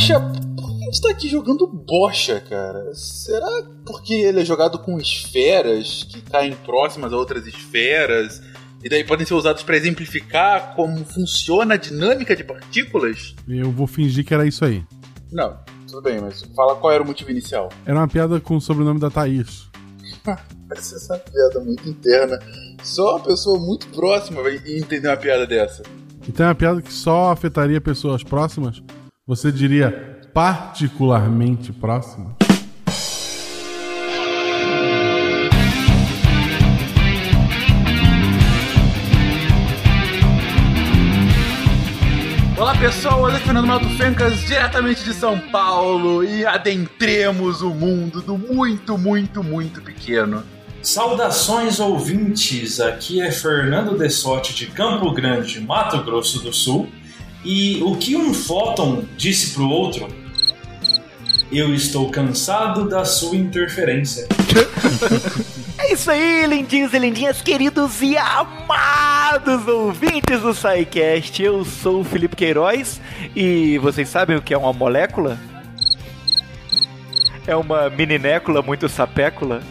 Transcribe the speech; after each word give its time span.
Bocha, 0.00 0.18
por 0.18 0.78
que 0.78 0.82
a 0.82 0.84
gente 0.86 1.00
tá 1.02 1.10
aqui 1.10 1.28
jogando 1.28 1.66
bocha, 1.66 2.40
cara? 2.48 2.94
Será 2.94 3.46
porque 3.84 4.14
ele 4.14 4.40
é 4.40 4.44
jogado 4.46 4.78
com 4.78 4.98
esferas 4.98 6.04
que 6.04 6.22
caem 6.22 6.56
próximas 6.64 7.12
a 7.12 7.18
outras 7.18 7.46
esferas? 7.46 8.40
E 8.82 8.88
daí 8.88 9.04
podem 9.04 9.26
ser 9.26 9.34
usados 9.34 9.62
para 9.62 9.76
exemplificar 9.76 10.74
como 10.74 11.04
funciona 11.04 11.74
a 11.74 11.76
dinâmica 11.76 12.34
de 12.34 12.42
partículas? 12.42 13.34
Eu 13.46 13.70
vou 13.70 13.86
fingir 13.86 14.24
que 14.24 14.32
era 14.32 14.46
isso 14.46 14.64
aí. 14.64 14.82
Não, 15.30 15.58
tudo 15.86 16.00
bem, 16.00 16.18
mas 16.18 16.44
fala 16.56 16.76
qual 16.76 16.94
era 16.94 17.02
o 17.02 17.06
motivo 17.06 17.30
inicial. 17.30 17.68
Era 17.84 17.98
uma 17.98 18.08
piada 18.08 18.40
com 18.40 18.56
o 18.56 18.60
sobrenome 18.60 18.98
da 18.98 19.10
Thaís. 19.10 19.68
Parece 20.66 20.94
essa 20.96 21.18
piada 21.18 21.60
muito 21.60 21.86
interna. 21.86 22.38
Só 22.82 23.16
uma 23.16 23.24
pessoa 23.24 23.60
muito 23.60 23.86
próxima 23.88 24.42
vai 24.42 24.56
entender 24.66 25.08
uma 25.08 25.16
piada 25.18 25.46
dessa. 25.46 25.82
Então 26.26 26.46
é 26.46 26.48
uma 26.48 26.54
piada 26.54 26.80
que 26.80 26.92
só 26.92 27.30
afetaria 27.30 27.82
pessoas 27.82 28.24
próximas? 28.24 28.82
Você 29.30 29.52
diria 29.52 30.18
particularmente 30.34 31.72
próximas? 31.72 32.32
Olá 42.58 42.76
pessoal, 42.76 43.24
aqui 43.26 43.36
é 43.36 43.38
Fernando 43.38 43.68
Malto 43.68 43.88
Fencas, 43.90 44.40
diretamente 44.40 45.04
de 45.04 45.14
São 45.14 45.38
Paulo, 45.38 46.24
e 46.24 46.44
adentremos 46.44 47.62
o 47.62 47.70
mundo 47.70 48.20
do 48.20 48.36
muito, 48.36 48.98
muito, 48.98 49.44
muito 49.44 49.80
pequeno. 49.80 50.42
Saudações 50.82 51.78
ouvintes, 51.78 52.80
aqui 52.80 53.20
é 53.20 53.30
Fernando 53.30 53.96
Dessotti 53.96 54.52
de 54.56 54.66
Campo 54.66 55.12
Grande, 55.12 55.60
Mato 55.60 56.02
Grosso 56.02 56.42
do 56.42 56.52
Sul. 56.52 56.88
E 57.44 57.82
o 57.82 57.96
que 57.96 58.16
um 58.16 58.34
fóton 58.34 59.04
disse 59.16 59.54
pro 59.54 59.68
outro? 59.68 60.08
Eu 61.50 61.74
estou 61.74 62.10
cansado 62.10 62.88
da 62.88 63.04
sua 63.04 63.36
interferência. 63.36 64.28
É 65.82 65.94
isso 65.94 66.10
aí, 66.10 66.46
lindinhos 66.46 66.92
e 66.92 66.98
lindinhas, 66.98 67.40
queridos 67.40 68.02
e 68.02 68.14
amados 68.14 69.66
ouvintes 69.66 70.42
do 70.42 70.52
SciCast. 70.52 71.42
Eu 71.42 71.64
sou 71.64 72.02
o 72.02 72.04
Felipe 72.04 72.36
Queiroz 72.36 73.00
e 73.34 73.78
vocês 73.78 74.06
sabem 74.06 74.36
o 74.36 74.42
que 74.42 74.52
é 74.52 74.58
uma 74.58 74.74
molécula? 74.74 75.38
É 77.46 77.56
uma 77.56 77.88
mininécula 77.88 78.60
muito 78.60 78.90
sapécula. 78.90 79.62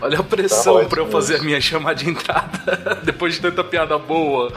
Olha 0.00 0.18
a 0.18 0.22
pressão 0.22 0.86
pra 0.86 1.00
eu 1.00 1.10
fazer 1.10 1.36
a 1.36 1.42
minha 1.42 1.60
chamada 1.60 1.96
de 1.96 2.08
entrada 2.08 3.00
depois 3.04 3.34
de 3.34 3.40
tanta 3.40 3.62
piada 3.62 3.98
boa. 3.98 4.52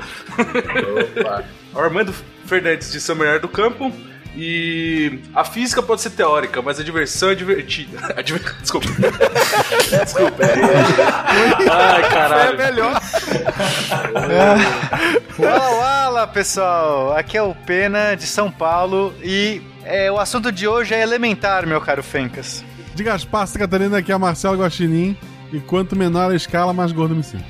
Opa. 1.18 1.44
Armando 1.76 2.14
Fernandes 2.46 2.92
de 2.92 3.02
São 3.02 3.16
Bernardo 3.16 3.44
do 3.44 3.48
Campo. 3.50 3.92
E 4.36 5.20
a 5.36 5.46
física 5.46 5.82
pode 5.82 6.02
ser 6.02 6.10
teórica, 6.10 6.60
mas 6.60 6.80
a 6.80 6.84
diversão 6.84 7.30
é 7.30 7.36
divertida. 7.36 8.00
Diver... 8.24 8.42
Desculpa. 8.62 8.88
Desculpa. 10.04 10.44
É... 10.44 11.70
Ai, 11.70 12.10
caralho. 12.10 12.60
É 12.60 12.72
melhor. 12.72 13.02
Olá, 15.38 16.10
olá, 16.10 16.28
pessoal! 16.28 17.16
Aqui 17.16 17.38
é 17.38 17.44
o 17.44 17.54
Pena 17.54 18.16
de 18.16 18.26
São 18.26 18.50
Paulo 18.50 19.14
e 19.22 19.62
é, 19.86 20.12
o 20.12 20.20
assunto 20.20 20.52
de 20.52 20.68
hoje 20.68 20.96
é 20.96 21.02
elementar, 21.02 21.68
meu 21.68 21.80
caro 21.80 22.02
Fencas. 22.02 22.64
De 22.96 23.04
Gaspar, 23.04 23.48
Santa 23.48 23.60
Catarina, 23.60 23.98
aqui 23.98 24.12
é 24.12 24.18
Marcelo 24.18 24.62
Guaxinim. 24.62 25.18
E 25.52 25.60
quanto 25.60 25.96
menor 25.96 26.32
a 26.32 26.36
escala, 26.36 26.74
mais 26.74 26.92
gordo 26.92 27.16
me 27.16 27.24
sinto. 27.24 27.46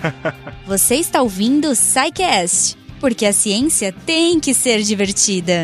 Você 0.66 0.96
está 0.96 1.20
ouvindo 1.20 1.68
o 1.68 1.74
SciCast, 1.74 2.78
porque 2.98 3.26
a 3.26 3.32
ciência 3.32 3.92
tem 4.06 4.40
que 4.40 4.54
ser 4.54 4.82
divertida. 4.82 5.62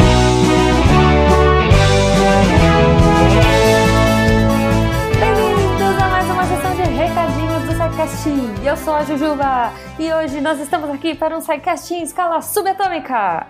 Bem-vindos 5.18 6.02
a 6.02 6.08
mais 6.08 6.30
uma 6.30 6.44
sessão 6.44 6.76
de 6.76 6.82
recadinhos 6.82 7.62
do 7.64 7.72
SciCast. 7.72 8.66
Eu 8.66 8.76
sou 8.76 8.94
a 8.94 9.04
Jujuba 9.04 9.72
e 9.98 10.12
hoje 10.12 10.42
nós 10.42 10.60
estamos 10.60 10.90
aqui 10.90 11.14
para 11.14 11.36
um 11.36 11.40
SciCast 11.40 11.94
em 11.94 12.02
escala 12.02 12.42
subatômica. 12.42 13.46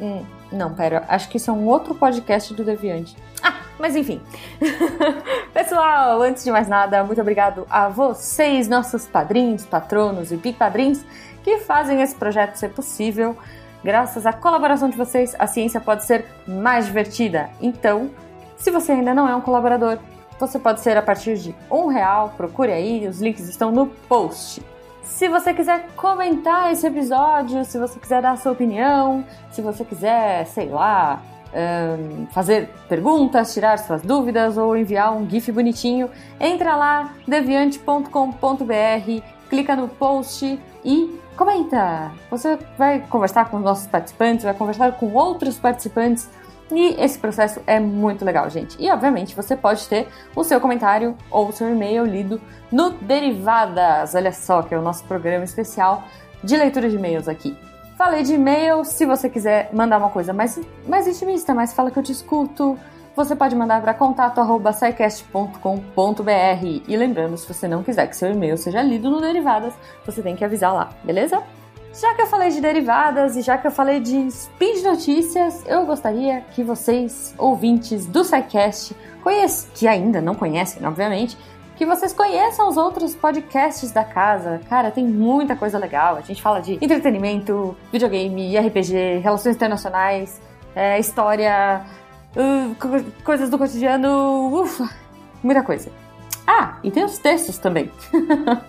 Hum, 0.00 0.24
não, 0.50 0.74
pera, 0.74 1.04
acho 1.08 1.28
que 1.28 1.36
isso 1.36 1.50
é 1.50 1.52
um 1.52 1.66
outro 1.66 1.94
podcast 1.94 2.54
do 2.54 2.64
Deviante. 2.64 3.14
Ah, 3.42 3.60
mas 3.78 3.96
enfim. 3.96 4.20
Pessoal, 5.52 6.20
antes 6.22 6.44
de 6.44 6.50
mais 6.50 6.68
nada, 6.68 7.02
muito 7.04 7.20
obrigado 7.20 7.66
a 7.70 7.88
vocês, 7.88 8.68
nossos 8.68 9.06
padrinhos, 9.06 9.64
patronos 9.64 10.32
e 10.32 10.36
bipadrinhos, 10.36 11.04
que 11.42 11.58
fazem 11.58 12.02
esse 12.02 12.14
projeto 12.14 12.56
ser 12.56 12.70
possível. 12.70 13.36
Graças 13.82 14.26
à 14.26 14.32
colaboração 14.32 14.90
de 14.90 14.96
vocês, 14.96 15.34
a 15.38 15.46
ciência 15.46 15.80
pode 15.80 16.04
ser 16.04 16.26
mais 16.46 16.86
divertida. 16.86 17.48
Então, 17.60 18.10
se 18.56 18.70
você 18.70 18.92
ainda 18.92 19.14
não 19.14 19.26
é 19.26 19.34
um 19.34 19.40
colaborador, 19.40 19.98
você 20.38 20.58
pode 20.58 20.80
ser 20.80 20.96
a 20.96 21.02
partir 21.02 21.36
de 21.38 21.54
um 21.70 21.86
real. 21.86 22.34
Procure 22.36 22.72
aí, 22.72 23.06
os 23.06 23.20
links 23.20 23.48
estão 23.48 23.70
no 23.70 23.86
post. 23.86 24.62
Se 25.02 25.28
você 25.28 25.52
quiser 25.52 25.88
comentar 25.96 26.72
esse 26.72 26.86
episódio, 26.86 27.64
se 27.64 27.78
você 27.78 27.98
quiser 27.98 28.22
dar 28.22 28.38
sua 28.38 28.52
opinião, 28.52 29.24
se 29.50 29.60
você 29.60 29.84
quiser, 29.84 30.46
sei 30.46 30.68
lá, 30.68 31.20
ahn, 31.54 32.26
fazer 32.32 32.70
perguntas, 32.88 33.52
tirar 33.52 33.78
suas 33.78 34.02
dúvidas 34.02 34.56
ou 34.56 34.76
enviar 34.76 35.12
um 35.14 35.28
GIF 35.28 35.50
bonitinho, 35.52 36.10
entra 36.38 36.76
lá, 36.76 37.14
deviante.com.br, 37.26 39.22
clica 39.48 39.76
no 39.76 39.88
post 39.88 40.58
e 40.84 41.20
comenta. 41.36 42.12
Você 42.30 42.58
vai 42.76 43.00
conversar 43.00 43.48
com 43.50 43.56
os 43.58 43.62
nossos 43.62 43.86
participantes, 43.86 44.44
vai 44.44 44.54
conversar 44.54 44.92
com 44.92 45.12
outros 45.12 45.58
participantes. 45.58 46.28
E 46.72 46.94
esse 47.02 47.18
processo 47.18 47.60
é 47.66 47.80
muito 47.80 48.24
legal, 48.24 48.48
gente. 48.48 48.76
E 48.78 48.88
obviamente 48.90 49.34
você 49.34 49.56
pode 49.56 49.88
ter 49.88 50.06
o 50.36 50.44
seu 50.44 50.60
comentário 50.60 51.16
ou 51.30 51.48
o 51.48 51.52
seu 51.52 51.68
e-mail 51.68 52.04
lido 52.04 52.40
no 52.70 52.90
Derivadas. 52.90 54.14
Olha 54.14 54.32
só, 54.32 54.62
que 54.62 54.72
é 54.72 54.78
o 54.78 54.82
nosso 54.82 55.02
programa 55.04 55.44
especial 55.44 56.04
de 56.44 56.56
leitura 56.56 56.88
de 56.88 56.96
e-mails 56.96 57.26
aqui. 57.26 57.56
Falei 58.00 58.22
de 58.22 58.32
e-mail, 58.32 58.82
se 58.82 59.04
você 59.04 59.28
quiser 59.28 59.68
mandar 59.74 59.98
uma 59.98 60.08
coisa 60.08 60.32
mais, 60.32 60.58
mais 60.88 61.06
intimista, 61.06 61.52
mas 61.52 61.74
fala 61.74 61.90
que 61.90 61.98
eu 61.98 62.02
te 62.02 62.10
escuto, 62.10 62.78
você 63.14 63.36
pode 63.36 63.54
mandar 63.54 63.82
para 63.82 63.92
contato@scicast.com.br. 63.92 66.82
E 66.88 66.96
lembrando, 66.96 67.36
se 67.36 67.46
você 67.46 67.68
não 67.68 67.82
quiser 67.82 68.06
que 68.06 68.16
seu 68.16 68.32
e-mail 68.32 68.56
seja 68.56 68.80
lido 68.80 69.10
no 69.10 69.20
Derivadas, 69.20 69.74
você 70.06 70.22
tem 70.22 70.34
que 70.34 70.42
avisar 70.42 70.72
lá, 70.72 70.88
beleza? 71.04 71.42
Já 71.92 72.14
que 72.14 72.22
eu 72.22 72.26
falei 72.26 72.48
de 72.48 72.62
derivadas 72.62 73.36
e 73.36 73.42
já 73.42 73.58
que 73.58 73.66
eu 73.66 73.70
falei 73.70 74.00
de 74.00 74.30
speed 74.30 74.82
notícias, 74.82 75.62
eu 75.66 75.84
gostaria 75.84 76.40
que 76.52 76.62
vocês, 76.62 77.34
ouvintes 77.36 78.06
do 78.06 78.24
SciCast, 78.24 78.96
que 79.74 79.86
ainda 79.86 80.22
não 80.22 80.34
conhecem, 80.34 80.86
obviamente, 80.86 81.36
que 81.80 81.86
vocês 81.86 82.12
conheçam 82.12 82.68
os 82.68 82.76
outros 82.76 83.14
podcasts 83.14 83.90
da 83.90 84.04
casa. 84.04 84.60
Cara, 84.68 84.90
tem 84.90 85.02
muita 85.02 85.56
coisa 85.56 85.78
legal. 85.78 86.16
A 86.16 86.20
gente 86.20 86.42
fala 86.42 86.60
de 86.60 86.74
entretenimento, 86.74 87.74
videogame, 87.90 88.54
RPG, 88.58 89.20
relações 89.22 89.56
internacionais, 89.56 90.38
é, 90.76 90.98
história, 91.00 91.80
uh, 92.36 92.74
co- 92.74 93.02
coisas 93.24 93.48
do 93.48 93.56
cotidiano, 93.56 94.60
ufa, 94.60 94.90
muita 95.42 95.62
coisa. 95.62 95.90
Ah, 96.46 96.76
e 96.84 96.90
tem 96.90 97.02
os 97.02 97.16
textos 97.16 97.56
também. 97.56 97.90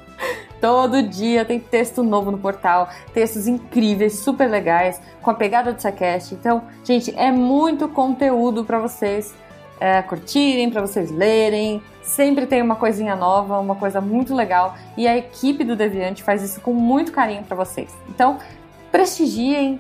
Todo 0.61 1.03
dia 1.03 1.44
tem 1.44 1.59
texto 1.59 2.03
novo 2.03 2.31
no 2.31 2.38
portal, 2.38 2.88
textos 3.13 3.45
incríveis, 3.45 4.19
super 4.19 4.50
legais, 4.50 5.01
com 5.21 5.31
a 5.31 5.33
pegada 5.33 5.73
do 5.73 5.81
SciCast. 5.81 6.33
Então, 6.33 6.63
gente, 6.85 7.13
é 7.17 7.29
muito 7.29 7.89
conteúdo 7.89 8.63
para 8.63 8.79
vocês 8.79 9.33
é, 9.81 10.02
curtirem, 10.03 10.69
para 10.69 10.80
vocês 10.80 11.09
lerem. 11.09 11.81
Sempre 12.03 12.46
tem 12.46 12.62
uma 12.62 12.75
coisinha 12.75 13.16
nova, 13.16 13.59
uma 13.59 13.75
coisa 13.75 14.00
muito 14.00 14.36
legal. 14.36 14.75
E 14.96 15.08
a 15.08 15.18
equipe 15.18 15.64
do 15.64 15.75
Deviante 15.75 16.24
faz 16.24 16.44
isso 16.44 16.62
com 16.62 16.72
muito 16.72 17.12
carinho 17.12 17.44
para 17.44 17.56
vocês. 17.56 17.92
Então, 18.08 18.38
prestigiem, 18.92 19.80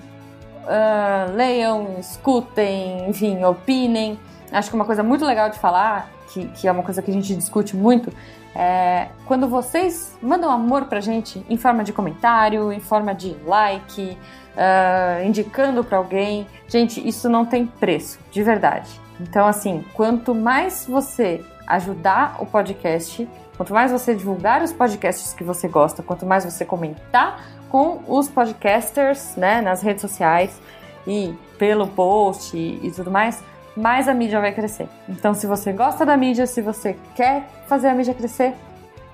ah, 0.67 1.27
leiam, 1.33 1.95
escutem, 1.99 3.07
enfim, 3.07 3.43
opinem. 3.43 4.19
Acho 4.51 4.69
que 4.69 4.75
uma 4.75 4.85
coisa 4.85 5.03
muito 5.03 5.25
legal 5.25 5.49
de 5.49 5.59
falar, 5.59 6.09
que, 6.31 6.47
que 6.47 6.67
é 6.67 6.71
uma 6.71 6.83
coisa 6.83 7.01
que 7.01 7.11
a 7.11 7.13
gente 7.13 7.35
discute 7.35 7.75
muito, 7.75 8.11
é 8.55 9.07
quando 9.25 9.47
vocês 9.47 10.17
mandam 10.21 10.51
amor 10.51 10.85
pra 10.85 10.99
gente 10.99 11.45
em 11.49 11.57
forma 11.57 11.83
de 11.83 11.93
comentário, 11.93 12.71
em 12.71 12.79
forma 12.79 13.13
de 13.13 13.35
like, 13.45 14.17
ah, 14.55 15.21
indicando 15.23 15.83
pra 15.83 15.97
alguém. 15.97 16.47
Gente, 16.67 17.05
isso 17.07 17.29
não 17.29 17.45
tem 17.45 17.65
preço, 17.65 18.19
de 18.31 18.43
verdade. 18.43 18.89
Então, 19.19 19.47
assim, 19.47 19.85
quanto 19.93 20.33
mais 20.33 20.85
você 20.87 21.43
ajudar 21.67 22.37
o 22.39 22.45
podcast, 22.45 23.27
quanto 23.55 23.73
mais 23.73 23.91
você 23.91 24.15
divulgar 24.15 24.61
os 24.61 24.73
podcasts 24.73 25.33
que 25.33 25.43
você 25.43 25.67
gosta, 25.67 26.01
quanto 26.01 26.25
mais 26.25 26.43
você 26.43 26.65
comentar 26.65 27.43
com 27.69 28.01
os 28.07 28.27
podcasters, 28.27 29.35
né, 29.35 29.61
nas 29.61 29.81
redes 29.81 30.01
sociais 30.01 30.59
e 31.07 31.33
pelo 31.57 31.87
post 31.87 32.57
e, 32.57 32.85
e 32.85 32.91
tudo 32.91 33.09
mais, 33.09 33.41
mais 33.75 34.09
a 34.09 34.13
mídia 34.13 34.41
vai 34.41 34.51
crescer. 34.51 34.87
Então, 35.07 35.33
se 35.33 35.47
você 35.47 35.71
gosta 35.71 36.05
da 36.05 36.17
mídia, 36.17 36.45
se 36.45 36.61
você 36.61 36.97
quer 37.15 37.47
fazer 37.67 37.87
a 37.87 37.93
mídia 37.93 38.13
crescer, 38.13 38.53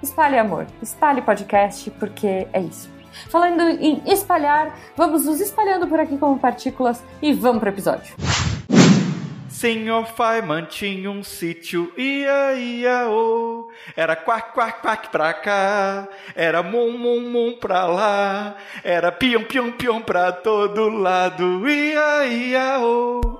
espalhe 0.01 0.37
amor, 0.37 0.65
espalhe 0.81 1.21
podcast, 1.21 1.91
porque 1.91 2.47
é 2.51 2.59
isso. 2.59 2.96
Falando 3.29 3.61
em 3.61 4.01
espalhar, 4.05 4.77
vamos 4.95 5.25
nos 5.25 5.39
espalhando 5.41 5.87
por 5.87 5.99
aqui 5.99 6.17
como 6.17 6.39
partículas 6.39 7.03
e 7.21 7.33
vamos 7.33 7.59
pro 7.59 7.69
episódio. 7.69 8.15
Senhor 9.49 10.05
Faiman 10.05 10.65
tinha 10.65 11.09
um 11.09 11.23
sítio, 11.23 11.91
ia, 11.97 12.53
ia, 12.53 13.09
oh. 13.09 13.69
Era 13.95 14.15
quack, 14.15 14.53
quack, 14.53 14.81
quack 14.83 15.09
pra 15.09 15.33
cá, 15.33 16.07
era 16.35 16.61
mum, 16.61 16.95
mum, 16.95 17.21
mum 17.21 17.57
pra 17.59 17.85
lá, 17.87 18.55
era 18.83 19.11
pião, 19.11 19.43
pião, 19.43 19.71
pião 19.71 19.99
pra 19.99 20.31
todo 20.31 20.89
lado, 20.89 21.67
ia, 21.67 22.27
ia, 22.27 22.79
oh. 22.79 23.39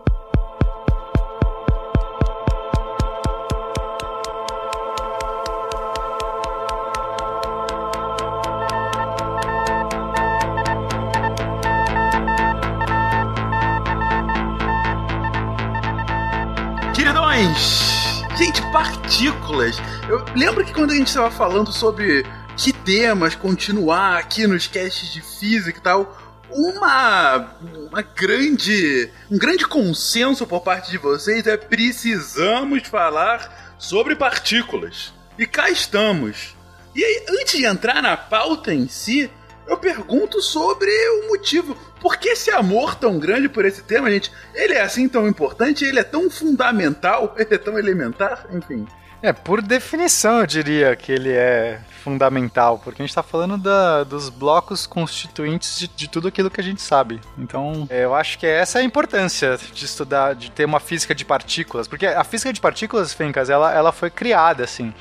Queridões! 17.38 18.26
Gente, 18.36 18.62
partículas. 18.72 19.78
Eu 20.10 20.26
lembro 20.36 20.66
que 20.66 20.74
quando 20.74 20.90
a 20.92 20.96
gente 20.96 21.08
estava 21.08 21.30
falando 21.30 21.72
sobre 21.72 22.26
que 22.56 22.74
temas 22.74 23.36
continuar 23.36 24.18
aqui 24.18 24.48
nos 24.48 24.66
casts 24.66 25.14
de 25.14 25.22
física 25.22 25.78
e 25.78 25.82
tal, 25.82 26.18
uma, 26.50 27.56
uma 27.92 28.02
grande, 28.02 29.12
um 29.30 29.38
grande 29.38 29.68
consenso 29.68 30.48
por 30.48 30.62
parte 30.62 30.90
de 30.90 30.98
vocês 30.98 31.46
é 31.46 31.56
precisamos 31.58 32.88
falar 32.88 33.76
sobre 33.78 34.16
partículas. 34.16 35.14
E 35.38 35.46
cá 35.46 35.70
estamos. 35.70 36.56
E 36.96 37.04
aí, 37.04 37.26
antes 37.30 37.60
de 37.60 37.66
entrar 37.68 38.02
na 38.02 38.18
pauta 38.18 38.74
em 38.74 38.88
si, 38.88 39.30
eu 39.68 39.78
pergunto 39.78 40.42
sobre 40.42 40.90
o 41.10 41.30
motivo. 41.30 41.76
Por 42.00 42.18
que 42.18 42.30
esse 42.30 42.52
amor 42.52 42.96
tão 42.96 43.20
grande 43.20 43.50
por 43.50 43.66
esse 43.66 43.84
tema, 43.84 44.10
gente? 44.10 44.32
Ele 44.54 44.74
é 44.74 44.82
assim 44.82 45.08
tão 45.08 45.28
importante, 45.28 45.84
ele 45.84 46.00
é 46.00 46.04
tão 46.04 46.30
fundamental, 46.30 47.36
ele 47.38 47.54
é 47.54 47.58
tão 47.58 47.78
elementar, 47.78 48.46
enfim. 48.52 48.88
É, 49.22 49.34
por 49.34 49.64
definição 49.64 50.40
eu 50.40 50.46
diria 50.46 50.96
que 50.96 51.12
ele 51.12 51.32
é 51.32 51.80
fundamental, 52.04 52.78
porque 52.78 53.02
a 53.02 53.04
gente 53.04 53.10
está 53.10 53.24
falando 53.24 53.58
da, 53.58 54.04
dos 54.04 54.30
blocos 54.30 54.86
constituintes 54.86 55.80
de, 55.80 55.88
de, 55.88 56.08
tudo 56.08 56.28
aquilo 56.28 56.52
que 56.52 56.62
a 56.62 56.64
gente 56.64 56.82
sabe. 56.82 57.20
Então, 57.36 57.88
é, 57.90 58.06
eu 58.06 58.14
acho 58.14 58.38
que 58.38 58.46
essa 58.46 58.78
é 58.78 58.82
a 58.84 58.86
importância 58.86 59.58
de 59.74 59.86
estudar, 59.86 60.36
de 60.36 60.52
ter 60.52 60.66
uma 60.66 60.80
física 60.80 61.16
de 61.16 61.26
partículas, 61.26 61.88
porque 61.88 62.06
a 62.06 62.24
física 62.24 62.54
de 62.54 62.62
partículas, 62.62 63.12
Fencas, 63.12 63.50
ela, 63.50 63.74
ela 63.74 63.92
foi 63.92 64.12
criada 64.12 64.64
assim. 64.64 64.94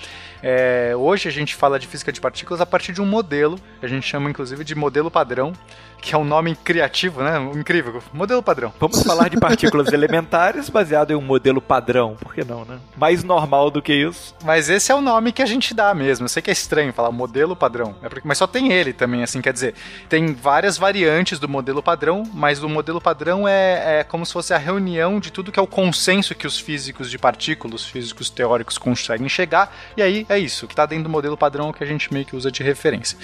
É, 0.42 0.92
hoje 0.96 1.28
a 1.28 1.32
gente 1.32 1.54
fala 1.54 1.78
de 1.78 1.86
física 1.86 2.12
de 2.12 2.20
partículas 2.20 2.60
a 2.60 2.66
partir 2.66 2.92
de 2.92 3.00
um 3.00 3.06
modelo, 3.06 3.58
a 3.82 3.86
gente 3.86 4.06
chama 4.06 4.30
inclusive 4.30 4.64
de 4.64 4.74
modelo 4.74 5.10
padrão, 5.10 5.52
que 6.00 6.14
é 6.14 6.18
um 6.18 6.24
nome 6.24 6.54
criativo, 6.56 7.22
né? 7.22 7.38
Incrível. 7.54 8.02
Modelo 8.12 8.42
padrão. 8.42 8.72
Vamos 8.78 9.02
falar 9.02 9.28
de 9.28 9.38
partículas 9.38 9.90
elementares 9.92 10.68
baseado 10.68 11.10
em 11.10 11.14
um 11.14 11.20
modelo 11.20 11.60
padrão, 11.60 12.16
por 12.20 12.34
que 12.34 12.44
não, 12.44 12.64
né? 12.64 12.78
Mais 12.96 13.24
normal 13.24 13.70
do 13.70 13.82
que 13.82 13.92
isso. 13.92 14.34
Mas 14.44 14.68
esse 14.68 14.92
é 14.92 14.94
o 14.94 15.00
nome 15.00 15.32
que 15.32 15.42
a 15.42 15.46
gente 15.46 15.74
dá 15.74 15.94
mesmo. 15.94 16.24
Eu 16.24 16.28
sei 16.28 16.42
que 16.42 16.50
é 16.50 16.52
estranho 16.52 16.92
falar 16.92 17.10
modelo 17.10 17.56
padrão, 17.56 17.94
é 18.02 18.08
porque, 18.08 18.26
mas 18.26 18.38
só 18.38 18.46
tem 18.46 18.72
ele 18.72 18.92
também, 18.92 19.22
assim, 19.22 19.40
quer 19.40 19.52
dizer, 19.52 19.74
tem 20.08 20.32
várias 20.32 20.76
variantes 20.78 21.38
do 21.38 21.48
modelo 21.48 21.82
padrão, 21.82 22.22
mas 22.32 22.62
o 22.62 22.68
modelo 22.68 23.00
padrão 23.00 23.48
é, 23.48 24.00
é 24.00 24.04
como 24.04 24.24
se 24.24 24.32
fosse 24.32 24.54
a 24.54 24.58
reunião 24.58 25.18
de 25.18 25.30
tudo 25.32 25.50
que 25.50 25.58
é 25.58 25.62
o 25.62 25.66
consenso 25.66 26.34
que 26.34 26.46
os 26.46 26.58
físicos 26.58 27.10
de 27.10 27.18
partículas, 27.18 27.84
físicos 27.84 28.30
teóricos 28.30 28.78
conseguem 28.78 29.28
chegar, 29.28 29.74
e 29.96 30.02
aí 30.02 30.26
é 30.28 30.38
isso, 30.38 30.64
o 30.64 30.68
que 30.68 30.74
está 30.74 30.86
dentro 30.86 31.04
do 31.04 31.10
modelo 31.10 31.36
padrão 31.36 31.68
é 31.68 31.70
o 31.70 31.72
que 31.72 31.82
a 31.82 31.86
gente 31.86 32.12
meio 32.12 32.24
que 32.24 32.36
usa 32.36 32.50
de 32.50 32.62
referência. 32.62 33.18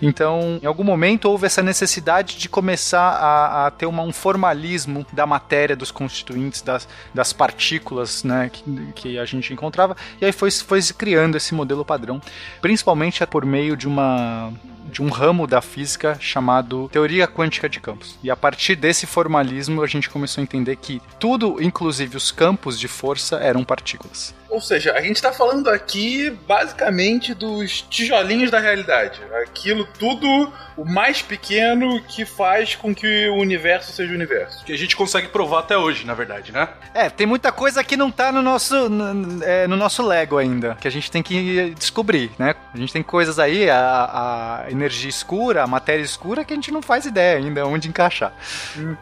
Então, 0.00 0.58
em 0.62 0.66
algum 0.66 0.84
momento 0.84 1.26
houve 1.26 1.46
essa 1.46 1.62
necessidade 1.62 2.17
de 2.22 2.48
começar 2.48 3.10
a, 3.10 3.66
a 3.66 3.70
ter 3.70 3.86
uma, 3.86 4.02
um 4.02 4.12
formalismo 4.12 5.06
da 5.12 5.26
matéria, 5.26 5.76
dos 5.76 5.90
constituintes, 5.90 6.62
das, 6.62 6.88
das 7.14 7.32
partículas 7.32 8.24
né, 8.24 8.50
que, 8.52 8.92
que 8.94 9.18
a 9.18 9.24
gente 9.24 9.52
encontrava, 9.52 9.96
e 10.20 10.24
aí 10.24 10.32
foi, 10.32 10.50
foi 10.50 10.80
se 10.82 10.94
criando 10.94 11.36
esse 11.36 11.54
modelo 11.54 11.84
padrão, 11.84 12.20
principalmente 12.60 13.24
por 13.26 13.44
meio 13.44 13.76
de 13.76 13.86
uma 13.86 14.52
de 14.90 15.02
um 15.02 15.10
ramo 15.10 15.46
da 15.46 15.60
física 15.60 16.16
chamado 16.18 16.88
teoria 16.90 17.28
quântica 17.28 17.68
de 17.68 17.78
campos. 17.78 18.18
E 18.22 18.30
a 18.30 18.36
partir 18.36 18.74
desse 18.74 19.06
formalismo 19.06 19.82
a 19.82 19.86
gente 19.86 20.08
começou 20.08 20.40
a 20.40 20.44
entender 20.44 20.76
que 20.76 21.00
tudo, 21.20 21.62
inclusive 21.62 22.16
os 22.16 22.32
campos 22.32 22.78
de 22.80 22.88
força, 22.88 23.36
eram 23.36 23.64
partículas. 23.64 24.34
Ou 24.50 24.60
seja, 24.60 24.92
a 24.94 25.00
gente 25.00 25.16
está 25.16 25.32
falando 25.32 25.68
aqui 25.68 26.30
basicamente 26.46 27.34
dos 27.34 27.82
tijolinhos 27.82 28.50
da 28.50 28.58
realidade. 28.58 29.20
Aquilo 29.42 29.86
tudo, 29.98 30.52
o 30.76 30.84
mais 30.84 31.20
pequeno 31.20 32.02
que 32.04 32.24
faz 32.24 32.74
com 32.74 32.94
que 32.94 33.28
o 33.28 33.36
universo 33.36 33.92
seja 33.92 34.10
o 34.10 34.14
universo. 34.14 34.64
Que 34.64 34.72
a 34.72 34.78
gente 34.78 34.96
consegue 34.96 35.28
provar 35.28 35.60
até 35.60 35.76
hoje, 35.76 36.06
na 36.06 36.14
verdade, 36.14 36.50
né? 36.50 36.68
É, 36.94 37.10
tem 37.10 37.26
muita 37.26 37.52
coisa 37.52 37.84
que 37.84 37.96
não 37.96 38.10
tá 38.10 38.32
no 38.32 38.40
nosso, 38.40 38.88
no, 38.88 39.44
é, 39.44 39.66
no 39.66 39.76
nosso 39.76 40.02
Lego 40.02 40.38
ainda, 40.38 40.76
que 40.80 40.88
a 40.88 40.90
gente 40.90 41.10
tem 41.10 41.22
que 41.22 41.74
descobrir, 41.78 42.30
né? 42.38 42.54
A 42.72 42.76
gente 42.76 42.92
tem 42.92 43.02
coisas 43.02 43.38
aí, 43.38 43.68
a, 43.68 44.62
a 44.64 44.70
energia 44.70 45.10
escura, 45.10 45.62
a 45.62 45.66
matéria 45.66 46.02
escura, 46.02 46.44
que 46.44 46.52
a 46.52 46.56
gente 46.56 46.70
não 46.70 46.80
faz 46.80 47.04
ideia 47.04 47.36
ainda 47.36 47.66
onde 47.66 47.88
encaixar. 47.88 48.32
Uhum, 48.76 48.96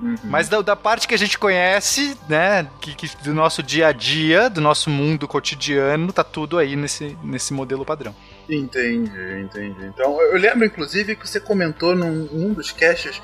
uhum. 0.00 0.14
Mas 0.24 0.48
da, 0.48 0.60
da, 0.60 0.76
parte 0.76 1.08
que 1.08 1.14
a 1.14 1.18
gente 1.18 1.38
conhece, 1.38 2.16
né, 2.28 2.66
que, 2.80 2.94
que 2.94 3.10
do 3.22 3.34
nosso 3.34 3.62
dia 3.62 3.88
a 3.88 3.92
dia, 3.92 4.48
do 4.48 4.60
nosso 4.60 4.91
mundo 4.92 5.26
cotidiano, 5.26 6.12
tá 6.12 6.22
tudo 6.22 6.58
aí 6.58 6.76
nesse, 6.76 7.16
nesse 7.22 7.52
modelo 7.52 7.84
padrão. 7.84 8.14
Entendi, 8.48 9.10
entendi. 9.40 9.86
Então, 9.86 10.20
eu 10.20 10.38
lembro, 10.38 10.64
inclusive, 10.64 11.16
que 11.16 11.26
você 11.26 11.40
comentou 11.40 11.94
num, 11.96 12.28
num 12.30 12.52
dos 12.52 12.70
caches 12.70 13.20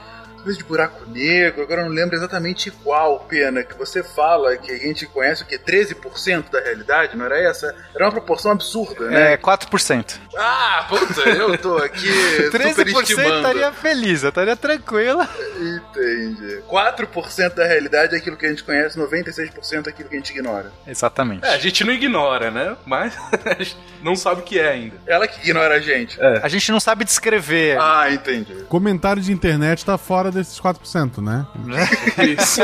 coisa 0.49 0.59
de 0.59 0.65
buraco 0.65 1.05
negro, 1.11 1.63
agora 1.63 1.83
eu 1.83 1.89
não 1.89 1.95
lembro 1.95 2.17
exatamente 2.17 2.71
qual 2.71 3.21
pena 3.21 3.63
que 3.63 3.77
você 3.77 4.03
fala 4.03 4.57
que 4.57 4.73
a 4.73 4.79
gente 4.79 5.05
conhece 5.05 5.43
o 5.43 5.47
que? 5.47 5.59
13% 5.59 6.51
da 6.51 6.59
realidade, 6.61 7.17
não 7.19 7.27
era 7.27 7.39
essa? 7.39 7.75
Era 7.95 8.07
uma 8.07 8.13
proporção 8.13 8.53
absurda, 8.53 9.11
né? 9.11 9.35
É, 9.35 9.37
4%. 9.37 10.15
Ah, 10.39 10.87
puta, 10.89 11.29
eu 11.29 11.59
tô 11.59 11.77
aqui 11.77 12.09
13% 12.51 12.97
estaria 12.97 13.73
feliz, 13.73 14.23
eu 14.23 14.31
estaria 14.31 14.57
tranquila. 14.57 15.29
Entendi. 15.59 16.63
4% 16.67 17.55
da 17.55 17.67
realidade 17.67 18.15
é 18.15 18.19
aquilo 18.19 18.37
que 18.37 18.47
a 18.47 18.49
gente 18.49 18.65
conhece, 18.65 18.99
96% 18.99 19.87
é 19.87 19.91
aquilo 19.91 20.09
que 20.09 20.15
a 20.15 20.19
gente 20.19 20.31
ignora. 20.31 20.73
Exatamente. 20.87 21.45
É, 21.45 21.51
a 21.51 21.59
gente 21.59 21.85
não 21.85 21.93
ignora, 21.93 22.51
né? 22.51 22.75
Mas 22.87 23.15
a 23.45 23.53
gente 23.63 23.77
não 24.03 24.17
sabe 24.17 24.41
o 24.41 24.45
que 24.45 24.59
é 24.59 24.69
ainda. 24.69 24.97
Ela 25.07 25.29
que 25.29 25.41
ignora 25.41 25.75
a 25.75 25.81
gente. 25.81 26.19
É. 26.19 26.41
A 26.43 26.49
gente 26.49 26.73
não 26.73 26.81
sabe 26.81 27.05
descrever. 27.05 27.79
Ah, 27.79 28.11
entendi. 28.11 28.65
Comentário 28.67 29.21
de 29.21 29.31
internet 29.31 29.85
tá 29.85 29.99
fora 29.99 30.38
desses 30.39 30.61
4%, 30.61 31.23
né? 31.23 31.47
Isso. 32.39 32.61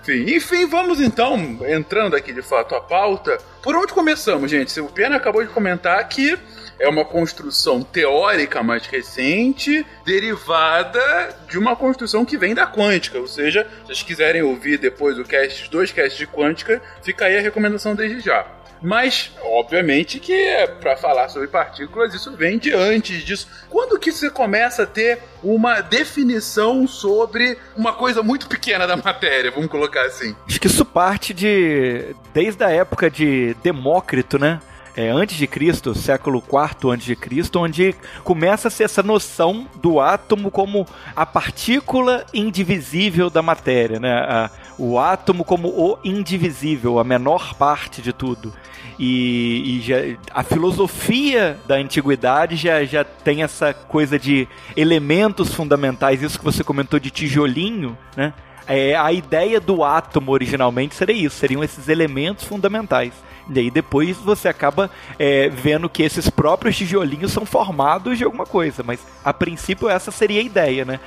enfim, 0.00 0.34
enfim, 0.36 0.66
vamos 0.66 1.00
então, 1.00 1.58
entrando 1.68 2.16
aqui 2.16 2.32
de 2.32 2.42
fato 2.42 2.74
a 2.74 2.80
pauta. 2.80 3.38
Por 3.62 3.74
onde 3.74 3.92
começamos, 3.92 4.50
gente? 4.50 4.80
O 4.80 4.88
Pena 4.88 5.16
acabou 5.16 5.42
de 5.44 5.50
comentar 5.50 6.06
que 6.08 6.38
é 6.78 6.88
uma 6.88 7.04
construção 7.04 7.82
teórica 7.82 8.62
mais 8.62 8.86
recente, 8.86 9.84
derivada 10.04 11.36
de 11.48 11.58
uma 11.58 11.74
construção 11.74 12.24
que 12.24 12.38
vem 12.38 12.54
da 12.54 12.66
quântica. 12.66 13.18
Ou 13.18 13.26
seja, 13.26 13.66
se 13.80 13.86
vocês 13.86 14.02
quiserem 14.02 14.42
ouvir 14.42 14.78
depois 14.78 15.18
o 15.18 15.24
cast, 15.24 15.68
dois 15.70 15.90
casts 15.90 16.18
de 16.18 16.26
quântica, 16.26 16.80
fica 17.02 17.26
aí 17.26 17.36
a 17.36 17.40
recomendação 17.40 17.94
desde 17.94 18.20
já. 18.20 18.46
Mas, 18.80 19.32
obviamente, 19.42 20.20
que 20.20 20.32
é 20.32 20.66
para 20.66 20.96
falar 20.96 21.28
sobre 21.28 21.48
partículas, 21.48 22.14
isso 22.14 22.36
vem 22.36 22.58
de 22.58 22.72
antes 22.72 23.24
disso. 23.24 23.48
Quando 23.68 23.98
que 23.98 24.12
você 24.12 24.30
começa 24.30 24.84
a 24.84 24.86
ter 24.86 25.18
uma 25.42 25.80
definição 25.80 26.86
sobre 26.86 27.58
uma 27.76 27.92
coisa 27.92 28.22
muito 28.22 28.46
pequena 28.46 28.86
da 28.86 28.96
matéria, 28.96 29.50
vamos 29.50 29.68
colocar 29.68 30.02
assim? 30.02 30.34
Acho 30.46 30.60
que 30.60 30.68
isso 30.68 30.84
parte 30.84 31.34
de. 31.34 32.14
desde 32.32 32.62
a 32.62 32.70
época 32.70 33.10
de 33.10 33.54
Demócrito, 33.62 34.38
né? 34.38 34.60
É, 34.98 35.10
antes 35.10 35.36
de 35.36 35.46
Cristo, 35.46 35.94
século 35.94 36.42
IV 36.42 36.90
antes 36.90 37.06
de 37.06 37.14
Cristo, 37.14 37.60
onde 37.60 37.94
começa 38.24 38.66
a 38.66 38.70
ser 38.70 38.82
essa 38.82 39.00
noção 39.00 39.68
do 39.80 40.00
átomo 40.00 40.50
como 40.50 40.84
a 41.14 41.24
partícula 41.24 42.26
indivisível 42.34 43.30
da 43.30 43.40
matéria, 43.40 44.00
né? 44.00 44.12
A, 44.12 44.50
o 44.76 44.98
átomo 44.98 45.44
como 45.44 45.68
o 45.68 45.98
indivisível, 46.02 46.98
a 46.98 47.04
menor 47.04 47.54
parte 47.54 48.02
de 48.02 48.12
tudo. 48.12 48.52
E, 48.98 49.78
e 49.78 49.80
já, 49.82 49.98
a 50.34 50.42
filosofia 50.42 51.56
da 51.68 51.76
antiguidade 51.76 52.56
já, 52.56 52.84
já 52.84 53.04
tem 53.04 53.44
essa 53.44 53.72
coisa 53.72 54.18
de 54.18 54.48
elementos 54.76 55.54
fundamentais, 55.54 56.24
isso 56.24 56.40
que 56.40 56.44
você 56.44 56.64
comentou 56.64 56.98
de 56.98 57.12
tijolinho, 57.12 57.96
né? 58.16 58.34
É, 58.66 58.96
a 58.96 59.12
ideia 59.12 59.60
do 59.60 59.84
átomo 59.84 60.32
originalmente 60.32 60.96
seria 60.96 61.14
isso, 61.14 61.36
seriam 61.36 61.62
esses 61.62 61.88
elementos 61.88 62.44
fundamentais. 62.44 63.27
E 63.48 63.58
aí 63.58 63.70
depois 63.70 64.16
você 64.18 64.48
acaba 64.48 64.90
é, 65.18 65.48
vendo 65.48 65.88
que 65.88 66.02
esses 66.02 66.28
próprios 66.28 66.76
tijolinhos 66.76 67.32
são 67.32 67.46
formados 67.46 68.18
de 68.18 68.24
alguma 68.24 68.44
coisa, 68.44 68.82
mas 68.82 69.00
a 69.24 69.32
princípio 69.32 69.88
essa 69.88 70.10
seria 70.10 70.40
a 70.40 70.44
ideia, 70.44 70.84
né? 70.84 71.00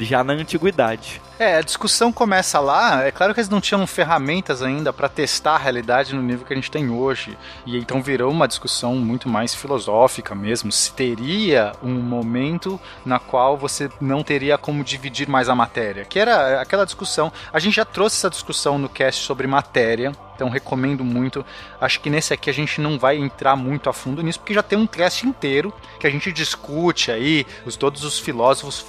Já 0.00 0.22
na 0.22 0.34
antiguidade. 0.34 1.20
É, 1.38 1.58
a 1.58 1.60
discussão 1.60 2.10
começa 2.10 2.58
lá. 2.58 3.04
É 3.04 3.10
claro 3.10 3.34
que 3.34 3.40
eles 3.40 3.50
não 3.50 3.60
tinham 3.60 3.86
ferramentas 3.86 4.62
ainda 4.62 4.90
para 4.90 5.06
testar 5.06 5.56
a 5.56 5.58
realidade 5.58 6.14
no 6.14 6.22
nível 6.22 6.46
que 6.46 6.52
a 6.54 6.56
gente 6.56 6.70
tem 6.70 6.88
hoje. 6.88 7.36
E 7.66 7.76
então 7.76 8.02
virou 8.02 8.30
uma 8.30 8.48
discussão 8.48 8.96
muito 8.96 9.28
mais 9.28 9.54
filosófica 9.54 10.34
mesmo. 10.34 10.72
Se 10.72 10.92
teria 10.92 11.72
um 11.82 11.92
momento 11.92 12.80
na 13.04 13.18
qual 13.18 13.54
você 13.56 13.90
não 14.00 14.22
teria 14.22 14.56
como 14.56 14.82
dividir 14.82 15.28
mais 15.28 15.50
a 15.50 15.54
matéria. 15.54 16.06
Que 16.06 16.18
era 16.18 16.60
aquela 16.60 16.86
discussão. 16.86 17.30
A 17.52 17.58
gente 17.58 17.76
já 17.76 17.84
trouxe 17.84 18.16
essa 18.16 18.30
discussão 18.30 18.78
no 18.78 18.88
cast 18.88 19.22
sobre 19.22 19.46
matéria 19.46 20.12
então 20.36 20.50
recomendo 20.50 21.02
muito. 21.02 21.44
Acho 21.80 21.98
que 22.00 22.10
nesse 22.10 22.32
aqui 22.32 22.48
a 22.48 22.52
gente 22.52 22.80
não 22.80 22.98
vai 22.98 23.16
entrar 23.16 23.56
muito 23.56 23.88
a 23.88 23.92
fundo 23.92 24.22
nisso, 24.22 24.38
porque 24.38 24.54
já 24.54 24.62
tem 24.62 24.78
um 24.78 24.86
cast 24.86 25.26
inteiro 25.26 25.72
que 25.98 26.06
a 26.06 26.10
gente 26.10 26.30
discute 26.30 27.10
aí, 27.10 27.46
os, 27.64 27.74
todos 27.74 28.04
os 28.04 28.18
filósofos 28.18 28.84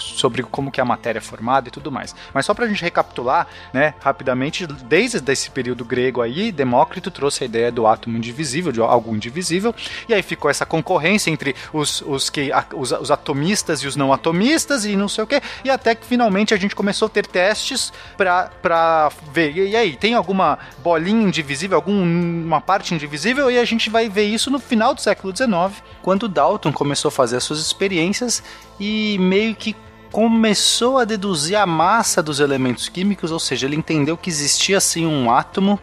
sobre 0.00 0.42
como 0.42 0.72
que 0.72 0.80
a 0.80 0.84
matéria 0.84 1.18
é 1.18 1.22
formada 1.22 1.68
e 1.68 1.70
tudo 1.70 1.85
mais. 1.90 2.14
Mas 2.32 2.46
só 2.46 2.54
pra 2.54 2.66
gente 2.66 2.82
recapitular, 2.82 3.46
né, 3.72 3.94
rapidamente, 4.00 4.66
desde 4.66 5.20
esse 5.32 5.50
período 5.50 5.84
grego 5.84 6.22
aí, 6.22 6.52
Demócrito 6.52 7.10
trouxe 7.10 7.44
a 7.44 7.46
ideia 7.46 7.72
do 7.72 7.86
átomo 7.86 8.16
indivisível, 8.16 8.72
de 8.72 8.80
algo 8.80 9.14
indivisível, 9.14 9.74
e 10.08 10.14
aí 10.14 10.22
ficou 10.22 10.50
essa 10.50 10.66
concorrência 10.66 11.30
entre 11.30 11.54
os, 11.72 12.02
os, 12.02 12.30
que, 12.30 12.50
os, 12.74 12.92
os 12.92 13.10
atomistas 13.10 13.80
e 13.80 13.86
os 13.86 13.96
não 13.96 14.12
atomistas 14.12 14.84
e 14.84 14.96
não 14.96 15.08
sei 15.08 15.24
o 15.24 15.26
que, 15.26 15.40
e 15.64 15.70
até 15.70 15.94
que 15.94 16.06
finalmente 16.06 16.54
a 16.54 16.56
gente 16.56 16.74
começou 16.74 17.06
a 17.06 17.08
ter 17.08 17.26
testes 17.26 17.92
para 18.16 19.10
ver. 19.32 19.56
E, 19.56 19.70
e 19.70 19.76
aí, 19.76 19.96
tem 19.96 20.14
alguma 20.14 20.58
bolinha 20.78 21.26
indivisível, 21.26 21.76
alguma 21.76 22.60
parte 22.60 22.94
indivisível, 22.94 23.50
e 23.50 23.58
a 23.58 23.64
gente 23.64 23.90
vai 23.90 24.08
ver 24.08 24.24
isso 24.24 24.50
no 24.50 24.58
final 24.58 24.94
do 24.94 25.00
século 25.00 25.34
XIX, 25.34 25.82
quando 26.02 26.28
Dalton 26.28 26.72
começou 26.72 27.08
a 27.08 27.12
fazer 27.12 27.36
as 27.36 27.44
suas 27.44 27.60
experiências 27.60 28.42
e 28.78 29.16
meio 29.18 29.54
que 29.54 29.74
começou 30.10 30.98
a 30.98 31.04
deduzir 31.04 31.56
a 31.56 31.66
massa 31.66 32.22
dos 32.22 32.40
elementos 32.40 32.88
químicos, 32.88 33.30
ou 33.30 33.38
seja, 33.38 33.66
ele 33.66 33.76
entendeu 33.76 34.16
que 34.16 34.30
existia 34.30 34.78
assim 34.78 35.06
um 35.06 35.30
átomo 35.30 35.78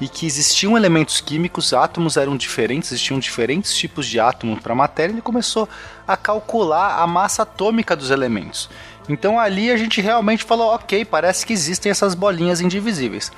e 0.00 0.08
que 0.08 0.26
existiam 0.26 0.76
elementos 0.76 1.20
químicos, 1.20 1.72
átomos 1.72 2.16
eram 2.16 2.36
diferentes, 2.36 2.90
existiam 2.90 3.18
diferentes 3.18 3.74
tipos 3.74 4.06
de 4.06 4.18
átomo 4.18 4.60
para 4.60 4.72
a 4.72 4.76
matéria, 4.76 5.12
ele 5.12 5.22
começou 5.22 5.68
a 6.06 6.16
calcular 6.16 7.00
a 7.00 7.06
massa 7.06 7.42
atômica 7.42 7.94
dos 7.94 8.10
elementos. 8.10 8.68
Então 9.08 9.38
ali 9.38 9.70
a 9.70 9.76
gente 9.76 10.00
realmente 10.00 10.44
falou, 10.44 10.74
ok, 10.74 11.04
parece 11.04 11.46
que 11.46 11.52
existem 11.52 11.90
essas 11.90 12.14
bolinhas 12.14 12.60
indivisíveis. 12.60 13.30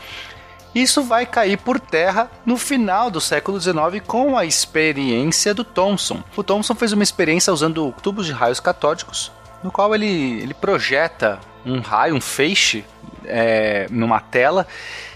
Isso 0.75 1.03
vai 1.03 1.25
cair 1.25 1.57
por 1.57 1.81
terra 1.81 2.31
no 2.45 2.57
final 2.57 3.11
do 3.11 3.21
século 3.21 3.61
XIX 3.61 3.75
com 4.07 4.37
a 4.37 4.45
experiência 4.45 5.55
do 5.55 5.65
Thomson. 5.65 6.23
O 6.37 6.43
Thomson 6.43 6.75
fez 6.75 6.93
uma 6.93 7.03
experiência 7.03 7.53
usando 7.53 7.95
tubos 8.03 8.27
de 8.27 8.33
raios 8.33 8.61
catódicos, 8.61 9.33
no 9.63 9.71
qual 9.71 9.95
ele, 9.95 10.41
ele 10.41 10.55
projeta 10.55 11.39
um 11.65 11.81
raio, 11.81 12.15
um 12.15 12.21
feixe, 12.21 12.85
é, 13.25 13.87
numa 13.91 14.21
tela, 14.21 14.67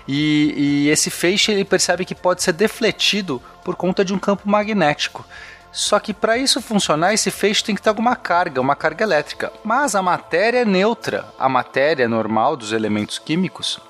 e, 0.07 0.55
e 0.57 0.89
esse 0.91 1.11
feixe 1.11 1.53
ele 1.53 1.65
percebe 1.65 2.05
que 2.05 2.15
pode 2.15 2.43
ser 2.43 2.53
defletido 2.53 3.41
por 3.65 3.77
conta 3.77 4.05
de 4.05 4.13
um 4.13 4.19
campo 4.19 4.49
magnético. 4.49 5.25
Só 5.71 5.99
que 5.99 6.13
para 6.13 6.37
isso 6.37 6.61
funcionar, 6.61 7.15
esse 7.15 7.31
feixe 7.31 7.65
tem 7.65 7.75
que 7.75 7.81
ter 7.81 7.89
alguma 7.89 8.15
carga, 8.15 8.61
uma 8.61 8.77
carga 8.77 9.05
elétrica. 9.05 9.51
Mas 9.65 9.95
a 9.95 10.03
matéria 10.03 10.59
é 10.59 10.65
neutra. 10.67 11.25
A 11.39 11.49
matéria 11.49 12.07
normal 12.07 12.57
dos 12.57 12.73
elementos 12.73 13.19
químicos 13.19 13.81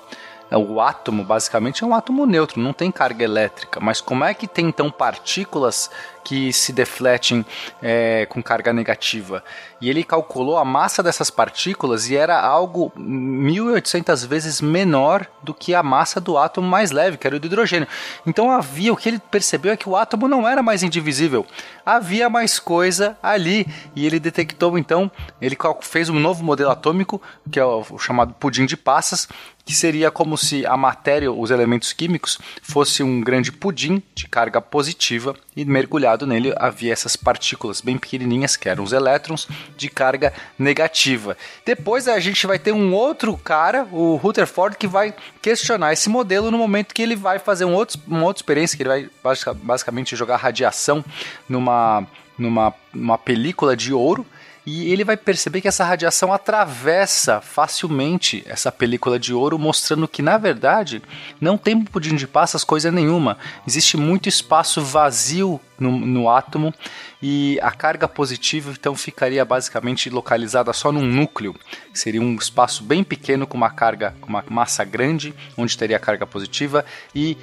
é, 0.53 0.57
o 0.57 0.79
átomo 0.79 1.23
basicamente 1.23 1.83
é 1.83 1.87
um 1.87 1.95
átomo 1.95 2.27
neutro, 2.27 2.61
não 2.61 2.73
tem 2.73 2.91
carga 2.91 3.23
elétrica. 3.23 3.79
Mas 3.79 3.99
como 3.99 4.23
é 4.23 4.35
que 4.35 4.47
tem 4.47 4.67
então 4.67 4.91
partículas 4.91 5.89
que 6.23 6.53
se 6.53 6.71
defletem 6.71 7.45
é, 7.81 8.25
com 8.27 8.41
carga 8.41 8.71
negativa? 8.71 9.43
E 9.81 9.89
ele 9.89 10.03
calculou 10.03 10.57
a 10.57 10.65
massa 10.65 11.03
dessas 11.03 11.29
partículas 11.29 12.09
e 12.09 12.15
era 12.15 12.39
algo 12.39 12.91
1800 12.95 14.25
vezes 14.25 14.61
menor 14.61 15.27
do 15.41 15.53
que 15.53 15.75
a 15.75 15.83
massa 15.83 16.21
do 16.21 16.37
átomo 16.37 16.67
mais 16.67 16.91
leve, 16.91 17.17
que 17.17 17.27
era 17.27 17.35
o 17.35 17.39
do 17.39 17.47
hidrogênio. 17.47 17.87
Então 18.25 18.49
havia 18.49 18.93
o 18.93 18.97
que 18.97 19.09
ele 19.09 19.19
percebeu 19.19 19.73
é 19.73 19.77
que 19.77 19.89
o 19.89 19.95
átomo 19.95 20.27
não 20.27 20.47
era 20.47 20.63
mais 20.63 20.83
indivisível, 20.83 21.45
havia 21.85 22.29
mais 22.29 22.59
coisa 22.59 23.17
ali 23.21 23.67
e 23.95 24.05
ele 24.05 24.19
detectou 24.19 24.77
então, 24.77 25.11
ele 25.41 25.57
fez 25.81 26.09
um 26.09 26.19
novo 26.19 26.43
modelo 26.43 26.71
atômico 26.71 27.21
que 27.51 27.59
é 27.59 27.65
o 27.65 27.83
chamado 27.97 28.33
pudim 28.33 28.65
de 28.65 28.77
passas 28.77 29.27
que 29.65 29.73
seria 29.73 30.11
como 30.11 30.37
se 30.37 30.65
a 30.65 30.75
matéria, 30.75 31.31
os 31.31 31.49
elementos 31.49 31.93
químicos, 31.93 32.37
fosse 32.61 33.01
um 33.01 33.21
grande 33.21 33.51
pudim 33.51 34.03
de 34.13 34.27
carga 34.27 34.59
positiva 34.59 35.35
e 35.55 35.63
mergulhado 35.63 36.12
nele 36.21 36.53
havia 36.57 36.93
essas 36.93 37.15
partículas 37.15 37.81
bem 37.81 37.97
pequenininhas 37.97 38.55
que 38.55 38.69
eram 38.69 38.83
os 38.83 38.93
elétrons 38.93 39.47
de 39.75 39.89
carga 39.89 40.33
negativa. 40.57 41.35
Depois 41.65 42.07
a 42.07 42.19
gente 42.19 42.45
vai 42.45 42.59
ter 42.59 42.71
um 42.71 42.93
outro 42.93 43.35
cara, 43.37 43.87
o 43.91 44.15
Rutherford, 44.15 44.77
que 44.77 44.87
vai 44.87 45.13
questionar 45.41 45.93
esse 45.93 46.09
modelo 46.09 46.51
no 46.51 46.57
momento 46.57 46.93
que 46.93 47.01
ele 47.01 47.15
vai 47.15 47.39
fazer 47.39 47.65
um 47.65 47.73
outro, 47.73 47.99
uma 48.07 48.23
outra 48.23 48.39
experiência, 48.39 48.77
que 48.77 48.83
ele 48.83 49.09
vai 49.23 49.35
basicamente 49.55 50.15
jogar 50.15 50.37
radiação 50.37 51.03
numa, 51.49 52.07
numa, 52.37 52.73
numa 52.93 53.17
película 53.17 53.75
de 53.75 53.93
ouro 53.93 54.25
e 54.65 54.91
ele 54.91 55.03
vai 55.03 55.17
perceber 55.17 55.59
que 55.59 55.67
essa 55.67 55.83
radiação 55.83 56.31
atravessa 56.31 57.41
facilmente 57.41 58.43
essa 58.45 58.71
película 58.71 59.19
de 59.19 59.33
ouro, 59.33 59.59
mostrando 59.59 60.07
que 60.07 60.21
na 60.21 60.37
verdade 60.37 61.01
não 61.39 61.57
tem 61.57 61.81
pudim 61.83 62.15
de 62.15 62.25
passas 62.25 62.63
coisa 62.63 62.89
nenhuma. 62.89 63.37
Existe 63.67 63.97
muito 63.97 64.29
espaço 64.29 64.81
vazio 64.81 65.59
no, 65.79 65.91
no 65.91 66.29
átomo 66.29 66.73
e 67.21 67.59
a 67.61 67.71
carga 67.71 68.07
positiva 68.07 68.71
então 68.71 68.95
ficaria 68.95 69.43
basicamente 69.45 70.09
localizada 70.09 70.73
só 70.73 70.91
num 70.91 71.05
núcleo, 71.05 71.55
seria 71.93 72.21
um 72.21 72.35
espaço 72.35 72.83
bem 72.83 73.03
pequeno 73.03 73.47
com 73.47 73.57
uma 73.57 73.69
carga, 73.69 74.15
com 74.19 74.27
uma 74.27 74.43
massa 74.49 74.83
grande, 74.83 75.33
onde 75.57 75.77
teria 75.77 75.97
a 75.97 75.99
carga 75.99 76.25
positiva 76.25 76.85
e 77.15 77.37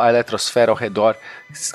a 0.00 0.08
eletrosfera 0.08 0.70
ao 0.70 0.76
redor, 0.76 1.16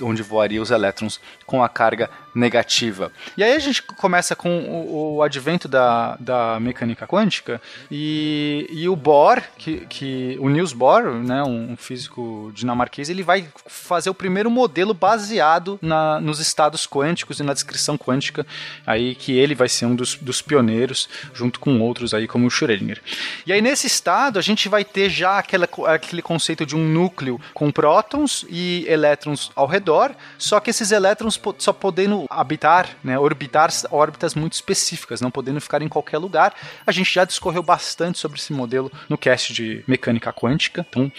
onde 0.01 0.21
voariam 0.21 0.63
os 0.63 0.71
elétrons 0.71 1.19
com 1.45 1.63
a 1.63 1.69
carga 1.69 2.09
negativa. 2.35 3.11
E 3.35 3.43
aí 3.43 3.53
a 3.53 3.59
gente 3.59 3.81
começa 3.81 4.35
com 4.35 4.59
o, 4.59 5.15
o 5.15 5.23
advento 5.23 5.67
da, 5.67 6.15
da 6.19 6.59
mecânica 6.59 7.07
quântica 7.07 7.59
e, 7.89 8.67
e 8.69 8.87
o 8.87 8.95
Bohr, 8.95 9.41
que, 9.57 9.85
que 9.87 10.37
o 10.39 10.49
Niels 10.49 10.73
Bohr, 10.73 11.15
né, 11.15 11.43
um 11.43 11.75
físico 11.75 12.51
dinamarquês, 12.53 13.09
ele 13.09 13.23
vai 13.23 13.47
fazer 13.65 14.09
o 14.09 14.13
primeiro 14.13 14.51
modelo 14.51 14.93
baseado 14.93 15.79
na, 15.81 15.96
nos 16.21 16.39
estados 16.39 16.87
quânticos 16.87 17.39
e 17.39 17.43
na 17.43 17.53
descrição 17.53 17.97
quântica, 17.97 18.45
aí 18.85 19.15
que 19.15 19.37
ele 19.37 19.55
vai 19.55 19.69
ser 19.69 19.85
um 19.85 19.95
dos, 19.95 20.15
dos 20.15 20.41
pioneiros, 20.41 21.09
junto 21.33 21.59
com 21.59 21.79
outros 21.79 22.13
aí 22.13 22.27
como 22.27 22.47
o 22.47 22.49
Schrödinger. 22.49 23.01
E 23.45 23.53
aí 23.53 23.61
nesse 23.61 23.87
estado 23.87 24.39
a 24.39 24.41
gente 24.41 24.69
vai 24.69 24.83
ter 24.83 25.09
já 25.09 25.39
aquela, 25.39 25.67
aquele 25.87 26.21
conceito 26.21 26.65
de 26.65 26.75
um 26.75 26.87
núcleo 26.87 27.39
com 27.53 27.71
prótons 27.71 28.45
e 28.49 28.85
elétrons 28.87 29.51
ao 29.55 29.67
redor, 29.67 30.15
só 30.37 30.59
que 30.59 30.69
esses 30.69 30.91
elétrons 30.91 31.39
só 31.57 31.73
podendo 31.73 32.25
habitar, 32.29 32.89
né, 33.03 33.17
orbitar 33.17 33.69
órbitas 33.91 34.35
muito 34.35 34.53
específicas, 34.53 35.21
não 35.21 35.31
podendo 35.31 35.59
ficar 35.59 35.81
em 35.81 35.87
qualquer 35.87 36.17
lugar. 36.17 36.53
A 36.85 36.91
gente 36.91 37.13
já 37.13 37.25
discorreu 37.25 37.63
bastante 37.63 38.17
sobre 38.17 38.39
esse 38.39 38.53
modelo 38.53 38.91
no 39.09 39.17
cast 39.17 39.53
de 39.53 39.83
mecânica 39.87 40.31
quântica, 40.31 40.85
então 40.89 41.11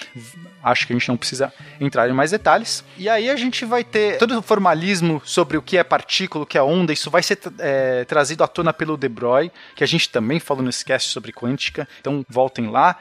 acho 0.62 0.86
que 0.86 0.92
a 0.92 0.96
gente 0.96 1.08
não 1.08 1.16
precisa 1.16 1.52
entrar 1.80 2.08
em 2.08 2.12
mais 2.12 2.30
detalhes. 2.30 2.84
E 2.96 3.08
aí 3.08 3.30
a 3.30 3.36
gente 3.36 3.64
vai 3.64 3.84
ter 3.84 4.18
todo 4.18 4.38
o 4.38 4.42
formalismo 4.42 5.22
sobre 5.24 5.56
o 5.56 5.62
que 5.62 5.76
é 5.76 5.84
partícula, 5.84 6.44
o 6.44 6.46
que 6.46 6.58
é 6.58 6.62
onda, 6.62 6.92
isso 6.92 7.10
vai 7.10 7.22
ser 7.22 7.38
é, 7.58 8.04
trazido 8.04 8.42
à 8.44 8.48
tona 8.48 8.72
pelo 8.72 8.96
De 8.96 9.08
Broglie, 9.08 9.52
que 9.74 9.84
a 9.84 9.86
gente 9.86 10.08
também 10.08 10.40
falou 10.40 10.62
nesse 10.62 10.84
cast 10.84 11.10
sobre 11.10 11.32
quântica, 11.32 11.88
então 12.00 12.24
voltem 12.28 12.68
lá. 12.68 12.96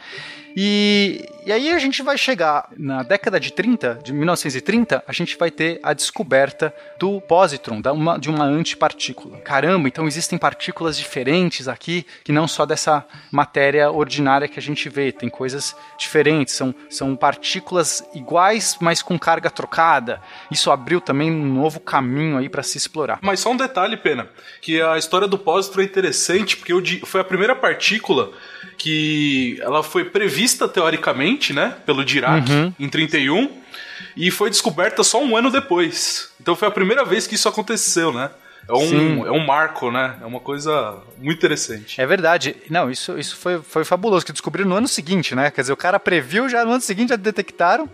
E, 0.60 1.24
e 1.46 1.52
aí 1.52 1.72
a 1.72 1.78
gente 1.78 2.02
vai 2.02 2.18
chegar 2.18 2.68
na 2.76 3.04
década 3.04 3.40
de 3.40 3.54
30, 3.54 4.00
de 4.04 4.12
1930, 4.12 5.04
a 5.08 5.14
gente 5.14 5.38
vai 5.38 5.52
ter 5.52 5.80
a 5.84 5.94
descoberta 5.94 6.74
do 6.98 7.22
positron, 7.22 7.80
da 7.80 7.94
uma, 7.94 8.18
de 8.18 8.28
uma 8.28 8.44
antipartícula. 8.44 9.38
Caramba, 9.42 9.88
então 9.88 10.08
existem 10.08 10.36
partículas 10.36 10.98
diferentes 10.98 11.68
aqui, 11.68 12.06
que 12.24 12.32
não 12.32 12.48
só 12.48 12.66
dessa 12.66 13.06
matéria 13.32 13.92
ordinária 13.92 14.48
que 14.48 14.58
a 14.58 14.62
gente 14.62 14.90
vê, 14.90 15.12
tem 15.12 15.30
coisas 15.30 15.76
diferentes, 15.96 16.56
são, 16.56 16.74
são 16.90 17.16
partículas 17.16 17.48
iguais, 18.14 18.78
mas 18.80 19.02
com 19.02 19.18
carga 19.18 19.50
trocada. 19.50 20.22
Isso 20.52 20.72
abriu 20.72 21.00
também 21.02 21.32
um 21.32 21.54
novo 21.54 21.80
caminho 21.80 22.38
aí 22.38 22.50
para 22.50 22.64
se 22.64 22.78
explorar. 22.78 23.20
Mas 23.22 23.40
só 23.40 23.52
um 23.52 23.58
detalhe, 23.58 23.98
Pena, 23.98 24.28
que 24.62 24.82
a 24.82 24.98
história 24.98 25.28
do 25.28 25.38
positron 25.38 25.82
é 25.82 25.86
interessante, 25.86 26.58
porque 26.58 27.02
foi 27.06 27.22
a 27.22 27.24
primeira 27.24 27.56
partícula 27.56 28.32
que 28.78 29.60
ela 29.62 29.82
foi 29.82 30.06
prevista 30.06 30.68
teoricamente, 30.68 31.52
né, 31.52 31.76
pelo 31.86 32.06
Dirac 32.06 32.50
uhum. 32.52 32.74
em 32.80 32.88
31 32.88 33.50
e 34.16 34.32
foi 34.32 34.50
descoberta 34.50 35.04
só 35.04 35.24
um 35.24 35.36
ano 35.36 35.52
depois. 35.52 36.32
Então 36.42 36.56
foi 36.56 36.68
a 36.68 36.72
primeira 36.72 37.04
vez 37.06 37.28
que 37.28 37.36
isso 37.36 37.48
aconteceu, 37.48 38.12
né? 38.12 38.30
É 38.68 38.74
um, 38.74 39.26
é 39.28 39.32
um 39.32 39.46
marco, 39.46 39.90
né? 39.92 40.18
É 40.22 40.26
uma 40.26 40.40
coisa 40.40 40.98
muito 41.18 41.38
interessante. 41.38 42.00
É 42.02 42.06
verdade. 42.06 42.56
Não, 42.70 42.92
isso, 42.92 43.18
isso 43.18 43.38
foi, 43.38 43.62
foi 43.62 43.86
fabuloso, 43.86 44.26
que 44.26 44.32
descobriram 44.32 44.70
no 44.70 44.76
ano 44.76 44.88
seguinte, 44.88 45.34
né? 45.34 45.50
Quer 45.50 45.62
dizer, 45.62 45.74
o 45.74 45.78
cara 45.78 46.00
previu 46.00 46.50
já 46.50 46.66
no 46.66 46.72
ano 46.72 46.82
seguinte, 46.82 47.10
já 47.10 47.16
detectaram. 47.16 47.90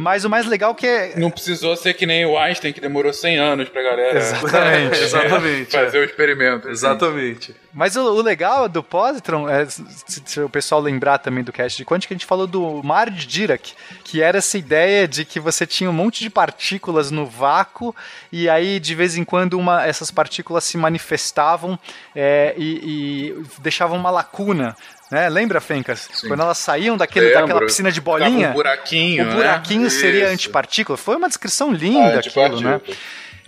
Mas 0.00 0.24
o 0.24 0.30
mais 0.30 0.46
legal 0.46 0.76
que 0.76 0.86
é. 0.86 1.14
Não 1.16 1.28
precisou 1.28 1.74
ser 1.74 1.92
que 1.92 2.06
nem 2.06 2.24
o 2.24 2.38
Einstein, 2.38 2.72
que 2.72 2.80
demorou 2.80 3.12
100 3.12 3.36
anos 3.36 3.68
pra 3.68 3.82
galera 3.82 4.16
Exatamente. 4.16 4.94
Exatamente. 5.02 5.72
fazer 5.72 5.98
o 5.98 6.04
experimento. 6.04 6.68
Exatamente. 6.68 7.52
Mas 7.74 7.96
o, 7.96 8.02
o 8.02 8.22
legal 8.22 8.68
do 8.68 8.80
positron, 8.80 9.48
é, 9.48 9.66
se, 9.66 9.84
se 10.24 10.40
o 10.40 10.48
pessoal 10.48 10.80
lembrar 10.80 11.18
também 11.18 11.42
do 11.42 11.52
cast 11.52 11.76
de 11.76 11.84
quântica, 11.84 12.14
a 12.14 12.16
gente 12.16 12.26
falou 12.26 12.46
do 12.46 12.80
mar 12.84 13.10
de 13.10 13.26
Dirac, 13.26 13.74
que 14.04 14.22
era 14.22 14.38
essa 14.38 14.56
ideia 14.56 15.08
de 15.08 15.24
que 15.24 15.40
você 15.40 15.66
tinha 15.66 15.90
um 15.90 15.92
monte 15.92 16.20
de 16.20 16.30
partículas 16.30 17.10
no 17.10 17.26
vácuo 17.26 17.92
e 18.30 18.48
aí 18.48 18.78
de 18.78 18.94
vez 18.94 19.16
em 19.16 19.24
quando 19.24 19.54
uma, 19.54 19.84
essas 19.84 20.12
partículas 20.12 20.62
se 20.62 20.78
manifestavam 20.78 21.76
é, 22.14 22.54
e, 22.56 23.32
e 23.34 23.42
deixavam 23.60 23.98
uma 23.98 24.12
lacuna. 24.12 24.76
Né? 25.10 25.28
Lembra, 25.28 25.60
Fencas? 25.60 26.08
Quando 26.26 26.42
elas 26.42 26.58
saíam 26.58 26.96
daquele, 26.96 27.26
Lembro. 27.26 27.40
daquela 27.42 27.60
piscina 27.66 27.90
de 27.90 28.00
Ficava 28.00 28.18
bolinha, 28.20 28.50
Um 28.50 28.52
buraquinho, 28.52 29.28
o 29.30 29.32
buraquinho 29.34 29.82
né? 29.84 29.90
seria 29.90 30.24
Isso. 30.24 30.34
antipartícula. 30.34 30.98
Foi 30.98 31.16
uma 31.16 31.28
descrição 31.28 31.72
linda 31.72 32.16
Ah, 32.16 32.18
aquilo, 32.18 32.60
né? 32.60 32.80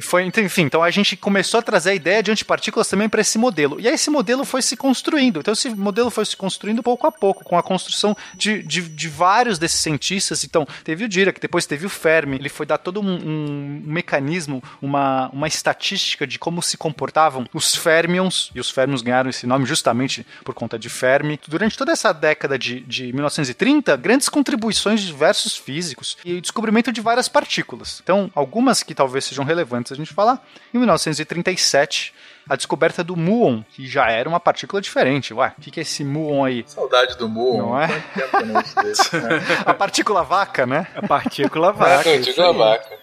Foi, 0.00 0.24
então, 0.24 0.42
enfim, 0.42 0.62
então 0.62 0.82
a 0.82 0.90
gente 0.90 1.16
começou 1.16 1.60
a 1.60 1.62
trazer 1.62 1.90
a 1.90 1.94
ideia 1.94 2.22
de 2.22 2.30
antipartículas 2.30 2.88
também 2.88 3.08
para 3.08 3.20
esse 3.20 3.38
modelo. 3.38 3.80
E 3.80 3.86
aí 3.86 3.94
esse 3.94 4.10
modelo 4.10 4.44
foi 4.44 4.62
se 4.62 4.76
construindo. 4.76 5.40
Então 5.40 5.52
esse 5.52 5.70
modelo 5.70 6.10
foi 6.10 6.24
se 6.24 6.36
construindo 6.36 6.82
pouco 6.82 7.06
a 7.06 7.12
pouco, 7.12 7.44
com 7.44 7.56
a 7.56 7.62
construção 7.62 8.16
de, 8.34 8.62
de, 8.62 8.82
de 8.82 9.08
vários 9.08 9.58
desses 9.58 9.80
cientistas. 9.80 10.44
Então 10.44 10.66
teve 10.84 11.04
o 11.04 11.08
Dirac, 11.08 11.40
depois 11.40 11.66
teve 11.66 11.86
o 11.86 11.90
Fermi. 11.90 12.36
Ele 12.36 12.48
foi 12.48 12.66
dar 12.66 12.78
todo 12.78 13.00
um, 13.00 13.14
um 13.14 13.82
mecanismo, 13.84 14.62
uma, 14.80 15.28
uma 15.32 15.48
estatística 15.48 16.26
de 16.26 16.38
como 16.38 16.62
se 16.62 16.76
comportavam 16.76 17.46
os 17.52 17.74
fermions. 17.74 18.50
E 18.54 18.60
os 18.60 18.70
fermions 18.70 19.02
ganharam 19.02 19.30
esse 19.30 19.46
nome 19.46 19.66
justamente 19.66 20.26
por 20.44 20.54
conta 20.54 20.78
de 20.78 20.88
Fermi. 20.88 21.38
Durante 21.46 21.76
toda 21.76 21.92
essa 21.92 22.12
década 22.12 22.58
de, 22.58 22.80
de 22.80 23.12
1930, 23.12 23.96
grandes 23.96 24.28
contribuições 24.28 25.00
de 25.00 25.06
diversos 25.06 25.56
físicos 25.56 26.16
e 26.24 26.34
o 26.34 26.40
descobrimento 26.40 26.92
de 26.92 27.00
várias 27.00 27.28
partículas. 27.28 28.00
Então, 28.02 28.30
algumas 28.34 28.82
que 28.82 28.94
talvez 28.94 29.24
sejam 29.24 29.44
relevantes 29.44 29.89
a 29.92 29.96
gente 29.96 30.12
falar. 30.12 30.44
Em 30.72 30.78
1937, 30.78 32.12
a 32.48 32.56
descoberta 32.56 33.04
do 33.04 33.16
muon, 33.16 33.62
que 33.70 33.86
já 33.86 34.10
era 34.10 34.28
uma 34.28 34.40
partícula 34.40 34.80
diferente. 34.82 35.32
Ué, 35.32 35.52
o 35.56 35.60
que, 35.60 35.70
que 35.70 35.80
é 35.80 35.82
esse 35.82 36.04
muon 36.04 36.44
aí? 36.44 36.64
Saudade 36.66 37.16
do 37.16 37.28
Mu. 37.28 37.58
Não 37.58 37.80
é? 37.80 37.86
Tempo 37.86 38.44
não 38.46 38.82
desse, 38.82 39.16
né? 39.16 39.40
A 39.64 39.72
partícula 39.74 40.22
vaca, 40.24 40.66
né? 40.66 40.86
A 40.94 41.06
partícula 41.06 41.72
vaca. 41.72 42.18
digo 42.18 42.42
a 42.42 42.48
aí. 42.50 42.56
vaca. 42.56 42.99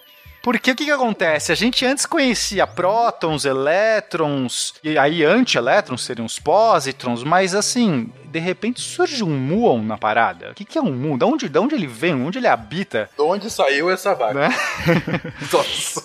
Porque 0.48 0.72
o 0.72 0.76
que, 0.78 0.86
que 0.86 0.92
acontece? 0.92 1.52
A 1.52 1.56
gente 1.56 1.86
antes 1.86 2.06
conhecia 2.06 2.66
prótons, 2.66 3.44
elétrons, 3.44 4.76
e 4.82 4.98
aí 4.98 5.22
antielétrons 5.26 6.06
seriam 6.06 6.26
os 6.26 6.40
pósitrons, 6.40 7.22
mas 7.22 7.54
assim, 7.54 8.10
de 8.32 8.40
repente 8.40 8.80
surge 8.80 9.22
um 9.26 9.38
muon 9.38 9.82
na 9.82 9.98
parada. 9.98 10.52
O 10.52 10.54
que, 10.54 10.64
que 10.64 10.78
é 10.78 10.82
um 10.82 10.94
muon? 10.94 11.18
De 11.18 11.26
onde, 11.26 11.50
de 11.50 11.60
onde 11.60 11.76
ele 11.76 11.86
vem? 11.86 12.14
Onde 12.14 12.38
ele 12.38 12.48
habita? 12.48 13.10
De 13.18 13.22
onde 13.24 13.50
saiu 13.50 13.92
essa 13.92 14.16
vaca? 14.16 14.48
Né? 14.48 14.56
Nossa. 15.52 16.02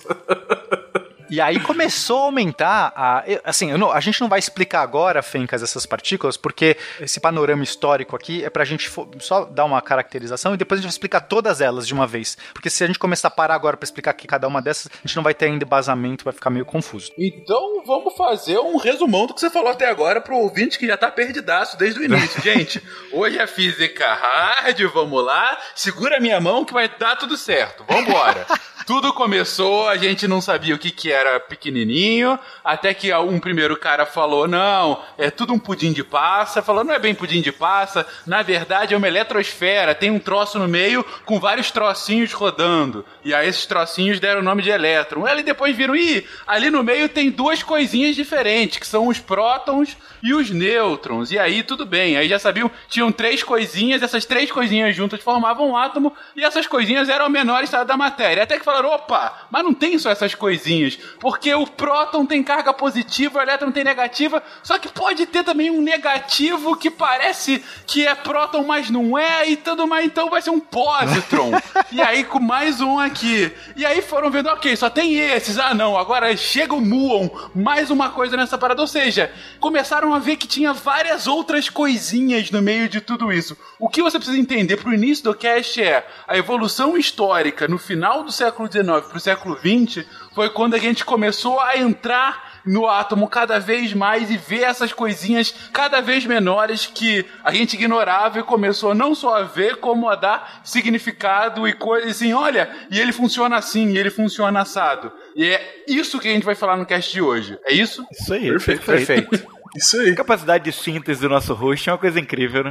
E 1.32 1.40
aí 1.40 1.58
começou 1.60 2.18
a 2.18 2.24
aumentar 2.24 2.92
a. 2.94 3.24
Assim, 3.44 3.70
eu 3.70 3.78
não- 3.78 3.90
a 3.90 4.00
gente 4.00 4.20
não 4.20 4.28
vai 4.28 4.38
explicar 4.38 4.82
agora, 4.82 5.22
Fencas, 5.22 5.62
essas 5.62 5.86
partículas, 5.86 6.36
porque 6.36 6.76
esse 7.00 7.18
panorama 7.18 7.64
histórico 7.64 8.14
aqui 8.14 8.44
é 8.44 8.50
pra 8.50 8.66
gente 8.66 8.90
só 9.18 9.46
dar 9.46 9.64
uma 9.64 9.80
caracterização 9.80 10.52
e 10.52 10.58
depois 10.58 10.78
a 10.78 10.82
gente 10.82 10.88
vai 10.90 10.94
explicar 10.94 11.20
todas 11.22 11.62
elas 11.62 11.86
de 11.86 11.94
uma 11.94 12.06
vez. 12.06 12.36
Porque 12.52 12.68
se 12.68 12.84
a 12.84 12.86
gente 12.86 12.98
começar 12.98 13.28
a 13.28 13.30
parar 13.30 13.54
agora 13.54 13.78
pra 13.78 13.84
explicar 13.86 14.10
aqui 14.10 14.26
cada 14.26 14.46
uma 14.46 14.60
dessas, 14.60 14.88
a 14.92 15.06
gente 15.06 15.16
não 15.16 15.22
vai 15.22 15.32
ter 15.32 15.46
ainda 15.46 15.64
embasamento, 15.64 16.22
vai 16.22 16.34
ficar 16.34 16.50
meio 16.50 16.66
confuso. 16.66 17.10
Então 17.16 17.82
vamos 17.86 18.14
fazer 18.14 18.58
um 18.58 18.76
resumão 18.76 19.26
do 19.26 19.32
que 19.32 19.40
você 19.40 19.48
falou 19.48 19.70
até 19.70 19.88
agora 19.88 20.20
pro 20.20 20.36
ouvinte 20.36 20.78
que 20.78 20.86
já 20.86 20.98
tá 20.98 21.10
perdidaço 21.10 21.78
desde 21.78 21.98
o 21.98 22.04
início. 22.04 22.40
Gente, 22.44 22.82
hoje 23.10 23.38
é 23.38 23.46
física 23.46 24.06
hard, 24.12 24.78
vamos 24.92 25.24
lá. 25.24 25.56
Segura 25.74 26.18
a 26.18 26.20
minha 26.20 26.38
mão 26.42 26.62
que 26.62 26.74
vai 26.74 26.90
dar 26.98 27.16
tudo 27.16 27.38
certo. 27.38 27.84
Vambora. 27.88 28.46
Tudo 28.84 29.12
começou, 29.12 29.88
a 29.88 29.96
gente 29.96 30.26
não 30.26 30.40
sabia 30.40 30.74
o 30.74 30.78
que, 30.78 30.90
que 30.90 31.10
era 31.12 31.21
pequenininho, 31.40 32.38
até 32.64 32.94
que 32.94 33.12
um 33.14 33.38
primeiro 33.38 33.76
cara 33.76 34.06
falou, 34.06 34.46
não, 34.46 35.02
é 35.18 35.30
tudo 35.30 35.52
um 35.52 35.58
pudim 35.58 35.92
de 35.92 36.04
passa. 36.04 36.62
Falou, 36.62 36.84
não 36.84 36.94
é 36.94 36.98
bem 36.98 37.14
pudim 37.14 37.40
de 37.40 37.52
passa, 37.52 38.06
na 38.26 38.42
verdade 38.42 38.94
é 38.94 38.96
uma 38.96 39.08
eletrosfera, 39.08 39.94
tem 39.94 40.10
um 40.10 40.18
troço 40.18 40.58
no 40.58 40.68
meio 40.68 41.04
com 41.24 41.38
vários 41.38 41.70
trocinhos 41.70 42.32
rodando. 42.32 43.04
E 43.24 43.34
aí 43.34 43.48
esses 43.48 43.66
trocinhos 43.66 44.20
deram 44.20 44.40
o 44.40 44.44
nome 44.44 44.62
de 44.62 44.70
elétron. 44.70 45.26
Aí 45.26 45.42
depois 45.42 45.76
viram, 45.76 45.94
ih, 45.94 46.26
ali 46.46 46.70
no 46.70 46.82
meio 46.82 47.08
tem 47.08 47.30
duas 47.30 47.62
coisinhas 47.62 48.14
diferentes, 48.14 48.78
que 48.78 48.86
são 48.86 49.06
os 49.08 49.18
prótons 49.18 49.96
e 50.22 50.34
os 50.34 50.50
nêutrons. 50.50 51.30
E 51.30 51.38
aí 51.38 51.62
tudo 51.62 51.84
bem, 51.84 52.16
aí 52.16 52.28
já 52.28 52.38
sabiam, 52.38 52.70
tinham 52.88 53.10
três 53.10 53.42
coisinhas, 53.42 54.02
essas 54.02 54.24
três 54.24 54.50
coisinhas 54.50 54.94
juntas 54.94 55.20
formavam 55.20 55.70
um 55.70 55.76
átomo, 55.76 56.14
e 56.36 56.44
essas 56.44 56.66
coisinhas 56.66 57.08
eram 57.08 57.26
o 57.26 57.30
menor 57.30 57.62
estado 57.62 57.86
da 57.86 57.96
matéria. 57.96 58.42
Até 58.42 58.58
que 58.58 58.64
falaram, 58.64 58.90
opa, 58.90 59.46
mas 59.50 59.64
não 59.64 59.74
tem 59.74 59.98
só 59.98 60.10
essas 60.10 60.34
coisinhas, 60.34 60.98
porque 61.20 61.52
o 61.54 61.66
próton 61.66 62.26
tem 62.26 62.42
carga 62.42 62.72
positiva, 62.72 63.38
o 63.38 63.42
elétron 63.42 63.70
tem 63.70 63.84
negativa, 63.84 64.42
só 64.62 64.78
que 64.78 64.88
pode 64.88 65.26
ter 65.26 65.44
também 65.44 65.70
um 65.70 65.80
negativo 65.80 66.76
que 66.76 66.90
parece 66.90 67.62
que 67.86 68.06
é 68.06 68.14
próton, 68.14 68.64
mas 68.64 68.90
não 68.90 69.16
é, 69.16 69.48
e 69.48 69.56
tudo 69.56 69.86
mais, 69.86 70.06
então 70.06 70.30
vai 70.30 70.42
ser 70.42 70.50
um 70.50 70.60
positron. 70.60 71.52
e 71.90 72.00
aí 72.00 72.24
com 72.24 72.40
mais 72.40 72.80
um 72.80 72.98
aqui. 72.98 73.52
E 73.76 73.84
aí 73.84 74.02
foram 74.02 74.30
vendo, 74.30 74.48
ok, 74.48 74.74
só 74.76 74.90
tem 74.90 75.18
esses, 75.18 75.58
ah 75.58 75.74
não, 75.74 75.96
agora 75.96 76.36
chega 76.36 76.74
o 76.74 76.80
muon, 76.80 77.28
mais 77.54 77.90
uma 77.90 78.10
coisa 78.10 78.36
nessa 78.36 78.58
parada, 78.58 78.80
ou 78.80 78.88
seja, 78.88 79.32
começaram 79.60 80.14
a 80.14 80.18
ver 80.18 80.36
que 80.36 80.46
tinha 80.46 80.72
várias 80.72 81.26
outras 81.26 81.68
coisinhas 81.68 82.50
no 82.50 82.62
meio 82.62 82.88
de 82.88 83.00
tudo 83.00 83.32
isso. 83.32 83.56
O 83.78 83.88
que 83.88 84.02
você 84.02 84.18
precisa 84.18 84.38
entender 84.38 84.76
pro 84.76 84.94
início 84.94 85.24
do 85.24 85.34
cast 85.34 85.82
é 85.82 86.06
a 86.26 86.36
evolução 86.36 86.96
histórica 86.96 87.66
no 87.68 87.78
final 87.78 88.22
do 88.22 88.32
século 88.32 88.70
XIX 88.70 89.06
pro 89.08 89.20
século 89.20 89.56
XX 89.56 90.06
foi 90.34 90.50
quando 90.50 90.74
a 90.74 90.78
gente 90.78 91.04
começou 91.04 91.60
a 91.60 91.76
entrar 91.76 92.52
no 92.64 92.86
átomo 92.86 93.28
cada 93.28 93.58
vez 93.58 93.92
mais 93.92 94.30
e 94.30 94.36
ver 94.36 94.62
essas 94.62 94.92
coisinhas 94.92 95.54
cada 95.72 96.00
vez 96.00 96.24
menores 96.24 96.86
que 96.86 97.24
a 97.42 97.52
gente 97.52 97.74
ignorava 97.74 98.38
e 98.38 98.42
começou 98.42 98.94
não 98.94 99.14
só 99.14 99.36
a 99.36 99.42
ver, 99.42 99.76
como 99.76 100.08
a 100.08 100.14
dar 100.14 100.60
significado 100.64 101.66
e 101.66 101.72
coisas 101.72 102.12
assim, 102.12 102.32
olha, 102.32 102.70
e 102.90 103.00
ele 103.00 103.12
funciona 103.12 103.56
assim, 103.56 103.90
e 103.90 103.98
ele 103.98 104.10
funciona 104.10 104.60
assado. 104.60 105.12
E 105.34 105.44
é 105.44 105.84
isso 105.88 106.20
que 106.20 106.28
a 106.28 106.32
gente 106.32 106.44
vai 106.44 106.54
falar 106.54 106.76
no 106.76 106.86
cast 106.86 107.12
de 107.12 107.20
hoje. 107.20 107.58
É 107.64 107.72
isso? 107.72 108.06
Isso 108.12 108.32
aí. 108.32 108.48
Perfeito. 108.48 108.84
perfeito. 108.84 109.52
Isso 109.74 109.98
aí. 109.98 110.10
A 110.10 110.14
capacidade 110.14 110.64
de 110.64 110.72
síntese 110.72 111.22
do 111.22 111.28
nosso 111.28 111.54
host 111.54 111.88
é 111.88 111.92
uma 111.92 111.98
coisa 111.98 112.20
incrível, 112.20 112.64
né? 112.64 112.70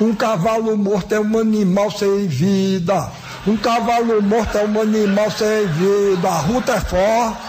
Um 0.00 0.14
cavalo 0.14 0.76
morto 0.76 1.14
é 1.14 1.20
um 1.20 1.38
animal 1.38 1.90
sem 1.90 2.26
vida. 2.26 3.10
Um 3.46 3.56
cavalo 3.56 4.20
morto 4.20 4.58
é 4.58 4.64
um 4.64 4.80
animal 4.80 5.30
sem 5.30 5.66
vida. 5.68 6.28
A 6.28 6.38
ruta 6.38 6.72
é 6.72 6.80
forte. 6.80 7.42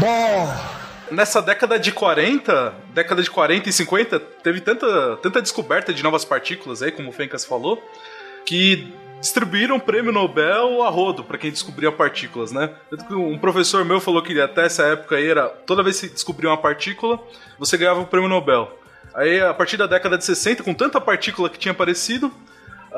Bom. 0.00 0.76
Nessa 1.08 1.40
década 1.40 1.78
de 1.78 1.92
40, 1.92 2.74
década 2.92 3.22
de 3.22 3.30
40 3.30 3.68
e 3.68 3.72
50, 3.72 4.18
teve 4.18 4.60
tanta, 4.60 5.16
tanta 5.22 5.40
descoberta 5.40 5.94
de 5.94 6.02
novas 6.02 6.24
partículas 6.24 6.82
aí, 6.82 6.90
como 6.90 7.10
o 7.10 7.12
Fencas 7.12 7.44
falou, 7.44 7.80
que 8.44 8.92
distribuíram 9.26 9.76
o 9.76 9.80
prêmio 9.80 10.12
Nobel 10.12 10.82
a 10.82 10.88
rodo 10.88 11.24
para 11.24 11.36
quem 11.36 11.50
descobria 11.50 11.90
partículas, 11.90 12.52
né? 12.52 12.70
Um 13.10 13.38
professor 13.38 13.84
meu 13.84 14.00
falou 14.00 14.22
que 14.22 14.40
até 14.40 14.66
essa 14.66 14.84
época 14.84 15.16
aí 15.16 15.28
era 15.28 15.48
toda 15.48 15.82
vez 15.82 16.00
que 16.00 16.08
descobria 16.08 16.50
uma 16.50 16.56
partícula, 16.56 17.20
você 17.58 17.76
ganhava 17.76 18.00
o 18.00 18.06
prêmio 18.06 18.28
Nobel. 18.28 18.80
Aí 19.14 19.40
a 19.40 19.52
partir 19.52 19.76
da 19.76 19.86
década 19.86 20.16
de 20.16 20.24
60, 20.24 20.62
com 20.62 20.74
tanta 20.74 21.00
partícula 21.00 21.50
que 21.50 21.58
tinha 21.58 21.72
aparecido, 21.72 22.32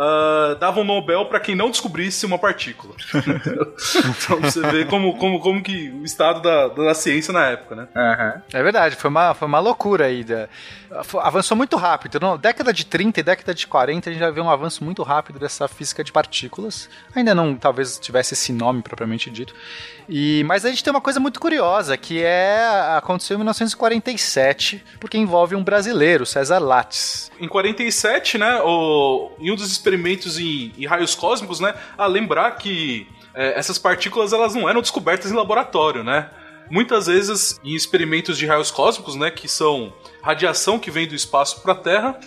ah, 0.01 0.57
davam 0.61 0.85
Nobel 0.85 1.27
para 1.27 1.41
quem 1.41 1.57
não 1.57 1.71
descobrisse 1.71 2.25
uma 2.25 2.39
partícula. 2.39 2.95
então 4.23 4.41
você 4.41 4.61
vê 4.71 4.85
como, 4.85 5.19
como, 5.19 5.41
como 5.41 5.61
que 5.61 5.91
o 5.91 6.05
estado 6.05 6.41
da, 6.41 6.69
da 6.69 6.95
ciência 6.95 7.33
na 7.33 7.47
época, 7.47 7.75
né? 7.75 7.89
É 8.53 8.63
verdade, 8.63 8.95
foi 8.95 9.11
uma, 9.11 9.35
foi 9.35 9.49
uma 9.49 9.59
loucura 9.59 10.05
aí. 10.05 10.23
Da, 10.23 10.49
avançou 11.21 11.57
muito 11.57 11.77
rápido. 11.77 12.19
Na 12.21 12.37
década 12.37 12.73
de 12.73 12.85
30 12.87 13.21
e 13.21 13.23
década 13.23 13.55
de 13.55 13.67
40 13.67 14.09
a 14.09 14.13
gente 14.13 14.21
já 14.21 14.31
vê 14.31 14.41
um 14.41 14.51
avanço 14.51 14.85
muito 14.85 15.03
rápido 15.03 15.39
dessa 15.39 15.69
física 15.69 16.03
de 16.03 16.13
partículas. 16.13 16.89
Ainda 17.15 17.35
não, 17.35 17.55
talvez 17.55 17.99
tivesse 17.99 18.35
esse 18.35 18.53
nome 18.53 18.83
propriamente 18.83 19.31
dito. 19.31 19.55
E, 20.09 20.43
mas 20.45 20.65
a 20.65 20.71
gente 20.71 20.83
tem 20.83 20.91
uma 20.91 21.01
coisa 21.01 21.21
muito 21.21 21.39
curiosa, 21.39 21.97
que 21.97 22.23
é 22.23 22.67
aconteceu 22.97 23.35
em 23.35 23.39
1947, 23.39 24.83
porque 24.99 25.19
envolve 25.19 25.55
um 25.55 25.63
brasileiro, 25.63 26.25
César 26.25 26.59
Lattes. 26.59 27.31
Em 27.39 27.47
47, 27.47 28.39
né, 28.39 28.61
o, 28.65 29.33
em 29.39 29.51
um 29.51 29.55
dos 29.55 29.71
experimentos 29.71 30.39
em, 30.39 30.73
em 30.79 30.87
raios 30.87 31.15
cósmicos, 31.15 31.61
né, 31.61 31.75
a 31.97 32.07
lembrar 32.07 32.53
que 32.53 33.07
é, 33.35 33.59
essas 33.59 33.79
partículas 33.79 34.33
elas 34.33 34.55
não 34.55 34.69
eram 34.69 34.81
descobertas 34.81 35.31
em 35.31 35.35
laboratório, 35.35 36.03
né? 36.03 36.31
Muitas 36.71 37.07
vezes 37.07 37.59
em 37.65 37.75
experimentos 37.75 38.37
de 38.37 38.47
raios 38.47 38.71
cósmicos, 38.71 39.15
né, 39.15 39.31
que 39.31 39.49
são 39.49 39.93
radiação 40.23 40.79
que 40.79 40.91
vem 40.91 41.07
do 41.07 41.15
espaço 41.15 41.61
para 41.63 41.73
a 41.73 41.77
Terra, 41.77 42.21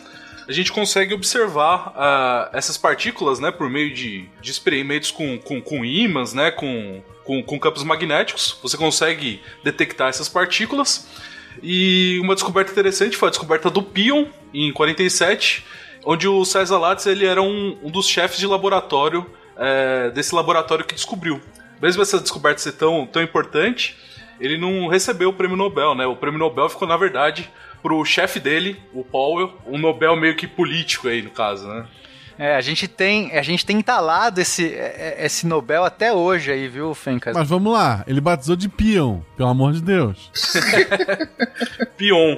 a 0.47 0.51
gente 0.51 0.71
consegue 0.71 1.13
observar 1.13 1.93
ah, 1.95 2.49
essas 2.53 2.77
partículas, 2.77 3.39
né, 3.39 3.51
por 3.51 3.69
meio 3.69 3.93
de, 3.93 4.27
de 4.41 4.51
experimentos 4.51 5.11
com, 5.11 5.37
com, 5.37 5.61
com 5.61 5.85
ímãs, 5.85 6.33
né, 6.33 6.51
com, 6.51 7.01
com, 7.23 7.43
com 7.43 7.59
campos 7.59 7.83
magnéticos. 7.83 8.57
Você 8.61 8.77
consegue 8.77 9.41
detectar 9.63 10.09
essas 10.09 10.27
partículas. 10.27 11.07
E 11.61 12.19
uma 12.21 12.33
descoberta 12.33 12.71
interessante 12.71 13.17
foi 13.17 13.27
a 13.27 13.29
descoberta 13.29 13.69
do 13.69 13.83
pion 13.83 14.25
em 14.53 14.71
47, 14.71 15.65
onde 16.03 16.27
o 16.27 16.43
César 16.45 16.77
Lattes 16.77 17.05
ele 17.05 17.25
era 17.25 17.41
um, 17.41 17.77
um 17.83 17.91
dos 17.91 18.07
chefes 18.07 18.39
de 18.39 18.47
laboratório 18.47 19.29
é, 19.57 20.09
desse 20.11 20.33
laboratório 20.33 20.85
que 20.85 20.95
descobriu. 20.95 21.41
Mesmo 21.81 22.01
essa 22.01 22.19
descoberta 22.19 22.59
ser 22.59 22.73
tão, 22.73 23.05
tão 23.05 23.21
importante, 23.21 23.97
ele 24.41 24.57
não 24.57 24.87
recebeu 24.87 25.29
o 25.29 25.33
prêmio 25.33 25.55
Nobel, 25.55 25.93
né? 25.93 26.05
O 26.05 26.15
prêmio 26.15 26.39
Nobel 26.39 26.67
ficou, 26.67 26.87
na 26.87 26.97
verdade, 26.97 27.49
pro 27.81 28.03
chefe 28.03 28.39
dele, 28.39 28.81
o 28.91 29.03
Powell, 29.03 29.53
um 29.67 29.77
Nobel 29.77 30.15
meio 30.15 30.35
que 30.35 30.47
político 30.47 31.07
aí, 31.07 31.21
no 31.21 31.29
caso, 31.29 31.67
né? 31.67 31.85
É, 32.37 32.55
a 32.55 32.61
gente 32.61 32.87
tem, 32.87 33.37
a 33.37 33.41
gente 33.41 33.65
tem 33.65 33.77
entalado 33.77 34.39
esse, 34.41 34.65
é, 34.73 35.15
é, 35.19 35.25
esse 35.25 35.45
Nobel 35.45 35.83
até 35.83 36.11
hoje 36.13 36.51
aí, 36.51 36.67
viu, 36.67 36.93
Fencas? 36.93 37.35
Mas 37.35 37.47
vamos 37.47 37.71
lá, 37.73 38.03
ele 38.07 38.19
batizou 38.21 38.55
de 38.55 38.67
Pion, 38.69 39.19
pelo 39.37 39.49
amor 39.49 39.73
de 39.73 39.81
Deus. 39.81 40.31
Pion. 41.97 42.37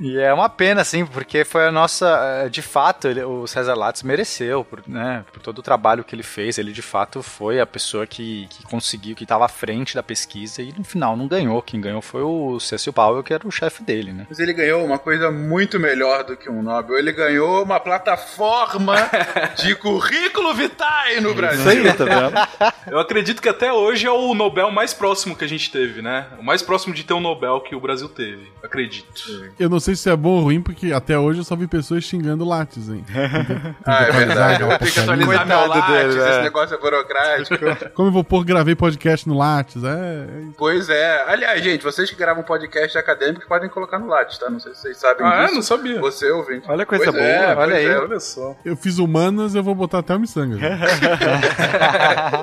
E 0.00 0.18
é 0.18 0.32
uma 0.32 0.48
pena, 0.48 0.80
assim, 0.80 1.04
porque 1.04 1.44
foi 1.44 1.66
a 1.66 1.72
nossa. 1.72 2.06
eh, 2.44 2.48
De 2.48 2.62
fato, 2.62 3.08
ele- 3.08 3.22
o 3.22 3.46
César 3.46 3.74
Lattes 3.74 4.02
mereceu, 4.02 4.64
por, 4.64 4.82
né, 4.86 5.24
por 5.32 5.40
todo 5.42 5.58
o 5.58 5.62
trabalho 5.62 6.02
que 6.04 6.14
ele 6.14 6.22
fez. 6.22 6.58
Ele, 6.58 6.72
de 6.72 6.82
fato, 6.82 7.22
foi 7.22 7.60
a 7.60 7.66
pessoa 7.66 8.06
que, 8.06 8.46
que 8.50 8.62
conseguiu, 8.64 9.14
que 9.14 9.24
estava 9.24 9.44
à 9.44 9.48
frente 9.48 9.94
da 9.94 10.02
pesquisa 10.02 10.62
e 10.62 10.72
no 10.76 10.84
final 10.84 11.16
não 11.16 11.28
ganhou. 11.28 11.60
Quem 11.62 11.80
ganhou 11.80 12.00
foi 12.00 12.22
o 12.22 12.58
Cecil 12.58 12.92
Powell, 12.92 13.22
que 13.22 13.34
era 13.34 13.46
o 13.46 13.50
chefe 13.50 13.82
dele, 13.82 14.12
né? 14.12 14.26
Mas 14.28 14.38
ele 14.38 14.52
ganhou 14.52 14.84
uma 14.84 14.98
coisa 14.98 15.30
muito 15.30 15.78
melhor 15.78 16.24
do 16.24 16.36
que 16.36 16.48
um 16.48 16.62
Nobel. 16.62 16.98
Ele 16.98 17.12
ganhou 17.12 17.62
uma 17.62 17.78
plataforma 17.80 19.07
de 19.56 19.74
currículo 19.76 20.54
vitae 20.54 21.20
no 21.20 21.34
Brasil. 21.34 21.60
Isso 21.60 21.68
aí, 21.68 21.92
tá 21.94 22.04
vendo? 22.04 22.72
Eu 22.90 22.98
acredito 22.98 23.40
que 23.42 23.48
até 23.48 23.72
hoje 23.72 24.06
é 24.06 24.10
o 24.10 24.34
Nobel 24.34 24.70
mais 24.70 24.92
próximo 24.94 25.36
que 25.36 25.44
a 25.44 25.48
gente 25.48 25.70
teve, 25.70 26.00
né? 26.02 26.26
O 26.38 26.42
mais 26.44 26.62
próximo 26.62 26.94
de 26.94 27.04
ter 27.04 27.12
um 27.14 27.20
Nobel 27.20 27.60
que 27.60 27.74
o 27.74 27.80
Brasil 27.80 28.08
teve. 28.08 28.50
Acredito. 28.62 29.22
Eu 29.58 29.68
não 29.68 29.78
sei 29.80 29.94
se 29.94 30.08
é 30.10 30.16
bom 30.16 30.30
ou 30.36 30.40
ruim, 30.42 30.60
porque 30.62 30.92
até 30.92 31.18
hoje 31.18 31.40
eu 31.40 31.44
só 31.44 31.54
vi 31.56 31.66
pessoas 31.66 32.04
xingando 32.04 32.44
Lattes, 32.46 32.88
hein? 32.88 33.04
Ah, 33.84 34.02
é 34.04 34.10
verdade. 34.12 34.62
Eu 34.62 34.68
vou 34.68 34.78
ter 34.78 34.90
que 34.90 35.00
atualizar 35.00 35.46
meu 35.46 35.56
Coitado 35.58 35.68
Lattes, 35.70 36.14
dele, 36.14 36.20
né? 36.24 36.30
esse 36.30 36.40
negócio 36.42 36.74
é 36.74 36.78
burocrático. 36.78 37.90
Como 37.94 38.08
eu 38.08 38.12
vou 38.12 38.24
pôr, 38.24 38.44
gravei 38.44 38.74
podcast 38.74 39.28
no 39.28 39.36
Lattes, 39.36 39.82
é... 39.84 39.88
é 39.88 40.28
pois 40.56 40.88
é. 40.88 41.24
Aliás, 41.28 41.62
gente, 41.62 41.82
vocês 41.82 42.08
que 42.10 42.16
gravam 42.16 42.42
podcast 42.42 42.96
acadêmicos 42.98 43.46
podem 43.46 43.68
colocar 43.68 43.98
no 43.98 44.06
Lattes, 44.06 44.38
tá? 44.38 44.48
Não 44.50 44.60
sei 44.60 44.74
se 44.74 44.80
vocês 44.82 44.96
sabem 44.98 45.26
Ah, 45.26 45.34
é? 45.34 45.42
disso. 45.44 45.54
Não 45.54 45.62
sabia. 45.62 46.00
Você 46.00 46.30
ouvinte. 46.30 46.64
Olha 46.68 46.82
a 46.82 46.86
coisa 46.86 47.04
Pois 47.04 47.16
boa, 47.16 47.26
é, 47.26 47.56
olha 47.56 47.76
aí. 47.76 47.86
é. 47.86 47.98
Olha 47.98 48.20
só. 48.20 48.56
Eu 48.64 48.76
fiz 48.76 48.97
humanas, 48.98 49.54
eu 49.54 49.62
vou 49.62 49.74
botar 49.74 49.98
até 49.98 50.14
o 50.14 50.20
miçanga. 50.20 50.58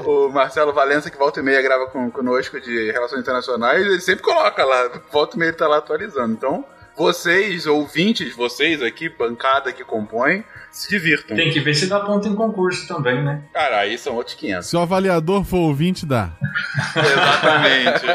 O 0.05 0.29
Marcelo 0.29 0.73
Valença, 0.73 1.09
que 1.09 1.17
volta 1.17 1.39
e 1.39 1.43
meia 1.43 1.61
grava 1.61 1.87
com, 1.87 2.11
conosco 2.11 2.59
de 2.59 2.91
Relações 2.91 3.21
Internacionais, 3.21 3.85
ele 3.85 3.99
sempre 3.99 4.23
coloca 4.23 4.63
lá, 4.63 4.89
volta 5.11 5.35
e 5.35 5.39
meia 5.39 5.49
ele 5.49 5.57
tá 5.57 5.67
lá 5.67 5.77
atualizando. 5.77 6.33
Então, 6.33 6.65
vocês, 6.95 7.65
ouvintes, 7.65 8.35
vocês 8.35 8.81
aqui, 8.81 9.09
bancada 9.09 9.73
que 9.73 9.83
compõem, 9.83 10.43
se 10.71 10.89
divirtam. 10.89 11.35
Tem 11.35 11.51
que 11.51 11.59
ver 11.59 11.73
se 11.73 11.87
dá 11.87 11.99
ponto 11.99 12.27
em 12.27 12.35
concurso 12.35 12.87
também, 12.87 13.23
né? 13.23 13.43
Cara, 13.53 13.79
aí 13.79 13.97
são 13.97 14.15
outros 14.15 14.35
500. 14.35 14.67
Se 14.67 14.75
o 14.75 14.79
avaliador 14.79 15.43
for 15.43 15.57
ouvinte, 15.57 16.05
dá. 16.05 16.31
Exatamente. 16.95 18.05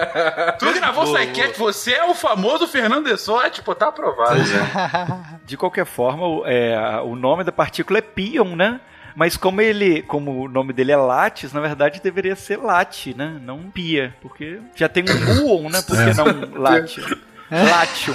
tu 0.58 0.72
gravou 0.72 1.04
o 1.04 1.14
Psycast, 1.14 1.58
você 1.58 1.92
é 1.92 2.04
o 2.04 2.14
famoso 2.14 2.66
Fernando 2.66 3.04
Dessotti, 3.04 3.62
pô, 3.62 3.74
tá 3.74 3.88
aprovado. 3.88 4.40
De 5.44 5.56
qualquer 5.56 5.84
forma, 5.84 6.26
o, 6.26 6.46
é, 6.46 7.00
o 7.02 7.14
nome 7.14 7.44
da 7.44 7.52
partícula 7.52 7.98
é 7.98 8.02
pion, 8.02 8.56
né? 8.56 8.80
Mas 9.14 9.36
como 9.36 9.60
ele, 9.60 10.02
como 10.02 10.44
o 10.44 10.48
nome 10.48 10.72
dele 10.72 10.92
é 10.92 10.96
Lattes, 10.96 11.52
na 11.52 11.60
verdade 11.60 12.00
deveria 12.00 12.36
ser 12.36 12.56
Late, 12.58 13.14
né? 13.14 13.38
Não 13.42 13.70
Pia, 13.70 14.14
porque 14.22 14.60
já 14.74 14.88
tem 14.88 15.04
um 15.04 15.34
muon, 15.34 15.68
né? 15.68 15.82
Por 15.82 15.96
que 15.96 16.14
não 16.14 16.60
Late? 16.60 17.00
Latium. 17.50 18.14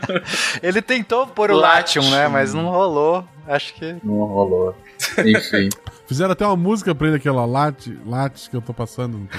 Ele 0.62 0.82
tentou 0.82 1.26
pôr 1.26 1.50
o 1.50 1.56
Latium. 1.56 2.02
Latium, 2.02 2.16
né? 2.16 2.28
Mas 2.28 2.54
não 2.54 2.66
rolou. 2.66 3.24
Acho 3.46 3.74
que. 3.74 3.96
Não 4.02 4.24
rolou. 4.24 4.76
Enfim. 5.18 5.68
Fizeram 6.06 6.32
até 6.32 6.46
uma 6.46 6.56
música 6.56 6.94
pra 6.94 7.08
ele, 7.08 7.16
aquela 7.16 7.44
Latte, 7.44 7.98
Lattes 8.06 8.48
que 8.48 8.56
eu 8.56 8.62
tô 8.62 8.72
passando. 8.72 9.28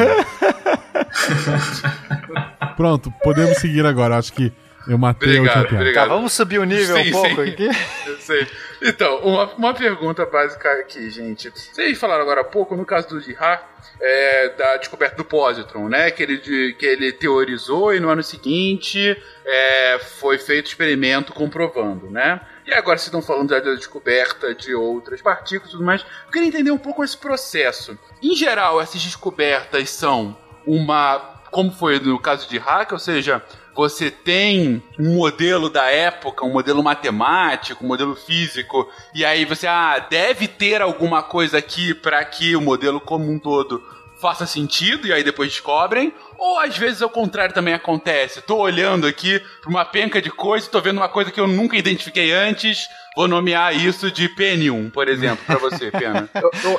Pronto, 2.76 3.12
podemos 3.24 3.58
seguir 3.58 3.86
agora. 3.86 4.18
Acho 4.18 4.34
que 4.34 4.52
eu 4.88 4.98
matei 4.98 5.30
Obrigado, 5.40 5.56
a 5.56 5.60
última 5.60 5.70
piada. 5.70 5.76
obrigado. 5.84 6.08
Tá, 6.10 6.14
vamos 6.16 6.34
subir 6.34 6.60
o 6.60 6.64
nível 6.64 6.96
Sim, 6.98 7.10
um 7.10 7.12
pouco 7.12 7.36
sim. 7.44 7.50
aqui. 7.52 7.70
Eu 8.08 8.18
sei. 8.18 8.48
Então, 8.82 9.18
uma, 9.20 9.46
uma 9.56 9.74
pergunta 9.74 10.26
básica 10.26 10.72
aqui, 10.80 11.10
gente. 11.10 11.50
Vocês 11.50 11.98
falaram 11.98 12.22
agora 12.22 12.42
há 12.42 12.44
pouco, 12.44 12.76
no 12.76 12.86
caso 12.86 13.08
do 13.10 13.20
Girard, 13.20 13.64
é, 14.00 14.50
da 14.50 14.78
descoberta 14.78 15.16
do 15.16 15.26
positron, 15.26 15.90
né? 15.90 16.12
Que 16.12 16.22
ele, 16.24 16.38
de- 16.38 16.76
que 16.78 16.86
ele 16.86 17.12
teorizou 17.12 17.94
e 17.94 18.00
no 18.00 18.10
ano 18.10 18.22
seguinte 18.22 19.18
é, 19.46 20.00
foi 20.20 20.38
feito 20.38 20.68
experimento 20.68 21.34
comprovando, 21.34 22.10
né? 22.10 22.40
E 22.68 22.74
agora 22.74 22.98
vocês 22.98 23.08
estão 23.08 23.22
falando 23.22 23.50
já 23.50 23.60
da 23.60 23.74
descoberta 23.76 24.54
de 24.54 24.76
outras 24.76 25.22
partículas 25.22 25.70
e 25.70 25.72
tudo 25.72 25.84
mais. 25.86 26.02
Eu 26.26 26.32
queria 26.32 26.48
entender 26.50 26.70
um 26.72 26.78
pouco 26.78 27.04
esse 27.04 27.18
processo. 27.18 27.98
Em 28.22 28.36
geral, 28.36 28.80
essas 28.82 29.02
descobertas 29.02 29.90
são 29.90 30.38
uma. 30.66 31.34
Como 31.50 31.72
foi 31.72 31.98
no 32.00 32.20
caso 32.20 32.48
de 32.50 32.58
hack, 32.58 32.92
ou 32.92 33.00
seja, 33.00 33.42
você 33.78 34.10
tem 34.10 34.82
um 34.98 35.18
modelo 35.18 35.70
da 35.70 35.86
época, 35.92 36.44
um 36.44 36.52
modelo 36.52 36.82
matemático, 36.82 37.86
um 37.86 37.88
modelo 37.88 38.16
físico, 38.16 38.90
e 39.14 39.24
aí 39.24 39.46
você, 39.46 39.68
ah, 39.68 40.00
deve 40.00 40.48
ter 40.48 40.82
alguma 40.82 41.22
coisa 41.22 41.60
aqui 41.60 41.94
para 41.94 42.26
que 42.26 42.56
o 42.56 42.62
modelo 42.62 43.00
como 43.00 43.32
um 43.32 43.38
todo 43.38 43.84
faça 44.20 44.48
sentido, 44.48 45.06
e 45.06 45.14
aí 45.14 45.24
depois 45.24 45.52
descobrem. 45.52 46.12
Ou 46.38 46.60
às 46.60 46.78
vezes 46.78 47.02
ao 47.02 47.10
contrário 47.10 47.54
também 47.54 47.74
acontece. 47.74 48.42
Tô 48.42 48.58
olhando 48.58 49.08
aqui 49.08 49.40
pra 49.62 49.70
uma 49.70 49.84
penca 49.86 50.22
de 50.22 50.30
coisa, 50.30 50.70
tô 50.70 50.80
vendo 50.82 50.98
uma 50.98 51.10
coisa 51.10 51.32
que 51.32 51.40
eu 51.40 51.48
nunca 51.48 51.76
identifiquei 51.78 52.32
antes. 52.32 52.88
Vou 53.16 53.28
nomear 53.28 53.76
isso 53.76 54.12
de 54.12 54.30
P1, 54.30 54.92
por 54.92 55.08
exemplo, 55.08 55.44
pra 55.48 55.58
você, 55.58 55.90
Pena. 55.98 56.30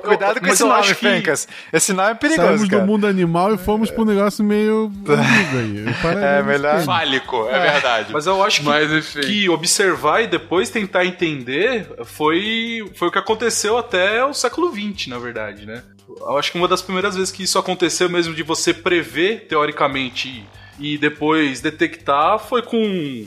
Cuidado 0.04 0.38
com 0.38 0.46
mas 0.46 0.52
esse 0.54 0.62
eu 0.62 0.68
nome, 0.68 0.86
que- 0.86 0.94
Fencas. 0.94 1.48
Esse 1.72 1.92
nome 1.92 2.10
é 2.12 2.14
perigoso, 2.14 2.46
Saímos 2.48 2.68
cara. 2.68 2.82
do 2.82 2.86
mundo 2.86 3.06
animal 3.08 3.54
e 3.54 3.58
fomos 3.58 3.90
pro 3.90 4.04
negócio 4.04 4.44
meio 4.44 4.92
É, 6.22 6.42
melhor- 6.44 6.74
mas- 6.76 6.84
Fálico, 6.84 7.48
é, 7.48 7.72
verdade. 7.72 8.12
Mas 8.12 8.26
eu 8.26 8.40
acho 8.42 8.60
que, 8.60 8.66
Mas, 8.66 8.92
enfim. 8.92 9.20
que 9.22 9.48
observar 9.48 10.22
e 10.22 10.28
depois 10.28 10.70
tentar 10.70 11.04
entender 11.04 11.88
foi, 12.04 12.88
foi 12.94 13.08
o 13.08 13.10
que 13.10 13.18
aconteceu 13.18 13.76
até 13.76 14.24
o 14.24 14.32
século 14.32 14.72
XX, 14.72 15.08
na 15.08 15.18
verdade, 15.18 15.66
né? 15.66 15.82
Eu 16.08 16.38
acho 16.38 16.52
que 16.52 16.58
uma 16.58 16.68
das 16.68 16.82
primeiras 16.82 17.14
vezes 17.14 17.30
que 17.30 17.42
isso 17.42 17.58
aconteceu 17.58 18.08
mesmo 18.08 18.34
de 18.34 18.42
você 18.42 18.72
prever, 18.72 19.46
teoricamente, 19.46 20.44
e 20.78 20.96
depois 20.96 21.60
detectar 21.60 22.38
foi 22.38 22.62
com, 22.62 23.26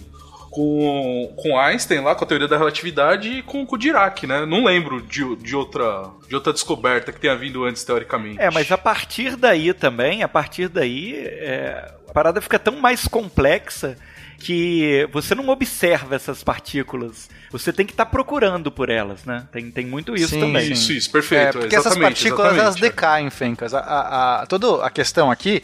com, 0.49 1.33
com 1.37 1.59
Einstein 1.59 2.01
lá, 2.01 2.15
com 2.15 2.23
a 2.23 2.27
teoria 2.27 2.47
da 2.47 2.57
relatividade 2.57 3.29
e 3.29 3.41
com, 3.41 3.65
com 3.65 3.75
o 3.75 3.79
Dirac, 3.79 4.25
né? 4.25 4.45
Não 4.45 4.65
lembro 4.65 5.01
de, 5.01 5.35
de, 5.37 5.55
outra, 5.55 6.09
de 6.27 6.35
outra 6.35 6.53
descoberta 6.53 7.11
que 7.11 7.19
tenha 7.19 7.35
vindo 7.35 7.63
antes, 7.63 7.83
teoricamente. 7.83 8.39
É, 8.39 8.49
mas 8.49 8.71
a 8.71 8.77
partir 8.77 9.35
daí 9.35 9.73
também, 9.73 10.23
a 10.23 10.27
partir 10.27 10.67
daí, 10.67 11.15
é, 11.15 11.93
a 12.07 12.13
parada 12.13 12.41
fica 12.41 12.59
tão 12.59 12.77
mais 12.77 13.07
complexa 13.07 13.97
que 14.39 15.07
você 15.11 15.35
não 15.35 15.47
observa 15.49 16.15
essas 16.15 16.43
partículas. 16.43 17.29
Você 17.51 17.73
tem 17.73 17.85
que 17.85 17.91
estar 17.91 18.05
procurando 18.05 18.71
por 18.71 18.89
elas, 18.89 19.25
né? 19.25 19.45
Tem, 19.51 19.69
tem 19.69 19.85
muito 19.85 20.15
isso 20.15 20.29
Sim, 20.29 20.39
também. 20.39 20.71
Isso, 20.71 20.93
isso, 20.93 21.09
É, 21.09 21.11
perfeito. 21.11 21.59
porque 21.59 21.75
essas 21.75 21.97
partículas 21.97 22.57
elas 22.57 22.75
decaem, 22.75 23.29
Fencas. 23.29 23.73
A, 23.73 23.79
a, 23.79 24.41
a- 24.41 24.45
toda 24.47 24.85
a 24.85 24.89
questão 24.89 25.29
aqui 25.29 25.61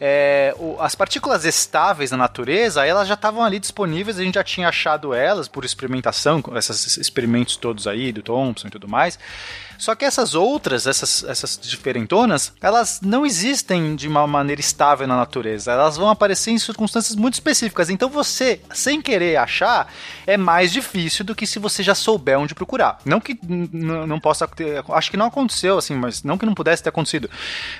é 0.00 0.54
o- 0.58 0.76
as 0.80 0.94
partículas 0.94 1.44
estáveis 1.44 2.10
na 2.10 2.16
natureza, 2.16 2.84
elas 2.84 3.08
já 3.08 3.14
estavam 3.14 3.42
ali 3.42 3.58
disponíveis, 3.58 4.18
a 4.18 4.22
gente 4.22 4.34
já 4.34 4.44
tinha 4.44 4.68
achado 4.68 5.14
elas 5.14 5.48
por 5.48 5.64
experimentação, 5.64 6.42
com 6.42 6.56
esses 6.56 6.96
experimentos 6.98 7.56
todos 7.56 7.86
aí 7.86 8.12
do 8.12 8.22
Thomson 8.22 8.68
e 8.68 8.70
tudo 8.70 8.86
mais. 8.88 9.18
Só 9.78 9.94
que 9.94 10.04
essas 10.04 10.34
outras, 10.34 10.86
essas, 10.86 11.24
essas 11.24 11.58
diferentonas, 11.62 12.52
elas 12.60 13.00
não 13.00 13.24
existem 13.24 13.96
de 13.96 14.06
uma 14.08 14.26
maneira 14.26 14.60
estável 14.60 15.06
na 15.06 15.16
natureza. 15.16 15.72
Elas 15.72 15.96
vão 15.96 16.10
aparecer 16.10 16.50
em 16.50 16.58
circunstâncias 16.58 17.16
muito 17.16 17.32
específicas. 17.34 17.88
Então 17.88 18.10
você, 18.10 18.60
sem 18.74 19.00
querer 19.00 19.36
achar, 19.36 19.90
é 20.26 20.36
mais 20.36 20.70
difícil 20.70 21.24
do 21.30 21.34
que 21.34 21.46
se 21.46 21.58
você 21.58 21.82
já 21.82 21.94
souber 21.94 22.38
onde 22.38 22.54
procurar. 22.54 22.98
Não 23.04 23.20
que 23.20 23.38
não 23.72 24.20
possa 24.20 24.46
ter. 24.46 24.84
Acho 24.90 25.10
que 25.10 25.16
não 25.16 25.26
aconteceu, 25.26 25.78
assim, 25.78 25.94
mas 25.94 26.22
não 26.22 26.36
que 26.36 26.44
não 26.44 26.54
pudesse 26.54 26.82
ter 26.82 26.88
acontecido. 26.88 27.30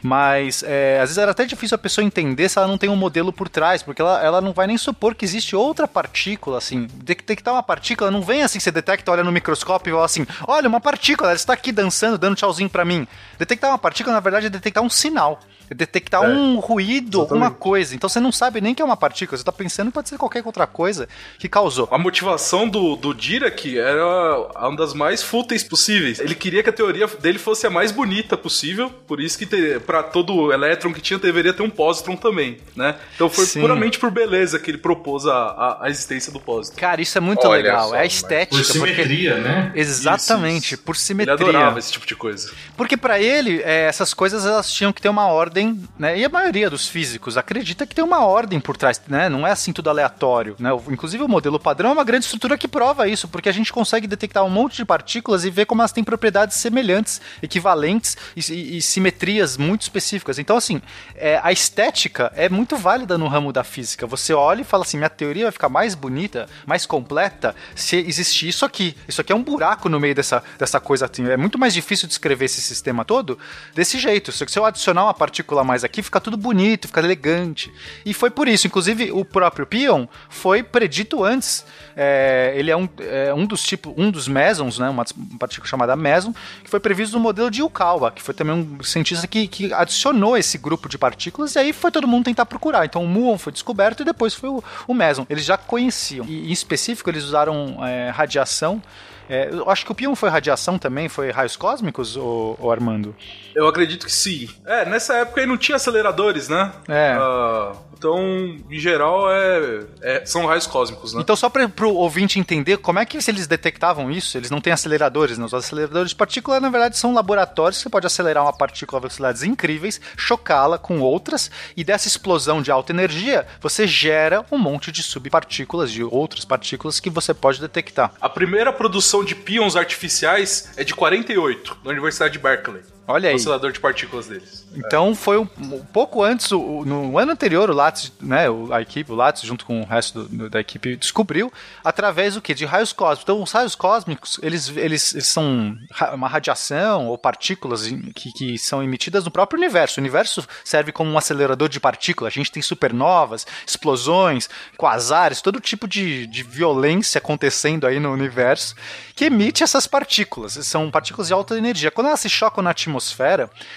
Mas 0.02 0.62
é, 0.62 1.00
às 1.00 1.10
vezes 1.10 1.18
era 1.18 1.32
até 1.32 1.44
difícil 1.44 1.74
a 1.74 1.78
pessoa 1.78 2.04
entender 2.04 2.48
se 2.48 2.58
ela 2.58 2.66
não 2.66 2.78
tem 2.78 2.88
um 2.88 2.96
modelo 2.96 3.32
por 3.32 3.48
trás, 3.48 3.82
porque 3.82 4.00
ela, 4.00 4.22
ela 4.22 4.40
não 4.40 4.52
vai 4.52 4.66
nem 4.66 4.78
supor 4.78 5.14
que 5.14 5.24
existe 5.24 5.54
outra 5.54 5.86
partícula, 5.86 6.58
assim. 6.58 6.86
Detectar 6.94 7.54
uma 7.54 7.62
partícula 7.62 8.10
não 8.10 8.22
vem 8.22 8.42
assim, 8.42 8.60
você 8.60 8.70
detecta, 8.70 9.10
olha 9.10 9.24
no 9.24 9.32
microscópio 9.32 9.90
e 9.90 9.92
fala 9.92 10.06
assim: 10.06 10.26
olha, 10.46 10.68
uma 10.68 10.80
partícula, 10.80 11.30
ela 11.30 11.36
está 11.36 11.52
aqui 11.52 11.72
dançando, 11.72 12.16
dando 12.16 12.36
tchauzinho 12.36 12.70
pra 12.70 12.84
mim. 12.84 13.06
Detectar 13.38 13.70
uma 13.70 13.78
partícula, 13.78 14.14
na 14.14 14.20
verdade, 14.20 14.46
é 14.46 14.50
detectar 14.50 14.82
um 14.82 14.90
sinal. 14.90 15.40
É 15.70 15.74
detectar 15.74 16.24
É. 16.24 16.28
um 16.28 16.58
ruído, 16.58 17.20
alguma 17.20 17.42
Exatamente. 17.46 17.60
coisa. 17.62 17.94
Então 17.94 18.08
você 18.08 18.18
não 18.18 18.32
sabe 18.32 18.60
nem 18.60 18.74
que 18.74 18.82
é 18.82 18.84
uma 18.84 18.96
partícula, 18.96 19.38
você 19.38 19.44
tá 19.44 19.52
pensando 19.52 19.86
que 19.88 19.94
pode 19.94 20.08
ser 20.08 20.18
qualquer 20.18 20.42
outra 20.44 20.66
coisa 20.66 21.08
que 21.38 21.48
causou. 21.48 21.88
A 21.92 21.96
motivação 21.98 22.68
do, 22.68 22.96
do 22.96 23.14
Dirac 23.14 23.78
era 23.78 24.36
uma 24.68 24.76
das 24.76 24.92
mais 24.94 25.22
fúteis 25.22 25.62
possíveis. 25.62 26.18
Ele 26.18 26.34
queria 26.34 26.62
que 26.62 26.70
a 26.70 26.72
teoria 26.72 27.06
dele 27.06 27.38
fosse 27.38 27.66
a 27.66 27.70
mais 27.70 27.92
bonita 27.92 28.36
possível, 28.36 28.90
por 29.06 29.20
isso 29.20 29.38
que 29.38 29.46
pra 29.86 30.02
todo 30.02 30.52
elétron 30.52 30.92
que 30.92 31.00
tinha 31.00 31.18
deveria 31.18 31.52
ter 31.52 31.62
um 31.62 31.70
pósitron 31.70 32.16
também, 32.16 32.58
né? 32.74 32.96
Então 33.14 33.30
foi 33.30 33.44
Sim. 33.46 33.60
puramente 33.60 33.98
por 33.98 34.10
beleza 34.10 34.58
que 34.58 34.70
ele 34.70 34.78
propôs 34.78 35.26
a, 35.26 35.32
a, 35.34 35.78
a 35.86 35.88
existência 35.90 36.32
do 36.32 36.40
pósitron. 36.40 36.80
Cara, 36.80 37.00
isso 37.00 37.16
é 37.16 37.20
muito 37.20 37.46
Olha 37.46 37.62
legal. 37.62 37.88
só, 37.90 37.94
é 37.94 38.00
a 38.00 38.04
estética. 38.06 38.56
Por 38.56 38.66
porque- 38.66 38.94
simetria, 38.94 39.36
né? 39.38 39.72
Exatamente, 39.74 40.74
Isso, 40.74 40.82
por 40.82 40.94
Ele 40.94 41.00
simetria. 41.00 41.34
adorava 41.34 41.78
esse 41.78 41.92
tipo 41.92 42.06
de 42.06 42.16
coisa. 42.16 42.50
Porque 42.76 42.96
pra 42.96 43.20
ele, 43.20 43.60
é, 43.62 43.82
essas 43.84 44.12
coisas 44.14 44.44
elas 44.46 44.72
tinham 44.72 44.92
que 44.92 45.00
ter 45.00 45.08
uma 45.08 45.26
ordem, 45.26 45.59
né? 45.98 46.18
E 46.18 46.24
a 46.24 46.28
maioria 46.28 46.68
dos 46.70 46.86
físicos 46.88 47.36
acredita 47.36 47.86
que 47.86 47.94
tem 47.94 48.04
uma 48.04 48.24
ordem 48.24 48.58
por 48.60 48.76
trás, 48.76 49.00
né? 49.08 49.28
Não 49.28 49.46
é 49.46 49.50
assim 49.50 49.72
tudo 49.72 49.90
aleatório, 49.90 50.56
né? 50.58 50.70
Inclusive 50.88 51.22
o 51.22 51.28
modelo 51.28 51.58
padrão 51.58 51.90
é 51.90 51.92
uma 51.92 52.04
grande 52.04 52.24
estrutura 52.24 52.56
que 52.58 52.66
prova 52.68 53.06
isso, 53.08 53.28
porque 53.28 53.48
a 53.48 53.52
gente 53.52 53.72
consegue 53.72 54.06
detectar 54.06 54.44
um 54.44 54.50
monte 54.50 54.76
de 54.76 54.84
partículas 54.84 55.44
e 55.44 55.50
ver 55.50 55.66
como 55.66 55.80
elas 55.82 55.92
têm 55.92 56.02
propriedades 56.04 56.56
semelhantes, 56.56 57.20
equivalentes 57.42 58.16
e, 58.36 58.40
e- 58.52 58.76
e 58.78 58.82
simetrias 58.82 59.56
muito 59.56 59.82
específicas. 59.82 60.38
Então, 60.38 60.56
assim, 60.56 60.80
é, 61.14 61.40
a 61.42 61.52
estética 61.52 62.32
é 62.36 62.48
muito 62.48 62.76
válida 62.76 63.18
no 63.18 63.26
ramo 63.28 63.52
da 63.52 63.64
física. 63.64 64.06
Você 64.06 64.32
olha 64.32 64.60
e 64.62 64.64
fala 64.64 64.84
assim, 64.84 64.96
minha 64.96 65.10
teoria 65.10 65.44
vai 65.44 65.52
ficar 65.52 65.68
mais 65.68 65.94
bonita, 65.94 66.48
mais 66.66 66.86
completa, 66.86 67.54
se 67.74 67.96
existir 67.96 68.48
isso 68.48 68.64
aqui. 68.64 68.96
Isso 69.08 69.20
aqui 69.20 69.32
é 69.32 69.36
um 69.36 69.42
buraco 69.42 69.88
no 69.88 69.98
meio 70.00 70.14
dessa, 70.14 70.42
dessa 70.58 70.80
coisa. 70.80 71.06
assim. 71.06 71.26
É 71.28 71.36
muito 71.36 71.58
mais 71.58 71.74
difícil 71.74 72.06
descrever 72.08 72.44
esse 72.46 72.60
sistema 72.60 73.04
todo 73.04 73.38
desse 73.74 73.98
jeito. 73.98 74.30
Se 74.32 74.58
eu 74.58 74.64
adicionar 74.64 75.04
uma 75.04 75.14
partícula 75.14 75.49
a 75.58 75.64
mais 75.64 75.84
aqui, 75.84 76.02
fica 76.02 76.20
tudo 76.20 76.36
bonito, 76.36 76.88
fica 76.88 77.00
elegante. 77.00 77.72
E 78.04 78.14
foi 78.14 78.30
por 78.30 78.48
isso. 78.48 78.66
Inclusive, 78.66 79.10
o 79.12 79.24
próprio 79.24 79.66
Pion 79.66 80.06
foi 80.28 80.62
predito 80.62 81.24
antes. 81.24 81.64
É, 81.96 82.52
ele 82.56 82.70
é 82.70 82.76
um, 82.76 82.88
é 82.98 83.34
um 83.34 83.44
dos 83.44 83.62
tipos, 83.62 83.92
um 83.96 84.10
dos 84.10 84.28
mesons, 84.28 84.78
né? 84.78 84.88
Uma 84.88 85.04
partícula 85.38 85.68
chamada 85.68 85.96
meson, 85.96 86.32
que 86.62 86.70
foi 86.70 86.80
previsto 86.80 87.14
no 87.14 87.20
modelo 87.20 87.50
de 87.50 87.60
Yukawa, 87.60 88.10
que 88.10 88.22
foi 88.22 88.34
também 88.34 88.54
um 88.54 88.82
cientista 88.82 89.26
que, 89.26 89.46
que 89.48 89.72
adicionou 89.72 90.36
esse 90.36 90.56
grupo 90.58 90.88
de 90.88 90.96
partículas, 90.96 91.54
e 91.54 91.58
aí 91.58 91.72
foi 91.72 91.90
todo 91.90 92.06
mundo 92.06 92.24
tentar 92.24 92.46
procurar. 92.46 92.84
Então 92.84 93.04
o 93.04 93.08
muon 93.08 93.36
foi 93.38 93.52
descoberto 93.52 94.00
e 94.00 94.04
depois 94.04 94.34
foi 94.34 94.50
o, 94.50 94.62
o 94.86 94.94
meson. 94.94 95.26
Eles 95.28 95.44
já 95.44 95.56
conheciam. 95.56 96.24
E 96.26 96.48
em 96.48 96.52
específico, 96.52 97.10
eles 97.10 97.24
usaram 97.24 97.84
é, 97.84 98.10
radiação. 98.10 98.82
É, 99.30 99.48
eu 99.52 99.70
acho 99.70 99.86
que 99.86 99.92
o 99.92 99.94
Pion 99.94 100.16
foi 100.16 100.28
radiação 100.28 100.76
também, 100.76 101.08
foi 101.08 101.30
raios 101.30 101.54
cósmicos, 101.56 102.16
ou, 102.16 102.70
Armando? 102.70 103.14
Eu 103.54 103.68
acredito 103.68 104.04
que 104.04 104.12
sim. 104.12 104.48
É, 104.66 104.84
nessa 104.84 105.14
época 105.18 105.40
aí 105.40 105.46
não 105.46 105.56
tinha 105.56 105.76
aceleradores, 105.76 106.48
né? 106.48 106.72
É. 106.88 107.16
Ah, 107.16 107.72
então, 108.00 108.56
em 108.70 108.78
geral, 108.78 109.30
é, 109.30 109.84
é- 110.00 110.24
são 110.24 110.46
raios 110.46 110.66
cósmicos, 110.66 111.12
né? 111.12 111.20
Então, 111.20 111.36
só 111.36 111.50
para 111.50 111.68
o 111.86 111.94
ouvinte 111.94 112.40
entender, 112.40 112.78
como 112.78 112.98
é 112.98 113.04
que 113.04 113.20
se 113.20 113.30
eles 113.30 113.46
detectavam 113.46 114.10
isso? 114.10 114.38
Eles 114.38 114.50
não 114.50 114.58
têm 114.58 114.72
aceleradores, 114.72 115.36
né? 115.36 115.44
Os 115.44 115.52
aceleradores 115.52 116.08
de 116.08 116.16
partícula, 116.16 116.58
na 116.58 116.70
verdade, 116.70 116.96
são 116.96 117.12
laboratórios 117.12 117.76
que 117.76 117.82
você 117.82 117.90
pode 117.90 118.06
acelerar 118.06 118.42
uma 118.42 118.54
partícula 118.54 118.98
a 118.98 119.02
velocidades 119.02 119.42
incríveis, 119.42 120.00
chocá-la 120.16 120.78
com 120.78 121.00
outras, 121.00 121.50
e 121.76 121.84
dessa 121.84 122.08
explosão 122.08 122.62
de 122.62 122.70
alta 122.70 122.90
energia, 122.90 123.46
você 123.60 123.86
gera 123.86 124.46
um 124.50 124.56
monte 124.56 124.90
de 124.90 125.02
subpartículas, 125.02 125.92
de 125.92 126.02
outras 126.02 126.46
partículas 126.46 127.00
que 127.00 127.10
você 127.10 127.34
pode 127.34 127.60
detectar. 127.60 128.14
A 128.18 128.30
primeira 128.30 128.72
produção 128.72 129.22
de 129.22 129.34
pions 129.34 129.76
artificiais 129.76 130.70
é 130.78 130.84
de 130.84 130.94
48, 130.94 131.76
na 131.84 131.90
Universidade 131.90 132.32
de 132.32 132.38
Berkeley. 132.38 132.80
Olha 133.10 133.26
O 133.28 133.30
aí. 133.30 133.36
oscilador 133.36 133.72
de 133.72 133.80
partículas 133.80 134.26
deles. 134.26 134.66
Então 134.74 135.14
foi 135.14 135.38
um, 135.38 135.48
um 135.58 135.84
pouco 135.84 136.22
antes, 136.22 136.50
o- 136.52 136.60
o- 136.60 136.84
no 136.84 137.18
ano 137.18 137.32
anterior, 137.32 137.68
o 137.70 137.74
Lattes, 137.74 138.12
né, 138.20 138.48
o- 138.48 138.72
a 138.72 138.80
equipe, 138.80 139.10
o 139.10 139.14
Lattes, 139.14 139.42
junto 139.42 139.64
com 139.66 139.80
o 139.82 139.84
resto 139.84 140.24
do- 140.24 140.48
da 140.48 140.60
equipe, 140.60 140.96
descobriu 140.96 141.52
através 141.84 142.34
do 142.34 142.40
que? 142.42 142.54
De 142.54 142.64
raios 142.64 142.92
cósmicos. 142.92 143.22
Então, 143.24 143.42
os 143.42 143.50
raios 143.52 143.74
cósmicos, 143.74 144.38
eles, 144.42 144.68
eles, 144.76 145.14
eles 145.14 145.26
são 145.28 145.76
uma 146.12 146.28
radiação 146.28 147.08
ou 147.08 147.18
partículas 147.18 147.86
que, 148.14 148.32
que 148.32 148.58
são 148.58 148.82
emitidas 148.82 149.24
no 149.24 149.30
próprio 149.30 149.58
universo. 149.58 149.98
O 149.98 150.02
universo 150.02 150.46
serve 150.64 150.92
como 150.92 151.10
um 151.10 151.18
acelerador 151.18 151.68
de 151.68 151.80
partículas. 151.80 152.32
A 152.32 152.34
gente 152.34 152.52
tem 152.52 152.62
supernovas, 152.62 153.46
explosões, 153.66 154.48
quasares, 154.76 155.40
todo 155.40 155.60
tipo 155.60 155.88
de, 155.88 156.26
de 156.26 156.42
violência 156.42 157.18
acontecendo 157.18 157.86
aí 157.86 157.98
no 157.98 158.12
universo 158.12 158.74
que 159.16 159.24
emite 159.24 159.62
essas 159.62 159.86
partículas. 159.86 160.52
São 160.66 160.90
partículas 160.90 161.26
de 161.28 161.32
alta 161.34 161.56
energia. 161.58 161.90
Quando 161.90 162.06
elas 162.08 162.20
se 162.20 162.28
chocam 162.28 162.62
na 162.62 162.70
atmosfera, 162.70 162.99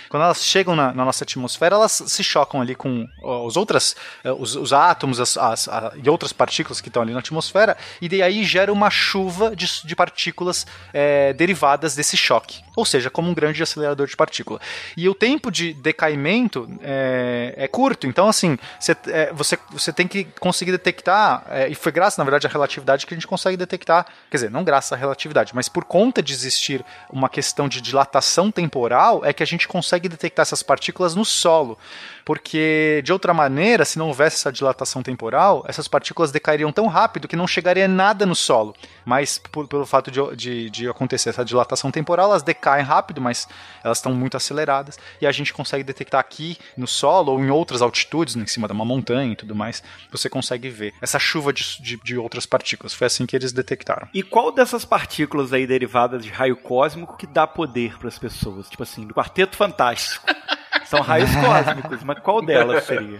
quando 0.10 0.24
elas 0.24 0.44
chegam 0.44 0.76
na, 0.76 0.94
na 0.94 1.06
nossa 1.06 1.24
atmosfera, 1.24 1.76
elas 1.76 1.92
se 2.06 2.24
chocam 2.24 2.62
ali 2.62 2.76
com 2.76 3.06
os 3.22 3.56
outras, 3.58 3.96
eh, 4.24 4.32
os, 4.32 4.56
os 4.56 4.74
átomos 4.74 5.20
as- 5.20 5.38
as- 5.38 5.70
e 6.04 6.10
outras 6.10 6.34
partículas 6.34 6.82
que 6.82 6.90
estão 6.90 7.02
ali 7.02 7.14
na 7.14 7.20
atmosfera, 7.20 7.78
e 8.02 8.10
daí 8.10 8.44
gera 8.44 8.72
uma 8.72 8.90
chuva 8.90 9.56
de, 9.56 9.68
de 9.86 9.96
partículas 9.96 10.66
eh, 10.94 11.34
derivadas 11.34 11.96
desse 11.96 12.18
choque. 12.18 12.62
Ou 12.76 12.86
seja, 12.86 13.10
como 13.10 13.30
um 13.30 13.34
grande 13.34 13.62
acelerador 13.62 14.08
de 14.08 14.16
partícula. 14.16 14.60
E 14.98 15.08
o 15.08 15.14
tempo 15.14 15.52
de 15.52 15.74
decaimento 15.74 16.68
é, 16.82 17.54
é 17.58 17.68
curto, 17.68 18.08
então 18.08 18.28
assim, 18.28 18.58
cê- 18.80 18.96
é, 19.08 19.32
você, 19.32 19.58
você 19.72 19.94
tem 19.94 20.08
que 20.08 20.24
conseguir 20.40 20.72
detectar, 20.72 21.44
é, 21.50 21.68
e 21.70 21.76
foi 21.76 21.92
graças, 21.92 22.18
na 22.18 22.24
verdade, 22.24 22.48
à 22.48 22.50
relatividade 22.50 23.06
que 23.06 23.14
a 23.14 23.18
gente 23.18 23.28
consegue 23.28 23.56
detectar, 23.56 24.06
quer 24.30 24.38
dizer, 24.38 24.52
não 24.52 24.64
graças 24.64 24.92
à 24.92 24.96
relatividade, 24.96 25.52
mas 25.54 25.70
por 25.70 25.84
conta 25.86 26.22
de 26.22 26.34
existir 26.34 26.84
uma 27.12 27.30
questão 27.30 27.68
de 27.70 27.80
dilatação 27.80 28.52
temporal, 28.52 29.03
é 29.24 29.34
que 29.34 29.44
a 29.44 29.46
gente 29.46 29.68
consegue 29.68 30.08
detectar 30.10 30.44
essas 30.44 30.63
partículas 30.63 31.16
no 31.16 31.26
solo. 31.26 31.78
Porque, 32.26 33.02
de 33.04 33.12
outra 33.12 33.34
maneira, 33.34 33.84
se 33.86 33.98
não 34.00 34.08
houvesse 34.08 34.38
essa 34.38 34.52
dilatação 34.52 35.04
temporal, 35.04 35.64
essas 35.68 35.88
partículas 35.88 36.32
decairiam 36.32 36.72
tão 36.72 36.88
rápido 36.88 37.28
que 37.28 37.36
não 37.36 37.48
chegaria 37.48 37.88
nada 37.88 38.26
no 38.26 38.36
solo. 38.36 38.74
Mas, 39.06 39.38
por- 39.52 39.68
pelo 39.68 39.86
fato 39.86 40.10
de, 40.10 40.20
de, 40.36 40.70
de 40.70 40.90
acontecer 40.90 41.30
essa 41.30 41.44
dilatação 41.44 41.92
temporal, 41.92 42.30
elas 42.30 42.44
decaem 42.44 42.84
rápido, 42.86 43.20
mas 43.22 43.48
elas 43.84 43.98
estão 43.98 44.14
muito 44.14 44.38
aceleradas. 44.38 44.98
E 45.22 45.28
a 45.28 45.32
gente 45.32 45.54
consegue 45.54 45.84
detectar 45.84 46.20
aqui 46.22 46.58
no 46.78 46.88
solo 46.88 47.34
ou 47.34 47.40
em 47.40 47.50
outras 47.50 47.82
altitudes, 47.82 48.36
em 48.36 48.48
cima 48.48 48.68
de 48.68 48.74
uma 48.74 48.86
montanha 48.86 49.34
e 49.34 49.36
tudo 49.36 49.54
mais, 49.56 49.84
você 50.12 50.30
consegue 50.30 50.70
ver 50.70 50.94
essa 51.02 51.20
chuva 51.20 51.52
de, 51.52 51.82
de, 51.82 51.98
de 52.04 52.18
outras 52.18 52.46
partículas. 52.46 52.94
Foi 52.94 53.08
assim 53.08 53.26
que 53.26 53.36
eles 53.36 53.52
detectaram. 53.52 54.08
E 54.14 54.24
qual 54.24 54.52
dessas 54.52 54.86
partículas 54.86 55.52
aí 55.52 55.68
derivadas 55.68 56.24
de 56.24 56.30
raio 56.30 56.56
cósmico 56.56 57.18
que 57.18 57.28
dá 57.28 57.46
poder 57.46 57.98
para 57.98 58.08
as 58.08 58.18
pessoas? 58.18 58.70
Tipo 58.70 58.84
assim, 58.84 59.06
do 59.06 59.14
Quarteto 59.14 59.58
Fantástico. 59.58 60.26
São 60.97 61.01
raios 61.01 61.29
cósmicos, 61.36 62.03
mas 62.03 62.19
qual 62.19 62.41
delas 62.41 62.84
seria? 62.86 63.19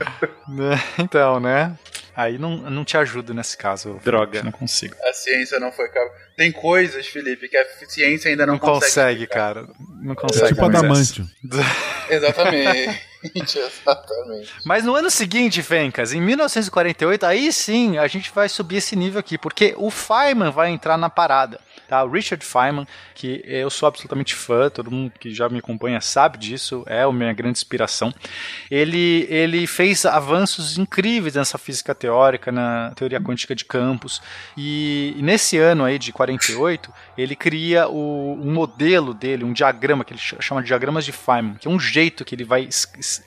Então, 1.00 1.40
né? 1.40 1.78
Aí 2.16 2.38
não, 2.38 2.58
não 2.58 2.86
te 2.86 2.96
ajudo 2.96 3.34
nesse 3.34 3.58
caso. 3.58 4.00
Droga. 4.04 4.44
Não 4.44 4.52
consigo. 4.52 4.96
A 5.04 5.14
ciência 5.14 5.60
não 5.60 5.72
foi 5.72 5.88
capaz. 5.90 6.12
Tem 6.38 6.52
coisas, 6.52 7.08
Felipe, 7.08 7.48
que 7.48 7.58
a 7.58 7.66
ciência 7.88 8.30
ainda 8.30 8.46
não, 8.46 8.54
Não 8.54 8.60
consegue, 8.60 9.24
explicar. 9.24 9.56
cara. 9.56 9.68
Não 10.02 10.14
consegue. 10.14 10.50
Tipo 10.50 10.62
Moisés. 10.62 10.84
adamantio. 10.84 11.28
Exatamente. 12.10 13.02
Exatamente. 13.36 14.54
Mas 14.64 14.84
no 14.84 14.96
ano 14.96 15.10
seguinte, 15.10 15.64
Fencas, 15.64 16.14
em 16.14 16.22
1948, 16.22 17.26
aí 17.26 17.52
sim 17.52 17.98
a 17.98 18.08
gente 18.08 18.32
vai 18.32 18.48
subir 18.48 18.78
esse 18.78 18.96
nível 18.96 19.20
aqui, 19.20 19.38
porque 19.38 19.74
o 19.78 19.90
Feynman 19.90 20.52
vai 20.52 20.70
entrar 20.70 20.98
na 20.98 21.10
parada. 21.10 21.60
Tá? 21.94 22.04
O 22.04 22.10
Richard 22.10 22.44
Feynman, 22.44 22.88
que 23.14 23.44
eu 23.46 23.70
sou 23.70 23.86
absolutamente 23.86 24.34
fã, 24.34 24.68
todo 24.68 24.90
mundo 24.90 25.12
que 25.20 25.32
já 25.32 25.48
me 25.48 25.60
acompanha 25.60 26.02
sabe 26.02 26.40
disso, 26.40 26.84
é 26.88 27.04
a 27.04 27.12
minha 27.12 27.32
grande 27.34 27.60
inspiração. 27.60 28.12
Ele, 28.72 29.28
ele 29.30 29.68
fez 29.68 30.04
avanços 30.04 30.80
incríveis 30.80 31.36
nessa 31.36 31.60
física 31.60 31.94
teórica, 31.94 32.52
na 32.52 32.92
teoria 32.96 33.22
quântica 33.22 33.54
de 33.54 33.64
campos, 33.64 34.24
e, 34.58 35.16
nesse 35.20 35.60
ano 35.60 35.84
aí 35.84 36.00
de 36.00 36.12
48, 36.12 36.92
ele 37.18 37.36
cria 37.36 37.88
o, 37.88 38.34
um 38.34 38.52
modelo 38.52 39.14
dele, 39.14 39.44
um 39.44 39.54
diagrama 39.54 40.04
que 40.04 40.14
ele 40.14 40.20
ch- 40.20 40.36
chama 40.40 40.62
de 40.62 40.68
diagramas 40.68 41.06
de 41.06 41.12
Feynman, 41.12 41.56
que 41.56 41.68
é 41.68 41.72
um 41.72 41.80
jeito 41.80 42.26
que 42.26 42.36
ele 42.36 42.44
vai 42.44 42.68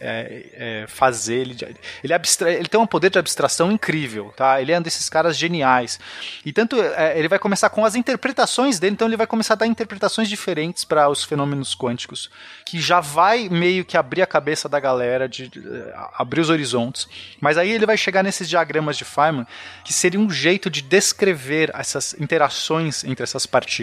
é, 0.00 0.46
é, 0.54 0.84
fazer. 0.88 1.36
Ele, 1.36 1.56
ele, 2.02 2.12
abstra, 2.12 2.52
ele 2.52 2.68
tem 2.68 2.80
um 2.80 2.86
poder 2.86 3.10
de 3.10 3.18
abstração 3.18 3.70
incrível, 3.70 4.32
tá? 4.36 4.60
Ele 4.60 4.72
é 4.72 4.78
um 4.78 4.82
desses 4.82 5.08
caras 5.08 5.36
geniais. 5.36 5.98
E 6.44 6.52
tanto 6.52 6.80
é, 6.80 7.18
ele 7.18 7.28
vai 7.28 7.38
começar 7.38 7.70
com 7.70 7.84
as 7.84 7.94
interpretações 7.94 8.78
dele, 8.78 8.94
então 8.94 9.08
ele 9.08 9.16
vai 9.16 9.26
começar 9.26 9.54
a 9.54 9.58
dar 9.58 9.66
interpretações 9.66 10.28
diferentes 10.28 10.84
para 10.84 11.08
os 11.08 11.22
fenômenos 11.24 11.74
quânticos, 11.74 12.30
que 12.64 12.80
já 12.80 13.00
vai 13.00 13.48
meio 13.48 13.84
que 13.84 13.96
abrir 13.96 14.22
a 14.22 14.26
cabeça 14.26 14.68
da 14.68 14.80
galera, 14.80 15.28
de, 15.28 15.48
de, 15.48 15.62
abrir 16.14 16.40
os 16.40 16.50
horizontes. 16.50 17.08
Mas 17.40 17.56
aí 17.56 17.70
ele 17.70 17.86
vai 17.86 17.96
chegar 17.96 18.22
nesses 18.22 18.48
diagramas 18.48 18.96
de 18.96 19.04
Feynman, 19.04 19.46
que 19.84 19.92
seria 19.92 20.18
um 20.18 20.30
jeito 20.30 20.68
de 20.68 20.82
descrever 20.82 21.70
essas 21.74 22.14
interações 22.14 23.04
entre 23.04 23.22
essas 23.22 23.46
partículas, 23.46 23.75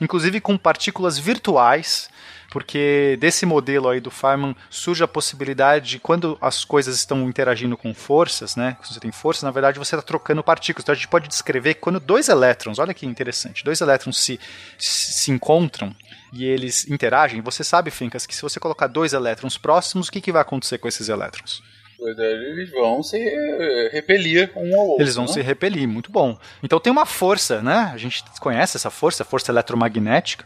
inclusive 0.00 0.40
com 0.40 0.56
partículas 0.58 1.18
virtuais 1.18 2.08
porque 2.50 3.16
desse 3.20 3.44
modelo 3.44 3.88
aí 3.88 4.00
do 4.00 4.10
Feynman 4.10 4.56
surge 4.70 5.02
a 5.04 5.08
possibilidade 5.08 5.90
de 5.90 5.98
quando 5.98 6.38
as 6.40 6.64
coisas 6.64 6.96
estão 6.96 7.28
interagindo 7.28 7.76
com 7.76 7.92
forças, 7.92 8.56
né? 8.56 8.76
Quando 8.78 8.92
você 8.92 9.00
tem 9.00 9.12
força, 9.12 9.44
na 9.44 9.52
verdade 9.52 9.78
você 9.78 9.94
está 9.94 10.06
trocando 10.06 10.42
partículas. 10.42 10.82
Então 10.82 10.92
a 10.94 10.96
gente 10.96 11.08
pode 11.08 11.28
descrever 11.28 11.74
que 11.74 11.80
quando 11.80 12.00
dois 12.00 12.28
elétrons, 12.28 12.78
olha 12.78 12.94
que 12.94 13.04
interessante, 13.04 13.64
dois 13.64 13.80
elétrons 13.80 14.18
se, 14.18 14.40
se 14.78 15.30
encontram 15.30 15.94
e 16.32 16.44
eles 16.44 16.88
interagem, 16.88 17.40
você 17.40 17.62
sabe, 17.62 17.90
Fincas, 17.90 18.26
que 18.26 18.34
se 18.34 18.42
você 18.42 18.58
colocar 18.58 18.86
dois 18.86 19.12
elétrons 19.12 19.58
próximos, 19.58 20.08
o 20.08 20.12
que, 20.12 20.20
que 20.20 20.32
vai 20.32 20.42
acontecer 20.42 20.78
com 20.78 20.88
esses 20.88 21.08
elétrons? 21.08 21.62
Eles 22.00 22.70
vão 22.70 23.02
se 23.02 23.18
eh, 23.18 23.90
repelir 23.92 24.50
um 24.54 24.74
ao 24.78 24.86
outro. 24.88 25.02
Eles 25.04 25.16
vão 25.16 25.26
né? 25.26 25.32
se 25.32 25.40
repelir, 25.42 25.88
muito 25.88 26.12
bom. 26.12 26.38
Então 26.62 26.78
tem 26.78 26.92
uma 26.92 27.06
força, 27.06 27.60
né? 27.62 27.90
A 27.92 27.96
gente 27.96 28.22
conhece 28.40 28.76
essa 28.76 28.90
força, 28.90 29.22
a 29.22 29.26
força 29.26 29.50
eletromagnética, 29.50 30.44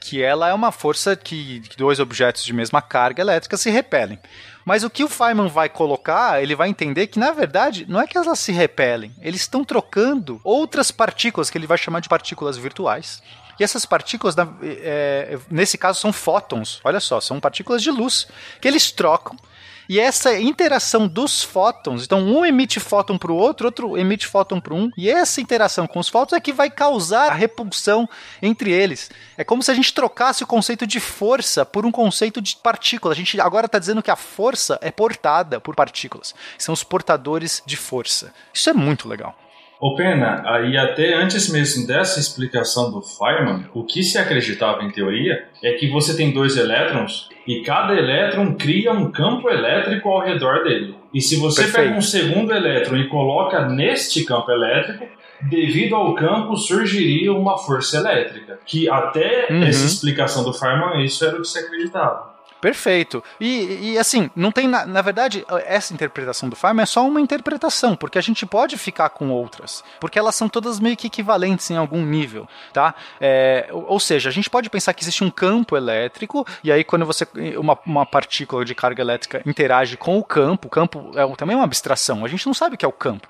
que 0.00 0.22
ela 0.22 0.48
é 0.48 0.54
uma 0.54 0.72
força 0.72 1.16
que, 1.16 1.62
dois 1.76 2.00
objetos 2.00 2.44
de 2.44 2.52
mesma 2.52 2.80
carga 2.82 3.22
elétrica 3.22 3.56
se 3.56 3.70
repelem. 3.70 4.18
Mas 4.64 4.84
o 4.84 4.90
que 4.90 5.02
o 5.02 5.08
Feynman 5.08 5.48
vai 5.48 5.68
colocar, 5.68 6.42
ele 6.42 6.54
vai 6.54 6.68
entender 6.68 7.06
que, 7.06 7.18
na 7.18 7.32
verdade, 7.32 7.86
não 7.88 8.00
é 8.00 8.06
que 8.06 8.16
elas 8.16 8.38
se 8.38 8.52
repelem, 8.52 9.12
eles 9.20 9.40
estão 9.40 9.64
trocando 9.64 10.40
outras 10.44 10.90
partículas, 10.90 11.48
que 11.50 11.56
ele 11.58 11.66
vai 11.66 11.78
chamar 11.78 12.00
de 12.00 12.08
partículas 12.08 12.56
virtuais. 12.56 13.22
E 13.58 13.64
essas 13.64 13.84
partículas, 13.84 14.34
na- 14.36 14.48
é, 14.62 15.38
nesse 15.50 15.76
caso, 15.76 16.00
são 16.00 16.12
fótons. 16.14 16.80
Olha 16.82 17.00
só, 17.00 17.20
são 17.20 17.38
partículas 17.38 17.82
de 17.82 17.90
luz 17.90 18.26
que 18.60 18.66
eles 18.66 18.90
trocam. 18.90 19.36
E 19.90 19.98
essa 19.98 20.38
interação 20.38 21.08
dos 21.08 21.42
fótons, 21.42 22.04
então 22.04 22.20
um 22.20 22.46
emite 22.46 22.78
fóton 22.78 23.18
para 23.18 23.32
o 23.32 23.34
outro, 23.34 23.66
outro 23.66 23.98
emite 23.98 24.24
fóton 24.24 24.60
para 24.60 24.72
um, 24.72 24.88
e 24.96 25.10
essa 25.10 25.40
interação 25.40 25.84
com 25.84 25.98
os 25.98 26.08
fótons 26.08 26.36
é 26.36 26.40
que 26.40 26.52
vai 26.52 26.70
causar 26.70 27.32
a 27.32 27.34
repulsão 27.34 28.08
entre 28.40 28.70
eles. 28.70 29.10
É 29.36 29.42
como 29.42 29.64
se 29.64 29.70
a 29.72 29.74
gente 29.74 29.92
trocasse 29.92 30.44
o 30.44 30.46
conceito 30.46 30.86
de 30.86 31.00
força 31.00 31.66
por 31.66 31.84
um 31.84 31.90
conceito 31.90 32.40
de 32.40 32.54
partícula. 32.54 33.12
A 33.12 33.16
gente 33.16 33.40
agora 33.40 33.66
está 33.66 33.80
dizendo 33.80 34.00
que 34.00 34.12
a 34.12 34.16
força 34.16 34.78
é 34.80 34.92
portada 34.92 35.58
por 35.58 35.74
partículas. 35.74 36.36
São 36.56 36.72
os 36.72 36.84
portadores 36.84 37.60
de 37.66 37.76
força. 37.76 38.32
Isso 38.54 38.70
é 38.70 38.72
muito 38.72 39.08
legal. 39.08 39.36
Ô 39.80 39.94
Pena, 39.96 40.42
aí 40.44 40.76
até 40.76 41.14
antes 41.14 41.50
mesmo 41.50 41.86
dessa 41.86 42.20
explicação 42.20 42.90
do 42.92 43.00
Feynman, 43.00 43.64
o 43.72 43.82
que 43.82 44.02
se 44.02 44.18
acreditava 44.18 44.82
em 44.84 44.90
teoria 44.90 45.44
é 45.62 45.72
que 45.72 45.88
você 45.88 46.14
tem 46.14 46.32
dois 46.32 46.56
elétrons 46.58 47.30
e 47.46 47.62
cada 47.62 47.94
elétron 47.94 48.54
cria 48.56 48.92
um 48.92 49.10
campo 49.10 49.48
elétrico 49.48 50.10
ao 50.10 50.20
redor 50.20 50.64
dele. 50.64 50.94
E 51.14 51.20
se 51.22 51.36
você 51.36 51.62
Perfeito. 51.62 51.86
pega 51.86 51.98
um 51.98 52.02
segundo 52.02 52.52
elétron 52.52 52.98
e 52.98 53.08
coloca 53.08 53.66
neste 53.68 54.22
campo 54.24 54.50
elétrico, 54.52 55.06
devido 55.48 55.96
ao 55.96 56.14
campo 56.14 56.56
surgiria 56.58 57.32
uma 57.32 57.56
força 57.56 57.96
elétrica. 57.96 58.58
Que 58.66 58.86
até 58.88 59.46
Uhum. 59.50 59.62
essa 59.64 59.86
explicação 59.86 60.44
do 60.44 60.52
Feynman, 60.52 61.02
isso 61.02 61.24
era 61.24 61.36
o 61.38 61.40
que 61.40 61.48
se 61.48 61.58
acreditava. 61.58 62.34
Perfeito. 62.60 63.22
E, 63.40 63.92
e, 63.92 63.98
assim, 63.98 64.30
não 64.34 64.50
tem. 64.50 64.66
Na, 64.68 64.84
na 64.84 65.02
verdade, 65.02 65.44
essa 65.64 65.94
interpretação 65.94 66.48
do 66.48 66.56
Feynman 66.56 66.82
é 66.82 66.86
só 66.86 67.06
uma 67.06 67.20
interpretação, 67.20 67.94
porque 67.94 68.18
a 68.18 68.22
gente 68.22 68.44
pode 68.44 68.76
ficar 68.76 69.10
com 69.10 69.30
outras. 69.30 69.84
Porque 70.00 70.18
elas 70.18 70.34
são 70.34 70.48
todas 70.48 70.80
meio 70.80 70.96
que 70.96 71.06
equivalentes 71.06 71.70
em 71.70 71.76
algum 71.76 72.04
nível, 72.04 72.48
tá? 72.72 72.94
É, 73.20 73.68
ou 73.70 74.00
ou 74.00 74.02
seja, 74.02 74.30
a 74.30 74.32
gente 74.32 74.48
pode 74.48 74.70
pensar 74.70 74.94
que 74.94 75.04
existe 75.04 75.22
um 75.22 75.30
campo 75.30 75.76
elétrico, 75.76 76.46
e 76.64 76.72
aí 76.72 76.82
quando 76.82 77.04
você. 77.04 77.28
Uma, 77.58 77.78
uma 77.84 78.06
partícula 78.06 78.64
de 78.64 78.74
carga 78.74 79.02
elétrica 79.02 79.42
interage 79.44 79.98
com 79.98 80.18
o 80.18 80.24
campo, 80.24 80.68
o 80.68 80.70
campo 80.70 81.10
é 81.14 81.36
também 81.36 81.52
é 81.52 81.58
uma 81.58 81.64
abstração, 81.64 82.24
a 82.24 82.28
gente 82.28 82.46
não 82.46 82.54
sabe 82.54 82.76
o 82.76 82.78
que 82.78 82.84
é 82.84 82.88
o 82.88 82.92
campo. 82.92 83.28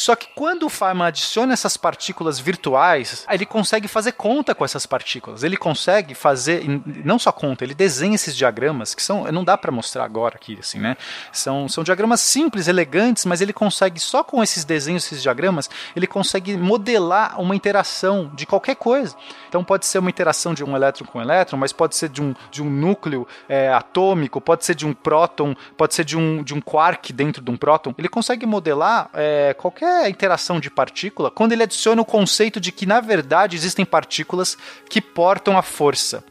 Só 0.00 0.16
que 0.16 0.28
quando 0.34 0.62
o 0.62 0.70
Feynman 0.70 1.08
adiciona 1.08 1.52
essas 1.52 1.76
partículas 1.76 2.40
virtuais, 2.40 3.26
ele 3.30 3.44
consegue 3.44 3.86
fazer 3.86 4.12
conta 4.12 4.54
com 4.54 4.64
essas 4.64 4.86
partículas. 4.86 5.44
Ele 5.44 5.58
consegue 5.58 6.14
fazer, 6.14 6.64
não 7.04 7.18
só 7.18 7.30
conta, 7.30 7.64
ele 7.64 7.74
desenha 7.74 8.14
esses 8.14 8.34
diagramas, 8.34 8.94
que 8.94 9.02
são, 9.02 9.30
não 9.30 9.44
dá 9.44 9.58
para 9.58 9.70
mostrar 9.70 10.04
agora 10.04 10.36
aqui, 10.36 10.56
assim, 10.58 10.78
né? 10.78 10.96
São, 11.30 11.68
são 11.68 11.84
diagramas 11.84 12.22
simples, 12.22 12.66
elegantes, 12.66 13.26
mas 13.26 13.42
ele 13.42 13.52
consegue, 13.52 14.00
só 14.00 14.24
com 14.24 14.42
esses 14.42 14.64
desenhos, 14.64 15.04
esses 15.04 15.20
diagramas, 15.20 15.68
ele 15.94 16.06
consegue 16.06 16.56
modelar 16.56 17.38
uma 17.38 17.54
interação 17.54 18.30
de 18.34 18.46
qualquer 18.46 18.76
coisa. 18.76 19.14
Então 19.50 19.62
pode 19.62 19.84
ser 19.84 19.98
uma 19.98 20.08
interação 20.08 20.54
de 20.54 20.64
um 20.64 20.74
elétron 20.74 21.04
com 21.04 21.18
um 21.18 21.22
elétron, 21.22 21.58
mas 21.58 21.74
pode 21.74 21.94
ser 21.94 22.08
de 22.08 22.22
um, 22.22 22.34
de 22.50 22.62
um 22.62 22.70
núcleo 22.70 23.28
é, 23.46 23.70
atômico, 23.70 24.40
pode 24.40 24.64
ser 24.64 24.74
de 24.74 24.86
um 24.86 24.94
próton, 24.94 25.54
pode 25.76 25.94
ser 25.94 26.06
de 26.06 26.16
um, 26.16 26.42
de 26.42 26.54
um 26.54 26.60
quark 26.62 27.12
dentro 27.12 27.42
de 27.42 27.50
um 27.50 27.56
próton. 27.58 27.94
Ele 27.98 28.08
consegue 28.08 28.46
modelar 28.46 29.10
é, 29.12 29.52
qualquer 29.52 29.89
interação 30.08 30.60
de 30.60 30.70
partícula 30.70 31.30
quando 31.30 31.52
ele 31.52 31.62
adiciona 31.62 32.02
o 32.02 32.04
conceito 32.04 32.60
de 32.60 32.72
que, 32.72 32.86
na 32.86 33.00
verdade, 33.00 33.56
existem 33.56 33.84
partículas 33.84 34.56
que 34.88 35.00
portam 35.00 35.56
a 35.56 35.62
força. 35.62 36.24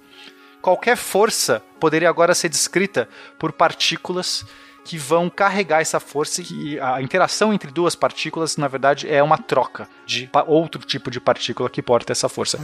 Qualquer 0.61 0.97
força 0.97 1.63
poderia 1.79 2.09
agora 2.09 2.35
ser 2.35 2.49
descrita 2.49 3.07
por 3.37 3.51
partículas 3.51 4.45
que 4.83 4.97
vão 4.97 5.29
carregar 5.29 5.81
essa 5.81 5.99
força 5.99 6.41
e 6.41 6.79
a 6.79 7.01
interação 7.01 7.53
entre 7.53 7.69
duas 7.69 7.95
partículas, 7.95 8.57
na 8.57 8.67
verdade, 8.67 9.07
é 9.07 9.21
uma 9.21 9.37
troca 9.37 9.87
de 10.05 10.29
outro 10.47 10.81
tipo 10.81 11.11
de 11.11 11.19
partícula 11.19 11.69
que 11.69 11.81
porta 11.81 12.11
essa 12.11 12.27
força. 12.27 12.59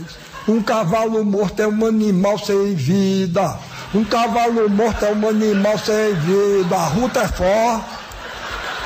Um 0.48 0.62
cavalo 0.62 1.24
morto 1.24 1.62
é 1.62 1.68
um 1.68 1.86
animal 1.86 2.40
sem 2.40 2.74
vida. 2.74 3.60
Um 3.94 4.04
cavalo 4.04 4.68
morto 4.70 5.06
é 5.06 5.12
um 5.14 5.30
animal 5.30 5.78
sem 5.78 6.16
vida. 6.16 6.76
A 6.76 6.88
ruta 6.88 7.22
é 7.22 7.28
forte. 7.28 7.86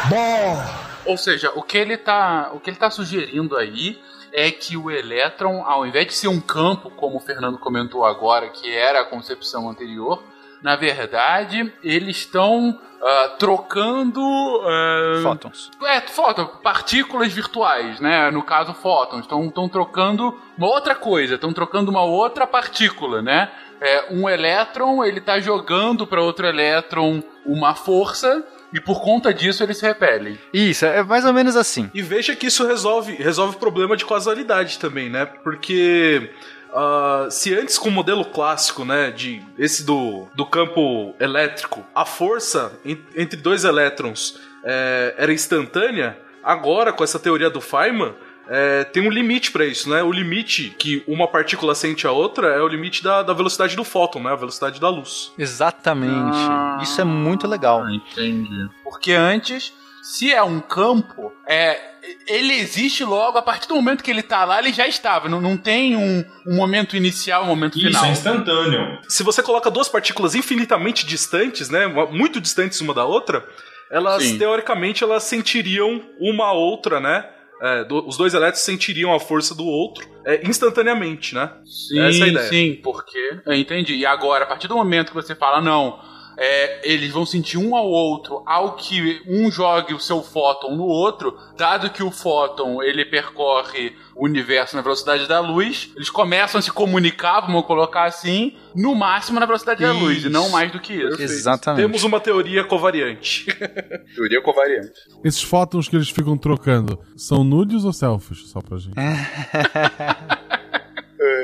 Bom. 0.09 0.78
Ou 1.09 1.17
seja, 1.17 1.51
o 1.55 1.63
que 1.63 1.75
ele 1.75 1.97
tá, 1.97 2.51
o 2.53 2.59
que 2.59 2.69
ele 2.69 2.77
tá 2.77 2.91
sugerindo 2.91 3.57
aí 3.57 3.99
é 4.31 4.51
que 4.51 4.77
o 4.77 4.91
elétron, 4.91 5.63
ao 5.65 5.87
invés 5.87 6.05
de 6.05 6.13
ser 6.13 6.27
um 6.27 6.39
campo, 6.39 6.91
como 6.91 7.17
o 7.17 7.19
Fernando 7.19 7.57
comentou 7.57 8.05
agora, 8.05 8.47
que 8.49 8.71
era 8.71 9.01
a 9.01 9.05
concepção 9.05 9.67
anterior, 9.67 10.23
na 10.61 10.75
verdade, 10.75 11.73
eles 11.83 12.17
estão 12.17 12.79
ah, 13.01 13.35
trocando. 13.39 14.21
ah, 14.67 15.21
Fótons. 15.23 15.71
É, 15.83 16.01
fóton, 16.01 16.45
partículas 16.61 17.33
virtuais, 17.33 17.99
né? 17.99 18.29
No 18.29 18.43
caso, 18.43 18.73
fótons. 18.75 19.21
Estão 19.21 19.67
trocando 19.67 20.39
uma 20.55 20.67
outra 20.67 20.93
coisa, 20.93 21.35
estão 21.35 21.51
trocando 21.53 21.89
uma 21.89 22.03
outra 22.03 22.45
partícula, 22.45 23.19
né? 23.21 23.49
É, 23.81 24.07
um 24.11 24.29
elétron, 24.29 25.03
ele 25.03 25.21
tá 25.21 25.39
jogando 25.39 26.05
para 26.05 26.21
outro 26.21 26.45
elétron 26.45 27.23
uma 27.45 27.73
força 27.73 28.45
e 28.73 28.79
por 28.79 29.01
conta 29.01 29.33
disso 29.33 29.63
eles 29.63 29.77
se 29.77 29.85
repelem. 29.85 30.37
Isso, 30.53 30.85
é 30.85 31.01
mais 31.03 31.25
ou 31.25 31.33
menos 31.33 31.55
assim. 31.55 31.89
E 31.93 32.01
veja 32.01 32.35
que 32.35 32.47
isso 32.47 32.65
resolve, 32.67 33.13
resolve 33.15 33.55
o 33.55 33.59
problema 33.59 33.95
de 33.97 34.05
causalidade 34.05 34.77
também, 34.79 35.09
né? 35.09 35.25
Porque 35.25 36.29
ah, 36.73 37.27
se 37.31 37.53
antes 37.53 37.77
com 37.77 37.89
o 37.89 37.91
modelo 37.91 38.23
clássico, 38.25 38.85
né, 38.85 39.11
de 39.11 39.41
esse 39.57 39.83
do, 39.83 40.27
do 40.35 40.45
campo 40.45 41.15
elétrico, 41.19 41.85
a 41.95 42.05
força 42.05 42.71
en- 42.85 42.97
entre 43.15 43.39
dois 43.39 43.63
elétrons 43.63 44.39
eh, 44.63 45.15
era 45.17 45.33
instantânea, 45.33 46.17
agora 46.43 46.91
com 46.93 47.03
essa 47.03 47.17
teoria 47.19 47.49
do 47.49 47.59
Feynman 47.61 48.13
eh, 48.51 48.83
tem 48.85 49.07
um 49.07 49.11
limite 49.11 49.51
para 49.51 49.63
isso, 49.63 49.87
né? 49.87 50.01
O 50.01 50.11
limite 50.11 50.75
que 50.79 51.03
uma 51.07 51.27
partícula 51.27 51.75
sente 51.75 52.07
a 52.07 52.11
outra 52.11 52.47
é 52.47 52.61
o 52.61 52.67
limite 52.67 53.03
da, 53.03 53.21
da 53.21 53.31
velocidade 53.31 53.75
do 53.75 53.83
fóton, 53.83 54.23
né? 54.23 54.31
A 54.31 54.35
velocidade 54.35 54.79
da 54.79 54.89
luz. 54.89 55.31
Exatamente. 55.37 56.35
Ah. 56.35 56.79
Isso 56.81 56.99
é 56.99 57.03
muito 57.03 57.47
legal. 57.47 57.87
Entendi. 57.87 58.67
Porque 58.83 59.11
antes, 59.13 59.71
se 60.01 60.33
é 60.33 60.41
um 60.41 60.59
campo, 60.59 61.31
é, 61.47 61.79
ele 62.27 62.53
existe 62.53 63.03
logo, 63.03 63.37
a 63.37 63.41
partir 63.43 63.67
do 63.67 63.75
momento 63.75 64.03
que 64.03 64.09
ele 64.09 64.23
tá 64.23 64.43
lá, 64.45 64.57
ele 64.57 64.73
já 64.73 64.87
estava. 64.87 65.29
Não, 65.29 65.39
não 65.39 65.55
tem 65.55 65.95
um, 65.95 66.25
um 66.47 66.55
momento 66.55 66.97
inicial, 66.97 67.43
um 67.43 67.47
momento 67.47 67.77
Isso 67.77 67.85
final. 67.85 68.05
é 68.05 68.09
instantâneo. 68.09 68.99
se 69.07 69.21
você 69.21 69.43
coloca 69.43 69.69
duas 69.69 69.87
partículas 69.87 70.33
infinitamente 70.33 71.05
distantes, 71.05 71.69
né, 71.69 71.85
muito 72.11 72.41
distantes 72.41 72.81
uma 72.81 72.95
da 72.95 73.05
outra, 73.05 73.45
elas 73.91 74.23
Sim. 74.23 74.39
teoricamente 74.39 75.03
elas 75.03 75.23
sentiriam 75.23 76.01
uma 76.19 76.45
a 76.47 76.53
outra, 76.53 76.99
né? 76.99 77.29
É, 77.61 77.83
do- 77.83 78.07
os 78.07 78.15
dois 78.15 78.33
elétrons 78.33 78.61
sentiriam 78.63 79.13
a 79.13 79.19
força 79.19 79.53
do 79.53 79.65
outro 79.65 80.07
é, 80.25 80.47
instantaneamente, 80.47 81.35
né? 81.35 81.51
Sim, 81.65 81.99
Essa 81.99 82.19
é 82.19 82.23
a 82.23 82.27
ideia. 82.27 82.47
sim, 82.49 82.79
porque. 82.81 83.39
Eu 83.45 83.53
entendi. 83.53 83.95
E 83.95 84.05
agora, 84.05 84.45
a 84.45 84.47
partir 84.47 84.67
do 84.67 84.75
momento 84.75 85.09
que 85.09 85.15
você 85.15 85.35
fala, 85.35 85.59
não, 85.61 85.99
é, 86.41 86.89
eles 86.89 87.11
vão 87.11 87.25
sentir 87.25 87.57
um 87.57 87.75
ao 87.75 87.85
outro 87.85 88.41
ao 88.45 88.77
que 88.77 89.21
um 89.27 89.51
jogue 89.51 89.93
o 89.93 89.99
seu 89.99 90.23
fóton 90.23 90.73
no 90.73 90.85
outro, 90.85 91.37
dado 91.57 91.89
que 91.89 92.01
o 92.01 92.09
fóton 92.09 92.81
ele 92.81 93.03
percorre 93.03 93.93
o 94.15 94.23
universo 94.25 94.75
na 94.77 94.81
velocidade 94.81 95.27
da 95.27 95.41
luz, 95.41 95.91
eles 95.95 96.09
começam 96.09 96.59
a 96.59 96.61
se 96.61 96.71
comunicar, 96.71 97.41
vamos 97.41 97.65
colocar 97.65 98.05
assim, 98.05 98.55
no 98.73 98.95
máximo 98.95 99.39
na 99.39 99.45
velocidade 99.45 99.81
da 99.81 99.91
luz, 99.91 100.23
e 100.23 100.29
não 100.29 100.49
mais 100.49 100.71
do 100.71 100.79
que 100.79 100.93
isso. 100.93 101.21
Exatamente. 101.21 101.81
Temos 101.81 102.03
uma 102.05 102.21
teoria 102.21 102.63
covariante. 102.63 103.45
Teoria 104.15 104.41
covariante. 104.41 104.91
Esses 105.23 105.43
fótons 105.43 105.89
que 105.89 105.95
eles 105.95 106.09
ficam 106.09 106.37
trocando 106.37 106.99
são 107.17 107.43
nudes 107.43 107.83
ou 107.83 107.91
selfies? 107.91 108.49
Só 108.49 108.61
pra 108.61 108.77
gente. 108.77 108.95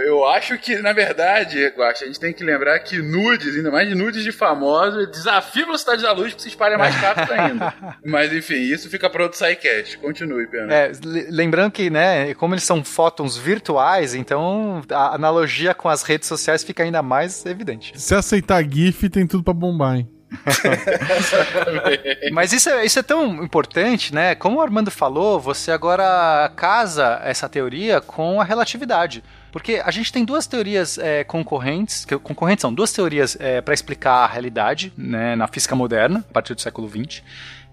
Eu 0.08 0.26
acho 0.28 0.58
que, 0.58 0.78
na 0.78 0.94
verdade, 0.94 1.66
Guaxa, 1.78 2.04
a 2.04 2.08
gente 2.08 2.20
tem 2.20 2.34
que 2.34 2.44
lembrar 2.44 2.78
que 2.80 2.98
nudes, 2.98 3.56
ainda 3.56 3.72
mais 3.72 3.90
nudes 3.96 4.24
de 4.24 4.32
famosos, 4.32 5.10
desafia 5.12 5.64
a 5.64 5.66
velocidade 5.66 6.02
da 6.04 6.12
luz 6.12 6.34
pra 6.34 6.42
se 6.42 6.50
espalhar 6.50 6.78
mais 6.78 6.96
rápido 6.96 7.32
ainda. 7.34 7.74
Mas 8.06 8.32
enfim, 8.34 8.56
isso 8.56 8.90
fica 8.90 9.10
para 9.10 9.24
outro 9.24 9.38
sidecast. 9.38 9.98
Continue, 9.98 10.48
Pena. 10.48 10.74
É, 10.74 10.92
le- 11.04 11.28
lembrando 11.30 11.72
que, 11.72 11.90
né, 11.90 12.34
como 12.36 12.54
eles 12.54 12.64
são 12.64 12.84
fótons 12.84 13.38
virtuais, 13.38 14.14
então 14.16 14.82
a 14.92 15.16
analogia 15.16 15.74
com 15.74 15.90
as 15.90 16.04
redes 16.04 16.28
sociais 16.28 16.64
fica 16.64 16.84
ainda 16.84 17.02
mais 17.02 17.46
evidente. 17.46 17.94
Se 18.00 18.14
aceitar 18.16 18.64
GIF, 18.64 19.10
tem 19.10 19.26
tudo 19.28 19.44
pra 19.44 19.54
bombar, 19.54 19.98
hein? 19.98 20.10
Mas 22.32 22.52
isso 22.54 22.70
é, 22.70 22.86
isso 22.86 23.00
é 23.00 23.04
tão 23.04 23.44
importante, 23.44 24.14
né? 24.14 24.36
Como 24.36 24.58
o 24.58 24.62
Armando 24.62 24.92
falou, 24.92 25.40
você 25.40 25.72
agora 25.72 26.52
casa 26.56 27.22
essa 27.24 27.48
teoria 27.48 28.02
com 28.02 28.42
a 28.42 28.44
relatividade. 28.44 29.24
Porque 29.56 29.82
a 29.86 29.90
gente 29.90 30.12
tem 30.12 30.26
duas 30.26 30.46
teorias 30.46 30.98
é, 30.98 31.24
concorrentes, 31.24 32.04
que 32.04 32.18
concorrentes 32.20 32.60
são 32.62 32.74
duas 32.74 32.92
teorias 32.92 33.38
para 33.64 33.74
explicar 33.74 34.26
a 34.26 34.28
realidade 34.28 34.92
né, 34.98 35.34
na 35.38 35.48
física 35.48 35.74
moderna, 35.74 36.26
a 36.30 36.34
partir 36.34 36.54
do 36.54 36.60
século 36.60 36.90
XX. 36.90 37.24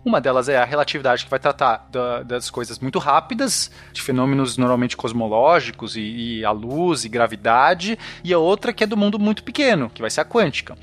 Uma 0.04 0.20
delas 0.20 0.48
é 0.48 0.56
a 0.58 0.64
relatividade, 0.64 1.24
que 1.24 1.30
vai 1.30 1.40
tratar 1.40 1.88
da- 1.90 2.22
das 2.22 2.50
coisas 2.50 2.78
muito 2.78 3.00
rápidas, 3.00 3.68
de 3.92 4.00
fenômenos 4.00 4.56
normalmente 4.56 4.96
cosmológicos, 4.96 5.96
e, 5.96 6.38
e 6.38 6.44
a 6.44 6.52
luz 6.52 7.04
e 7.04 7.08
gravidade, 7.08 7.98
e 8.22 8.32
a 8.32 8.38
outra 8.38 8.72
que 8.72 8.84
é 8.84 8.86
do 8.86 8.96
mundo 8.96 9.18
muito 9.18 9.42
pequeno, 9.42 9.90
que 9.92 10.00
vai 10.00 10.10
ser 10.10 10.20
a 10.20 10.24
quântica. 10.24 10.76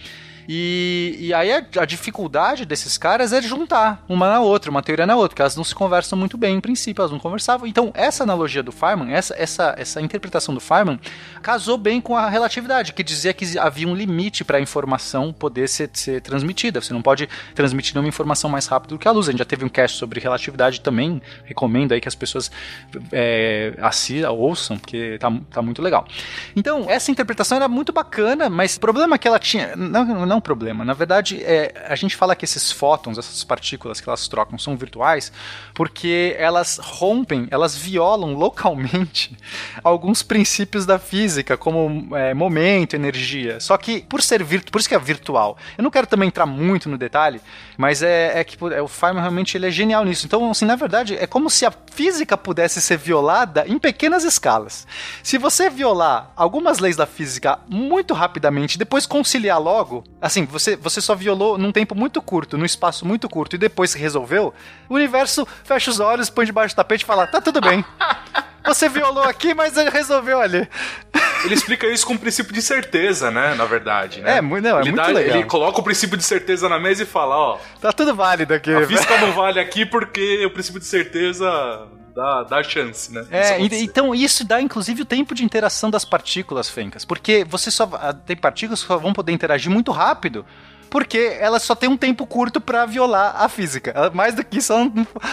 E, 0.51 1.15
e 1.19 1.31
aí 1.31 1.51
a, 1.51 1.63
a 1.81 1.85
dificuldade 1.85 2.65
desses 2.65 2.97
caras 2.97 3.31
é 3.31 3.39
juntar 3.39 4.03
uma 4.09 4.27
na 4.27 4.39
outra, 4.39 4.71
uma 4.71 4.81
teoria 4.81 5.05
na 5.05 5.15
outra, 5.15 5.29
porque 5.29 5.43
elas 5.43 5.55
não 5.55 5.63
se 5.63 5.75
conversam 5.75 6.17
muito 6.17 6.39
bem 6.39 6.55
em 6.55 6.59
princípio, 6.59 7.03
elas 7.03 7.11
não 7.11 7.19
conversavam. 7.19 7.67
Então, 7.67 7.91
essa 7.93 8.23
analogia 8.23 8.63
do 8.63 8.71
Feynman, 8.71 9.13
essa, 9.13 9.35
essa, 9.37 9.75
essa 9.77 10.01
interpretação 10.01 10.55
do 10.55 10.59
Feynman, 10.59 10.99
casou 11.43 11.77
bem 11.77 12.01
com 12.01 12.17
a 12.17 12.27
relatividade, 12.27 12.93
que 12.93 13.03
dizia 13.03 13.31
que 13.31 13.59
havia 13.59 13.87
um 13.87 13.93
limite 13.93 14.43
para 14.43 14.57
a 14.57 14.61
informação 14.61 15.31
poder 15.31 15.69
ser, 15.69 15.91
ser 15.93 16.19
transmitida. 16.19 16.81
Você 16.81 16.95
não 16.95 17.01
pode 17.03 17.29
transmitir 17.53 17.95
uma 17.95 18.07
informação 18.07 18.49
mais 18.49 18.65
rápido 18.65 18.95
do 18.95 18.97
que 18.97 19.07
a 19.07 19.11
luz. 19.11 19.27
A 19.27 19.31
gente 19.31 19.39
já 19.39 19.45
teve 19.45 19.63
um 19.63 19.69
cast 19.69 19.99
sobre 19.99 20.19
relatividade 20.19 20.81
também, 20.81 21.21
recomendo 21.45 21.91
aí 21.91 22.01
que 22.01 22.07
as 22.07 22.15
pessoas 22.15 22.49
é, 23.11 23.75
assistam, 23.79 24.31
ouçam, 24.31 24.79
porque 24.79 25.19
tá, 25.19 25.31
tá 25.51 25.61
muito 25.61 25.79
legal. 25.79 26.07
Então, 26.55 26.89
essa 26.89 27.11
interpretação 27.11 27.55
era 27.57 27.67
muito 27.67 27.93
bacana, 27.93 28.49
mas 28.49 28.77
o 28.77 28.79
problema 28.79 29.15
que 29.19 29.27
ela 29.27 29.37
tinha. 29.37 29.75
Não, 29.75 30.25
não 30.25 30.38
problema. 30.41 30.83
Na 30.85 30.93
verdade, 30.93 31.41
é, 31.43 31.85
a 31.87 31.95
gente 31.95 32.15
fala 32.15 32.35
que 32.35 32.45
esses 32.45 32.71
fótons, 32.71 33.17
essas 33.17 33.43
partículas 33.43 33.99
que 33.99 34.09
elas 34.09 34.27
trocam, 34.27 34.57
são 34.57 34.75
virtuais 34.77 35.31
porque 35.73 36.35
elas 36.37 36.79
rompem, 36.81 37.47
elas 37.51 37.75
violam 37.75 38.33
localmente 38.33 39.37
alguns 39.83 40.23
princípios 40.23 40.85
da 40.85 40.99
física, 40.99 41.57
como 41.57 42.15
é, 42.15 42.33
momento, 42.33 42.95
energia. 42.95 43.59
Só 43.59 43.77
que, 43.77 44.01
por 44.01 44.21
ser 44.21 44.43
virtual, 44.43 44.71
por 44.71 44.79
isso 44.79 44.89
que 44.89 44.95
é 44.95 44.99
virtual. 44.99 45.57
Eu 45.77 45.83
não 45.83 45.91
quero 45.91 46.07
também 46.07 46.27
entrar 46.27 46.45
muito 46.45 46.89
no 46.89 46.97
detalhe, 46.97 47.41
mas 47.77 48.01
é, 48.01 48.39
é 48.39 48.43
que 48.43 48.57
é, 48.73 48.81
o 48.81 48.87
Feynman 48.87 49.21
realmente 49.21 49.57
ele 49.57 49.67
é 49.67 49.71
genial 49.71 50.03
nisso. 50.03 50.25
Então, 50.25 50.49
assim, 50.51 50.65
na 50.65 50.75
verdade, 50.75 51.15
é 51.15 51.25
como 51.25 51.49
se 51.49 51.65
a 51.65 51.71
física 51.91 52.37
pudesse 52.37 52.81
ser 52.81 52.97
violada 52.97 53.65
em 53.67 53.77
pequenas 53.77 54.23
escalas. 54.23 54.87
Se 55.23 55.37
você 55.37 55.69
violar 55.69 56.31
algumas 56.35 56.79
leis 56.79 56.95
da 56.95 57.05
física 57.05 57.59
muito 57.67 58.13
rapidamente, 58.13 58.77
depois 58.77 59.05
conciliar 59.05 59.61
logo, 59.61 60.03
assim, 60.29 60.45
você, 60.45 60.75
você 60.75 61.01
só 61.01 61.13
violou 61.15 61.57
num 61.57 61.71
tempo 61.71 61.93
muito 61.95 62.21
curto, 62.21 62.57
num 62.57 62.65
espaço 62.65 63.05
muito 63.05 63.27
curto, 63.27 63.55
e 63.55 63.59
depois 63.59 63.93
resolveu, 63.93 64.53
o 64.87 64.95
universo 64.95 65.47
fecha 65.63 65.91
os 65.91 65.99
olhos, 65.99 66.29
põe 66.29 66.45
debaixo 66.45 66.73
do 66.73 66.77
tapete 66.77 67.01
e 67.03 67.05
fala: 67.05 67.27
tá 67.27 67.41
tudo 67.41 67.59
bem. 67.59 67.83
Você 68.65 68.87
violou 68.89 69.23
aqui, 69.23 69.53
mas 69.53 69.75
ele 69.77 69.89
resolveu 69.89 70.39
ali. 70.39 70.67
Ele 71.45 71.53
explica 71.55 71.87
isso 71.87 72.05
com 72.05 72.13
o 72.13 72.19
princípio 72.19 72.53
de 72.53 72.61
certeza, 72.61 73.31
né? 73.31 73.55
Na 73.55 73.65
verdade, 73.65 74.21
né? 74.21 74.37
É, 74.37 74.41
não, 74.41 74.57
é 74.57 74.81
ele 74.81 74.91
muito 74.91 74.95
dá- 74.95 75.07
legal. 75.07 75.37
Ele 75.37 75.45
coloca 75.47 75.79
o 75.79 75.83
princípio 75.83 76.17
de 76.17 76.23
certeza 76.23 76.67
na 76.69 76.77
mesa 76.77 77.01
e 77.03 77.05
fala, 77.05 77.35
ó, 77.35 77.57
Tá 77.81 77.91
tudo 77.93 78.13
válido 78.13 78.53
aqui. 78.53 78.71
a 78.71 78.85
física 78.85 79.17
não 79.19 79.31
vale 79.31 79.59
aqui 79.59 79.85
porque 79.85 80.45
o 80.45 80.51
princípio 80.51 80.79
de 80.79 80.85
certeza 80.85 81.47
dá, 82.19 82.43
dá 82.43 82.63
chance, 82.63 83.11
né? 83.13 83.21
Isso 83.21 83.31
É, 83.31 83.61
e- 83.61 83.83
então 83.83 84.13
isso 84.13 84.43
dá 84.45 84.61
inclusive 84.61 85.01
o 85.01 85.05
tempo 85.05 85.33
de 85.33 85.43
interação 85.43 85.89
das 85.89 86.03
partículas, 86.03 86.69
Fencas, 86.69 87.05
porque 87.05 87.45
você 87.45 87.71
só 87.71 87.89
ah, 87.93 88.13
tem 88.13 88.35
partículas 88.35 88.81
que 88.81 88.87
só 88.87 88.97
vão 88.97 89.13
poder 89.13 89.31
interagir 89.31 89.71
muito 89.71 89.91
rápido. 89.91 90.45
Porque 90.89 91.37
elas 91.39 91.63
só 91.63 91.75
têm 91.75 91.89
um 91.89 91.97
tempo 91.97 92.25
curto 92.25 92.59
pra 92.59 92.85
violar 92.85 93.35
a 93.41 93.47
física. 93.49 93.91
Ela- 93.95 94.09
Mais 94.09 94.33
do 94.35 94.43
que 94.43 94.57
isso, 94.57 94.73
ela 94.73 94.89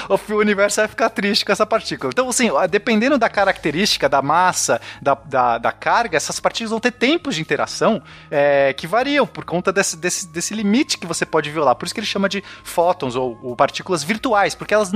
o 0.08 0.34
universo 0.34 0.80
vai 0.80 0.88
ficar 0.88 1.08
triste 1.10 1.44
com 1.44 1.52
essa 1.52 1.64
partícula. 1.66 2.10
Então, 2.12 2.28
assim, 2.28 2.50
dependendo 2.70 3.16
da 3.18 3.28
característica, 3.28 4.08
da 4.08 4.20
massa, 4.22 4.80
da, 5.00 5.14
da, 5.14 5.58
da 5.58 5.72
carga, 5.72 6.16
essas 6.16 6.38
partículas 6.40 6.70
vão 6.70 6.80
ter 6.80 6.92
tempos 6.92 7.34
de 7.34 7.40
interação 7.40 8.02
é, 8.30 8.72
que 8.72 8.86
variam 8.86 9.26
por 9.26 9.44
conta 9.44 9.72
desse, 9.72 9.96
desse, 9.96 10.26
desse 10.28 10.54
limite 10.54 10.98
que 10.98 11.06
você 11.06 11.24
pode 11.24 11.50
violar. 11.50 11.74
Por 11.74 11.86
isso 11.86 11.94
que 11.94 12.00
ele 12.00 12.06
chama 12.06 12.28
de 12.28 12.42
fótons 12.62 13.16
ou, 13.16 13.38
ou 13.42 13.56
partículas 13.56 14.02
virtuais, 14.02 14.54
porque 14.54 14.74
elas, 14.74 14.90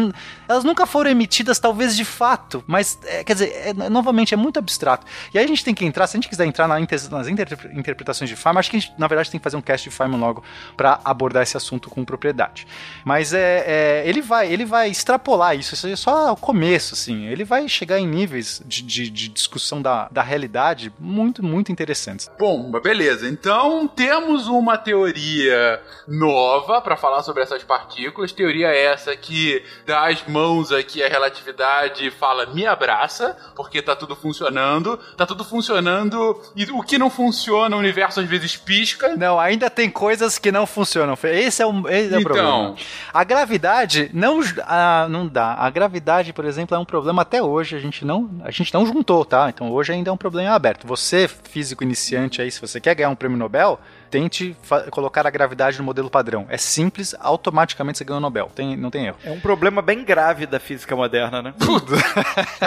elas 0.49 0.65
nunca 0.65 0.87
foram 0.87 1.11
emitidas, 1.11 1.59
talvez 1.59 1.97
de 1.97 2.05
fato, 2.05 2.63
mas, 2.67 2.99
é, 3.07 3.25
quer 3.25 3.33
dizer, 3.33 3.53
é, 3.55 3.89
novamente, 3.89 4.35
é 4.35 4.37
muito 4.37 4.59
abstrato. 4.59 5.07
E 5.33 5.39
aí 5.39 5.45
a 5.45 5.49
gente 5.49 5.65
tem 5.65 5.75
que 5.75 5.85
entrar, 5.85 6.07
se 6.07 6.17
a 6.17 6.19
gente 6.19 6.29
quiser 6.29 6.45
entrar 6.47 6.69
na 6.69 6.79
nas 6.81 7.29
inter- 7.29 7.71
interpretações 7.73 8.29
de 8.29 8.37
Feynman, 8.37 8.59
acho 8.61 8.71
que 8.71 8.81
gente, 8.81 8.93
na 8.99 9.07
verdade, 9.07 9.31
tem 9.31 9.39
que 9.39 9.45
fazer 9.45 9.57
um 9.57 9.61
cast 9.63 9.89
de 9.89 9.95
Feynman 9.95 10.19
logo 10.21 10.43
para 10.77 11.01
abordar 11.05 11.43
esse 11.43 11.57
assunto 11.57 11.89
com 11.91 12.05
propriedade. 12.05 12.67
Mas 13.05 13.33
é, 13.35 13.65
é, 13.67 14.03
ele 14.09 14.21
vai 14.23 14.51
ele 14.53 14.65
vai 14.65 14.89
extrapolar 14.91 15.57
isso, 15.57 15.75
isso 15.75 15.87
é 15.87 15.97
só 15.97 16.33
o 16.33 16.37
começo, 16.37 16.95
assim. 16.95 17.27
Ele 17.27 17.45
vai 17.45 17.69
chegar 17.69 17.99
em 17.99 18.07
níveis 18.07 18.63
de, 18.67 18.83
de- 18.83 19.11
de 19.11 19.29
discussão 19.29 19.81
da, 19.83 20.09
da 20.11 20.23
realidade 20.23 20.93
muito, 20.99 21.43
muito 21.45 21.71
interessantes. 21.73 22.31
Bom, 22.39 22.71
beleza. 22.83 23.29
Então 23.29 23.87
temos 23.89 24.47
uma 24.49 24.77
teoria 24.77 25.81
nova 26.09 26.81
pra 26.81 26.97
falar 26.97 27.23
sobre 27.23 27.43
essas 27.43 27.63
partículas. 27.63 28.33
Teoria 28.33 28.69
essa 28.69 29.15
que 29.17 29.63
dá 29.87 30.09
as 30.09 30.25
mãos 30.27 30.73
aqui 30.73 31.03
à 31.03 31.09
relatividade 31.09 32.07
e 32.07 32.11
fala 32.11 32.47
me 32.47 32.67
abraça, 32.67 33.37
porque 33.55 33.81
tá 33.83 33.95
tudo 33.95 34.17
funcionando. 34.17 34.99
Tá 35.17 35.27
tudo 35.27 35.45
funcionando 35.45 36.41
e 36.57 36.65
o 36.71 36.83
que 36.83 36.99
não 36.99 37.11
funciona, 37.11 37.77
o 37.77 37.79
universo 37.79 38.21
às 38.21 38.27
vezes 38.27 38.57
pisca. 38.57 39.17
Não, 39.17 39.39
ainda 39.39 39.69
tem 39.71 39.91
coisas 39.91 40.39
que 40.41 40.51
não 40.51 40.67
funcionam. 40.67 41.17
Esse 41.25 41.63
é 41.63 41.67
o, 41.67 41.89
esse 41.89 42.13
é 42.15 42.17
o 42.17 42.21
Então. 42.21 42.23
problema. 42.23 42.75
A 43.13 43.25
gravidade 43.25 44.11
não, 44.13 44.41
ah, 44.67 45.07
não 45.09 45.27
dá. 45.27 45.55
A 45.55 45.69
gravidade, 45.71 46.33
por 46.33 46.45
exemplo, 46.45 46.77
é 46.77 46.79
um 46.79 46.85
problema 46.85 47.23
até 47.23 47.43
hoje. 47.43 47.77
A 47.77 47.79
gente 47.79 48.05
não, 48.05 48.31
a 48.45 48.51
gente 48.51 48.73
não 48.73 48.87
juntou, 48.87 49.25
tá? 49.25 49.49
Então 49.49 49.71
hoje 49.71 49.93
ainda 49.93 50.11
é 50.11 50.13
um 50.13 50.17
problema 50.17 50.55
aberto. 50.55 50.87
Você, 50.87 51.29
físico 51.29 51.85
iniciante 51.85 52.41
aí, 52.43 52.51
se 52.51 52.61
você 52.61 52.81
quer 52.81 52.95
ganhar 52.95 53.11
um 53.11 53.15
prêmio 53.15 53.37
Nobel, 53.39 53.79
tente 54.11 54.57
colocar 54.91 55.27
a 55.27 55.31
gravidade 55.31 55.79
no 55.79 55.85
modelo 55.85 56.11
padrão. 56.11 56.47
É 56.49 56.57
simples, 56.59 57.15
automaticamente 57.21 57.99
você 57.99 58.05
ganha 58.05 58.19
o 58.19 58.21
Nobel. 58.21 58.51
Tem, 58.55 58.77
não 58.77 58.91
tem 58.91 59.07
erro. 59.07 59.17
É 59.25 59.31
um 59.31 59.39
problema 59.41 59.81
bem 59.81 60.03
grave 60.05 60.47
da 60.47 60.59
física 60.59 60.97
moderna, 60.97 61.41
né? 61.43 61.55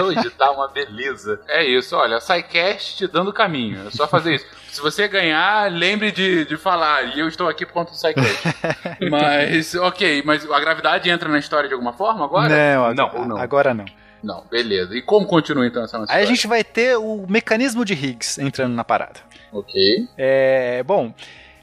Hoje 0.01 0.30
tá 0.32 0.51
uma 0.51 0.67
beleza. 0.69 1.41
É 1.47 1.63
isso, 1.65 1.95
olha, 1.95 2.19
SciCast 2.19 2.97
te 2.97 3.07
dando 3.07 3.34
caminho. 3.34 3.88
É 3.88 3.91
só 3.91 4.07
fazer 4.07 4.36
isso. 4.36 4.45
Se 4.74 4.82
você 4.82 5.07
ganhar, 5.07 5.71
lembre 5.71 6.11
de, 6.11 6.45
de 6.45 6.57
falar. 6.57 7.15
E 7.15 7.19
eu 7.19 7.28
estou 7.28 7.47
aqui 7.47 7.63
por 7.63 7.74
conta 7.74 7.91
do 7.91 7.95
SciCast. 7.95 8.41
mas, 9.07 9.76
ok, 9.76 10.24
mas 10.26 10.49
a 10.49 10.59
gravidade 10.59 11.07
entra 11.11 11.30
na 11.30 11.38
história 11.38 11.67
de 11.67 11.76
alguma 11.76 11.93
forma 11.93 12.26
agora? 12.26 12.49
Não, 12.49 12.91
Não, 12.95 13.28
não. 13.28 13.38
agora 13.38 13.71
não. 13.71 13.86
Não, 14.24 14.43
beleza. 14.49 14.97
E 14.97 15.01
como 15.03 15.28
continua 15.28 15.67
então 15.67 15.84
essa 15.84 15.99
nossa 15.99 16.11
Aí 16.11 16.24
a 16.24 16.26
gente 16.26 16.47
vai 16.47 16.63
ter 16.63 16.97
o 16.97 17.24
mecanismo 17.30 17.86
de 17.86 17.93
Higgs 17.93 18.41
entrando 18.41 18.74
na 18.74 18.84
parada. 18.84 19.19
Ok. 19.51 20.07
É, 20.17 20.82
bom, 20.82 21.13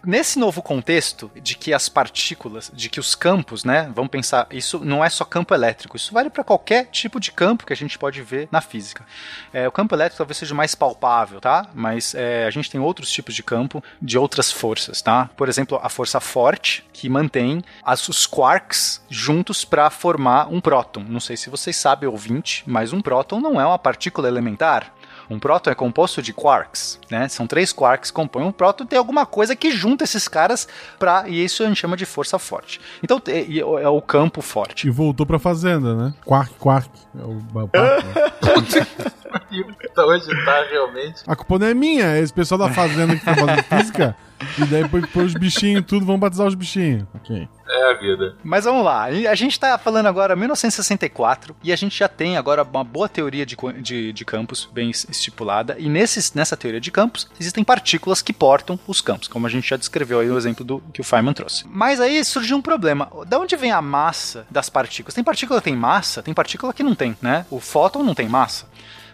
nesse 0.04 0.38
novo 0.38 0.62
contexto 0.62 1.30
de 1.42 1.54
que 1.54 1.72
as 1.72 1.88
partículas, 1.88 2.70
de 2.72 2.88
que 2.88 3.00
os 3.00 3.14
campos, 3.14 3.64
né, 3.64 3.90
vamos 3.94 4.10
pensar, 4.10 4.46
isso 4.50 4.78
não 4.84 5.04
é 5.04 5.10
só 5.10 5.24
campo 5.24 5.54
elétrico, 5.54 5.96
isso 5.96 6.12
vale 6.12 6.30
para 6.30 6.44
qualquer 6.44 6.86
tipo 6.86 7.20
de 7.20 7.32
campo 7.32 7.66
que 7.66 7.72
a 7.72 7.76
gente 7.76 7.98
pode 7.98 8.22
ver 8.22 8.48
na 8.50 8.60
física. 8.60 9.04
É, 9.52 9.66
o 9.68 9.72
campo 9.72 9.94
elétrico 9.94 10.18
talvez 10.18 10.38
seja 10.38 10.54
mais 10.54 10.74
palpável, 10.74 11.40
tá? 11.40 11.66
Mas 11.74 12.14
é, 12.14 12.46
a 12.46 12.50
gente 12.50 12.70
tem 12.70 12.80
outros 12.80 13.10
tipos 13.10 13.34
de 13.34 13.42
campo 13.42 13.82
de 14.00 14.18
outras 14.18 14.50
forças, 14.50 15.02
tá? 15.02 15.30
Por 15.36 15.48
exemplo, 15.48 15.78
a 15.82 15.88
força 15.88 16.20
forte 16.20 16.84
que 16.92 17.08
mantém 17.08 17.62
as, 17.82 18.08
os 18.08 18.26
quarks 18.26 19.02
juntos 19.08 19.64
para 19.64 19.90
formar 19.90 20.48
um 20.48 20.60
próton. 20.60 21.04
Não 21.06 21.20
sei 21.20 21.36
se 21.36 21.50
vocês 21.50 21.76
sabem, 21.76 22.08
ouvinte, 22.08 22.62
mas 22.66 22.92
um 22.92 23.00
próton 23.00 23.40
não 23.40 23.60
é 23.60 23.66
uma 23.66 23.78
partícula 23.78 24.28
elementar. 24.28 24.92
Um 25.30 25.38
próton 25.38 25.70
é 25.70 25.74
composto 25.74 26.20
de 26.20 26.32
quarks, 26.32 26.98
né? 27.08 27.28
São 27.28 27.46
três 27.46 27.72
quarks 27.72 28.10
que 28.10 28.14
compõem 28.14 28.44
um 28.44 28.52
próton. 28.52 28.84
Tem 28.84 28.98
alguma 28.98 29.24
coisa 29.24 29.54
que 29.54 29.70
junta 29.70 30.02
esses 30.02 30.26
caras 30.26 30.66
para 30.98 31.28
e 31.28 31.44
isso 31.44 31.62
a 31.62 31.66
gente 31.68 31.78
chama 31.78 31.96
de 31.96 32.04
força 32.04 32.38
forte. 32.38 32.80
Então 33.02 33.22
é, 33.28 33.58
é 33.58 33.88
o 33.88 34.02
campo 34.02 34.42
forte. 34.42 34.88
E 34.88 34.90
voltou 34.90 35.24
pra 35.24 35.38
fazenda, 35.38 35.94
né? 35.94 36.12
Quark, 36.24 36.54
quark. 36.58 36.90
É 37.16 37.22
o, 37.22 37.38
o 37.38 37.70
que 39.48 39.64
hoje 40.00 40.44
tá 40.44 40.64
realmente. 40.70 41.22
A 41.26 41.36
culpa 41.36 41.58
não 41.58 41.66
é 41.66 41.74
minha, 41.74 42.04
é 42.16 42.20
esse 42.20 42.32
pessoal 42.32 42.58
da 42.58 42.70
fazenda 42.70 43.16
que 43.16 43.24
tá 43.24 43.34
fazendo 43.34 43.62
física. 43.64 44.16
E 44.58 44.64
daí 44.64 44.82
depois 44.84 45.04
põe 45.10 45.24
os 45.26 45.34
bichinhos 45.34 45.84
tudo, 45.86 46.06
vão 46.06 46.18
batizar 46.18 46.46
os 46.46 46.54
bichinhos. 46.54 47.04
Ok. 47.14 47.46
É 47.68 47.90
a 47.90 47.94
vida. 47.98 48.36
Mas 48.42 48.64
vamos 48.64 48.82
lá, 48.84 49.04
a 49.04 49.34
gente 49.34 49.60
tá 49.60 49.76
falando 49.76 50.06
agora 50.06 50.34
1964 50.34 51.54
e 51.62 51.70
a 51.72 51.76
gente 51.76 51.96
já 51.98 52.08
tem 52.08 52.36
agora 52.38 52.62
uma 52.62 52.82
boa 52.82 53.08
teoria 53.08 53.44
de, 53.44 53.54
de, 53.82 54.12
de 54.14 54.24
campos 54.24 54.68
bem 54.72 54.90
es- 54.90 55.06
estipulada. 55.10 55.76
E 55.78 55.88
nesses, 55.90 56.32
nessa 56.32 56.56
teoria 56.56 56.80
de 56.80 56.90
campos 56.90 57.28
existem 57.38 57.62
partículas 57.62 58.22
que 58.22 58.32
portam 58.32 58.78
os 58.86 59.00
campos, 59.02 59.28
como 59.28 59.46
a 59.46 59.50
gente 59.50 59.68
já 59.68 59.76
descreveu 59.76 60.20
aí 60.20 60.30
o 60.30 60.38
exemplo 60.38 60.64
do 60.64 60.80
que 60.92 61.00
o 61.02 61.04
Feynman 61.04 61.34
trouxe. 61.34 61.64
Mas 61.68 62.00
aí 62.00 62.24
surgiu 62.24 62.56
um 62.56 62.62
problema. 62.62 63.08
Da 63.26 63.38
onde 63.38 63.54
vem 63.56 63.72
a 63.72 63.82
massa 63.82 64.46
das 64.50 64.68
partículas? 64.70 65.14
Tem 65.14 65.22
partícula 65.22 65.60
que 65.60 65.64
tem 65.64 65.76
massa, 65.76 66.22
tem 66.22 66.32
partícula 66.34 66.72
que 66.72 66.82
não 66.82 66.94
tem, 66.94 67.14
né? 67.20 67.44
O 67.50 67.60
fóton 67.60 68.02
não 68.02 68.14
tem 68.14 68.28
massa. 68.28 68.66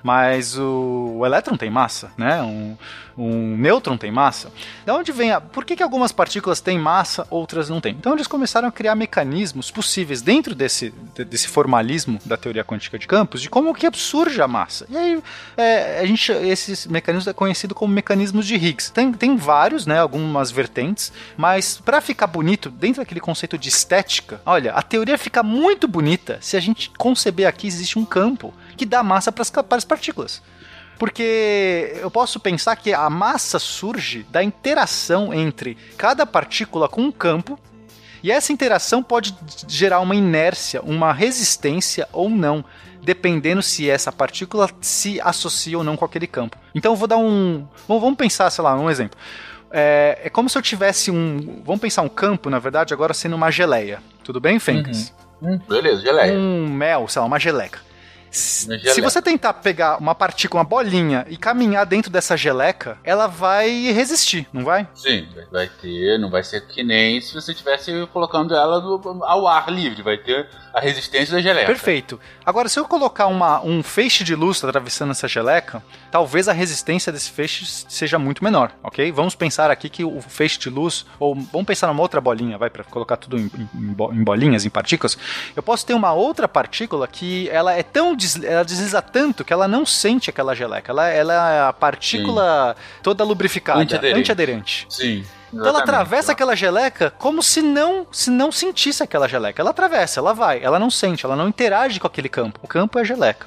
Mas 0.07 0.57
o, 0.57 1.17
o 1.19 1.27
elétron 1.27 1.57
tem 1.57 1.69
massa, 1.69 2.13
né? 2.17 2.41
Um, 2.41 2.77
um 3.19 3.57
nêutron 3.57 3.97
tem 3.97 4.13
massa. 4.13 4.53
Da 4.85 4.95
onde 4.95 5.11
vem 5.11 5.33
a. 5.33 5.41
Por 5.41 5.65
que, 5.65 5.75
que 5.75 5.83
algumas 5.83 6.13
partículas 6.13 6.61
têm 6.61 6.79
massa, 6.79 7.27
outras 7.29 7.69
não 7.69 7.81
têm? 7.81 7.97
Então 7.99 8.13
eles 8.13 8.29
começaram 8.29 8.69
a 8.69 8.71
criar 8.71 8.95
mecanismos 8.95 9.69
possíveis 9.69 10.23
dentro 10.23 10.55
desse, 10.55 10.95
de- 11.13 11.25
desse 11.25 11.49
formalismo 11.49 12.21
da 12.25 12.37
teoria 12.37 12.63
quântica 12.63 12.97
de 13.01 13.09
campos 13.09 13.43
de 13.43 13.51
como 13.51 13.75
que 13.75 13.91
surge 13.95 14.41
a 14.41 14.47
massa. 14.47 14.87
E 14.89 14.97
aí 14.97 15.21
é, 15.57 15.99
a 15.99 16.07
gente, 16.07 16.31
esses 16.31 16.87
mecanismos 16.87 17.27
é 17.27 17.33
conhecido 17.33 17.75
como 17.75 17.93
mecanismos 17.93 18.47
de 18.47 18.55
Higgs. 18.55 18.93
Tem, 18.93 19.13
tem 19.13 19.37
vários, 19.37 19.87
né? 19.87 19.99
Algumas 19.99 20.53
vertentes, 20.53 21.13
mas 21.37 21.81
para 21.85 22.01
ficar 22.01 22.29
bonito 22.29 22.71
dentro 22.71 23.03
daquele 23.03 23.19
conceito 23.19 23.59
de 23.59 23.69
estética, 23.69 24.41
olha, 24.47 24.71
a 24.71 24.83
teoria 24.83 25.19
fica 25.19 25.43
muito 25.43 25.89
bonita 25.89 26.39
se 26.41 26.57
a 26.57 26.61
gente 26.61 26.93
conceber 26.97 27.49
aqui 27.49 27.67
existe 27.67 27.99
um 27.99 28.05
campo 28.05 28.55
que 28.77 28.87
dá 28.87 29.03
massa 29.03 29.33
para 29.33 29.45
as 29.77 29.85
partículas. 29.85 30.43
Porque 30.99 31.95
eu 32.01 32.11
posso 32.11 32.41
pensar 32.41 32.77
que 32.77 32.93
a 32.93 33.11
massa 33.11 33.59
surge 33.59 34.25
da 34.31 34.43
interação 34.43 35.33
entre 35.33 35.77
cada 35.97 36.25
partícula 36.25 36.89
com 36.89 37.03
um 37.03 37.13
campo, 37.13 37.59
e 38.23 38.33
essa 38.33 38.53
interação 38.53 39.03
pode 39.03 39.37
gerar 39.69 40.01
uma 40.01 40.15
inércia, 40.15 40.81
uma 40.83 41.13
resistência 41.13 42.09
ou 42.13 42.31
não, 42.31 42.65
dependendo 43.03 43.63
se 43.63 43.89
essa 43.89 44.11
partícula 44.11 44.69
se 44.81 45.21
associa 45.21 45.79
ou 45.79 45.85
não 45.85 45.97
com 45.97 46.05
aquele 46.05 46.27
campo. 46.27 46.57
Então 46.75 46.93
eu 46.93 46.97
vou 46.97 47.07
dar 47.07 47.19
um. 47.19 47.67
Bom, 47.87 48.01
vamos 48.01 48.17
pensar, 48.17 48.51
sei 48.51 48.65
lá, 48.65 48.75
um 48.75 48.91
exemplo. 48.91 49.19
É, 49.71 50.21
é 50.25 50.31
como 50.31 50.49
se 50.49 50.57
eu 50.57 50.63
tivesse 50.63 51.11
um. 51.11 51.63
Vamos 51.65 51.81
pensar 51.81 52.03
um 52.03 52.09
campo, 52.09 52.51
na 52.51 52.59
verdade, 52.59 52.95
agora 52.95 53.15
sendo 53.15 53.37
uma 53.37 53.51
geleia. 53.51 54.01
Tudo 54.25 54.41
bem, 54.41 54.59
Fencas? 54.59 55.15
Hum, 55.41 55.61
beleza, 55.69 56.01
geleia. 56.01 56.37
Um 56.37 56.69
mel, 56.69 57.07
sei 57.07 57.21
lá, 57.21 57.27
uma 57.27 57.39
geleca. 57.39 57.86
Se 58.37 59.01
você 59.01 59.23
tentar 59.23 59.55
pegar 59.55 59.97
uma 59.99 60.15
partícula, 60.15 60.61
uma 60.63 60.69
bolinha 60.69 61.25
e 61.29 61.37
caminhar 61.37 61.87
dentro 61.87 62.11
dessa 62.11 62.37
geleca, 62.37 62.99
ela 63.03 63.27
vai 63.27 63.69
resistir, 63.93 64.47
não 64.53 64.65
vai? 64.65 64.87
Sim, 64.95 65.27
vai- 65.35 65.47
vai 65.51 65.69
ter, 65.81 66.19
não 66.19 66.31
vai 66.31 66.43
ser 66.45 66.61
que 66.67 66.83
nem 66.83 67.21
se 67.21 67.33
você 67.35 67.53
estivesse 67.53 68.07
colocando 68.13 68.55
ela 68.55 68.81
no- 68.81 69.25
ao 69.25 69.47
ar 69.49 69.71
livre, 69.71 70.03
vai 70.03 70.19
ter 70.19 70.49
a 70.75 70.81
resistência 70.81 71.35
da 71.35 71.41
geleca. 71.41 71.67
Perfeito. 71.67 72.21
Agora, 72.45 72.69
se 72.69 72.79
eu 72.79 72.85
colocar 72.85 73.27
uma, 73.27 73.61
um 73.63 73.83
feixe 73.83 74.23
de 74.23 74.35
luz 74.35 74.63
atravessando 74.63 75.13
essa 75.13 75.27
geleca, 75.27 75.83
talvez 76.17 76.49
a 76.49 76.53
resistência 76.55 77.13
desse 77.13 77.31
feixe 77.31 77.67
seja 77.91 78.19
muito 78.19 78.43
menor, 78.43 78.73
ok? 78.83 79.13
Vamos 79.13 79.35
pensar 79.35 79.71
aqui 79.71 79.91
que 79.91 80.03
o 80.03 80.23
feixe 80.23 80.59
de 80.59 80.71
luz, 80.71 81.05
ou 81.21 81.35
vamos 81.35 81.67
pensar 81.67 81.89
numa 81.89 82.01
outra 82.01 82.23
bolinha, 82.23 82.57
vai, 82.57 82.71
para 82.71 82.83
colocar 82.85 83.19
tudo 83.19 83.39
em, 83.39 83.51
em- 83.55 83.69
em 83.75 83.93
bo- 83.93 84.11
em 84.15 84.25
bolinhas, 84.25 84.65
em 84.65 84.71
partículas. 84.71 85.19
Eu 85.55 85.63
posso 85.63 85.85
ter 85.85 85.93
uma 85.93 86.15
outra 86.15 86.49
partícula 86.49 87.07
que 87.07 87.51
ela 87.51 87.75
é 87.75 87.83
tão, 87.83 88.17
ela 88.45 88.65
desliza 88.65 89.03
tanto 89.03 89.45
que 89.45 89.53
ela 89.53 89.69
não 89.69 89.85
sente 89.85 90.31
aquela 90.31 90.55
geleca. 90.55 90.91
Ela, 90.91 91.07
ela 91.09 91.53
é 91.53 91.61
a 91.69 91.73
partícula 91.75 92.75
toda 93.03 93.23
lubrificada, 93.23 93.81
Antiaderente. 93.81 94.21
antiaderente. 94.21 94.87
Sim. 94.89 95.23
Então 95.53 95.67
ela 95.67 95.81
atravessa 95.81 96.33
aquela 96.33 96.57
geleca 96.57 97.13
como 97.19 97.43
se 97.43 97.63
não, 97.63 98.07
se 98.11 98.31
não 98.31 98.51
sentisse 98.51 99.03
aquela 99.03 99.29
geleca. 99.29 99.63
Ela 99.63 99.71
atravessa, 99.71 100.21
ela 100.21 100.33
vai, 100.33 100.63
ela 100.63 100.79
não 100.79 100.91
sente, 100.91 101.25
ela 101.25 101.37
não 101.37 101.49
interage 101.49 102.01
com 102.01 102.07
aquele 102.07 102.29
campo. 102.29 102.61
O 102.63 102.69
campo 102.69 102.99
é 102.99 103.03
a 103.03 103.05
geleca. 103.05 103.47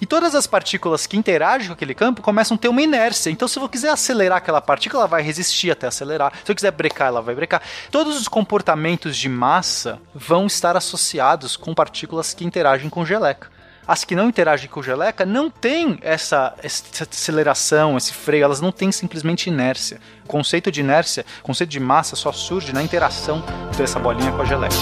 E 0.00 0.06
todas 0.06 0.34
as 0.34 0.46
partículas 0.46 1.06
que 1.06 1.16
interagem 1.16 1.68
com 1.68 1.72
aquele 1.72 1.94
campo 1.94 2.22
começam 2.22 2.54
a 2.54 2.58
ter 2.58 2.68
uma 2.68 2.82
inércia. 2.82 3.30
Então, 3.30 3.48
se 3.48 3.58
eu 3.58 3.68
quiser 3.68 3.90
acelerar 3.90 4.38
aquela 4.38 4.60
partícula, 4.60 5.02
ela 5.02 5.08
vai 5.08 5.22
resistir 5.22 5.70
até 5.70 5.86
acelerar. 5.86 6.32
Se 6.44 6.50
eu 6.50 6.54
quiser 6.54 6.70
brecar, 6.70 7.08
ela 7.08 7.22
vai 7.22 7.34
brecar. 7.34 7.62
Todos 7.90 8.18
os 8.18 8.28
comportamentos 8.28 9.16
de 9.16 9.28
massa 9.28 9.98
vão 10.14 10.46
estar 10.46 10.76
associados 10.76 11.56
com 11.56 11.74
partículas 11.74 12.32
que 12.32 12.44
interagem 12.44 12.88
com 12.88 13.04
geleca. 13.04 13.48
As 13.86 14.04
que 14.04 14.14
não 14.14 14.28
interagem 14.28 14.68
com 14.68 14.82
geleca 14.82 15.26
não 15.26 15.50
têm 15.50 15.98
essa, 16.02 16.54
essa 16.62 17.04
aceleração, 17.10 17.96
esse 17.96 18.12
freio, 18.12 18.44
elas 18.44 18.60
não 18.60 18.70
têm 18.70 18.92
simplesmente 18.92 19.48
inércia. 19.48 19.98
O 20.24 20.28
conceito 20.28 20.70
de 20.70 20.80
inércia, 20.80 21.24
o 21.40 21.42
conceito 21.42 21.70
de 21.70 21.80
massa 21.80 22.14
só 22.14 22.30
surge 22.30 22.72
na 22.72 22.82
interação 22.82 23.42
dessa 23.76 23.98
bolinha 23.98 24.30
com 24.32 24.42
a 24.42 24.44
geleca. 24.44 24.76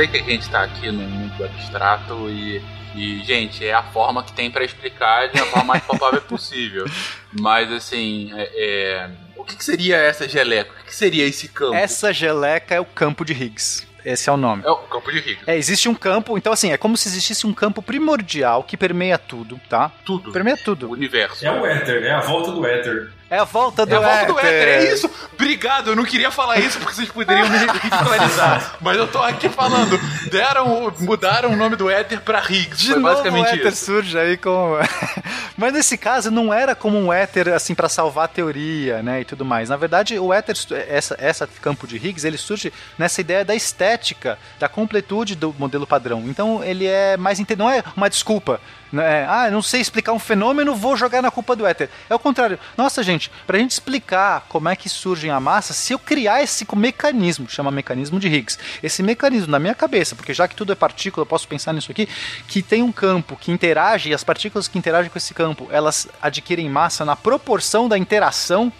Sei 0.00 0.08
que 0.08 0.16
a 0.16 0.22
gente 0.22 0.48
tá 0.48 0.62
aqui 0.62 0.90
num 0.90 1.06
mundo 1.06 1.44
abstrato 1.44 2.30
e, 2.30 2.62
e, 2.94 3.22
gente, 3.22 3.66
é 3.66 3.74
a 3.74 3.82
forma 3.82 4.24
que 4.24 4.32
tem 4.32 4.50
pra 4.50 4.64
explicar 4.64 5.28
de 5.28 5.36
uma 5.36 5.46
forma 5.48 5.64
mais 5.64 5.84
palpável 5.84 6.22
possível. 6.22 6.86
Mas, 7.38 7.70
assim, 7.70 8.32
é, 8.34 8.50
é, 8.56 9.10
o 9.36 9.44
que, 9.44 9.56
que 9.56 9.62
seria 9.62 9.98
essa 9.98 10.26
geleca? 10.26 10.72
O 10.72 10.76
que, 10.76 10.84
que 10.84 10.96
seria 10.96 11.26
esse 11.26 11.48
campo? 11.48 11.74
Essa 11.74 12.14
geleca 12.14 12.74
é 12.74 12.80
o 12.80 12.84
campo 12.86 13.26
de 13.26 13.34
Higgs. 13.34 13.86
Esse 14.02 14.30
é 14.30 14.32
o 14.32 14.38
nome. 14.38 14.62
É 14.64 14.70
o 14.70 14.76
campo 14.76 15.12
de 15.12 15.18
Higgs. 15.18 15.42
É, 15.46 15.58
existe 15.58 15.86
um 15.86 15.94
campo, 15.94 16.38
então 16.38 16.50
assim, 16.50 16.72
é 16.72 16.78
como 16.78 16.96
se 16.96 17.06
existisse 17.06 17.46
um 17.46 17.52
campo 17.52 17.82
primordial 17.82 18.62
que 18.64 18.78
permeia 18.78 19.18
tudo, 19.18 19.60
tá? 19.68 19.92
Tudo. 20.06 20.32
Permeia 20.32 20.56
O 20.56 20.64
tudo. 20.64 20.88
universo. 20.88 21.44
É 21.46 21.52
o 21.52 21.66
éter, 21.66 22.04
é 22.04 22.12
a 22.12 22.20
volta 22.20 22.52
do 22.52 22.64
éter. 22.64 23.12
É 23.30 23.38
a 23.38 23.44
volta 23.44 23.86
do 23.86 23.94
É 23.94 23.96
a 23.96 24.00
volta 24.00 24.26
do 24.32 24.38
éter. 24.40 24.68
é 24.68 24.92
isso! 24.92 25.08
Obrigado, 25.32 25.90
eu 25.90 25.96
não 25.96 26.04
queria 26.04 26.30
falar 26.32 26.58
isso 26.58 26.78
porque 26.80 26.94
vocês 26.96 27.08
poderiam 27.08 27.48
me 27.48 27.56
ridicularizar. 27.58 28.74
Mas 28.80 28.96
eu 28.96 29.06
tô 29.06 29.18
aqui 29.22 29.48
falando. 29.48 29.98
Deram, 30.30 30.92
mudaram 30.98 31.50
o 31.52 31.56
nome 31.56 31.76
do 31.76 31.88
éter 31.88 32.20
pra 32.20 32.40
Higgs. 32.40 32.76
De 32.82 32.86
Foi 32.92 32.98
novo 33.00 33.14
basicamente 33.14 33.46
o 33.46 33.54
éter 33.54 33.72
isso. 33.72 33.84
surge 33.84 34.18
aí 34.18 34.36
como... 34.36 34.76
Mas 35.56 35.72
nesse 35.72 35.96
caso 35.96 36.30
não 36.30 36.52
era 36.52 36.74
como 36.74 36.98
um 36.98 37.12
éter 37.12 37.48
assim 37.54 37.74
para 37.74 37.88
salvar 37.88 38.24
a 38.24 38.28
teoria, 38.28 39.02
né, 39.02 39.20
e 39.20 39.24
tudo 39.24 39.44
mais. 39.44 39.68
Na 39.68 39.76
verdade, 39.76 40.18
o 40.18 40.32
éter 40.32 40.56
essa 40.88 41.14
essa 41.18 41.46
campo 41.60 41.86
de 41.86 41.96
Higgs, 41.96 42.26
ele 42.26 42.38
surge 42.38 42.72
nessa 42.98 43.20
ideia 43.20 43.44
da 43.44 43.54
estética, 43.54 44.38
da 44.58 44.68
completude 44.68 45.36
do 45.36 45.54
modelo 45.58 45.86
padrão. 45.86 46.24
Então, 46.26 46.64
ele 46.64 46.86
é 46.86 47.16
mais 47.16 47.38
inte- 47.38 47.54
não 47.56 47.68
é 47.70 47.84
uma 47.96 48.08
desculpa, 48.08 48.58
né? 48.92 49.26
Ah, 49.28 49.50
não 49.50 49.62
sei 49.62 49.80
explicar 49.80 50.12
um 50.12 50.18
fenômeno, 50.18 50.74
vou 50.74 50.96
jogar 50.96 51.22
na 51.22 51.30
culpa 51.30 51.54
do 51.54 51.66
éter. 51.66 51.88
É 52.08 52.14
o 52.14 52.18
contrário. 52.18 52.58
Nossa, 52.76 53.02
gente, 53.02 53.30
pra 53.46 53.58
gente 53.58 53.72
explicar 53.72 54.46
como 54.48 54.68
é 54.68 54.76
que 54.76 54.88
surge 54.88 55.28
a 55.30 55.40
massa, 55.40 55.72
se 55.72 55.92
eu 55.92 55.98
criar 55.98 56.42
esse 56.42 56.66
mecanismo, 56.74 57.48
chama 57.48 57.70
mecanismo 57.70 58.18
de 58.18 58.28
Higgs, 58.28 58.58
esse 58.82 59.02
mecanismo 59.02 59.50
na 59.50 59.58
minha 59.58 59.74
cabeça, 59.74 60.14
porque 60.14 60.34
já 60.34 60.48
que 60.48 60.54
tudo 60.54 60.72
é 60.72 60.74
partícula, 60.74 61.22
eu 61.22 61.26
posso 61.26 61.46
pensar 61.46 61.72
nisso 61.72 61.90
aqui, 61.90 62.08
que 62.48 62.62
tem 62.62 62.82
um 62.82 62.92
campo 62.92 63.36
que 63.36 63.52
interage, 63.52 64.10
e 64.10 64.14
as 64.14 64.24
partículas 64.24 64.68
que 64.68 64.78
interagem 64.78 65.10
com 65.10 65.18
esse 65.18 65.34
campo, 65.34 65.68
elas 65.70 66.08
adquirem 66.20 66.68
massa 66.68 67.04
na 67.04 67.16
proporção 67.16 67.88
da 67.88 67.98
interação, 67.98 68.72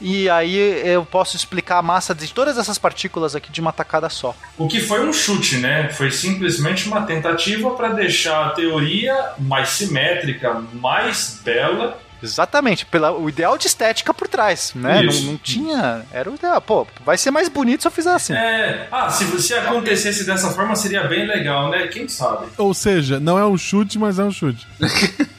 e 0.00 0.28
aí 0.28 0.56
eu 0.84 1.04
posso 1.04 1.36
explicar 1.36 1.78
a 1.78 1.82
massa 1.82 2.14
de 2.14 2.32
todas 2.32 2.58
essas 2.58 2.78
partículas 2.78 3.34
aqui 3.34 3.50
de 3.50 3.60
uma 3.60 3.72
tacada 3.72 4.08
só. 4.08 4.34
O 4.58 4.68
que 4.68 4.80
foi 4.80 5.06
um 5.06 5.12
chute, 5.12 5.56
né? 5.58 5.88
Foi 5.88 6.10
simplesmente 6.10 6.86
uma 6.86 7.02
tentativa 7.02 7.70
para 7.70 7.90
deixar 7.90 8.46
a 8.46 8.50
teoria 8.50 9.32
mais 9.38 9.70
simétrica, 9.70 10.62
mais 10.74 11.40
bela. 11.44 11.98
Exatamente, 12.32 12.86
pela, 12.86 13.12
o 13.12 13.28
ideal 13.28 13.56
de 13.56 13.66
estética 13.66 14.12
por 14.12 14.28
trás, 14.28 14.72
né? 14.74 15.02
Não, 15.02 15.20
não 15.22 15.36
tinha. 15.36 16.04
Era 16.12 16.30
o 16.30 16.34
ideal. 16.34 16.60
Pô, 16.60 16.86
vai 17.04 17.16
ser 17.16 17.30
mais 17.30 17.48
bonito 17.48 17.82
se 17.82 17.88
eu 17.88 17.92
fizer 17.92 18.12
assim. 18.12 18.34
É, 18.34 18.88
ah, 18.90 19.10
se, 19.10 19.24
se 19.42 19.54
acontecesse 19.54 20.24
dessa 20.24 20.50
forma 20.50 20.74
seria 20.76 21.04
bem 21.04 21.26
legal, 21.26 21.70
né? 21.70 21.86
Quem 21.86 22.08
sabe? 22.08 22.46
Ou 22.56 22.74
seja, 22.74 23.20
não 23.20 23.38
é 23.38 23.46
um 23.46 23.56
chute, 23.56 23.98
mas 23.98 24.18
é 24.18 24.24
um 24.24 24.30
chute. 24.30 24.66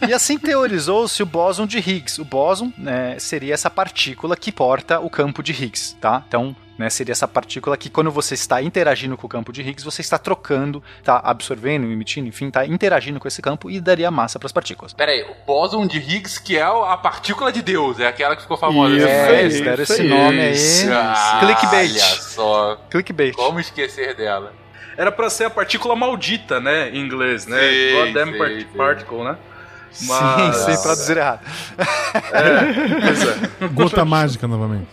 E 0.08 0.14
assim 0.14 0.38
teorizou-se 0.38 1.22
o 1.22 1.26
bóson 1.26 1.66
de 1.66 1.78
Higgs. 1.80 2.22
O 2.22 2.26
bóson 2.26 2.72
né, 2.78 3.18
seria 3.20 3.54
essa 3.54 3.70
partícula 3.70 4.36
que 4.36 4.52
porta 4.52 5.00
o 5.00 5.10
campo 5.10 5.44
de 5.44 5.52
Higgs, 5.52 5.96
tá? 6.00 6.24
Então, 6.28 6.56
Né? 6.78 6.90
Seria 6.90 7.12
essa 7.12 7.28
partícula 7.28 7.76
que, 7.76 7.90
quando 7.90 8.12
você 8.12 8.36
está 8.36 8.62
interagindo 8.62 9.18
com 9.18 9.26
o 9.26 9.30
campo 9.30 9.52
de 9.52 9.62
Higgs, 9.62 9.84
você 9.84 10.02
está 10.02 10.18
trocando, 10.18 10.84
está 11.00 11.18
absorvendo, 11.24 11.86
emitindo, 11.92 12.28
enfim, 12.28 12.48
está 12.48 12.66
interagindo 12.66 13.20
com 13.20 13.28
esse 13.28 13.42
campo 13.42 13.70
e 13.70 13.82
daria 13.82 14.12
massa 14.12 14.38
para 14.38 14.46
as 14.46 14.52
partículas. 14.52 14.94
Pera 14.94 15.12
aí, 15.12 15.24
o 15.24 15.36
bóson 15.46 15.88
de 15.88 15.98
Higgs, 15.98 16.40
que 16.40 16.56
é 16.58 16.62
a 16.62 16.96
partícula 16.98 17.52
de 17.52 17.62
Deus, 17.62 18.00
é 18.00 18.08
aquela 18.08 18.36
que 18.36 18.44
ficou 18.44 18.58
famosa. 18.58 18.96
Isso 18.96 19.08
é, 19.08 19.48
isso 19.48 19.64
esse 19.82 20.02
aí. 20.02 20.08
nome 20.08 20.40
aí. 20.40 20.56
Ah, 20.92 21.40
Clickbait. 21.42 21.92
Olha 21.92 22.22
só, 22.22 22.76
Clickbait. 22.90 23.36
como 23.36 23.60
esquecer 23.60 24.16
dela. 24.16 24.54
Era 24.96 25.12
pra 25.12 25.30
ser 25.30 25.46
a 25.46 25.50
partícula 25.50 25.96
maldita, 25.96 26.60
né? 26.60 26.90
Em 26.90 26.98
inglês, 27.00 27.46
né? 27.46 27.60
Sim, 27.60 27.96
Goddamn 27.96 28.32
sim, 28.34 28.38
part- 28.38 28.60
sim. 28.62 28.78
particle, 28.78 29.24
né? 30.02 30.08
Sim, 30.08 30.48
Mas- 30.48 30.56
sem 30.58 30.82
traduzir 30.82 31.18
errado. 31.18 31.40
Pois 31.76 33.28
é. 33.62 33.68
Gota 33.74 34.06
mágica 34.06 34.48
novamente. 34.48 34.88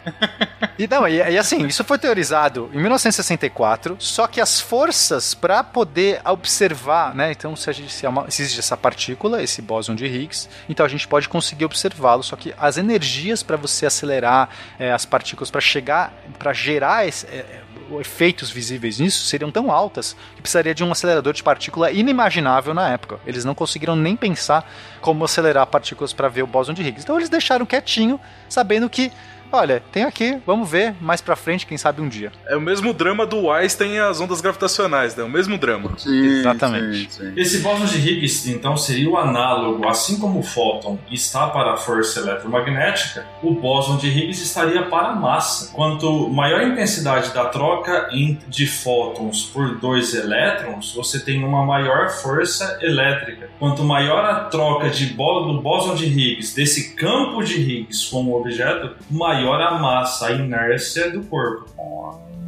E 0.79 0.87
não, 0.89 1.07
e, 1.07 1.17
e 1.17 1.39
assim, 1.39 1.67
isso 1.67 1.85
foi 1.85 1.99
teorizado 1.99 2.69
em 2.73 2.79
1964, 2.81 3.97
só 3.99 4.27
que 4.27 4.41
as 4.41 4.61
forças 4.61 5.35
para 5.35 5.63
poder 5.63 6.21
observar, 6.25 7.15
né? 7.15 7.31
Então, 7.33 7.55
se, 7.55 7.71
a 7.71 7.73
gente, 7.73 7.93
se, 7.93 8.05
é 8.07 8.09
uma- 8.09 8.31
se 8.31 8.43
existe 8.43 8.59
essa 8.59 8.77
partícula, 8.77 9.43
esse 9.43 9.63
bóson 9.63 9.95
de 9.95 10.07
Higgs, 10.07 10.49
então 10.69 10.85
a 10.85 10.89
gente 10.89 11.07
pode 11.07 11.29
conseguir 11.29 11.65
observá-lo, 11.65 12.23
só 12.23 12.35
que 12.37 12.55
as 12.59 12.77
energias 12.77 13.43
para 13.43 13.57
você 13.57 13.87
acelerar 13.87 14.49
é, 14.79 14.93
as 14.93 15.05
partículas, 15.05 15.51
para 15.51 15.61
chegar, 15.61 16.13
para 16.39 16.53
gerar 16.53 17.07
esse, 17.07 17.27
é, 17.27 17.37
é, 17.39 17.61
efeitos 18.01 18.51
visíveis 18.51 18.99
nisso, 18.99 19.24
seriam 19.26 19.51
tão 19.51 19.70
altas 19.70 20.16
que 20.35 20.43
precisaria 20.43 20.74
de 20.74 20.82
um 20.85 20.93
acelerador 20.93 21.32
de 21.32 21.43
partícula 21.43 21.91
inimaginável 21.91 22.74
na 22.74 22.89
época. 22.91 23.18
Eles 23.26 23.45
não 23.45 23.55
conseguiram 23.55 23.97
nem 23.97 24.16
pensar 24.16 24.70
como 25.01 25.24
acelerar 25.24 25.66
partículas 25.66 26.12
para 26.12 26.28
ver 26.28 26.43
o 26.43 26.47
bóson 26.47 26.72
de 26.72 26.82
Higgs. 26.82 27.05
Então 27.05 27.16
eles 27.16 27.28
deixaram 27.28 27.66
quietinho, 27.66 28.20
sabendo 28.49 28.89
que 28.89 29.12
Olha, 29.57 29.81
tem 29.93 30.03
aqui, 30.03 30.37
vamos 30.45 30.69
ver 30.69 30.95
mais 31.01 31.21
pra 31.21 31.37
frente, 31.37 31.65
quem 31.65 31.79
sabe 31.79 32.01
um 32.03 32.09
dia. 32.09 32.33
É 32.49 32.57
o 32.57 32.61
mesmo 32.61 32.93
drama 32.93 33.25
do 33.25 33.51
Einstein 33.53 33.93
e 33.95 33.99
as 34.01 34.21
ondas 34.21 34.41
gravitacionais, 34.41 35.15
né? 35.15 35.23
O 35.23 35.29
mesmo 35.31 35.57
drama. 35.57 35.93
Exatamente. 36.05 37.09
Esse 37.37 37.59
bóson 37.59 37.85
de 37.85 37.99
Higgs, 37.99 38.51
então, 38.51 38.77
seria 38.77 39.09
o 39.09 39.17
análogo, 39.17 39.87
assim 39.89 40.19
como 40.19 40.41
o 40.41 40.43
fóton 40.43 40.99
está 41.09 41.47
para 41.49 41.75
a 41.75 41.77
força 41.77 42.19
eletromagnética, 42.19 43.25
o 43.45 43.53
bóson 43.55 43.97
de 43.97 44.09
Higgs 44.09 44.43
estaria 44.43 44.83
para 44.87 45.11
a 45.11 45.15
massa. 45.15 45.73
Quanto 45.73 46.29
maior 46.31 46.61
a 46.61 46.65
intensidade 46.65 47.33
da 47.33 47.45
troca 47.47 48.09
de 48.49 48.67
fótons 48.67 49.45
por 49.45 49.79
dois 49.79 50.15
elétrons, 50.15 50.93
você 50.95 51.21
tem 51.21 51.45
uma 51.45 51.65
maior 51.65 52.11
força 52.11 52.79
elétrica. 52.83 53.49
Quanto 53.61 53.85
maior 53.85 54.25
a 54.25 54.45
troca 54.47 54.91
de 54.91 55.07
bó- 55.07 55.43
do 55.47 55.61
bóson 55.61 55.95
de 55.95 56.07
Higgs, 56.07 56.57
desse 56.57 56.95
campo 56.97 57.43
de 57.45 57.55
Higgs 57.61 58.11
com 58.11 58.25
o 58.25 58.41
objeto, 58.41 58.91
maior 59.11 59.44
a 59.53 59.79
massa, 59.79 60.27
a 60.29 60.33
inércia 60.33 61.11
do 61.11 61.23
corpo. 61.25 61.71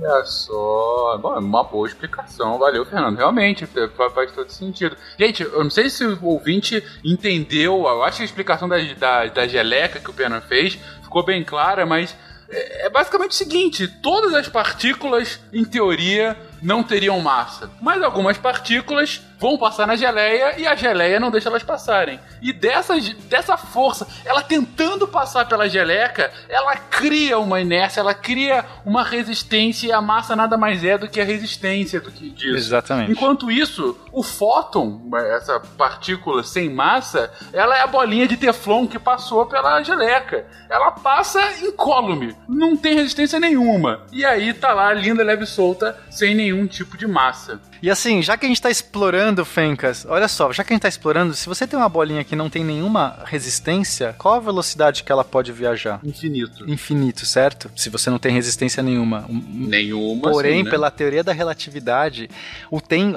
Olha 0.01 0.25
só. 0.25 1.19
Bom, 1.21 1.35
é 1.35 1.39
uma 1.39 1.65
boa 1.65 1.87
explicação. 1.89 2.59
Valeu, 2.59 2.85
Fernando. 2.85 3.17
Realmente, 3.17 3.67
fa- 3.67 4.11
faz 4.11 4.31
todo 4.33 4.51
sentido. 4.51 4.97
Gente, 5.19 5.43
eu 5.43 5.63
não 5.65 5.71
sei 5.71 5.89
se 5.89 6.05
o 6.05 6.25
ouvinte 6.25 6.83
entendeu. 7.05 7.87
Eu 7.87 8.03
acho 8.05 8.19
que 8.19 8.23
a 8.23 8.27
explicação 8.27 8.69
da, 8.69 8.77
da, 8.99 9.27
da 9.27 9.47
geleca 9.49 9.99
que 9.99 10.11
o 10.11 10.15
Pena 10.15 10.41
fez 10.41 10.79
ficou 11.03 11.25
bem 11.25 11.43
clara, 11.43 11.87
mas 11.87 12.15
é, 12.49 12.87
é 12.87 12.91
basicamente 12.91 13.31
o 13.31 13.35
seguinte: 13.35 13.89
todas 13.89 14.35
as 14.35 14.49
partículas, 14.49 15.41
em 15.53 15.65
teoria, 15.65 16.37
não 16.63 16.83
teriam 16.83 17.19
massa. 17.21 17.71
Mas 17.81 18.03
algumas 18.03 18.37
partículas 18.37 19.23
vão 19.39 19.59
passar 19.59 19.87
na 19.87 19.97
geleia 19.97 20.59
e 20.59 20.67
a 20.67 20.75
geleia 20.75 21.21
não 21.21 21.31
deixa 21.31 21.49
elas 21.49 21.63
passarem. 21.63 22.19
E 22.41 22.53
dessa, 22.53 22.95
dessa 23.29 23.57
força, 23.57 24.07
ela 24.25 24.43
tentando 24.43 25.07
passar 25.07 25.47
pela 25.47 25.69
geleca, 25.69 26.31
ela 26.49 26.77
cria 26.77 27.39
uma 27.39 27.61
inércia, 27.61 28.01
ela 28.01 28.15
cria 28.15 28.65
uma 28.85 29.03
resistência 29.03 29.89
e 29.89 29.93
a 29.93 30.01
massa 30.01 30.37
nada 30.37 30.57
mais 30.57 30.85
é 30.85 30.97
do 30.97 31.09
que 31.09 31.21
a 31.21 31.25
resistência 31.25 32.01
do 32.01 32.11
que 32.11 32.31
disso. 32.31 32.57
Exatamente. 32.57 33.13
Enquanto 33.13 33.51
isso, 33.51 33.99
o 34.13 34.23
fóton, 34.23 35.03
essa 35.33 35.61
partícula 35.77 36.43
sem 36.43 36.71
massa, 36.71 37.31
ela 37.53 37.77
é 37.77 37.83
a 37.83 37.87
bolinha 37.87 38.27
de 38.27 38.37
teflon 38.37 38.87
que 38.87 38.99
passou 38.99 39.47
pela 39.47 39.83
geleca. 39.83 40.47
Ela 40.69 40.91
passa 40.91 41.41
incólume, 41.63 42.35
não 42.49 42.77
tem 42.77 42.95
resistência 42.95 43.39
nenhuma. 43.39 44.03
E 44.13 44.25
aí 44.25 44.53
tá 44.53 44.73
lá, 44.73 44.93
linda, 44.93 45.23
leve 45.23 45.45
e 45.45 45.47
solta, 45.47 45.99
sem 46.11 46.35
nenhum 46.35 46.67
tipo 46.67 46.97
de 46.97 47.07
massa. 47.07 47.61
E 47.83 47.91
assim, 47.91 48.23
já 48.23 48.37
que 48.37 48.47
a 48.47 48.49
gente 48.49 48.61
tá 48.63 48.71
explorando, 48.71 49.45
Fencas, 49.45 50.07
olha 50.09 50.29
só, 50.29 50.53
já 50.53 50.65
que 50.65 50.73
a 50.73 50.75
gente 50.75 50.83
tá 50.83 50.89
explorando, 50.89 51.35
se 51.35 51.47
você 51.49 51.67
tem 51.67 51.79
uma 51.79 51.89
bolinha 51.89 52.25
que 52.25 52.35
não 52.37 52.49
tem 52.51 52.65
nenhuma 52.65 53.19
resistência, 53.25 54.15
qual 54.19 54.35
a 54.35 54.41
velocidade 54.41 55.03
que 55.03 55.13
ela 55.13 55.25
pode 55.25 55.53
viajar? 55.53 56.01
Infinito. 56.05 56.69
Infinito, 56.71 57.25
certo? 57.27 57.71
Se 57.77 57.89
você 57.91 58.11
não 58.11 58.19
tem 58.19 58.33
resistência 58.33 58.83
nenhuma. 58.83 59.25
Um- 59.29 59.43
Nenhuma. 59.69 60.31
Porém, 60.31 60.55
assim, 60.57 60.63
né? 60.65 60.71
pela 60.71 60.91
teoria 60.91 61.23
da 61.23 61.33
relatividade, 61.33 62.29
o 62.71 62.81
tem. 62.81 63.15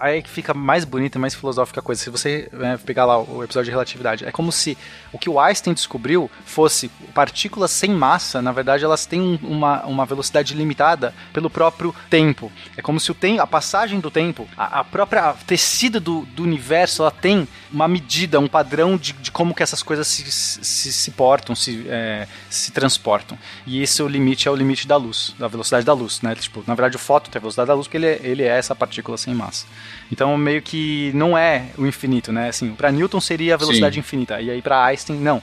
Aí 0.00 0.18
é 0.18 0.22
que 0.22 0.30
fica 0.30 0.52
mais 0.54 0.84
bonita, 0.84 1.18
mais 1.18 1.34
filosófica 1.34 1.80
a 1.80 1.82
coisa. 1.82 2.02
Se 2.02 2.10
você 2.10 2.48
né, 2.52 2.78
pegar 2.84 3.04
lá 3.04 3.18
o 3.18 3.42
episódio 3.44 3.66
de 3.66 3.70
relatividade, 3.70 4.24
é 4.24 4.30
como 4.30 4.50
se 4.52 4.76
o 5.12 5.18
que 5.18 5.28
o 5.28 5.38
Einstein 5.40 5.74
descobriu 5.74 6.30
fosse 6.44 6.88
partículas 7.14 7.70
sem 7.70 7.90
massa, 7.90 8.40
na 8.42 8.52
verdade, 8.52 8.84
elas 8.84 9.06
têm 9.06 9.20
um- 9.20 9.38
uma, 9.42 9.84
uma 9.86 10.06
velocidade 10.06 10.54
limitada 10.54 11.14
pelo 11.32 11.50
próprio 11.50 11.94
tempo. 12.10 12.50
É 12.76 12.82
como 12.82 12.98
se 13.00 13.10
o 13.10 13.14
tem, 13.14 13.38
a 13.38 13.46
passagem 13.46 13.97
do 14.00 14.10
tempo, 14.10 14.48
a, 14.56 14.80
a 14.80 14.84
própria 14.84 15.34
tecido 15.46 16.00
do, 16.00 16.22
do 16.34 16.42
universo, 16.42 17.02
ela 17.02 17.10
tem 17.10 17.46
uma 17.72 17.86
medida, 17.86 18.38
um 18.40 18.48
padrão 18.48 18.96
de, 18.96 19.12
de 19.12 19.30
como 19.30 19.54
que 19.54 19.62
essas 19.62 19.82
coisas 19.82 20.06
se, 20.06 20.30
se, 20.30 20.92
se 20.92 21.10
portam, 21.12 21.54
se, 21.54 21.86
é, 21.88 22.26
se 22.48 22.72
transportam. 22.72 23.38
E 23.66 23.82
esse 23.82 24.00
é 24.00 24.04
o 24.04 24.08
limite, 24.08 24.48
é 24.48 24.50
o 24.50 24.56
limite 24.56 24.86
da 24.86 24.96
luz, 24.96 25.34
da 25.38 25.48
velocidade 25.48 25.84
da 25.84 25.92
luz, 25.92 26.20
né? 26.22 26.34
Tipo, 26.34 26.62
na 26.66 26.74
verdade 26.74 26.96
o 26.96 26.98
fóton 26.98 27.30
tem 27.30 27.38
a 27.38 27.42
velocidade 27.42 27.68
da 27.68 27.74
luz 27.74 27.86
porque 27.86 27.96
ele 27.96 28.06
é, 28.06 28.20
ele 28.22 28.42
é 28.42 28.58
essa 28.58 28.74
partícula 28.74 29.16
sem 29.16 29.34
massa. 29.34 29.66
Então 30.10 30.36
meio 30.36 30.62
que 30.62 31.12
não 31.14 31.36
é 31.36 31.68
o 31.76 31.86
infinito, 31.86 32.32
né? 32.32 32.48
Assim, 32.48 32.74
para 32.74 32.90
Newton 32.90 33.20
seria 33.20 33.54
a 33.54 33.58
velocidade 33.58 33.94
Sim. 33.94 34.00
infinita, 34.00 34.40
e 34.40 34.50
aí 34.50 34.62
para 34.62 34.84
Einstein 34.84 35.18
não. 35.18 35.42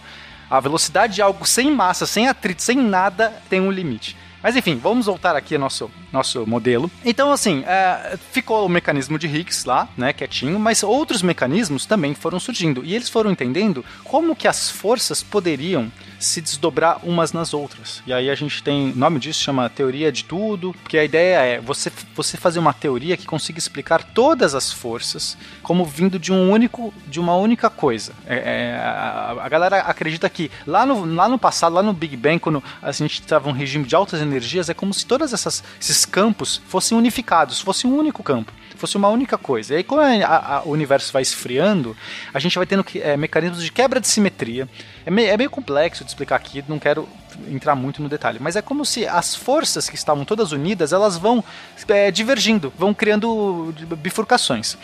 A 0.49 0.59
velocidade 0.59 1.15
de 1.15 1.21
algo 1.21 1.45
sem 1.45 1.71
massa, 1.71 2.05
sem 2.05 2.27
atrito, 2.27 2.61
sem 2.61 2.77
nada 2.77 3.33
tem 3.49 3.59
um 3.59 3.71
limite. 3.71 4.15
Mas 4.45 4.55
enfim, 4.55 4.77
vamos 4.77 5.07
voltar 5.07 5.35
aqui 5.35 5.55
ao 5.55 5.59
nosso, 5.59 5.89
nosso 6.13 6.45
modelo. 6.45 6.91
Então, 7.03 7.31
assim, 7.31 7.63
é, 7.65 8.15
ficou 8.31 8.63
o 8.63 8.69
mecanismo 8.69 9.17
de 9.17 9.25
Higgs 9.25 9.67
lá, 9.67 9.89
né, 9.97 10.13
quietinho, 10.13 10.59
mas 10.59 10.83
outros 10.83 11.23
mecanismos 11.23 11.87
também 11.87 12.13
foram 12.13 12.39
surgindo. 12.39 12.85
E 12.85 12.93
eles 12.93 13.09
foram 13.09 13.31
entendendo 13.31 13.83
como 14.03 14.35
que 14.35 14.47
as 14.47 14.69
forças 14.69 15.23
poderiam 15.23 15.91
se 16.19 16.41
desdobrar 16.41 16.99
umas 17.03 17.33
nas 17.33 17.53
outras. 17.53 18.01
E 18.05 18.13
aí 18.13 18.29
a 18.29 18.35
gente 18.35 18.61
tem, 18.63 18.91
o 18.91 18.95
nome 18.95 19.19
disso 19.19 19.41
chama 19.41 19.69
teoria 19.69 20.11
de 20.11 20.23
tudo, 20.23 20.73
porque 20.81 20.97
a 20.97 21.03
ideia 21.03 21.39
é 21.39 21.59
você, 21.59 21.91
você 22.15 22.37
fazer 22.37 22.59
uma 22.59 22.73
teoria 22.73 23.17
que 23.17 23.25
consiga 23.25 23.59
explicar 23.59 24.03
todas 24.03 24.55
as 24.55 24.71
forças 24.71 25.37
como 25.61 25.85
vindo 25.85 26.17
de 26.19 26.31
um 26.31 26.49
único, 26.51 26.93
de 27.07 27.19
uma 27.19 27.35
única 27.35 27.69
coisa. 27.69 28.13
É, 28.25 28.35
é, 28.35 28.75
a, 28.77 29.37
a 29.41 29.49
galera 29.49 29.79
acredita 29.79 30.29
que 30.29 30.51
lá 30.65 30.85
no, 30.85 31.05
lá 31.05 31.27
no 31.27 31.37
passado, 31.37 31.73
lá 31.73 31.83
no 31.83 31.93
Big 31.93 32.15
Bang, 32.15 32.39
quando 32.39 32.63
a 32.81 32.91
gente 32.91 33.19
estava 33.19 33.49
um 33.49 33.53
regime 33.53 33.85
de 33.85 33.95
altas 33.95 34.21
energias, 34.21 34.69
é 34.69 34.73
como 34.73 34.93
se 34.93 35.05
todos 35.05 35.33
esses 35.33 36.05
campos 36.05 36.61
fossem 36.67 36.97
unificados, 36.97 37.59
fosse 37.59 37.87
um 37.87 37.95
único 37.95 38.23
campo 38.23 38.51
fosse 38.75 38.97
uma 38.97 39.07
única 39.07 39.37
coisa. 39.37 39.73
E 39.73 39.77
aí, 39.77 39.83
como 39.83 40.01
a, 40.01 40.57
a, 40.57 40.63
o 40.63 40.71
universo 40.71 41.11
vai 41.11 41.21
esfriando, 41.21 41.95
a 42.33 42.39
gente 42.39 42.57
vai 42.57 42.65
tendo 42.65 42.83
que, 42.83 42.99
é, 42.99 43.17
mecanismos 43.17 43.63
de 43.63 43.71
quebra 43.71 43.99
de 43.99 44.07
simetria. 44.07 44.67
É 45.05 45.11
meio, 45.11 45.29
é 45.29 45.37
meio 45.37 45.49
complexo 45.49 46.03
de 46.03 46.09
explicar 46.09 46.35
aqui, 46.35 46.63
não 46.67 46.79
quero 46.79 47.07
entrar 47.49 47.75
muito 47.75 48.01
no 48.01 48.09
detalhe, 48.09 48.39
mas 48.41 48.55
é 48.55 48.61
como 48.61 48.85
se 48.85 49.05
as 49.07 49.35
forças 49.35 49.89
que 49.89 49.95
estavam 49.95 50.25
todas 50.25 50.51
unidas, 50.51 50.93
elas 50.93 51.17
vão 51.17 51.43
é, 51.87 52.09
divergindo, 52.09 52.73
vão 52.77 52.93
criando 52.93 53.73
bifurcações. 53.97 54.77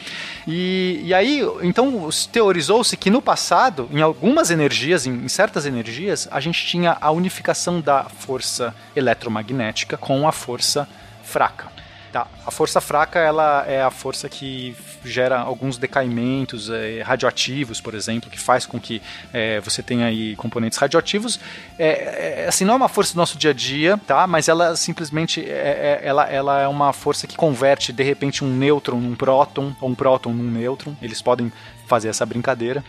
E, 0.48 1.02
e 1.04 1.14
aí, 1.14 1.42
então, 1.64 2.10
teorizou-se 2.32 2.96
que 2.98 3.10
no 3.10 3.22
passado, 3.22 3.90
em 3.92 4.02
algumas 4.02 4.52
energias, 4.52 5.06
em, 5.06 5.12
em 5.12 5.28
certas 5.28 5.66
energias, 5.66 6.28
a 6.30 6.40
gente 6.40 6.66
tinha 6.66 6.98
a 7.00 7.10
unificação 7.12 7.82
da 7.82 8.04
força 8.04 8.76
eletromagnética 8.96 9.98
com 9.98 10.28
a 10.28 10.32
força 10.32 10.88
fraca. 11.24 11.81
Tá. 12.12 12.28
A 12.46 12.52
força 12.52 12.82
fraca 12.82 13.20
ela 13.20 13.64
é 13.66 13.82
a 13.82 13.90
força 13.90 14.28
que 14.28 14.76
gera 15.06 15.40
alguns 15.40 15.78
decaimentos 15.78 16.70
é, 16.70 17.02
radioativos, 17.02 17.80
por 17.80 17.94
exemplo, 17.94 18.30
que 18.30 18.38
faz 18.38 18.66
com 18.66 18.78
que 18.80 19.02
é, 19.32 19.62
você 19.62 19.82
tenha 19.82 20.08
aí 20.08 20.36
componentes 20.36 20.78
radioativos. 20.78 21.40
É, 21.80 22.46
assim, 22.50 22.66
não 22.66 22.74
é 22.74 22.78
uma 22.78 22.90
força 22.90 23.14
do 23.14 23.18
nosso 23.18 23.38
dia 23.38 23.52
a 23.52 23.54
dia, 23.54 23.98
tá? 24.06 24.28
Mas 24.28 24.50
ela 24.50 24.76
simplesmente 24.76 25.42
é, 25.50 26.02
ela, 26.04 26.30
ela 26.30 26.60
é 26.60 26.68
uma 26.68 26.92
força 26.92 27.26
que 27.26 27.38
converte 27.38 27.94
de 27.94 28.04
repente 28.04 28.44
um 28.44 28.54
nêutron 28.54 29.00
num 29.00 29.16
próton 29.16 29.74
ou 29.80 29.90
um 29.90 29.96
próton 29.96 30.34
num 30.34 30.52
nêutron. 30.52 30.94
Eles 31.02 31.22
podem 31.22 31.50
fazer 31.88 32.10
essa 32.10 32.26
brincadeira 32.26 32.84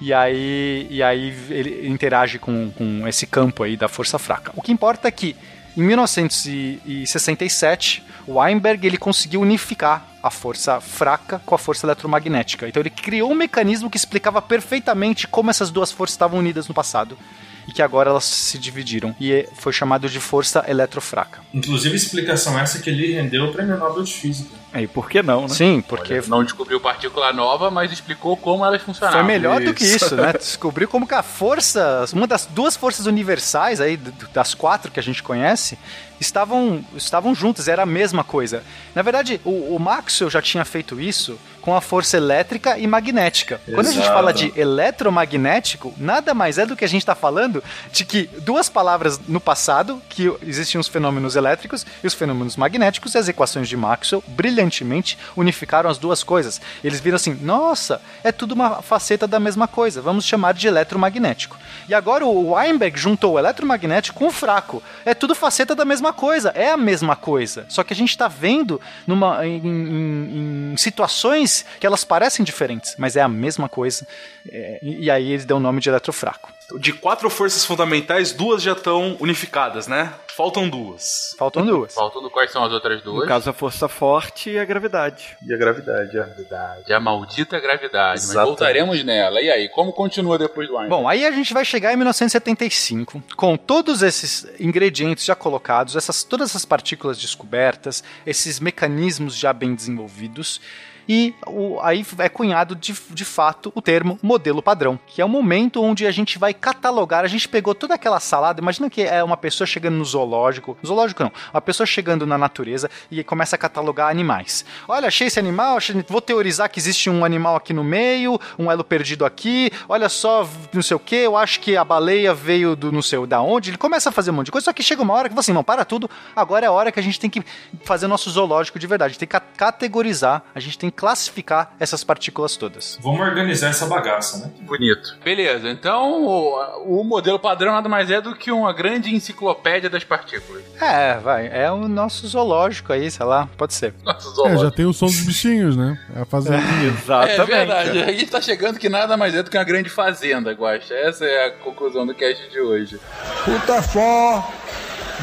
e 0.00 0.12
aí, 0.12 0.86
e 0.90 1.02
aí 1.02 1.36
ele 1.48 1.88
interage 1.88 2.38
com, 2.38 2.70
com 2.70 3.06
esse 3.06 3.26
campo 3.26 3.62
aí 3.62 3.76
da 3.76 3.88
força 3.88 4.18
fraca. 4.18 4.52
O 4.54 4.62
que 4.62 4.72
importa 4.72 5.06
é 5.06 5.10
que 5.10 5.36
em 5.76 5.82
1967, 5.82 8.04
o 8.26 8.38
Weinberg 8.38 8.86
ele 8.86 8.96
conseguiu 8.96 9.40
unificar 9.40 10.06
a 10.22 10.30
força 10.30 10.80
fraca 10.80 11.42
com 11.44 11.54
a 11.54 11.58
força 11.58 11.84
eletromagnética. 11.84 12.68
Então 12.68 12.80
ele 12.80 12.90
criou 12.90 13.32
um 13.32 13.34
mecanismo 13.34 13.90
que 13.90 13.96
explicava 13.96 14.40
perfeitamente 14.40 15.26
como 15.26 15.50
essas 15.50 15.70
duas 15.70 15.90
forças 15.90 16.14
estavam 16.14 16.38
unidas 16.38 16.68
no 16.68 16.74
passado. 16.74 17.18
E 17.66 17.72
que 17.72 17.82
agora 17.82 18.10
elas 18.10 18.24
se 18.24 18.58
dividiram 18.58 19.14
e 19.18 19.32
é- 19.32 19.48
foi 19.56 19.72
chamado 19.72 20.08
de 20.08 20.20
força 20.20 20.64
eletrofraca. 20.68 21.40
Inclusive, 21.52 21.96
explicação 21.96 22.58
essa 22.58 22.78
que 22.80 22.90
ele 22.90 23.12
rendeu 23.12 23.44
o 23.46 23.52
prêmio 23.52 23.76
Nobel 23.78 24.02
de 24.02 24.12
Física. 24.12 24.50
Aí, 24.72 24.88
por 24.88 25.08
que 25.08 25.22
não, 25.22 25.42
né? 25.42 25.48
Sim, 25.48 25.80
porque 25.86 26.20
Não 26.26 26.42
descobriu 26.42 26.80
partícula 26.80 27.32
nova, 27.32 27.70
mas 27.70 27.92
explicou 27.92 28.36
como 28.36 28.64
elas 28.64 28.82
funcionavam. 28.82 29.20
Foi 29.20 29.26
melhor 29.28 29.60
do 29.60 29.72
que 29.72 29.84
Isso. 29.84 30.06
isso, 30.06 30.16
né? 30.16 30.32
Descobriu 30.32 30.88
como 30.88 31.06
que 31.06 31.14
a 31.14 31.22
força, 31.22 32.04
uma 32.12 32.26
das 32.26 32.46
duas 32.46 32.76
forças 32.76 33.06
universais 33.06 33.80
aí, 33.80 33.96
das 33.96 34.52
quatro 34.52 34.90
que 34.90 34.98
a 34.98 35.02
gente 35.02 35.22
conhece, 35.22 35.78
estavam, 36.20 36.84
estavam 36.96 37.34
juntas, 37.34 37.68
era 37.68 37.82
a 37.84 37.86
mesma 37.86 38.24
coisa. 38.24 38.64
Na 38.94 39.02
verdade, 39.02 39.40
o, 39.44 39.76
o 39.76 39.78
Maxwell 39.78 40.30
já 40.30 40.42
tinha 40.42 40.64
feito 40.64 41.00
isso 41.00 41.38
com 41.64 41.74
a 41.74 41.80
força 41.80 42.18
elétrica 42.18 42.76
e 42.78 42.86
magnética. 42.86 43.58
Quando 43.64 43.86
a 43.86 43.90
gente 43.90 44.02
Exato. 44.02 44.14
fala 44.14 44.34
de 44.34 44.52
eletromagnético, 44.54 45.94
nada 45.96 46.34
mais 46.34 46.58
é 46.58 46.66
do 46.66 46.76
que 46.76 46.84
a 46.84 46.88
gente 46.88 47.00
está 47.00 47.14
falando 47.14 47.64
de 47.90 48.04
que 48.04 48.24
duas 48.42 48.68
palavras 48.68 49.18
no 49.26 49.40
passado, 49.40 50.02
que 50.10 50.30
existiam 50.42 50.78
os 50.80 50.88
fenômenos 50.88 51.36
elétricos 51.36 51.86
e 52.02 52.06
os 52.06 52.12
fenômenos 52.12 52.56
magnéticos, 52.56 53.14
e 53.14 53.18
as 53.18 53.28
equações 53.28 53.66
de 53.68 53.76
Maxwell 53.78 54.22
brilhantemente 54.28 55.16
unificaram 55.34 55.88
as 55.88 55.96
duas 55.96 56.22
coisas. 56.22 56.60
Eles 56.82 57.00
viram 57.00 57.16
assim: 57.16 57.34
nossa, 57.40 58.00
é 58.22 58.30
tudo 58.30 58.52
uma 58.52 58.82
faceta 58.82 59.26
da 59.26 59.40
mesma 59.40 59.66
coisa, 59.66 60.02
vamos 60.02 60.26
chamar 60.26 60.52
de 60.52 60.66
eletromagnético. 60.66 61.56
E 61.88 61.94
agora 61.94 62.26
o 62.26 62.52
Weinberg 62.52 62.98
juntou 62.98 63.34
o 63.34 63.38
eletromagnético 63.38 64.18
com 64.18 64.26
o 64.26 64.32
fraco. 64.32 64.82
É 65.04 65.14
tudo 65.14 65.34
faceta 65.34 65.74
da 65.74 65.84
mesma 65.86 66.12
coisa, 66.12 66.50
é 66.54 66.70
a 66.70 66.76
mesma 66.76 67.16
coisa. 67.16 67.64
Só 67.70 67.82
que 67.82 67.92
a 67.92 67.96
gente 67.96 68.10
está 68.10 68.28
vendo 68.28 68.80
numa, 69.06 69.46
em, 69.46 69.56
em- 69.64 70.72
em 70.72 70.76
situações 70.76 71.53
que 71.78 71.86
elas 71.86 72.04
parecem 72.04 72.44
diferentes, 72.44 72.94
mas 72.98 73.16
é 73.16 73.20
a 73.20 73.28
mesma 73.28 73.68
coisa. 73.68 74.06
É, 74.50 74.78
e, 74.82 75.10
aí 75.10 75.32
eles 75.32 75.44
dão 75.44 75.58
o 75.58 75.60
nome 75.60 75.80
de 75.80 75.88
eletrofraco. 75.88 76.52
De 76.78 76.92
quatro 76.92 77.28
forças 77.28 77.64
fundamentais, 77.64 78.32
duas 78.32 78.62
já 78.62 78.72
estão 78.72 79.16
unificadas, 79.20 79.86
né? 79.86 80.14
Faltam 80.34 80.68
duas. 80.68 81.34
Faltam 81.38 81.64
duas. 81.64 81.94
Faltando 81.94 82.28
quais 82.28 82.50
são 82.50 82.64
as 82.64 82.72
outras 82.72 83.00
duas? 83.02 83.20
No 83.20 83.28
caso, 83.28 83.50
a 83.50 83.52
força 83.52 83.86
forte 83.86 84.50
e 84.50 84.58
a 84.58 84.64
gravidade. 84.64 85.36
E 85.46 85.54
a 85.54 85.56
gravidade, 85.56 86.10
é. 86.10 86.24
Gravidade, 86.24 86.92
a 86.92 86.98
maldita 86.98 87.60
gravidade. 87.60 88.14
Mas 88.14 88.24
Exatamente. 88.24 88.48
voltaremos 88.48 89.04
nela. 89.04 89.40
E 89.40 89.48
aí, 89.48 89.68
como 89.68 89.92
continua 89.92 90.36
depois 90.36 90.66
do 90.66 90.76
Einstein? 90.76 90.88
Bom, 90.90 91.08
aí 91.08 91.24
a 91.24 91.30
gente 91.30 91.54
vai 91.54 91.64
chegar 91.64 91.92
em 91.92 91.96
1975, 91.96 93.22
com 93.36 93.56
todos 93.56 94.02
esses 94.02 94.44
ingredientes 94.58 95.24
já 95.24 95.36
colocados, 95.36 95.94
essas, 95.94 96.24
todas 96.24 96.50
essas 96.50 96.64
partículas 96.64 97.16
descobertas, 97.16 98.02
esses 98.26 98.58
mecanismos 98.58 99.36
já 99.36 99.52
bem 99.52 99.72
desenvolvidos. 99.72 100.60
E 101.08 101.34
o- 101.46 101.78
aí 101.82 102.04
é 102.18 102.28
cunhado 102.28 102.74
de, 102.74 102.94
de 103.10 103.24
fato 103.24 103.72
o 103.74 103.82
termo 103.82 104.18
modelo 104.22 104.62
padrão, 104.62 104.98
que 105.06 105.20
é 105.20 105.24
o 105.24 105.28
momento 105.28 105.82
onde 105.82 106.06
a 106.06 106.10
gente 106.10 106.38
vai 106.38 106.54
catalogar. 106.54 107.24
A 107.24 107.28
gente 107.28 107.48
pegou 107.48 107.74
toda 107.74 107.94
aquela 107.94 108.20
salada. 108.20 108.60
Imagina 108.60 108.88
que 108.88 109.02
é 109.02 109.22
uma 109.22 109.36
pessoa 109.36 109.66
chegando 109.66 109.96
no 109.96 110.04
zoológico, 110.04 110.76
zoológico 110.84 111.22
não, 111.22 111.32
uma 111.52 111.60
pessoa 111.60 111.86
chegando 111.86 112.26
na 112.26 112.38
natureza 112.38 112.90
e 113.10 113.22
começa 113.24 113.56
a 113.56 113.58
catalogar 113.58 114.08
animais. 114.10 114.64
Olha, 114.88 115.08
achei 115.08 115.26
esse 115.26 115.38
animal, 115.38 115.76
achei- 115.76 116.04
vou 116.08 116.20
teorizar 116.20 116.70
que 116.70 116.78
existe 116.78 117.08
um 117.10 117.24
animal 117.24 117.56
aqui 117.56 117.72
no 117.72 117.84
meio, 117.84 118.38
um 118.58 118.70
elo 118.70 118.84
perdido 118.84 119.24
aqui. 119.24 119.70
Olha 119.88 120.08
só, 120.08 120.48
não 120.72 120.82
sei 120.82 120.96
o 120.96 121.00
que, 121.00 121.16
eu 121.16 121.36
acho 121.36 121.60
que 121.60 121.76
a 121.76 121.84
baleia 121.84 122.32
veio 122.34 122.74
do 122.76 122.90
não 122.92 123.02
sei 123.02 123.24
da 123.26 123.40
onde. 123.40 123.70
Ele 123.70 123.78
começa 123.78 124.08
a 124.08 124.12
fazer 124.12 124.30
um 124.30 124.34
monte 124.34 124.46
de 124.46 124.52
coisa, 124.52 124.64
só 124.64 124.72
que 124.72 124.82
chega 124.82 125.02
uma 125.02 125.14
hora 125.14 125.28
que 125.28 125.34
você, 125.34 125.50
assim, 125.50 125.52
não, 125.52 125.62
para 125.64 125.84
tudo. 125.84 126.08
Agora 126.34 126.64
é 126.64 126.68
a 126.68 126.72
hora 126.72 126.90
que 126.90 126.98
a 126.98 127.02
gente 127.02 127.20
tem 127.20 127.28
que 127.28 127.42
fazer 127.84 128.06
nosso 128.06 128.30
zoológico 128.30 128.78
de 128.78 128.86
verdade. 128.86 129.10
A 129.10 129.12
gente 129.12 129.18
tem 129.20 129.28
que 129.28 129.32
ca- 129.32 129.40
categorizar, 129.56 130.42
a 130.54 130.60
gente 130.60 130.78
tem 130.78 130.90
classificar 130.96 131.74
essas 131.78 132.02
partículas 132.04 132.56
todas. 132.56 132.98
Vamos 133.02 133.20
organizar 133.20 133.68
essa 133.70 133.86
bagaça, 133.86 134.38
né? 134.38 134.50
Bonito. 134.62 135.16
Beleza, 135.24 135.68
então 135.70 136.22
o, 136.22 137.00
o 137.00 137.04
modelo 137.04 137.38
padrão 137.38 137.72
nada 137.72 137.88
mais 137.88 138.10
é 138.10 138.20
do 138.20 138.34
que 138.34 138.50
uma 138.52 138.72
grande 138.72 139.14
enciclopédia 139.14 139.90
das 139.90 140.04
partículas. 140.04 140.62
É, 140.80 141.14
vai, 141.18 141.48
é 141.52 141.70
o 141.70 141.88
nosso 141.88 142.26
zoológico 142.26 142.92
aí, 142.92 143.10
sei 143.10 143.26
lá, 143.26 143.48
pode 143.56 143.74
ser. 143.74 143.94
Nossa, 144.04 144.28
É, 144.28 144.32
zoológico. 144.32 144.62
já 144.62 144.70
tem 144.70 144.84
o 144.86 144.92
som 144.92 145.06
dos 145.06 145.20
bichinhos, 145.20 145.76
né? 145.76 145.98
É 146.16 146.20
a 146.22 146.24
fazendinha. 146.24 146.88
Exatamente. 146.96 147.40
É 147.40 147.44
verdade, 147.44 147.98
a 148.02 148.12
gente 148.12 148.26
tá 148.26 148.40
chegando 148.40 148.78
que 148.78 148.88
nada 148.88 149.16
mais 149.16 149.34
é 149.34 149.42
do 149.42 149.50
que 149.50 149.56
uma 149.58 149.64
grande 149.64 149.88
fazenda, 149.90 150.52
Guaxa. 150.52 150.94
Essa 150.94 151.24
é 151.24 151.46
a 151.46 151.50
conclusão 151.52 152.06
do 152.06 152.14
cast 152.14 152.48
de 152.50 152.60
hoje. 152.60 153.00
Rutherford, 153.44 154.44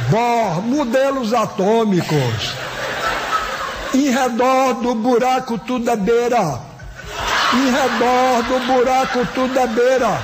Bohr, 0.09 0.61
modelos 0.61 1.33
atômicos. 1.33 2.53
Em 3.93 4.09
redor 4.09 4.73
do 4.75 4.95
buraco 4.95 5.57
tudo 5.59 5.89
é 5.89 5.95
beira. 5.95 6.59
Em 7.53 7.69
redor 7.71 8.43
do 8.43 8.59
buraco 8.65 9.25
tudo 9.33 9.57
é 9.59 9.67
beira. 9.67 10.21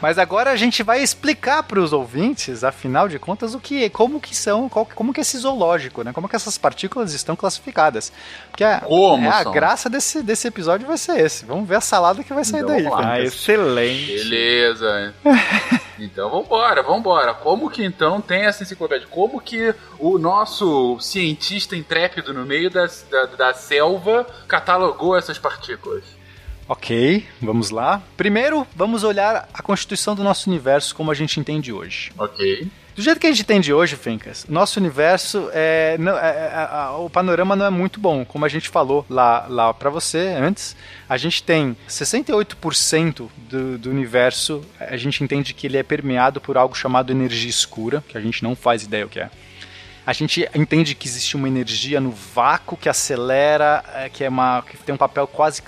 Mas 0.00 0.18
agora 0.18 0.50
a 0.50 0.56
gente 0.56 0.82
vai 0.82 1.02
explicar 1.02 1.62
para 1.62 1.80
os 1.80 1.92
ouvintes, 1.92 2.62
afinal 2.62 3.08
de 3.08 3.18
contas, 3.18 3.54
o 3.54 3.60
que, 3.60 3.88
como 3.90 4.20
que 4.20 4.36
são, 4.36 4.68
qual- 4.68 4.86
como 4.94 5.12
que 5.12 5.20
é 5.20 5.22
esse 5.22 5.38
zoológico, 5.38 6.02
né? 6.04 6.12
Como 6.12 6.28
que 6.28 6.36
essas 6.36 6.58
partículas 6.58 7.14
estão 7.14 7.34
classificadas? 7.34 8.12
Porque 8.50 8.62
a, 8.62 8.80
Como 8.80 9.24
é, 9.24 9.28
a 9.30 9.44
graça 9.44 9.88
desse, 9.88 10.22
desse 10.22 10.46
episódio 10.48 10.86
vai 10.86 10.98
ser 10.98 11.18
esse. 11.18 11.46
Vamos 11.46 11.66
ver 11.66 11.76
a 11.76 11.80
salada 11.80 12.22
que 12.22 12.32
vai 12.32 12.44
sair 12.44 12.60
Então, 12.62 12.76
daí. 12.76 12.86
Ah, 12.92 13.20
excelente. 13.22 14.06
Beleza. 14.18 15.14
Então 15.98 16.30
vambora, 16.30 16.82
vambora. 16.82 17.34
Como 17.34 17.70
que 17.70 17.84
então 17.84 18.20
tem 18.20 18.44
essa 18.44 18.62
enciclopédia? 18.62 19.06
Como 19.08 19.40
que 19.40 19.74
o 19.98 20.18
nosso 20.18 20.98
cientista 21.00 21.76
intrépido 21.76 22.34
no 22.34 22.44
meio 22.44 22.70
da, 22.70 22.86
da, 23.10 23.26
da 23.26 23.54
selva 23.54 24.26
catalogou 24.46 25.16
essas 25.16 25.38
partículas? 25.38 26.04
Ok, 26.68 27.24
vamos 27.40 27.70
lá. 27.70 28.02
Primeiro, 28.16 28.66
vamos 28.74 29.04
olhar 29.04 29.48
a 29.54 29.62
constituição 29.62 30.14
do 30.16 30.24
nosso 30.24 30.50
universo 30.50 30.94
como 30.96 31.10
a 31.10 31.14
gente 31.14 31.38
entende 31.38 31.72
hoje. 31.72 32.12
Ok. 32.18 32.68
Do 32.96 33.02
jeito 33.02 33.20
que 33.20 33.26
a 33.26 33.30
gente 33.30 33.42
entende 33.42 33.74
hoje, 33.74 33.94
Fencas, 33.94 34.46
nosso 34.48 34.80
universo 34.80 35.50
é, 35.52 35.96
não- 35.98 36.16
é- 36.16 36.30
é- 36.30 36.50
a- 36.70 36.96
o 36.98 37.10
panorama 37.10 37.54
não 37.54 37.66
é 37.66 37.70
muito 37.70 38.00
bom, 38.00 38.24
como 38.24 38.46
a 38.46 38.48
gente 38.48 38.70
falou 38.70 39.04
lá, 39.10 39.44
lá 39.50 39.74
para 39.74 39.90
você 39.90 40.34
antes. 40.40 40.74
A 41.06 41.18
gente 41.18 41.42
tem 41.42 41.76
68% 41.86 43.28
do, 43.50 43.76
do 43.76 43.90
universo, 43.90 44.64
a 44.80 44.96
gente 44.96 45.22
entende 45.22 45.52
que 45.52 45.66
ele 45.66 45.76
é 45.76 45.82
permeado 45.82 46.40
por 46.40 46.56
algo 46.56 46.74
chamado 46.74 47.12
energia 47.12 47.50
escura, 47.50 48.02
que 48.08 48.16
a 48.16 48.20
gente 48.20 48.42
não 48.42 48.56
faz 48.56 48.82
ideia 48.82 49.04
o 49.04 49.08
que 49.10 49.20
é. 49.20 49.28
A 50.06 50.12
gente 50.12 50.48
entende 50.54 50.94
que 50.94 51.08
existe 51.08 51.34
uma 51.34 51.48
energia 51.48 52.00
no 52.00 52.12
vácuo 52.12 52.76
que 52.76 52.88
acelera, 52.88 53.82
é, 53.92 54.08
que 54.08 54.22
é 54.22 54.28
uma 54.28 54.62
que 54.62 54.76
tem 54.76 54.94
um 54.94 54.98
papel 54.98 55.26
quase 55.26 55.60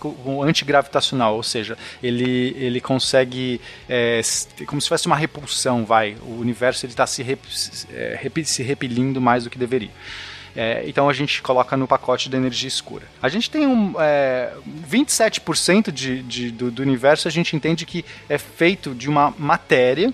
antigravitacional, 0.47 1.35
ou 1.35 1.43
seja, 1.43 1.77
ele, 2.01 2.55
ele 2.57 2.81
consegue 2.81 3.61
é, 3.89 4.21
como 4.65 4.81
se 4.81 4.89
fosse 4.89 5.09
uma 5.09 5.17
repulsão, 5.17 5.85
vai. 5.85 6.17
O 6.23 6.39
universo 6.39 6.87
ele 6.87 6.93
está 6.93 7.05
se, 7.05 7.21
rep, 7.25 7.41
é, 7.93 8.45
se 8.45 8.63
repelindo 8.63 9.21
mais 9.21 9.43
do 9.43 9.51
que 9.51 9.59
deveria. 9.59 9.91
É, 10.55 10.85
então 10.87 11.09
a 11.09 11.13
gente 11.13 11.43
coloca 11.43 11.77
no 11.77 11.89
pacote 11.89 12.29
da 12.29 12.37
energia 12.37 12.69
escura. 12.69 13.07
A 13.21 13.29
gente 13.29 13.51
tem 13.51 13.67
um 13.67 13.95
é, 13.99 14.53
27% 14.89 15.91
de, 15.91 16.23
de, 16.23 16.51
do, 16.51 16.71
do 16.71 16.83
universo, 16.83 17.27
a 17.27 17.31
gente 17.31 17.57
entende 17.57 17.85
que 17.85 18.05
é 18.29 18.39
feito 18.39 18.95
de 18.95 19.09
uma 19.09 19.35
matéria 19.37 20.13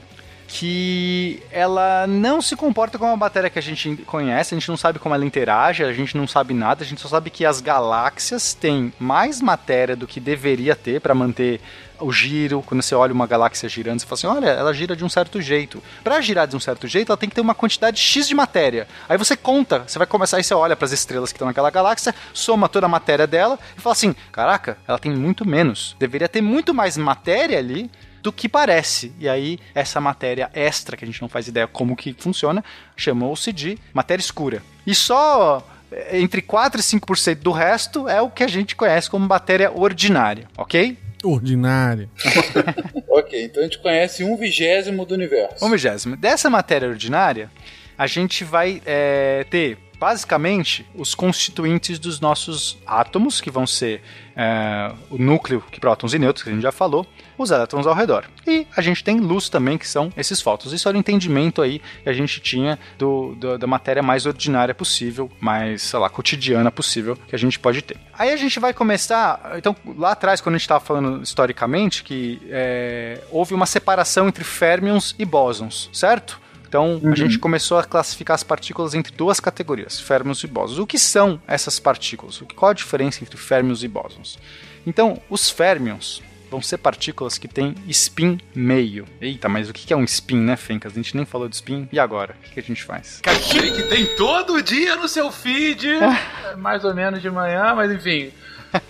que 0.56 1.42
ela 1.50 2.06
não 2.06 2.40
se 2.40 2.54
comporta 2.54 2.96
como 2.96 3.10
a 3.10 3.16
matéria 3.16 3.50
que 3.50 3.58
a 3.58 3.62
gente 3.62 3.96
conhece, 4.06 4.54
a 4.54 4.56
gente 4.56 4.68
não 4.68 4.76
sabe 4.76 5.00
como 5.00 5.12
ela 5.12 5.24
interage, 5.24 5.82
a 5.82 5.92
gente 5.92 6.16
não 6.16 6.28
sabe 6.28 6.54
nada, 6.54 6.84
a 6.84 6.86
gente 6.86 7.00
só 7.00 7.08
sabe 7.08 7.28
que 7.28 7.44
as 7.44 7.60
galáxias 7.60 8.54
têm 8.54 8.92
mais 8.96 9.40
matéria 9.40 9.96
do 9.96 10.06
que 10.06 10.20
deveria 10.20 10.76
ter 10.76 11.00
para 11.00 11.12
manter 11.12 11.60
o 11.98 12.12
giro. 12.12 12.62
Quando 12.64 12.82
você 12.82 12.94
olha 12.94 13.12
uma 13.12 13.26
galáxia 13.26 13.68
girando, 13.68 13.98
você 13.98 14.06
fala 14.06 14.14
assim: 14.16 14.26
olha, 14.28 14.50
ela 14.50 14.72
gira 14.72 14.94
de 14.94 15.04
um 15.04 15.08
certo 15.08 15.42
jeito. 15.42 15.82
Para 16.04 16.20
girar 16.20 16.46
de 16.46 16.54
um 16.54 16.60
certo 16.60 16.86
jeito, 16.86 17.10
ela 17.10 17.16
tem 17.16 17.28
que 17.28 17.34
ter 17.34 17.40
uma 17.40 17.54
quantidade 17.54 18.00
X 18.00 18.28
de 18.28 18.34
matéria. 18.36 18.86
Aí 19.08 19.18
você 19.18 19.36
conta, 19.36 19.82
você 19.84 19.98
vai 19.98 20.06
começar, 20.06 20.36
aí 20.36 20.44
você 20.44 20.54
olha 20.54 20.76
para 20.76 20.86
as 20.86 20.92
estrelas 20.92 21.32
que 21.32 21.36
estão 21.36 21.48
naquela 21.48 21.70
galáxia, 21.70 22.14
soma 22.32 22.68
toda 22.68 22.86
a 22.86 22.88
matéria 22.88 23.26
dela 23.26 23.58
e 23.76 23.80
fala 23.80 23.94
assim: 23.94 24.14
caraca, 24.30 24.78
ela 24.86 25.00
tem 25.00 25.10
muito 25.10 25.44
menos. 25.44 25.96
Deveria 25.98 26.28
ter 26.28 26.40
muito 26.40 26.72
mais 26.72 26.96
matéria 26.96 27.58
ali 27.58 27.90
do 28.24 28.32
que 28.32 28.48
parece. 28.48 29.12
E 29.20 29.28
aí, 29.28 29.58
essa 29.74 30.00
matéria 30.00 30.50
extra, 30.54 30.96
que 30.96 31.04
a 31.04 31.06
gente 31.06 31.20
não 31.20 31.28
faz 31.28 31.46
ideia 31.46 31.66
como 31.66 31.94
que 31.94 32.16
funciona, 32.18 32.64
chamou-se 32.96 33.52
de 33.52 33.78
matéria 33.92 34.22
escura. 34.22 34.62
E 34.86 34.94
só 34.94 35.62
eh, 35.92 36.18
entre 36.18 36.40
4 36.40 36.80
e 36.80 36.82
5% 36.82 37.34
do 37.36 37.52
resto 37.52 38.08
é 38.08 38.22
o 38.22 38.30
que 38.30 38.42
a 38.42 38.48
gente 38.48 38.74
conhece 38.74 39.10
como 39.10 39.28
matéria 39.28 39.70
ordinária, 39.70 40.48
ok? 40.56 40.96
Ordinária. 41.22 42.08
Ok, 43.16 43.44
então 43.44 43.62
a 43.62 43.64
gente 43.64 43.78
conhece 43.78 44.24
um 44.24 44.36
vigésimo 44.36 45.06
do 45.06 45.14
universo. 45.14 45.64
Um 45.64 45.70
vigésimo. 45.70 46.16
Dessa 46.16 46.50
matéria 46.50 46.88
ordinária, 46.88 47.48
a 47.96 48.08
gente 48.08 48.42
vai 48.42 48.82
eh, 48.84 49.46
ter 49.48 49.78
basicamente 49.98 50.86
os 50.94 51.14
constituintes 51.14 51.98
dos 51.98 52.20
nossos 52.20 52.78
átomos, 52.86 53.40
que 53.40 53.50
vão 53.50 53.66
ser 53.66 54.02
é, 54.36 54.92
o 55.10 55.18
núcleo, 55.18 55.62
que 55.70 55.78
prótons 55.80 56.14
e 56.14 56.18
nêutrons, 56.18 56.42
que 56.42 56.50
a 56.50 56.52
gente 56.52 56.62
já 56.62 56.72
falou, 56.72 57.06
os 57.38 57.50
elétrons 57.50 57.86
ao 57.86 57.94
redor. 57.94 58.24
E 58.46 58.66
a 58.76 58.80
gente 58.80 59.02
tem 59.02 59.18
luz 59.18 59.48
também, 59.48 59.76
que 59.78 59.86
são 59.88 60.12
esses 60.16 60.40
fótons. 60.40 60.72
Isso 60.72 60.88
era 60.88 60.96
o 60.96 61.00
entendimento 61.00 61.62
aí 61.62 61.80
que 62.02 62.08
a 62.08 62.12
gente 62.12 62.40
tinha 62.40 62.78
do, 62.98 63.34
do- 63.34 63.58
da 63.58 63.66
matéria 63.66 64.02
mais 64.02 64.26
ordinária 64.26 64.74
possível, 64.74 65.30
mais, 65.40 65.82
sei 65.82 65.98
lá, 65.98 66.08
cotidiana 66.08 66.70
possível 66.70 67.16
que 67.28 67.34
a 67.34 67.38
gente 67.38 67.58
pode 67.58 67.82
ter. 67.82 67.96
Aí 68.16 68.30
a 68.32 68.36
gente 68.36 68.58
vai 68.60 68.72
começar. 68.72 69.52
Então, 69.56 69.74
lá 69.96 70.12
atrás, 70.12 70.40
quando 70.40 70.54
a 70.54 70.58
gente 70.58 70.64
estava 70.66 70.84
falando 70.84 71.22
historicamente, 71.22 72.04
que 72.04 72.40
é, 72.50 73.20
houve 73.30 73.54
uma 73.54 73.66
separação 73.66 74.28
entre 74.28 74.44
férmions 74.44 75.14
e 75.18 75.24
bósons, 75.24 75.90
certo? 75.92 76.40
Então, 76.74 77.00
a 77.12 77.14
gente 77.14 77.38
começou 77.38 77.78
a 77.78 77.84
classificar 77.84 78.34
as 78.34 78.42
partículas 78.42 78.94
entre 78.94 79.14
duas 79.14 79.38
categorias, 79.38 80.00
férmions 80.00 80.42
e 80.42 80.48
bósons. 80.48 80.78
O 80.80 80.84
que 80.88 80.98
são 80.98 81.40
essas 81.46 81.78
partículas? 81.78 82.40
O 82.40 82.46
que- 82.46 82.54
Qual 82.56 82.68
a 82.72 82.74
diferença 82.74 83.22
entre 83.22 83.36
férmions 83.36 83.84
e 83.84 83.86
bósons? 83.88 84.36
Então, 84.84 85.22
os 85.30 85.48
férmions 85.48 86.20
vão 86.50 86.60
ser 86.60 86.78
partículas 86.78 87.38
que 87.38 87.46
têm 87.46 87.76
spin 87.86 88.40
meio. 88.52 89.04
Eita, 89.20 89.48
mas 89.48 89.68
o 89.70 89.72
que 89.72 89.92
é 89.92 89.96
um 89.96 90.02
spin, 90.02 90.38
né, 90.38 90.56
Fencas? 90.56 90.90
A 90.90 90.96
gente 90.96 91.16
nem 91.16 91.24
falou 91.24 91.48
de 91.48 91.54
spin. 91.54 91.88
E 91.92 91.98
agora? 92.00 92.34
O 92.44 92.50
que 92.50 92.58
a 92.58 92.62
gente 92.62 92.82
faz? 92.82 93.20
Aquele 93.24 93.70
que 93.70 93.84
tem 93.84 94.06
todo 94.16 94.60
dia 94.60 94.96
no 94.96 95.06
seu 95.06 95.30
feed, 95.30 95.86
é 95.88 96.56
mais 96.58 96.84
ou 96.84 96.92
menos 96.92 97.22
de 97.22 97.30
manhã, 97.30 97.72
mas 97.76 97.88
enfim. 97.92 98.32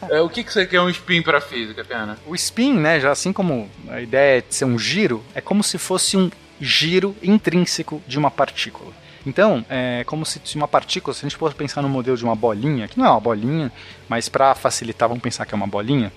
É, 0.09 0.22
o 0.22 0.30
que, 0.30 0.43
que 0.43 0.51
você 0.51 0.64
quer 0.64 0.80
um 0.80 0.89
spin 0.89 1.20
pra 1.20 1.39
física, 1.43 1.85
Pena? 1.85 2.16
O 2.26 2.35
spin, 2.35 2.72
né, 2.72 2.99
já 2.99 3.11
assim 3.12 3.30
como 3.30 3.70
a 3.89 4.01
ideia 4.01 4.41
de 4.41 4.55
ser 4.55 4.64
um 4.64 4.78
giro, 4.78 5.22
é 5.35 5.43
como 5.43 5.62
se 5.62 5.76
fosse 5.76 6.16
um 6.16 6.30
giro 6.61 7.16
intrínseco 7.22 8.02
de 8.07 8.18
uma 8.18 8.30
partícula. 8.30 8.92
Então, 9.26 9.64
é 9.70 10.05
como 10.05 10.24
se 10.26 10.40
uma 10.57 10.68
partícula, 10.68 11.14
se 11.14 11.24
a 11.24 11.28
gente 11.28 11.38
fosse 11.38 11.55
pensar 11.55 11.80
no 11.80 11.88
modelo 11.88 12.16
de 12.16 12.24
uma 12.24 12.36
bolinha, 12.36 12.86
que 12.86 12.98
não 12.98 13.07
é 13.07 13.11
uma 13.11 13.20
bolinha, 13.20 13.72
mas 14.14 14.28
para 14.28 14.54
facilitar, 14.54 15.08
vamos 15.08 15.24
pensar 15.24 15.44
que 15.44 15.52
é 15.52 15.56
uma 15.56 15.66
bolinha. 15.66 16.12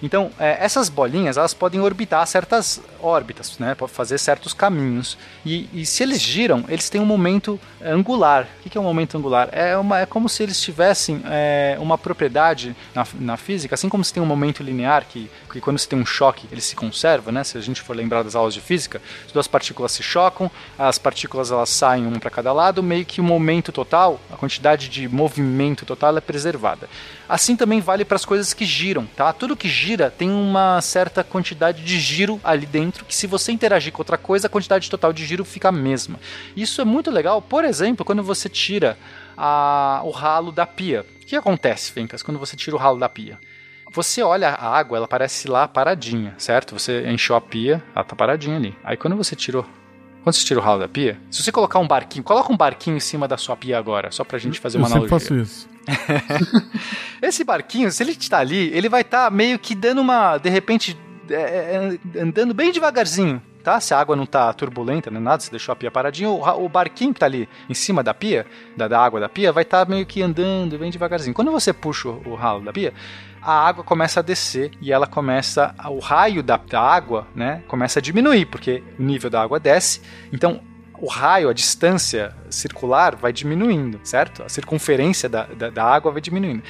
Então, 0.00 0.30
é, 0.38 0.58
essas 0.60 0.88
bolinhas, 0.88 1.36
elas 1.36 1.54
podem 1.54 1.80
orbitar 1.80 2.24
certas 2.26 2.80
órbitas, 3.00 3.56
né, 3.58 3.74
podem 3.74 3.94
fazer 3.94 4.18
certos 4.18 4.52
caminhos. 4.52 5.16
E, 5.44 5.68
e 5.72 5.84
se 5.84 6.02
eles 6.02 6.20
giram, 6.20 6.64
eles 6.68 6.88
têm 6.88 7.00
um 7.00 7.06
momento 7.06 7.58
angular. 7.84 8.48
O 8.64 8.70
que 8.70 8.78
é 8.78 8.80
um 8.80 8.84
momento 8.84 9.16
angular? 9.16 9.48
É, 9.52 9.76
uma, 9.76 10.00
é 10.00 10.06
como 10.06 10.28
se 10.28 10.42
eles 10.42 10.60
tivessem 10.60 11.20
é, 11.26 11.76
uma 11.80 11.96
propriedade 11.98 12.76
na, 12.94 13.06
na 13.14 13.36
física, 13.36 13.74
assim 13.74 13.88
como 13.88 14.04
se 14.04 14.12
tem 14.12 14.22
um 14.22 14.26
momento 14.26 14.62
linear, 14.62 15.04
que, 15.08 15.28
que 15.52 15.60
quando 15.60 15.78
se 15.78 15.88
tem 15.88 15.98
um 15.98 16.06
choque, 16.06 16.48
ele 16.50 16.60
se 16.60 16.76
conserva, 16.76 17.30
né? 17.32 17.42
Se 17.44 17.58
a 17.58 17.60
gente 17.60 17.80
for 17.80 17.94
lembrar 17.94 18.22
das 18.22 18.36
aulas 18.36 18.54
de 18.54 18.60
física, 18.60 19.02
as 19.26 19.32
duas 19.32 19.48
partículas 19.48 19.92
se 19.92 20.02
chocam, 20.02 20.50
as 20.78 20.98
partículas 20.98 21.50
elas 21.50 21.70
saem 21.70 22.06
uma 22.06 22.18
para 22.18 22.30
cada 22.30 22.52
lado, 22.52 22.82
meio 22.82 23.04
que 23.04 23.20
o 23.20 23.24
momento 23.24 23.70
total, 23.70 24.20
a 24.32 24.36
quantidade 24.36 24.88
de 24.88 25.08
movimento 25.08 25.84
total 25.84 26.16
é 26.16 26.20
preservada. 26.20 26.88
Assim 27.32 27.56
também 27.56 27.80
vale 27.80 28.04
para 28.04 28.16
as 28.16 28.26
coisas 28.26 28.52
que 28.52 28.66
giram, 28.66 29.06
tá? 29.06 29.32
Tudo 29.32 29.56
que 29.56 29.66
gira 29.66 30.10
tem 30.10 30.28
uma 30.30 30.82
certa 30.82 31.24
quantidade 31.24 31.82
de 31.82 31.98
giro 31.98 32.38
ali 32.44 32.66
dentro, 32.66 33.06
que 33.06 33.16
se 33.16 33.26
você 33.26 33.50
interagir 33.50 33.90
com 33.90 34.02
outra 34.02 34.18
coisa, 34.18 34.48
a 34.48 34.50
quantidade 34.50 34.90
total 34.90 35.14
de 35.14 35.24
giro 35.24 35.42
fica 35.42 35.70
a 35.70 35.72
mesma. 35.72 36.20
Isso 36.54 36.82
é 36.82 36.84
muito 36.84 37.10
legal, 37.10 37.40
por 37.40 37.64
exemplo, 37.64 38.04
quando 38.04 38.22
você 38.22 38.50
tira 38.50 38.98
a- 39.34 40.02
o 40.04 40.10
ralo 40.10 40.52
da 40.52 40.66
pia. 40.66 41.06
O 41.22 41.24
que 41.24 41.34
acontece, 41.34 41.90
Fencas, 41.90 42.22
quando 42.22 42.38
você 42.38 42.54
tira 42.54 42.76
o 42.76 42.78
ralo 42.78 42.98
da 42.98 43.08
pia? 43.08 43.38
Você 43.90 44.22
olha 44.22 44.50
a 44.50 44.68
água, 44.68 44.98
ela 44.98 45.08
parece 45.08 45.48
lá 45.48 45.66
paradinha, 45.66 46.34
certo? 46.36 46.78
Você 46.78 47.08
encheu 47.10 47.34
a 47.34 47.40
pia, 47.40 47.82
ela 47.94 48.04
tá 48.04 48.14
paradinha 48.14 48.56
ali. 48.58 48.76
Aí 48.84 48.98
quando 48.98 49.16
você 49.16 49.34
tirou. 49.34 49.66
Quando 50.22 50.34
você 50.34 50.44
tira 50.44 50.60
o 50.60 50.62
ralo 50.62 50.80
da 50.80 50.88
pia, 50.88 51.18
se 51.30 51.42
você 51.42 51.50
colocar 51.50 51.78
um 51.78 51.86
barquinho, 51.86 52.22
coloca 52.22 52.52
um 52.52 52.56
barquinho 52.56 52.96
em 52.96 53.00
cima 53.00 53.26
da 53.26 53.36
sua 53.36 53.56
pia 53.56 53.76
agora, 53.78 54.10
só 54.10 54.22
pra 54.24 54.38
gente 54.38 54.60
fazer 54.60 54.78
Eu 54.78 54.82
uma 54.82 54.88
sempre 54.88 55.06
analogia. 55.06 55.18
faço 55.18 55.34
isso. 55.40 55.68
Esse 57.20 57.44
barquinho, 57.44 57.90
se 57.90 58.02
ele 58.02 58.12
está 58.12 58.38
ali, 58.38 58.70
ele 58.72 58.88
vai 58.88 59.02
estar 59.02 59.30
meio 59.30 59.58
que 59.58 59.74
dando 59.74 60.00
uma. 60.00 60.38
De 60.38 60.48
repente, 60.48 60.96
é, 61.30 61.98
é, 62.14 62.20
andando 62.20 62.54
bem 62.54 62.72
devagarzinho. 62.72 63.42
Tá? 63.62 63.78
Se 63.78 63.94
a 63.94 63.98
água 64.00 64.16
não 64.16 64.26
tá 64.26 64.52
turbulenta, 64.52 65.08
nem 65.08 65.22
nada, 65.22 65.40
se 65.40 65.48
deixou 65.48 65.72
a 65.72 65.76
pia 65.76 65.88
paradinha, 65.88 66.28
o, 66.28 66.64
o 66.64 66.68
barquinho 66.68 67.14
que 67.14 67.20
tá 67.20 67.26
ali 67.26 67.48
em 67.70 67.74
cima 67.74 68.02
da 68.02 68.12
pia, 68.12 68.44
da, 68.76 68.88
da 68.88 69.00
água 69.00 69.20
da 69.20 69.28
pia, 69.28 69.52
vai 69.52 69.62
estar 69.62 69.88
meio 69.88 70.04
que 70.04 70.20
andando 70.20 70.76
bem 70.76 70.90
devagarzinho. 70.90 71.32
Quando 71.32 71.52
você 71.52 71.72
puxa 71.72 72.08
o, 72.08 72.30
o 72.30 72.34
ralo 72.34 72.64
da 72.64 72.72
pia, 72.72 72.92
a 73.42 73.52
água 73.52 73.82
começa 73.82 74.20
a 74.20 74.22
descer 74.22 74.70
e 74.80 74.92
ela 74.92 75.06
começa. 75.06 75.74
O 75.90 75.98
raio 75.98 76.42
da, 76.42 76.56
da 76.56 76.80
água, 76.80 77.26
né? 77.34 77.62
Começa 77.66 77.98
a 77.98 78.02
diminuir, 78.02 78.46
porque 78.46 78.82
o 78.98 79.02
nível 79.02 79.28
da 79.28 79.42
água 79.42 79.58
desce. 79.58 80.00
Então, 80.32 80.60
o 81.02 81.08
raio, 81.08 81.48
a 81.48 81.52
distância 81.52 82.32
circular 82.48 83.16
vai 83.16 83.32
diminuindo, 83.32 83.98
certo? 84.04 84.44
A 84.44 84.48
circunferência 84.48 85.28
da, 85.28 85.46
da, 85.46 85.68
da 85.68 85.84
água 85.84 86.12
vai 86.12 86.20
diminuindo. 86.20 86.62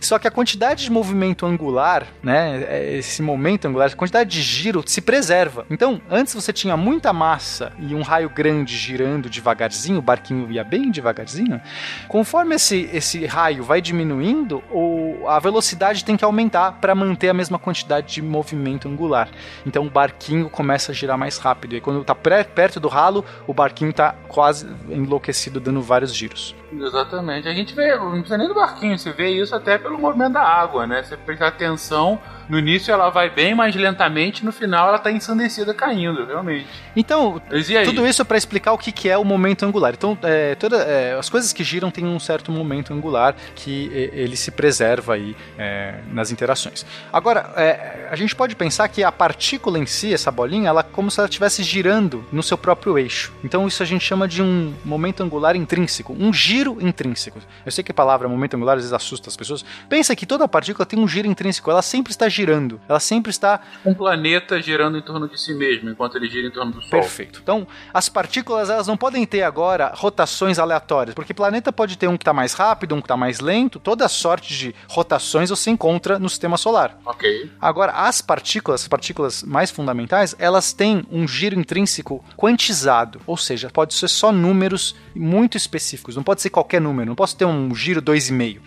Só 0.00 0.18
que 0.18 0.26
a 0.26 0.32
quantidade 0.32 0.82
de 0.82 0.90
movimento 0.90 1.46
angular, 1.46 2.04
né, 2.20 2.64
é, 2.68 2.96
esse 2.96 3.22
momento 3.22 3.68
angular, 3.68 3.88
a 3.88 3.94
quantidade 3.94 4.30
de 4.30 4.42
giro 4.42 4.82
se 4.84 5.00
preserva. 5.00 5.64
Então, 5.70 6.00
antes 6.10 6.34
você 6.34 6.52
tinha 6.52 6.76
muita 6.76 7.12
massa 7.12 7.72
e 7.78 7.94
um 7.94 8.02
raio 8.02 8.28
grande 8.28 8.76
girando 8.76 9.30
devagarzinho, 9.30 9.98
o 9.98 10.02
barquinho 10.02 10.50
ia 10.50 10.64
bem 10.64 10.90
devagarzinho. 10.90 11.60
Conforme 12.08 12.56
esse, 12.56 12.90
esse 12.92 13.26
raio 13.26 13.62
vai 13.62 13.80
diminuindo, 13.80 14.60
o, 14.72 15.24
a 15.28 15.38
velocidade 15.38 16.04
tem 16.04 16.16
que 16.16 16.24
aumentar 16.24 16.72
para 16.80 16.96
manter 16.96 17.28
a 17.28 17.34
mesma 17.34 17.60
quantidade 17.60 18.14
de 18.14 18.22
movimento 18.22 18.88
angular. 18.88 19.28
Então 19.64 19.86
o 19.86 19.90
barquinho 19.90 20.50
começa 20.50 20.90
a 20.90 20.94
girar 20.94 21.16
mais 21.16 21.38
rápido. 21.38 21.76
E 21.76 21.80
quando 21.80 22.00
está 22.00 22.14
perto 22.14 22.80
do 22.80 22.88
ralo, 22.88 23.24
o 23.46 23.54
barquinho 23.54 23.67
está 23.90 24.12
quase 24.28 24.66
enlouquecido, 24.90 25.60
dando 25.60 25.82
vários 25.82 26.14
giros. 26.14 26.54
Exatamente. 26.72 27.48
A 27.48 27.54
gente 27.54 27.74
vê, 27.74 27.96
não 27.96 28.12
precisa 28.12 28.38
nem 28.38 28.48
do 28.48 28.54
barquinho, 28.54 28.98
você 28.98 29.12
vê 29.12 29.30
isso 29.30 29.54
até 29.54 29.78
pelo 29.78 29.98
movimento 29.98 30.34
da 30.34 30.42
água, 30.42 30.86
né? 30.86 31.02
Você 31.02 31.16
prestar 31.16 31.48
atenção, 31.48 32.20
no 32.48 32.58
início 32.58 32.92
ela 32.92 33.10
vai 33.10 33.30
bem 33.30 33.54
mais 33.54 33.74
lentamente, 33.74 34.44
no 34.44 34.52
final 34.52 34.88
ela 34.88 34.98
tá 34.98 35.10
ensandecida 35.10 35.72
caindo, 35.74 36.24
realmente. 36.24 36.66
Então, 36.96 37.40
tudo 37.84 38.06
isso 38.06 38.24
para 38.24 38.36
explicar 38.36 38.72
o 38.72 38.78
que, 38.78 38.92
que 38.92 39.08
é 39.08 39.16
o 39.16 39.24
momento 39.24 39.64
angular. 39.64 39.92
Então, 39.94 40.16
é, 40.22 40.54
toda, 40.54 40.76
é, 40.78 41.14
as 41.18 41.28
coisas 41.28 41.52
que 41.52 41.62
giram 41.64 41.90
têm 41.90 42.06
um 42.06 42.18
certo 42.18 42.50
momento 42.50 42.92
angular 42.92 43.34
que 43.54 43.90
ele 43.92 44.36
se 44.36 44.50
preserva 44.50 45.14
aí 45.14 45.36
é, 45.58 46.00
nas 46.12 46.30
interações. 46.30 46.84
Agora, 47.12 47.52
é, 47.56 48.08
a 48.10 48.16
gente 48.16 48.34
pode 48.34 48.54
pensar 48.56 48.88
que 48.88 49.02
a 49.02 49.12
partícula 49.12 49.78
em 49.78 49.86
si, 49.86 50.12
essa 50.12 50.30
bolinha, 50.30 50.68
ela 50.68 50.82
como 50.82 51.10
se 51.10 51.20
ela 51.20 51.28
estivesse 51.28 51.62
girando 51.62 52.24
no 52.32 52.42
seu 52.42 52.58
próprio 52.58 52.98
eixo. 52.98 53.32
Então, 53.44 53.66
isso 53.66 53.82
a 53.82 53.86
gente 53.86 54.04
chama 54.04 54.26
de 54.26 54.42
um 54.42 54.74
momento 54.84 55.22
angular 55.22 55.54
intrínseco, 55.54 56.16
um 56.18 56.32
giro 56.32 56.57
intrínseco. 56.80 57.38
Eu 57.64 57.72
sei 57.72 57.84
que 57.84 57.90
a 57.90 57.94
palavra 57.94 58.28
momento 58.28 58.54
angular 58.54 58.76
às 58.76 58.82
vezes 58.82 58.92
assusta 58.92 59.28
as 59.28 59.36
pessoas. 59.36 59.64
Pensa 59.88 60.14
que 60.16 60.26
toda 60.26 60.48
partícula 60.48 60.84
tem 60.84 60.98
um 60.98 61.06
giro 61.06 61.28
intrínseco, 61.28 61.70
ela 61.70 61.82
sempre 61.82 62.10
está 62.10 62.28
girando, 62.28 62.80
ela 62.88 63.00
sempre 63.00 63.30
está 63.30 63.60
Um 63.84 63.94
planeta 63.94 64.60
girando 64.60 64.98
em 64.98 65.02
torno 65.02 65.28
de 65.28 65.40
si 65.40 65.54
mesmo, 65.54 65.90
enquanto 65.90 66.16
ele 66.16 66.28
gira 66.28 66.48
em 66.48 66.50
torno 66.50 66.72
do 66.72 66.80
Sol. 66.80 66.90
Perfeito. 66.90 67.40
Então, 67.42 67.66
as 67.92 68.08
partículas 68.08 68.70
elas 68.70 68.86
não 68.86 68.96
podem 68.96 69.24
ter 69.24 69.42
agora 69.42 69.92
rotações 69.94 70.58
aleatórias, 70.58 71.14
porque 71.14 71.32
planeta 71.32 71.72
pode 71.72 71.96
ter 71.96 72.08
um 72.08 72.16
que 72.16 72.22
está 72.22 72.32
mais 72.32 72.52
rápido, 72.52 72.94
um 72.94 73.00
que 73.00 73.04
está 73.04 73.16
mais 73.16 73.40
lento, 73.40 73.78
toda 73.78 74.08
sorte 74.08 74.56
de 74.56 74.74
rotações 74.88 75.50
você 75.50 75.70
encontra 75.70 76.18
no 76.18 76.28
sistema 76.28 76.56
solar. 76.56 76.98
Ok. 77.04 77.50
Agora, 77.60 77.92
as 77.92 78.20
partículas, 78.20 78.82
as 78.82 78.88
partículas 78.88 79.42
mais 79.42 79.70
fundamentais, 79.70 80.34
elas 80.38 80.72
têm 80.72 81.04
um 81.10 81.26
giro 81.26 81.58
intrínseco 81.58 82.24
quantizado, 82.36 83.20
ou 83.26 83.36
seja, 83.36 83.70
pode 83.70 83.94
ser 83.94 84.08
só 84.08 84.32
números 84.32 84.94
muito 85.14 85.56
específicos, 85.56 86.16
não 86.16 86.22
pode 86.22 86.42
ser 86.42 86.47
qualquer 86.50 86.80
número, 86.80 87.08
não 87.08 87.14
posso 87.14 87.36
ter 87.36 87.44
um 87.44 87.74
giro 87.74 88.02
2,5. 88.02 88.58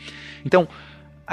Então, 0.46 0.68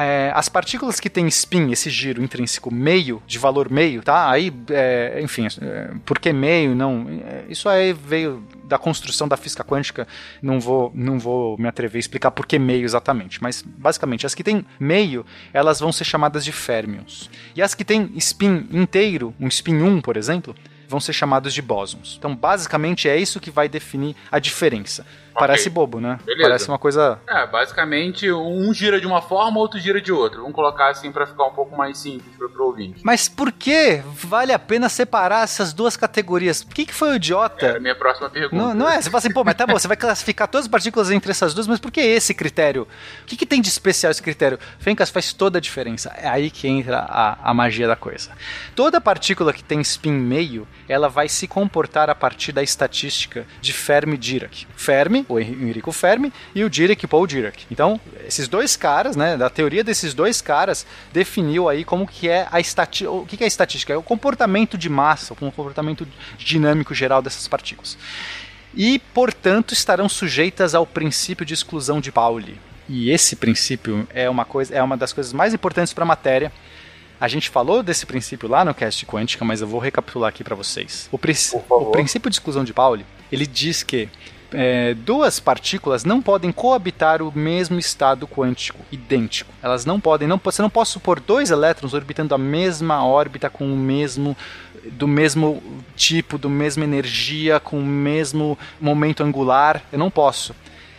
é, 0.01 0.31
as 0.33 0.49
partículas 0.49 1.01
que 1.01 1.11
têm 1.11 1.27
spin, 1.27 1.73
esse 1.73 1.91
giro 1.91 2.23
intrínseco 2.23 2.73
meio, 2.73 3.21
de 3.27 3.37
valor 3.37 3.69
meio, 3.69 4.01
tá? 4.01 4.31
Aí, 4.31 4.53
é, 4.71 5.19
enfim, 5.21 5.49
é, 5.61 5.91
por 6.05 6.21
que 6.21 6.33
meio? 6.33 6.73
Não, 6.73 7.07
é, 7.25 7.45
isso 7.49 7.69
aí 7.69 7.93
veio 7.93 8.47
da 8.65 8.79
construção 8.79 9.27
da 9.27 9.37
física 9.37 9.65
quântica, 9.65 10.07
não 10.41 10.61
vou, 10.61 10.93
não 10.95 11.19
vou 11.19 11.59
me 11.59 11.67
atrever 11.67 11.99
a 11.99 12.01
explicar 12.01 12.31
por 12.31 12.47
que 12.47 12.61
meio 12.61 12.85
exatamente, 12.85 13.43
mas 13.43 13.61
basicamente 13.61 14.25
as 14.25 14.37
que 14.37 14.45
têm 14.45 14.65
meio, 14.79 15.27
elas 15.53 15.81
vão 15.81 15.91
ser 15.91 16.05
chamadas 16.05 16.45
de 16.45 16.53
férmions. 16.53 17.29
E 17.57 17.61
as 17.61 17.75
que 17.75 17.85
têm 17.85 18.13
spin 18.19 18.69
inteiro, 18.71 19.35
um 19.41 19.49
spin 19.49 19.83
1, 19.83 20.01
por 20.01 20.17
exemplo, 20.17 20.55
vão 20.89 21.01
ser 21.01 21.13
chamados 21.13 21.53
de 21.53 21.61
bósons. 21.61 22.17
Então, 22.19 22.35
basicamente 22.35 23.09
é 23.09 23.17
isso 23.17 23.39
que 23.39 23.51
vai 23.51 23.69
definir 23.69 24.17
a 24.31 24.39
diferença. 24.39 25.05
Parece 25.39 25.71
bobo, 25.71 26.01
né? 26.01 26.19
Beleza. 26.25 26.49
Parece 26.49 26.69
uma 26.69 26.79
coisa 26.79 27.19
É, 27.27 27.47
basicamente, 27.47 28.31
um 28.31 28.73
gira 28.73 29.01
de 29.01 29.07
uma 29.07 29.21
forma, 29.23 29.59
outro 29.59 29.79
gira 29.79 30.01
de 30.01 30.13
outra. 30.13 30.41
Vamos 30.41 30.55
colocar 30.55 30.91
assim 30.91 31.11
pra 31.13 31.27
ficar 31.27 31.45
um 31.47 31.53
pouco 31.53 31.77
mais 31.77 31.99
simples 31.99 32.35
pro, 32.37 32.49
pro 32.51 32.67
ouvinte. 32.67 33.01
Mas 33.03 33.29
por 33.29 33.53
que 33.53 34.03
vale 34.07 34.53
a 34.53 34.59
pena 34.59 34.89
separar 34.89 35.45
essas 35.45 35.73
duas 35.73 35.97
categorias? 35.97 36.63
Por 36.65 36.75
que, 36.75 36.87
que 36.87 36.95
foi 36.95 37.09
o 37.09 37.13
É 37.13 37.15
a 37.15 37.17
idiota? 37.17 37.81
minha 37.81 37.95
próxima 37.95 38.29
pergunta. 38.31 38.57
Não, 38.57 38.75
não 38.75 38.89
é? 38.89 39.01
Você 39.01 39.11
fala 39.11 39.19
assim, 39.19 39.33
pô, 39.33 39.45
mas 39.45 39.55
tá 39.55 39.67
bom, 39.67 39.79
você 39.79 39.89
vai 39.89 39.97
classificar 39.97 40.49
todas 40.49 40.67
as 40.67 40.71
partículas 40.71 41.11
entre 41.11 41.31
essas 41.31 41.55
duas, 41.55 41.67
mas 41.67 41.79
por 41.81 41.91
que 41.91 42.01
esse 42.01 42.35
critério? 42.35 42.87
O 43.23 43.27
que, 43.27 43.37
que 43.37 43.47
tem 43.47 43.61
de 43.61 43.69
especial 43.69 44.11
esse 44.11 44.23
critério? 44.23 44.59
Fencas 44.79 45.11
faz 45.11 45.33
toda 45.33 45.59
a 45.59 45.61
diferença. 45.61 46.13
É 46.17 46.29
aí 46.29 46.51
que 46.51 46.67
entra 46.69 46.99
a, 46.99 47.51
a 47.51 47.55
magia 47.55 47.87
da 47.87 47.97
coisa. 47.97 48.31
Toda 48.75 49.01
partícula 49.01 49.53
que 49.53 49.63
tem 49.63 49.81
spin 49.81 50.13
meio, 50.13 50.67
ela 50.89 51.09
vai 51.09 51.29
se 51.29 51.47
comportar 51.47 52.11
a 52.11 52.15
partir 52.15 52.53
da 52.53 52.63
estatística 52.63 53.47
de 53.61 53.73
Fermi-Dirac. 53.73 54.67
Fermi, 54.77 55.25
o 55.29 55.39
Enrico 55.39 55.93
Fermi, 55.93 56.33
e 56.55 56.65
o 56.65 56.71
Dirac, 56.71 57.07
Paul 57.07 57.27
Dirac. 57.27 57.67
Então, 57.71 58.01
esses 58.27 58.49
dois 58.49 58.77
caras, 58.77 59.15
né, 59.15 59.37
da 59.37 59.51
teoria 59.51 59.85
desses 59.85 60.15
dois 60.15 60.41
caras, 60.41 60.87
definiu 61.13 61.69
aí 61.69 61.85
como 61.85 62.07
que 62.07 62.29
é 62.29 62.49
a 62.51 62.59
estatística, 62.59 63.11
o 63.11 63.27
que 63.27 63.37
que 63.37 63.45
é 63.45 63.47
a 63.47 63.49
estatística? 63.49 63.93
É 63.93 63.97
o 63.97 64.03
comportamento 64.03 64.79
de 64.79 64.89
massa, 64.89 65.35
o 65.35 65.37
comportamento 65.37 66.07
dinâmico 66.39 66.95
geral 66.95 67.21
dessas 67.21 67.47
partículas. 67.47 67.99
E, 68.75 68.99
portanto, 68.99 69.73
estarão 69.73 70.09
sujeitas 70.09 70.75
ao 70.75 70.87
princípio 70.87 71.45
de 71.45 71.55
exclusão 71.55 72.01
de 72.01 72.13
Pauli. 72.13 72.59
E 72.89 73.11
esse 73.11 73.37
princípio 73.37 74.07
é 74.15 74.31
uma 74.31 74.45
coisa, 74.45 74.75
é 74.75 74.83
uma 74.83 74.97
das 74.97 75.13
coisas 75.13 75.33
mais 75.33 75.53
importantes 75.53 75.93
para 75.93 76.05
a 76.05 76.07
matéria. 76.07 76.51
A 77.21 77.27
gente 77.27 77.51
falou 77.51 77.83
desse 77.83 78.07
princípio 78.07 78.49
lá 78.49 78.65
no 78.65 78.73
cast 78.73 79.05
quântica, 79.05 79.45
mas 79.45 79.61
eu 79.61 79.67
vou 79.67 79.81
recapitular 79.81 80.29
aqui 80.29 80.45
para 80.45 80.55
vocês. 80.55 81.09
O, 81.11 81.19
princ- 81.19 81.55
o 81.69 81.87
princípio 81.87 82.31
de 82.31 82.37
exclusão 82.37 82.63
de 82.63 82.73
Pauli, 82.73 83.05
ele 83.33 83.47
diz 83.47 83.83
que 83.83 84.09
é, 84.53 84.95
duas 84.95 85.39
partículas 85.39 86.05
não 86.05 86.23
podem 86.23 86.51
coabitar 86.51 87.23
o 87.23 87.37
mesmo 87.37 87.79
estado 87.79 88.27
quântico, 88.27 88.81
idêntico. 88.91 89.53
Elas 89.63 89.85
não 89.85 90.01
podem, 90.01 90.27
não, 90.27 90.41
você 90.43 90.63
não 90.63 90.71
pode 90.71 90.89
supor 90.89 91.21
dois 91.21 91.51
elétrons 91.51 91.95
orbitando 91.95 92.35
a 92.35 92.39
mesma 92.39 93.05
órbita 93.05 93.51
com 93.51 93.73
o 93.73 93.77
mesmo 93.77 94.37
do 94.93 95.09
mesmo 95.09 95.63
tipo, 95.97 96.39
do 96.39 96.49
mesma 96.49 96.85
energia, 96.85 97.61
com 97.61 97.79
o 97.79 97.85
mesmo 97.85 98.57
momento 98.81 99.23
angular. 99.23 99.83
Eu 99.93 99.99
não 99.99 100.11
posso 100.11 100.55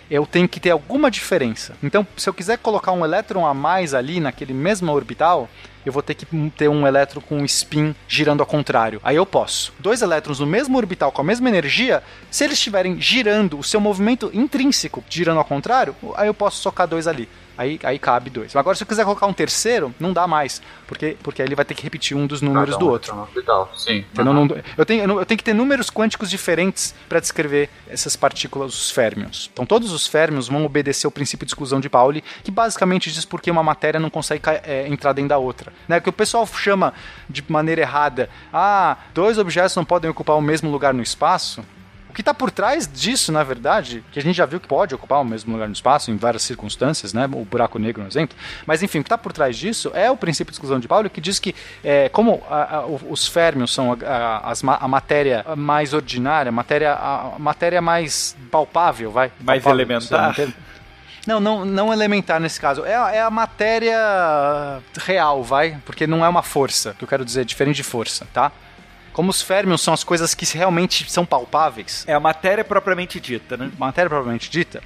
eu 0.10 0.26
tenho 0.26 0.48
que 0.48 0.60
ter 0.60 0.72
alguma 0.72 1.12
diferença. 1.12 1.76
Então, 1.84 2.06
se 2.18 2.28
eu 2.28 2.34
quiser 2.34 2.58
colocar 2.58 2.92
um 2.92 3.06
elétron 3.06 3.46
a 3.46 3.54
mais 3.54 3.94
ali 3.94 4.20
naquele 4.20 4.54
mesmo 4.54 4.92
orbital, 4.92 5.50
eu 5.86 5.94
vou 5.94 6.02
ter 6.02 6.14
que 6.16 6.26
ter 6.52 6.68
um 6.68 6.86
elétron 6.86 7.22
com 7.22 7.46
spin 7.46 7.96
girando 8.08 8.42
ao 8.42 8.46
contrário. 8.46 9.00
Aí 9.04 9.16
eu 9.16 9.26
posso. 9.26 9.74
Dois 9.80 10.02
elétrons 10.02 10.40
no 10.40 10.46
mesmo 10.46 10.78
orbital 10.78 11.12
com 11.12 11.22
a 11.22 11.24
mesma 11.24 11.48
energia, 11.48 12.04
se 12.30 12.44
eles 12.44 12.58
estiverem 12.58 13.00
girando 13.00 13.58
o 13.58 13.64
seu 13.64 13.80
movimento 13.80 14.30
intrínseco 14.34 15.04
girando 15.10 15.38
ao 15.38 15.46
contrário, 15.46 15.96
aí 16.16 16.28
eu 16.28 16.34
posso 16.34 16.62
socar 16.62 16.88
dois 16.88 17.08
ali. 17.08 17.30
Aí, 17.60 17.78
aí 17.84 18.00
cabe 18.00 18.30
dois. 18.30 18.56
Agora, 18.56 18.74
se 18.74 18.84
eu 18.84 18.88
quiser 18.88 19.04
colocar 19.04 19.28
um 19.28 19.34
terceiro, 19.34 19.94
não 20.00 20.14
dá 20.14 20.26
mais. 20.26 20.62
Porque, 20.88 21.18
porque 21.22 21.42
aí 21.42 21.48
ele 21.50 21.56
vai 21.56 21.66
ter 21.66 21.74
que 21.74 21.84
repetir 21.84 22.16
um 22.16 22.26
dos 22.26 22.42
números 22.42 22.78
do 22.78 22.86
outro. 22.90 23.14
Hospital, 23.24 23.70
sim. 23.76 24.06
Não- 24.24 24.34
eu, 24.78 24.86
tenho, 24.86 25.04
eu 25.20 25.26
tenho 25.26 25.38
que 25.38 25.44
ter 25.44 25.54
números 25.54 25.90
quânticos 25.90 26.30
diferentes 26.30 26.96
para 27.10 27.20
descrever 27.20 27.70
essas 27.90 28.16
partículas, 28.16 28.74
os 28.74 28.92
férmions. 28.92 29.50
Então, 29.52 29.66
todos 29.66 29.92
os 29.92 30.08
férmions 30.08 30.48
vão 30.48 30.64
obedecer 30.64 31.06
ao 31.06 31.12
princípio 31.12 31.46
de 31.46 31.50
exclusão 31.52 31.82
de 31.82 31.90
Pauli, 31.90 32.24
que 32.46 32.50
basicamente 32.50 33.12
diz 33.12 33.26
por 33.26 33.42
que 33.42 33.52
uma 33.52 33.62
matéria 33.62 34.00
não 34.00 34.10
consegue 34.10 34.42
é, 34.64 34.88
entrar 34.88 35.12
dentro 35.12 35.28
da 35.28 35.38
outra. 35.38 35.74
Né? 35.86 36.00
Que 36.00 36.08
o 36.08 36.14
pessoal 36.14 36.48
chama 36.48 36.94
de 37.30 37.44
maneira 37.50 37.82
errada, 37.82 38.30
ah, 38.54 38.96
dois 39.14 39.38
objetos 39.38 39.76
não 39.76 39.84
podem 39.84 40.10
ocupar 40.10 40.38
o 40.38 40.42
mesmo 40.42 40.72
lugar 40.72 40.94
no 40.94 41.04
espaço. 41.04 41.62
Que 42.20 42.22
está 42.22 42.34
por 42.34 42.52
trás 42.52 42.86
disso, 42.86 43.32
na 43.32 43.46
verdade, 43.46 44.04
que 44.12 44.20
a 44.20 44.22
gente 44.22 44.36
já 44.36 44.46
viu 44.46 44.60
que 44.60 44.68
pode 44.68 44.94
ocupar 44.94 45.22
o 45.22 45.24
mesmo 45.24 45.54
lugar 45.54 45.70
no 45.70 45.74
espaço 45.74 46.12
em 46.12 46.18
várias 46.18 46.44
circunstâncias, 46.44 47.14
né? 47.14 47.24
O 47.32 47.46
buraco 47.46 47.80
negro, 47.80 48.04
um 48.04 48.08
exemplo. 48.08 48.36
Mas 48.66 48.84
enfim, 48.84 49.00
o 49.00 49.04
que 49.04 49.08
está 49.08 49.18
por 49.18 49.32
trás 49.32 49.56
disso 49.58 49.90
é 49.94 50.12
o 50.12 50.18
princípio 50.18 50.52
de 50.52 50.56
exclusão 50.56 50.82
de 50.82 50.88
Pauli, 50.90 51.10
que 51.10 51.22
diz 51.22 51.40
que 51.40 51.56
é, 51.82 52.10
como 52.10 52.44
a- 52.50 52.76
a- 52.80 52.86
os 52.86 53.26
férmions 53.26 53.74
são 53.74 53.94
a, 54.06 54.52
a- 54.52 54.88
matéria 54.90 55.46
mais 55.56 55.94
ordinária, 55.94 56.50
a 56.50 56.52
matéria, 56.52 56.92
a, 56.94 57.40
matéria 57.40 57.82
mais 57.82 58.36
palpável, 58.52 59.12
vai? 59.14 59.32
Mais 59.40 59.64
Palpável, 59.64 59.72
elementar? 59.72 60.36
não 61.26 61.40
não 61.40 61.64
Não, 61.64 61.94
elementar 61.94 62.42
nesse 62.42 62.60
caso. 62.60 62.84
É, 62.84 62.92
é 63.16 63.22
a 63.22 63.30
matéria 63.30 64.82
real, 65.06 65.42
vai? 65.42 65.78
Porque 65.86 66.06
não 66.06 66.26
é 66.26 66.28
uma 66.28 66.44
força, 66.44 66.94
que 66.98 67.04
eu 67.06 67.08
quero 67.08 67.24
dizer, 67.24 67.46
diferente 67.46 67.78
de 67.78 67.84
força, 67.84 68.28
tá? 68.34 68.52
Como 69.20 69.32
os 69.32 69.42
férmions 69.42 69.82
são 69.82 69.94
as 69.94 70.02
coisas 70.02 70.34
que 70.34 70.46
realmente 70.58 71.12
são 71.12 71.26
palpáveis. 71.26 72.06
É 72.08 72.14
a 72.14 72.22
matéria 72.22 72.64
propriamente 72.64 73.20
dita, 73.20 73.58
né? 73.58 73.70
Matéria 73.78 74.10
propriamente 74.10 74.50
dita. 74.50 74.82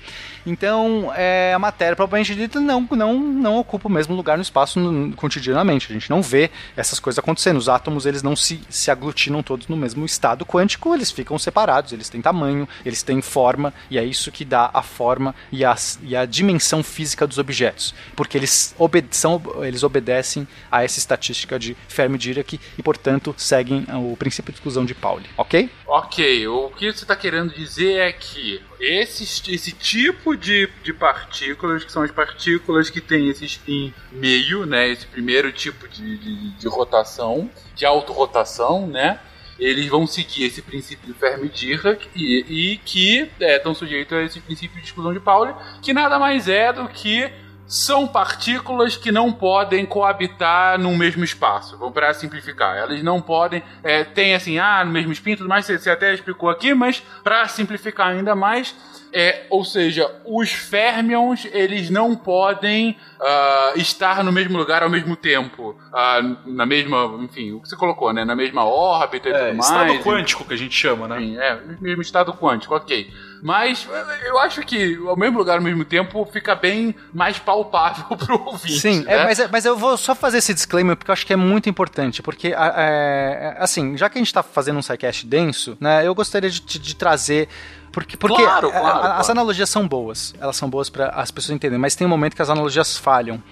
Então, 0.46 1.12
é, 1.16 1.54
a 1.54 1.60
matéria 1.60 1.96
propriamente 1.96 2.36
dita 2.36 2.60
não, 2.60 2.88
não, 2.92 3.20
não 3.20 3.58
ocupa 3.58 3.88
o 3.88 3.92
mesmo 3.92 4.16
lugar 4.16 4.38
no 4.38 4.42
espaço 4.44 4.80
no- 4.80 5.16
cotidianamente. 5.16 5.88
A 5.90 5.94
gente 5.94 6.10
não 6.10 6.22
vê 6.22 6.50
essas 6.76 7.00
coisas 7.00 7.20
acontecendo. 7.20 7.58
Os 7.58 7.70
átomos, 7.70 8.06
eles 8.06 8.22
não 8.22 8.36
se, 8.36 8.62
se 8.70 8.92
aglutinam 8.92 9.42
todos 9.42 9.68
no 9.68 9.78
mesmo 9.78 10.06
estado 10.06 10.46
quântico, 10.46 10.94
eles 10.94 11.12
ficam 11.12 11.38
separados, 11.40 11.94
eles 11.94 12.10
têm 12.10 12.22
tamanho, 12.22 12.68
eles 12.86 13.04
têm 13.04 13.22
forma, 13.22 13.74
e 13.90 13.98
é 13.98 14.04
isso 14.04 14.32
que 14.32 14.44
dá 14.46 14.70
a 14.74 14.82
forma 14.82 15.34
e 15.52 15.64
a, 15.64 15.76
e 16.02 16.16
a 16.16 16.26
dimensão 16.26 16.84
física 16.84 17.26
dos 17.26 17.38
objetos. 17.38 17.94
Porque 18.16 18.38
eles, 18.38 18.76
obede 18.78 19.16
são, 19.16 19.42
eles 19.62 19.84
obedecem 19.84 20.48
a 20.72 20.84
essa 20.84 21.00
estatística 21.00 21.58
de 21.58 21.76
Fermi-Dirac 21.88 22.60
e, 22.78 22.84
portanto, 22.84 23.34
seguem 23.38 23.86
o 23.94 24.16
princípio 24.18 24.52
de 24.52 24.58
exclusão 24.58 24.86
de 24.86 24.94
Pauli. 24.94 25.26
Ok? 25.38 25.70
Ok, 25.88 26.48
o 26.48 26.70
que 26.70 26.92
você 26.92 27.04
está 27.04 27.16
querendo 27.16 27.54
dizer 27.54 28.00
é 28.00 28.12
que 28.12 28.62
esse, 28.84 29.24
esse 29.54 29.72
tipo 29.72 30.36
de, 30.36 30.70
de 30.84 30.92
partículas, 30.92 31.84
que 31.84 31.92
são 31.92 32.04
as 32.04 32.12
partículas 32.12 32.90
que 32.90 33.00
têm 33.00 33.30
esse 33.30 33.46
spin 33.46 33.94
meio, 34.12 34.66
né? 34.66 34.90
Esse 34.90 35.08
primeiro 35.08 35.52
tipo 35.52 35.88
de, 35.88 36.18
de, 36.18 36.50
de 36.52 36.68
rotação, 36.68 37.50
de 37.76 37.86
autorrotação, 37.86 38.86
né? 38.86 39.20
Eles 39.58 39.88
vão 39.88 40.06
seguir 40.06 40.46
esse 40.46 40.62
princípio 40.62 41.08
de 41.08 41.14
Fermi-Dirac 41.14 42.10
e, 42.16 42.74
e 42.74 42.78
que 42.78 43.30
é, 43.40 43.58
estão 43.58 43.74
sujeitos 43.74 44.18
a 44.18 44.24
esse 44.24 44.42
princípio 44.42 44.78
de 44.82 44.88
exclusão 44.88 45.14
de 45.14 45.20
Pauli, 45.20 45.54
que 45.82 45.94
nada 45.94 46.20
mais 46.20 46.50
é 46.50 46.74
do 46.74 46.88
que 46.90 47.32
são 47.66 48.08
partículas 48.08 48.96
que 48.96 49.12
não 49.12 49.32
podem 49.32 49.86
coabitar 49.86 50.78
no 50.80 50.96
mesmo 50.96 51.24
espaço. 51.24 51.78
Vamos 51.78 51.94
para 51.94 52.14
simplificar. 52.14 52.78
Elas 52.78 53.02
não 53.02 53.22
podem. 53.22 53.64
É, 53.84 54.04
tem 54.04 54.36
assim, 54.36 54.60
ah, 54.60 54.84
no 54.86 54.92
mesmo 54.92 55.12
spin 55.12 55.32
e 55.32 55.38
tudo 55.38 55.50
mais, 55.50 55.66
você, 55.66 55.80
você 55.80 55.90
até 55.90 56.14
explicou 56.14 56.50
aqui, 56.50 56.74
mas 56.74 57.02
para 57.24 57.48
simplificar 57.48 58.08
ainda 58.08 58.36
mais. 58.36 58.76
É, 59.16 59.46
ou 59.52 59.64
seja, 59.64 60.10
os 60.26 60.52
férmions 60.52 61.46
eles 61.52 61.92
não 61.92 62.16
podem 62.16 62.98
ah, 63.22 63.74
estar 63.76 64.24
no 64.24 64.32
mesmo 64.32 64.58
lugar 64.58 64.82
ao 64.82 64.90
mesmo 64.90 65.16
tempo, 65.16 65.78
Ah, 65.94 66.20
na 66.48 66.66
mesma, 66.66 67.06
enfim, 67.22 67.52
o 67.52 67.62
que 67.62 67.70
você 67.70 67.76
colocou, 67.76 68.12
né, 68.12 68.26
na 68.26 68.36
mesma 68.36 68.66
órbita 68.66 69.30
e 69.30 69.32
É, 69.32 69.38
tudo 69.38 69.58
mais. 69.58 69.70
estado 69.70 70.00
quântico 70.04 70.44
que 70.46 70.54
a 70.56 70.58
gente 70.58 70.76
chama, 70.76 71.08
né? 71.08 71.20
Sim, 71.20 71.38
é, 71.38 71.60
mesmo 71.80 72.02
estado 72.02 72.34
quântico, 72.34 72.76
ok. 72.76 73.14
Mas 73.46 73.86
eu 74.26 74.40
acho 74.40 74.62
que 74.62 74.98
ao 75.06 75.18
mesmo 75.18 75.38
lugar 75.38 75.58
ao 75.58 75.62
mesmo 75.62 75.84
tempo 75.84 76.26
fica 76.32 76.56
bem 76.56 76.96
mais 77.14 77.38
palpável 77.38 78.06
pro 78.16 78.42
ouvinte. 78.46 78.80
Sim, 78.80 79.04
né? 79.04 79.16
é, 79.16 79.24
mas, 79.26 79.38
é- 79.40 79.50
mas 79.52 79.66
eu 79.66 79.76
vou 79.78 79.98
só 79.98 80.16
fazer 80.16 80.38
esse 80.38 80.54
disclaimer 80.54 80.96
porque 80.96 81.12
eu 81.12 81.14
acho 81.14 81.26
que 81.26 81.34
é 81.34 81.36
muito 81.36 81.70
importante. 81.70 82.24
Porque, 82.24 82.54
a- 82.56 82.74
é, 82.78 83.56
é, 83.60 83.62
assim, 83.62 83.98
já 83.98 84.10
que 84.10 84.18
a 84.18 84.22
gente 84.22 84.34
tá 84.34 84.42
fazendo 84.42 84.80
um 84.80 84.82
sidecast 84.82 85.28
denso, 85.28 85.78
né, 85.78 86.08
eu 86.08 86.16
gostaria 86.16 86.50
de, 86.50 86.62
de- 86.62 86.80
de 86.80 86.96
trazer. 86.96 87.50
Porque, 87.92 88.16
porque 88.16 88.42
Claro, 88.42 88.70
a- 88.70 88.72
claro, 88.72 88.86
a- 88.88 89.00
as 89.18 89.26
claro. 89.28 89.32
analogias 89.32 89.70
são 89.70 89.86
boas. 89.86 90.34
Elas 90.40 90.56
são 90.56 90.70
boas 90.70 90.90
para 90.90 91.10
as 91.10 91.30
pessoas 91.30 91.54
entenderem, 91.56 91.80
mas 91.80 91.96
tem 91.96 92.08
um 92.08 92.10
momento 92.10 92.36
que 92.38 92.42
as 92.42 92.50
analogias 92.50 92.98
falham. 92.98 93.44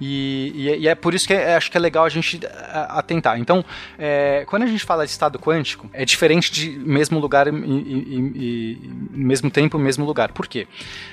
E, 0.00 0.52
e 0.54 0.68
é- 0.70 0.78
e 0.78 0.88
é 0.88 0.94
por 0.94 1.14
isso 1.14 1.26
que 1.26 1.34
é- 1.34 1.56
acho 1.56 1.70
que 1.70 1.76
é 1.76 1.80
legal 1.80 2.04
a 2.04 2.08
gente 2.08 2.40
a- 2.46 2.98
atentar. 2.98 3.38
Então, 3.38 3.64
é, 3.98 4.44
quando 4.46 4.62
a 4.62 4.66
gente 4.66 4.84
fala 4.84 5.04
de 5.04 5.10
estado 5.10 5.38
quântico, 5.38 5.88
é 5.92 6.04
diferente 6.04 6.52
de 6.52 6.70
mesmo 6.70 7.18
lugar 7.18 7.46
e, 7.48 7.50
e- 7.52 8.78
mesmo 9.10 9.50
tempo, 9.50 9.78
mesmo 9.78 10.04
lugar. 10.04 10.32
Por 10.32 10.46
quê? 10.46 10.66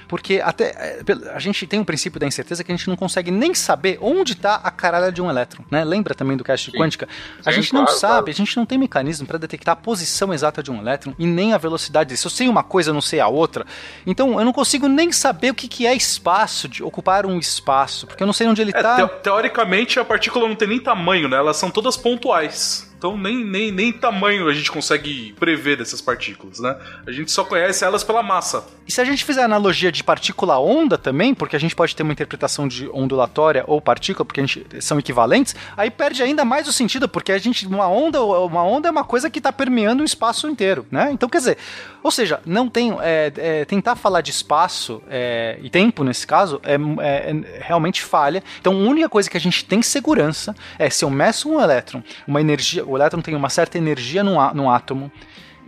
Porque 0.08 0.42
até 0.44 0.66
é, 0.66 1.04
a 1.34 1.40
gente 1.40 1.66
tem 1.68 1.80
o 1.80 1.86
princípio 1.86 2.20
da 2.20 2.28
incerteza 2.28 2.64
que 2.64 2.72
a 2.72 2.76
gente 2.76 2.88
não 2.88 2.96
consegue 2.96 3.32
nem 3.32 3.54
saber 3.54 3.98
onde 4.02 4.34
está 4.34 4.56
a 4.56 4.72
caralha 4.72 5.12
de 5.12 5.22
um 5.22 5.30
elétron, 5.30 5.64
né? 5.72 5.84
Lembra 5.84 6.14
também 6.14 6.38
do 6.38 6.44
cast 6.44 6.70
de 6.72 6.78
quântica? 6.78 7.08
A 7.46 7.52
Sim, 7.52 7.62
gente 7.62 7.74
não 7.74 7.86
claro, 7.86 8.00
sabe, 8.00 8.14
claro. 8.14 8.30
a 8.30 8.34
gente 8.34 8.58
não 8.58 8.66
tem 8.66 8.78
mecanismo 8.78 9.26
para 9.28 9.38
detectar 9.38 9.74
a 9.74 9.76
posição 9.76 10.34
exata 10.34 10.62
de 10.62 10.72
um 10.72 10.80
elétron 10.80 11.14
e 11.18 11.26
nem 11.26 11.54
a 11.54 11.58
velocidade 11.58 12.10
dele. 12.10 12.18
Se 12.18 12.28
eu 12.28 12.32
sei 12.32 12.48
uma 12.48 12.64
coisa, 12.64 12.90
eu 12.90 12.94
não 12.94 13.02
sei 13.02 13.20
a 13.20 13.28
outra. 13.28 13.66
Então, 14.06 14.40
eu 14.40 14.46
não 14.46 14.54
consigo 14.54 14.88
nem 14.88 15.12
saber 15.12 15.52
o 15.52 15.56
que, 15.56 15.68
que 15.68 15.88
é 15.88 15.96
espaço, 15.96 16.68
de 16.68 16.84
ocupar 16.84 17.26
um 17.26 17.40
espaço, 17.40 18.06
porque 18.08 18.22
eu 18.22 18.28
não 18.28 18.34
sei 18.34 18.48
onde 18.48 18.62
ele 18.62 18.72
É, 18.76 18.80
está. 18.80 18.95
teo- 18.95 19.07
teoricamente 19.21 19.99
a 19.99 20.05
partícula 20.05 20.47
não 20.47 20.55
tem 20.55 20.67
nem 20.67 20.80
tamanho, 20.80 21.28
né? 21.28 21.38
Elas 21.38 21.57
são 21.57 21.69
todas 21.71 21.95
pontuais. 21.97 22.95
Então 23.06 23.16
nem, 23.16 23.45
nem, 23.45 23.72
nem 23.72 23.93
tamanho 23.93 24.49
a 24.49 24.53
gente 24.53 24.72
consegue 24.72 25.32
prever 25.34 25.78
dessas 25.78 26.01
partículas, 26.01 26.60
né? 26.60 26.76
A 27.06 27.12
gente 27.12 27.32
só 27.32 27.43
conhece 27.43 27.86
elas 27.86 28.03
pela 28.03 28.24
massa. 28.24 28.66
E 28.88 28.91
se 28.91 28.99
a 28.99 29.06
gente 29.06 29.24
fizer 29.24 29.43
a 29.43 29.45
analogia 29.45 29.91
de 29.91 30.03
partícula 30.03 30.58
onda 30.58 30.97
também, 30.97 31.36
porque 31.36 31.56
a 31.56 31.60
gente 31.60 31.76
pode 31.76 31.95
ter 31.95 32.01
uma 32.01 32.12
interpretação 32.12 32.68
de 32.68 32.89
ondulatória 32.91 33.64
ou 33.68 33.80
partícula, 33.80 34.26
porque 34.26 34.39
a 34.39 34.43
gente, 34.43 34.66
são 34.80 34.97
equivalentes, 34.97 35.56
aí 35.78 35.91
perde 35.91 36.24
ainda 36.24 36.43
mais 36.43 36.68
o 36.68 36.74
sentido, 36.74 37.08
porque 37.08 37.32
a 37.32 37.38
gente 37.38 37.68
uma 37.68 37.88
onda, 37.88 38.24
uma 38.24 38.64
onda 38.64 38.88
é 38.88 38.91
uma 38.91 39.03
coisa 39.03 39.30
que 39.30 39.38
está 39.38 39.51
permeando 39.51 40.01
o 40.01 40.06
espaço 40.06 40.49
inteiro, 40.49 40.88
né? 40.89 41.10
Então 41.12 41.30
quer 41.30 41.38
dizer, 41.38 41.58
ou 42.01 42.12
seja, 42.12 42.39
não 42.45 42.70
tem 42.70 42.95
é, 43.01 43.32
é, 43.38 43.66
tentar 43.66 43.95
falar 43.95 44.22
de 44.22 44.30
espaço 44.32 45.01
é, 45.10 45.58
e 45.62 45.70
tempo 45.70 46.03
nesse 46.03 46.26
caso 46.26 46.60
é, 46.64 46.76
é- 46.76 47.32
é 47.32 47.60
realmente 47.62 48.03
falha. 48.03 48.43
Então 48.62 48.74
a 48.74 48.78
única 48.78 49.10
coisa 49.10 49.30
que 49.30 49.38
a 49.38 49.39
gente 49.39 49.66
tem 49.66 49.82
segurança 49.82 50.56
é 50.78 50.89
se 50.89 51.03
eu 51.03 51.10
meço 51.10 51.49
um 51.49 51.60
elétron, 51.60 52.03
uma 52.28 52.39
energia, 52.39 52.86
o 52.96 52.98
elétron 52.98 53.22
tem 53.22 53.36
uma 53.36 53.50
certa 53.50 53.78
energia 53.78 54.24
no, 54.24 54.36
no 54.54 54.70
átomo 54.70 55.12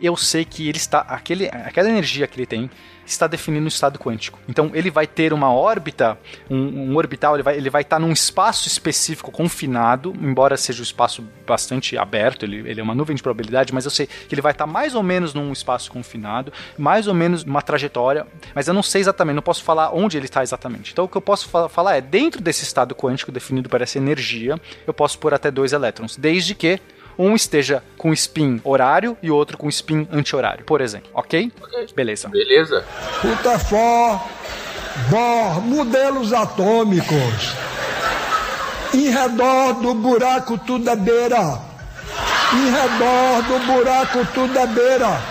eu 0.02 0.16
sei 0.16 0.46
que 0.46 0.68
ele 0.68 0.78
está. 0.78 1.00
Aquele, 1.00 1.48
aquela 1.48 1.90
energia 1.90 2.28
que 2.28 2.38
ele 2.38 2.46
tem 2.46 2.70
está 3.06 3.26
definindo 3.26 3.64
o 3.64 3.70
estado 3.70 3.98
quântico. 3.98 4.38
Então 4.50 4.70
ele 4.74 4.92
vai 4.92 5.08
ter 5.08 5.32
uma 5.32 5.52
órbita, 5.52 6.20
um, 6.50 6.92
um 6.92 6.98
orbital, 6.98 7.36
ele 7.36 7.44
vai, 7.44 7.56
ele 7.56 7.70
vai 7.70 7.82
estar 7.82 7.98
num 8.00 8.12
espaço 8.12 8.68
específico 8.68 9.32
confinado, 9.32 10.14
embora 10.22 10.58
seja 10.58 10.82
um 10.82 10.84
espaço 10.84 11.24
bastante 11.48 11.98
aberto, 11.98 12.44
ele, 12.44 12.70
ele 12.70 12.82
é 12.82 12.84
uma 12.84 12.94
nuvem 12.94 13.16
de 13.16 13.24
probabilidade, 13.24 13.74
mas 13.74 13.86
eu 13.86 13.92
sei 13.92 14.08
que 14.08 14.36
ele 14.36 14.42
vai 14.42 14.52
estar 14.52 14.68
mais 14.68 14.94
ou 14.94 15.02
menos 15.02 15.34
num 15.34 15.54
espaço 15.54 15.90
confinado, 15.90 16.52
mais 16.78 17.08
ou 17.08 17.14
menos 17.14 17.44
uma 17.44 17.62
trajetória, 17.62 18.28
mas 18.54 18.68
eu 18.68 18.74
não 18.74 18.84
sei 18.84 19.00
exatamente, 19.00 19.36
não 19.36 19.42
posso 19.42 19.64
falar 19.64 19.96
onde 19.96 20.18
ele 20.18 20.26
está 20.26 20.44
exatamente. 20.44 20.92
Então 20.92 21.06
o 21.06 21.08
que 21.08 21.16
eu 21.16 21.22
posso 21.22 21.48
fa- 21.48 21.70
falar 21.70 21.96
é, 21.96 22.02
dentro 22.02 22.42
desse 22.42 22.64
estado 22.64 22.94
quântico 22.94 23.32
definido 23.32 23.70
por 23.70 23.82
essa 23.82 23.98
energia, 23.98 24.60
eu 24.86 24.94
posso 24.94 25.18
pôr 25.18 25.34
até 25.34 25.50
dois 25.50 25.72
elétrons, 25.72 26.18
desde 26.18 26.54
que 26.54 26.78
um 27.18 27.36
esteja 27.36 27.84
com 27.98 28.14
spin 28.14 28.62
horário 28.64 29.18
e 29.22 29.32
outro 29.32 29.58
com 29.58 29.68
spin 29.70 30.08
anti-horário, 30.12 30.64
por 30.66 30.82
exemplo, 30.82 31.10
ok? 31.14 31.52
Beleza. 31.96 32.30
Beleza. 32.30 32.86
Rutherford, 33.22 34.24
Bohr, 35.10 35.62
modelos 35.62 36.34
atômicos. 36.34 37.54
Em 38.94 39.10
redor 39.10 39.74
do 39.74 39.94
buraco 39.94 40.58
tudo 40.58 40.90
é 40.90 40.96
beira. 40.96 41.60
Em 42.54 42.72
redor 42.72 43.42
do 43.44 43.66
buraco 43.66 44.26
tudo 44.34 44.58
é 44.58 44.68
beira. 44.68 45.22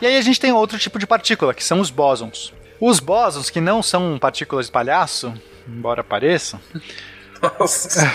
E 0.00 0.06
aí 0.06 0.16
a 0.16 0.22
gente 0.22 0.40
tem 0.40 0.52
outro 0.52 0.78
tipo 0.78 0.98
de 0.98 1.06
partícula, 1.06 1.52
que 1.54 1.62
são 1.62 1.80
os 1.80 1.90
bósons. 1.90 2.52
Os 2.80 3.00
bósons, 3.00 3.50
que 3.50 3.60
não 3.60 3.82
são 3.82 4.18
partículas 4.18 4.66
de 4.66 4.72
palhaço, 4.72 5.32
embora 5.68 6.02
pareçam. 6.02 6.60
Nossa. 7.58 8.06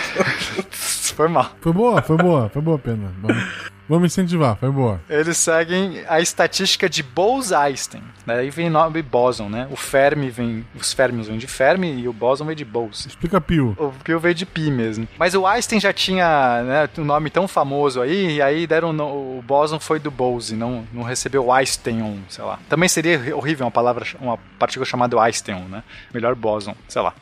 Foi 1.16 1.28
mal. 1.28 1.52
Foi 1.62 1.74
boa, 1.74 2.02
foi 2.02 2.18
boa, 2.18 2.50
foi 2.50 2.62
boa, 2.62 2.80
pena. 2.80 3.12
Vamos, 3.22 3.44
vamos 3.90 4.06
incentivar, 4.14 4.56
foi 4.56 4.72
boa. 4.72 5.02
Eles 5.10 5.38
seguem 5.38 6.02
a 6.08 6.22
estatística 6.22 6.88
de 6.90 7.04
Bose-Einstein. 7.04 8.02
Daí 8.26 8.50
vem 8.50 8.68
o 8.68 8.72
nome 8.72 9.02
bóson, 9.02 9.50
né? 9.50 9.68
O 9.70 9.76
Fermi 9.76 10.30
vem. 10.30 10.66
Os 10.76 10.94
Fermis 10.94 11.28
vêm 11.28 11.38
de 11.38 11.46
Fermi 11.48 11.92
e 12.00 12.08
o 12.08 12.14
bóson 12.14 12.46
vem 12.46 12.56
de 12.56 12.64
Bose. 12.64 13.10
Explica 13.10 13.42
Pio. 13.42 13.76
O 13.78 13.92
Pio 14.04 14.18
veio 14.20 14.34
de 14.34 14.46
Pi 14.46 14.72
mesmo. 14.72 15.08
Mas 15.18 15.34
o 15.36 15.46
Einstein 15.46 15.80
já 15.80 15.92
tinha 15.92 16.64
né, 16.64 16.90
um 16.98 17.04
nome 17.04 17.30
tão 17.30 17.48
famoso 17.50 18.02
aí, 18.02 18.36
e 18.38 18.42
aí 18.42 18.66
deram 18.66 18.94
no- 18.94 19.40
o 19.40 19.44
bóson 19.46 19.78
foi 19.80 20.00
do 20.00 20.10
Bose, 20.12 20.56
não, 20.56 20.86
não 20.94 21.04
recebeu 21.04 21.46
o 21.48 21.52
Einstein, 21.52 22.24
sei 22.30 22.44
lá. 22.46 22.60
Também 22.70 22.88
seria 22.88 23.36
horrível 23.36 23.66
uma 23.66 23.72
palavra, 23.72 24.06
uma 24.22 24.38
partícula 24.58 24.86
chamada 24.86 25.20
Einstein, 25.22 25.66
né? 25.66 25.84
Melhor 26.14 26.34
bóson, 26.36 26.76
sei 26.88 27.02
lá. 27.02 27.14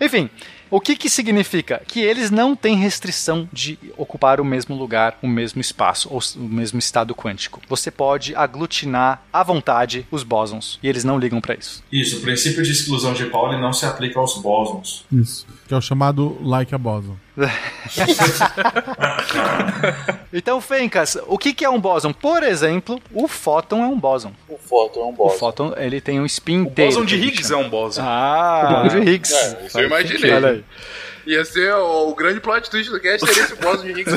Enfim, 0.00 0.28
o 0.70 0.80
que 0.80 0.96
que 0.96 1.08
significa? 1.08 1.82
Que 1.86 2.00
eles 2.00 2.30
não 2.30 2.54
têm 2.56 2.76
restrição 2.76 3.48
de 3.52 3.78
ocupar 3.96 4.40
o 4.40 4.44
mesmo 4.44 4.74
lugar, 4.74 5.18
o 5.22 5.28
mesmo 5.28 5.60
espaço, 5.60 6.08
ou 6.10 6.20
o 6.36 6.48
mesmo 6.48 6.78
estado 6.78 7.14
quântico. 7.14 7.60
Você 7.68 7.90
pode 7.90 8.34
aglutinar 8.34 9.22
à 9.32 9.42
vontade 9.42 10.06
os 10.10 10.22
bósons, 10.22 10.78
e 10.82 10.88
eles 10.88 11.04
não 11.04 11.18
ligam 11.18 11.40
pra 11.40 11.54
isso. 11.54 11.82
Isso, 11.92 12.18
o 12.18 12.20
princípio 12.20 12.62
de 12.62 12.72
exclusão 12.72 13.12
de 13.12 13.26
Pauli 13.26 13.60
não 13.60 13.72
se 13.72 13.86
aplica 13.86 14.18
aos 14.18 14.36
bósons. 14.40 15.04
Isso. 15.12 15.46
Que 15.66 15.74
é 15.74 15.76
o 15.76 15.80
chamado 15.80 16.36
like 16.42 16.74
a 16.74 16.78
boson. 16.78 17.16
Então, 20.32 20.60
Fencas, 20.60 21.16
o 21.26 21.38
que 21.38 21.54
que 21.54 21.64
é 21.64 21.70
um 21.70 21.80
bóson? 21.80 22.12
Por 22.12 22.42
exemplo, 22.42 23.00
o 23.12 23.28
fóton 23.28 23.82
é 23.84 23.86
um 23.86 23.98
bóson. 23.98 24.32
O 24.48 24.58
fóton 24.58 25.00
é 25.00 25.04
um 25.04 25.08
O 25.10 25.12
boss. 25.12 25.38
fóton, 25.38 25.72
ele 25.76 26.00
tem 26.00 26.20
um 26.20 26.26
spin 26.26 26.62
O 26.62 26.70
dele. 26.70 26.88
bóson 26.90 27.04
de 27.04 27.16
Higgs 27.16 27.52
é 27.52 27.56
um 27.56 27.68
bóson. 27.68 28.02
Ah, 28.04 28.80
o 28.80 28.82
bóson 28.84 29.00
de 29.00 29.10
Higgs. 29.10 29.32
É, 29.34 29.66
isso 29.66 29.78
eu 29.80 29.86
imaginei. 29.86 30.32
Olha 30.32 30.48
aí. 30.50 30.64
Ia 31.26 31.44
ser 31.44 31.72
o, 31.74 32.10
o 32.10 32.14
grande 32.14 32.40
plot 32.40 32.68
twist 32.70 32.90
do 32.90 33.00
cast 33.00 33.26
seria 33.26 33.44
esse 33.44 33.54
boss 33.56 33.82
de 33.82 33.92
o 33.92 33.94
Fermi. 33.94 34.14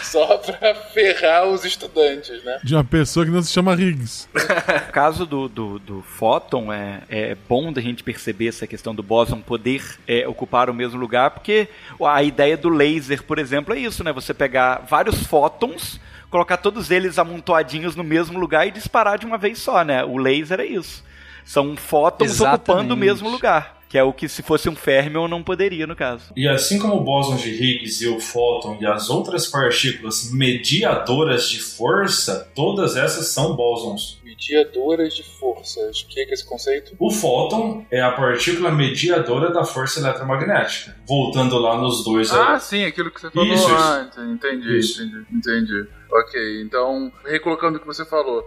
Só 0.02 0.38
pra 0.38 0.74
ferrar 0.74 1.46
os 1.46 1.64
estudantes, 1.64 2.42
né? 2.44 2.58
De 2.62 2.74
uma 2.74 2.84
pessoa 2.84 3.26
que 3.26 3.32
não 3.32 3.42
se 3.42 3.52
chama 3.52 3.74
Higgs. 3.74 4.28
No 4.32 4.40
caso 4.92 5.26
do, 5.26 5.48
do, 5.48 5.78
do 5.78 6.02
fóton, 6.02 6.72
é, 6.72 7.02
é 7.08 7.36
bom 7.48 7.72
da 7.72 7.80
gente 7.80 8.02
perceber 8.02 8.48
essa 8.48 8.66
questão 8.66 8.94
do 8.94 9.02
bóson 9.02 9.40
poder 9.40 9.82
é, 10.06 10.26
ocupar 10.26 10.70
o 10.70 10.74
mesmo 10.74 10.98
lugar, 10.98 11.30
porque 11.32 11.68
a 12.00 12.22
ideia 12.22 12.56
do 12.56 12.68
laser, 12.68 13.22
por 13.24 13.38
exemplo, 13.38 13.74
é 13.74 13.80
isso, 13.80 14.04
né? 14.04 14.12
Você 14.12 14.32
pegar 14.32 14.86
vários 14.88 15.26
fótons, 15.26 16.00
colocar 16.30 16.56
todos 16.56 16.90
eles 16.90 17.18
amontoadinhos 17.18 17.96
no 17.96 18.04
mesmo 18.04 18.38
lugar 18.38 18.66
e 18.66 18.70
disparar 18.70 19.18
de 19.18 19.26
uma 19.26 19.36
vez 19.36 19.58
só, 19.58 19.84
né? 19.84 20.04
O 20.04 20.16
laser 20.16 20.60
é 20.60 20.66
isso. 20.66 21.04
São 21.44 21.76
fótons 21.76 22.30
Exatamente. 22.30 22.60
ocupando 22.60 22.94
o 22.94 22.96
mesmo 22.96 23.28
lugar. 23.28 23.83
Que 23.94 23.98
é 23.98 24.02
o 24.02 24.12
que 24.12 24.28
se 24.28 24.42
fosse 24.42 24.68
um 24.68 24.74
férmion 24.74 25.28
não 25.28 25.40
poderia, 25.40 25.86
no 25.86 25.94
caso. 25.94 26.32
E 26.34 26.48
assim 26.48 26.80
como 26.80 26.96
o 26.96 27.04
bóson 27.04 27.36
de 27.36 27.50
Higgs 27.50 28.02
e 28.02 28.08
o 28.08 28.18
fóton 28.18 28.76
e 28.80 28.84
as 28.84 29.08
outras 29.08 29.46
partículas 29.46 30.32
mediadoras 30.32 31.48
de 31.48 31.60
força, 31.60 32.50
todas 32.56 32.96
essas 32.96 33.28
são 33.28 33.54
bósons. 33.54 34.18
Mediadoras 34.24 35.14
de 35.14 35.22
que 35.22 36.20
é, 36.20 36.24
que 36.24 36.30
é 36.32 36.34
esse 36.34 36.44
conceito? 36.44 36.96
O 36.98 37.08
fóton 37.08 37.86
é 37.88 38.00
a 38.00 38.10
partícula 38.10 38.72
mediadora 38.72 39.52
da 39.52 39.64
força 39.64 40.00
eletromagnética. 40.00 40.96
Voltando 41.06 41.56
lá 41.56 41.78
nos 41.78 42.02
dois. 42.02 42.32
Ah, 42.32 42.58
sim, 42.58 42.84
aquilo 42.84 43.12
que 43.12 43.20
você 43.20 43.30
falou 43.30 43.46
Isso, 43.46 43.64
isso. 43.64 44.20
Entendi, 44.22 44.76
Isso. 44.76 45.02
entendi, 45.04 45.26
entendi. 45.32 45.88
Ok, 46.10 46.62
então, 46.62 47.12
recolocando 47.24 47.78
o 47.78 47.80
que 47.80 47.86
você 47.86 48.04
falou. 48.04 48.44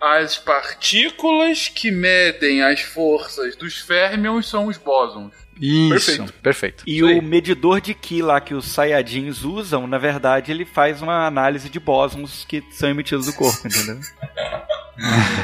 As 0.00 0.38
partículas 0.38 1.68
que 1.68 1.90
medem 1.90 2.62
as 2.62 2.80
forças 2.80 3.54
dos 3.54 3.78
férmions 3.78 4.48
são 4.48 4.66
os 4.66 4.78
bósons. 4.78 5.32
Isso, 5.60 6.06
Perfeito. 6.06 6.32
perfeito. 6.42 6.84
E 6.86 7.04
aí. 7.04 7.18
o 7.18 7.22
medidor 7.22 7.82
de 7.82 7.92
Ki 7.92 8.22
lá 8.22 8.40
que 8.40 8.54
os 8.54 8.64
Saiyajins 8.64 9.44
usam, 9.44 9.86
na 9.86 9.98
verdade, 9.98 10.50
ele 10.50 10.64
faz 10.64 11.02
uma 11.02 11.26
análise 11.26 11.68
de 11.68 11.78
bósons 11.78 12.46
que 12.48 12.64
são 12.70 12.88
emitidos 12.88 13.26
do 13.26 13.34
corpo, 13.34 13.66
entendeu? 13.66 14.00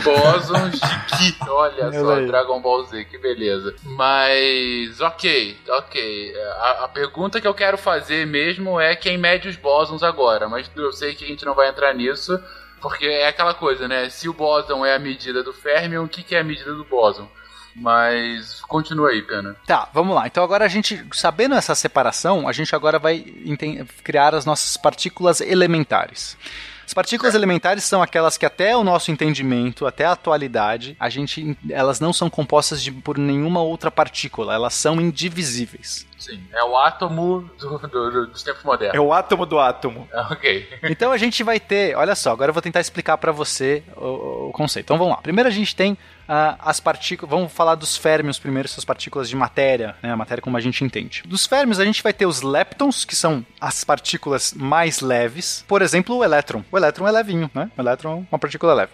Bósons 0.04 0.72
de 0.72 0.80
Ki. 0.80 1.36
Olha 1.48 1.92
só, 1.92 2.06
Olha 2.06 2.20
aí. 2.20 2.26
Dragon 2.26 2.60
Ball 2.60 2.84
Z, 2.84 3.04
que 3.06 3.16
beleza. 3.18 3.74
Mas, 3.84 5.00
ok, 5.00 5.56
ok. 5.68 6.34
A, 6.60 6.84
a 6.84 6.88
pergunta 6.88 7.40
que 7.40 7.46
eu 7.46 7.54
quero 7.54 7.78
fazer 7.78 8.26
mesmo 8.26 8.78
é 8.78 8.94
quem 8.94 9.16
mede 9.16 9.48
os 9.48 9.56
bósons 9.56 10.02
agora. 10.02 10.48
Mas 10.48 10.70
eu 10.76 10.92
sei 10.92 11.14
que 11.14 11.24
a 11.24 11.28
gente 11.28 11.44
não 11.44 11.54
vai 11.54 11.68
entrar 11.70 11.94
nisso, 11.94 12.38
porque 12.88 13.04
é 13.04 13.26
aquela 13.26 13.52
coisa, 13.52 13.88
né? 13.88 14.08
Se 14.08 14.28
o 14.28 14.32
bóson 14.32 14.86
é 14.86 14.94
a 14.94 14.98
medida 14.98 15.42
do 15.42 15.52
férmion, 15.52 16.04
o 16.04 16.08
que, 16.08 16.22
que 16.22 16.36
é 16.36 16.40
a 16.40 16.44
medida 16.44 16.72
do 16.72 16.84
bóson? 16.84 17.28
Mas 17.74 18.60
continua 18.60 19.08
aí, 19.08 19.22
Pena. 19.22 19.56
Tá, 19.66 19.88
vamos 19.92 20.14
lá. 20.14 20.28
Então 20.28 20.44
agora 20.44 20.64
a 20.64 20.68
gente, 20.68 21.04
sabendo 21.12 21.56
essa 21.56 21.74
separação, 21.74 22.46
a 22.48 22.52
gente 22.52 22.76
agora 22.76 22.96
vai 22.96 23.18
criar 24.04 24.36
as 24.36 24.46
nossas 24.46 24.76
partículas 24.76 25.40
elementares. 25.40 26.38
As 26.86 26.94
partículas 26.94 27.34
elementares 27.34 27.82
são 27.82 28.00
aquelas 28.00 28.38
que 28.38 28.46
até 28.46 28.76
o 28.76 28.84
nosso 28.84 29.10
entendimento, 29.10 29.84
até 29.84 30.04
a 30.04 30.12
atualidade, 30.12 30.96
a 31.00 31.08
gente, 31.08 31.58
elas 31.68 31.98
não 31.98 32.12
são 32.12 32.30
compostas 32.30 32.80
de, 32.80 32.92
por 32.92 33.18
nenhuma 33.18 33.60
outra 33.60 33.90
partícula, 33.90 34.54
elas 34.54 34.74
são 34.74 35.00
indivisíveis. 35.00 36.06
Sim, 36.18 36.42
é 36.52 36.64
o 36.64 36.76
átomo 36.78 37.48
do, 37.58 37.78
do- 37.78 37.88
do- 37.88 38.26
dos 38.28 38.42
tempos 38.42 38.62
modernos. 38.64 38.96
É 38.96 39.00
o 39.00 39.12
átomo 39.12 39.44
do 39.46 39.58
átomo. 39.58 40.08
Ok. 40.30 40.68
Então 40.84 41.12
a 41.12 41.16
gente 41.16 41.42
vai 41.44 41.60
ter, 41.60 41.96
olha 41.96 42.14
só, 42.14 42.32
agora 42.32 42.50
eu 42.50 42.54
vou 42.54 42.62
tentar 42.62 42.80
explicar 42.80 43.16
pra 43.18 43.30
você 43.32 43.82
o, 43.96 44.48
o 44.48 44.52
conceito. 44.52 44.86
Então 44.86 44.98
vamos 44.98 45.14
lá. 45.14 45.20
Primeiro 45.22 45.48
a 45.48 45.52
gente 45.52 45.74
tem 45.76 45.96
ah, 46.28 46.56
as 46.60 46.80
partículas, 46.80 47.30
vamos 47.30 47.52
falar 47.52 47.74
dos 47.76 47.96
férmions 47.96 48.38
primeiro, 48.38 48.66
essas 48.66 48.84
partículas 48.84 49.28
de 49.28 49.36
matéria, 49.36 49.94
né, 50.02 50.10
a 50.10 50.16
matéria 50.16 50.42
como 50.42 50.56
a 50.56 50.60
gente 50.60 50.82
entende. 50.84 51.22
Dos 51.26 51.46
férmions 51.46 51.78
a 51.78 51.84
gente 51.84 52.02
vai 52.02 52.12
ter 52.12 52.26
os 52.26 52.42
leptons, 52.42 53.04
que 53.04 53.14
são 53.14 53.44
as 53.60 53.84
partículas 53.84 54.52
mais 54.54 55.00
leves. 55.00 55.64
Por 55.68 55.80
exemplo, 55.82 56.16
o 56.16 56.24
elétron. 56.24 56.64
O 56.72 56.76
elétron 56.76 57.06
é 57.06 57.10
levinho, 57.12 57.50
né? 57.54 57.70
O 57.76 57.80
elétron 57.80 58.12
é 58.12 58.26
uma 58.32 58.38
partícula 58.38 58.74
leve. 58.74 58.92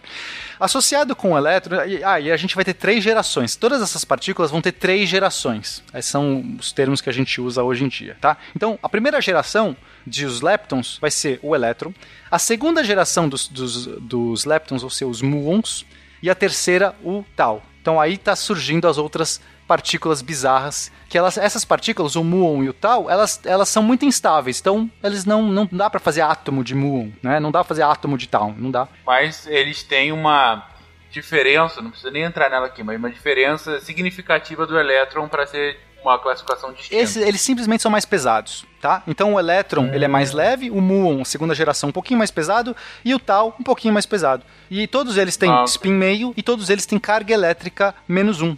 Associado 0.63 1.17
com 1.17 1.33
o 1.33 1.37
elétron, 1.39 1.85
e- 1.85 2.05
ah, 2.05 2.21
e 2.21 2.31
a 2.31 2.37
gente 2.37 2.55
vai 2.55 2.65
ter 2.65 2.75
três 2.75 3.03
gerações. 3.03 3.57
Todas 3.57 3.83
essas 3.83 4.05
partículas 4.05 4.51
vão 4.51 4.61
ter 4.63 4.73
três 4.73 5.09
gerações. 5.09 5.83
Esses 5.93 6.11
são 6.11 6.57
os 6.59 6.71
termos 6.73 7.01
que 7.01 7.11
a 7.11 7.13
gente 7.13 7.41
usa 7.41 7.63
hoje 7.63 7.85
em 7.85 7.89
dia, 7.89 8.17
tá? 8.21 8.37
Então, 8.55 8.79
a 8.83 8.89
primeira 8.89 9.21
geração 9.21 9.77
de 10.07 10.25
os 10.25 10.41
leptons 10.41 10.99
vai 11.01 11.11
ser 11.11 11.41
o 11.43 11.55
elétron. 11.55 11.93
A 12.31 12.39
segunda 12.39 12.85
geração 12.85 13.29
dos, 13.29 13.49
dos, 13.49 13.87
dos 13.87 14.45
leptons 14.45 14.83
vão 14.83 14.91
ser 14.91 15.05
os 15.05 15.21
muons. 15.21 15.85
E 16.23 16.31
a 16.31 16.35
terceira, 16.37 16.95
o 17.03 17.25
tau. 17.35 17.61
Então 17.81 18.01
aí 18.01 18.17
tá 18.17 18.37
surgindo 18.37 18.87
as 18.87 18.97
outras 18.97 19.41
partículas 19.67 20.21
bizarras, 20.23 20.91
que 21.09 21.17
elas, 21.17 21.39
essas 21.39 21.65
partículas, 21.65 22.17
o 22.17 22.23
muon 22.25 22.63
e 22.63 22.69
o 22.69 22.73
tau, 22.73 23.09
elas, 23.09 23.41
elas 23.45 23.69
são 23.69 23.83
muito 23.83 24.05
instáveis, 24.05 24.61
então 24.61 24.91
eles 25.03 25.25
não, 25.25 25.43
não 25.43 25.69
dá 25.71 25.89
pra 25.89 26.01
fazer 26.01 26.21
átomo 26.21 26.63
de 26.65 26.75
muon, 26.75 27.11
né? 27.23 27.39
Não 27.41 27.51
dá 27.51 27.61
pra 27.61 27.69
fazer 27.69 27.83
átomo 27.83 28.19
de 28.19 28.29
tau, 28.29 28.55
não 28.57 28.71
dá. 28.71 28.89
Mas 29.07 29.47
eles 29.47 29.83
têm 29.83 30.13
uma 30.13 30.67
diferença, 31.11 31.81
não 31.83 31.91
precisa 31.91 32.11
nem 32.11 32.23
entrar 32.23 32.49
nela 32.51 32.67
aqui, 32.67 32.83
mas 32.83 32.97
uma 32.99 33.11
diferença 33.11 33.81
significativa 33.81 34.67
do 34.67 34.79
elétron 34.79 35.29
para 35.29 35.47
ser 35.47 35.79
uma 36.03 36.19
classificação 36.19 36.73
distinta. 36.73 36.97
Esse- 37.01 37.21
eles 37.21 37.41
simplesmente 37.41 37.81
são 37.83 37.91
mais 37.91 38.05
pesados, 38.05 38.65
tá? 38.81 39.03
Então 39.07 39.35
o 39.35 39.39
elétron, 39.39 39.91
ele 39.95 40.05
é 40.05 40.09
mais 40.09 40.33
leve, 40.33 40.71
o 40.71 40.81
muon, 40.81 41.25
segunda 41.25 41.55
geração, 41.55 41.91
um 41.91 41.93
pouquinho 41.93 42.19
mais 42.19 42.31
pesado, 42.31 42.75
e 43.05 43.15
o 43.15 43.19
tau, 43.21 43.55
um 43.61 43.63
pouquinho 43.63 43.95
mais 43.95 44.05
pesado. 44.07 44.43
E 44.71 44.87
todos 44.89 45.17
eles 45.17 45.37
têm 45.37 45.51
Ah, 45.51 45.65
spin 45.65 45.93
meio, 45.93 46.35
e 46.37 46.43
todos 46.43 46.71
eles 46.71 46.87
têm 46.87 46.99
carga 46.99 47.33
elétrica 47.33 47.95
menos 48.09 48.41
um. 48.41 48.57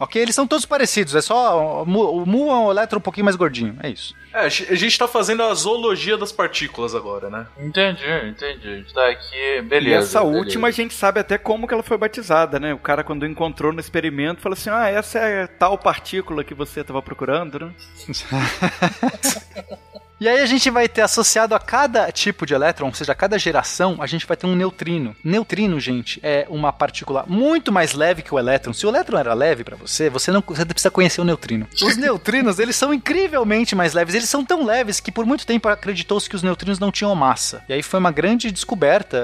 Ok? 0.00 0.20
Eles 0.20 0.34
são 0.34 0.46
todos 0.46 0.64
parecidos, 0.64 1.14
é 1.14 1.20
só. 1.20 1.82
O 1.82 1.86
mu 1.86 2.50
é 2.50 2.54
um 2.54 2.70
elétron 2.70 2.98
um 2.98 3.02
pouquinho 3.02 3.24
mais 3.26 3.36
gordinho, 3.36 3.76
é 3.82 3.90
isso. 3.90 4.14
É, 4.32 4.46
a 4.46 4.48
gente 4.48 4.98
tá 4.98 5.06
fazendo 5.06 5.42
a 5.42 5.52
zoologia 5.54 6.16
das 6.16 6.32
partículas 6.32 6.94
agora, 6.94 7.28
né? 7.28 7.46
Entendi, 7.58 8.02
entendi. 8.28 8.68
A 8.68 8.76
gente 8.76 8.94
tá 8.94 9.08
aqui, 9.10 9.36
E 9.58 9.62
beleza. 9.62 10.04
essa 10.06 10.20
beleza. 10.20 10.38
última 10.38 10.68
a 10.68 10.70
gente 10.70 10.94
sabe 10.94 11.20
até 11.20 11.36
como 11.36 11.68
que 11.68 11.74
ela 11.74 11.82
foi 11.82 11.98
batizada, 11.98 12.58
né? 12.58 12.72
O 12.72 12.78
cara 12.78 13.04
quando 13.04 13.26
encontrou 13.26 13.72
no 13.72 13.80
experimento 13.80 14.40
falou 14.40 14.54
assim: 14.54 14.70
"Ah, 14.70 14.88
essa 14.88 15.18
é 15.18 15.46
tal 15.46 15.76
partícula 15.76 16.42
que 16.44 16.54
você 16.54 16.80
estava 16.80 17.02
procurando, 17.02 17.58
né?" 17.66 17.72
E 20.20 20.28
aí 20.28 20.42
a 20.42 20.44
gente 20.44 20.68
vai 20.68 20.86
ter 20.86 21.00
associado 21.00 21.54
a 21.54 21.58
cada 21.58 22.12
tipo 22.12 22.44
de 22.44 22.52
elétron, 22.52 22.88
ou 22.88 22.94
seja, 22.94 23.12
a 23.12 23.14
cada 23.14 23.38
geração, 23.38 23.96
a 24.00 24.06
gente 24.06 24.26
vai 24.26 24.36
ter 24.36 24.46
um 24.46 24.54
neutrino. 24.54 25.16
Neutrino, 25.24 25.80
gente, 25.80 26.20
é 26.22 26.46
uma 26.50 26.70
partícula 26.70 27.24
muito 27.26 27.72
mais 27.72 27.94
leve 27.94 28.20
que 28.20 28.34
o 28.34 28.38
elétron. 28.38 28.74
Se 28.74 28.84
o 28.84 28.90
elétron 28.90 29.16
era 29.16 29.32
leve 29.32 29.64
pra 29.64 29.76
você, 29.76 30.10
você 30.10 30.30
não 30.30 30.44
você 30.46 30.66
precisa 30.66 30.90
conhecer 30.90 31.22
o 31.22 31.24
neutrino. 31.24 31.66
Os 31.82 31.96
neutrinos, 31.96 32.58
eles 32.58 32.76
são 32.76 32.92
incrivelmente 32.92 33.74
mais 33.74 33.94
leves. 33.94 34.14
Eles 34.14 34.28
são 34.28 34.44
tão 34.44 34.62
leves 34.62 35.00
que 35.00 35.10
por 35.10 35.24
muito 35.24 35.46
tempo 35.46 35.70
acreditou-se 35.70 36.28
que 36.28 36.36
os 36.36 36.42
neutrinos 36.42 36.78
não 36.78 36.92
tinham 36.92 37.14
massa. 37.14 37.64
E 37.66 37.72
aí 37.72 37.82
foi 37.82 37.98
uma 37.98 38.12
grande 38.12 38.50
descoberta 38.50 39.16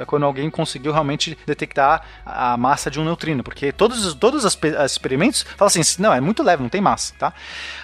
eh, 0.00 0.04
quando 0.04 0.26
alguém 0.26 0.50
conseguiu 0.50 0.90
realmente 0.90 1.38
detectar 1.46 2.02
a 2.26 2.56
massa 2.56 2.90
de 2.90 2.98
um 2.98 3.04
neutrino, 3.04 3.44
porque 3.44 3.70
todos 3.70 4.04
os 4.04 4.14
todos 4.14 4.44
os 4.44 4.58
experimentos 4.84 5.46
falam 5.56 5.68
assim, 5.68 6.02
não, 6.02 6.12
é 6.12 6.20
muito 6.20 6.42
leve, 6.42 6.60
não 6.60 6.68
tem 6.68 6.80
massa, 6.80 7.14
tá? 7.16 7.32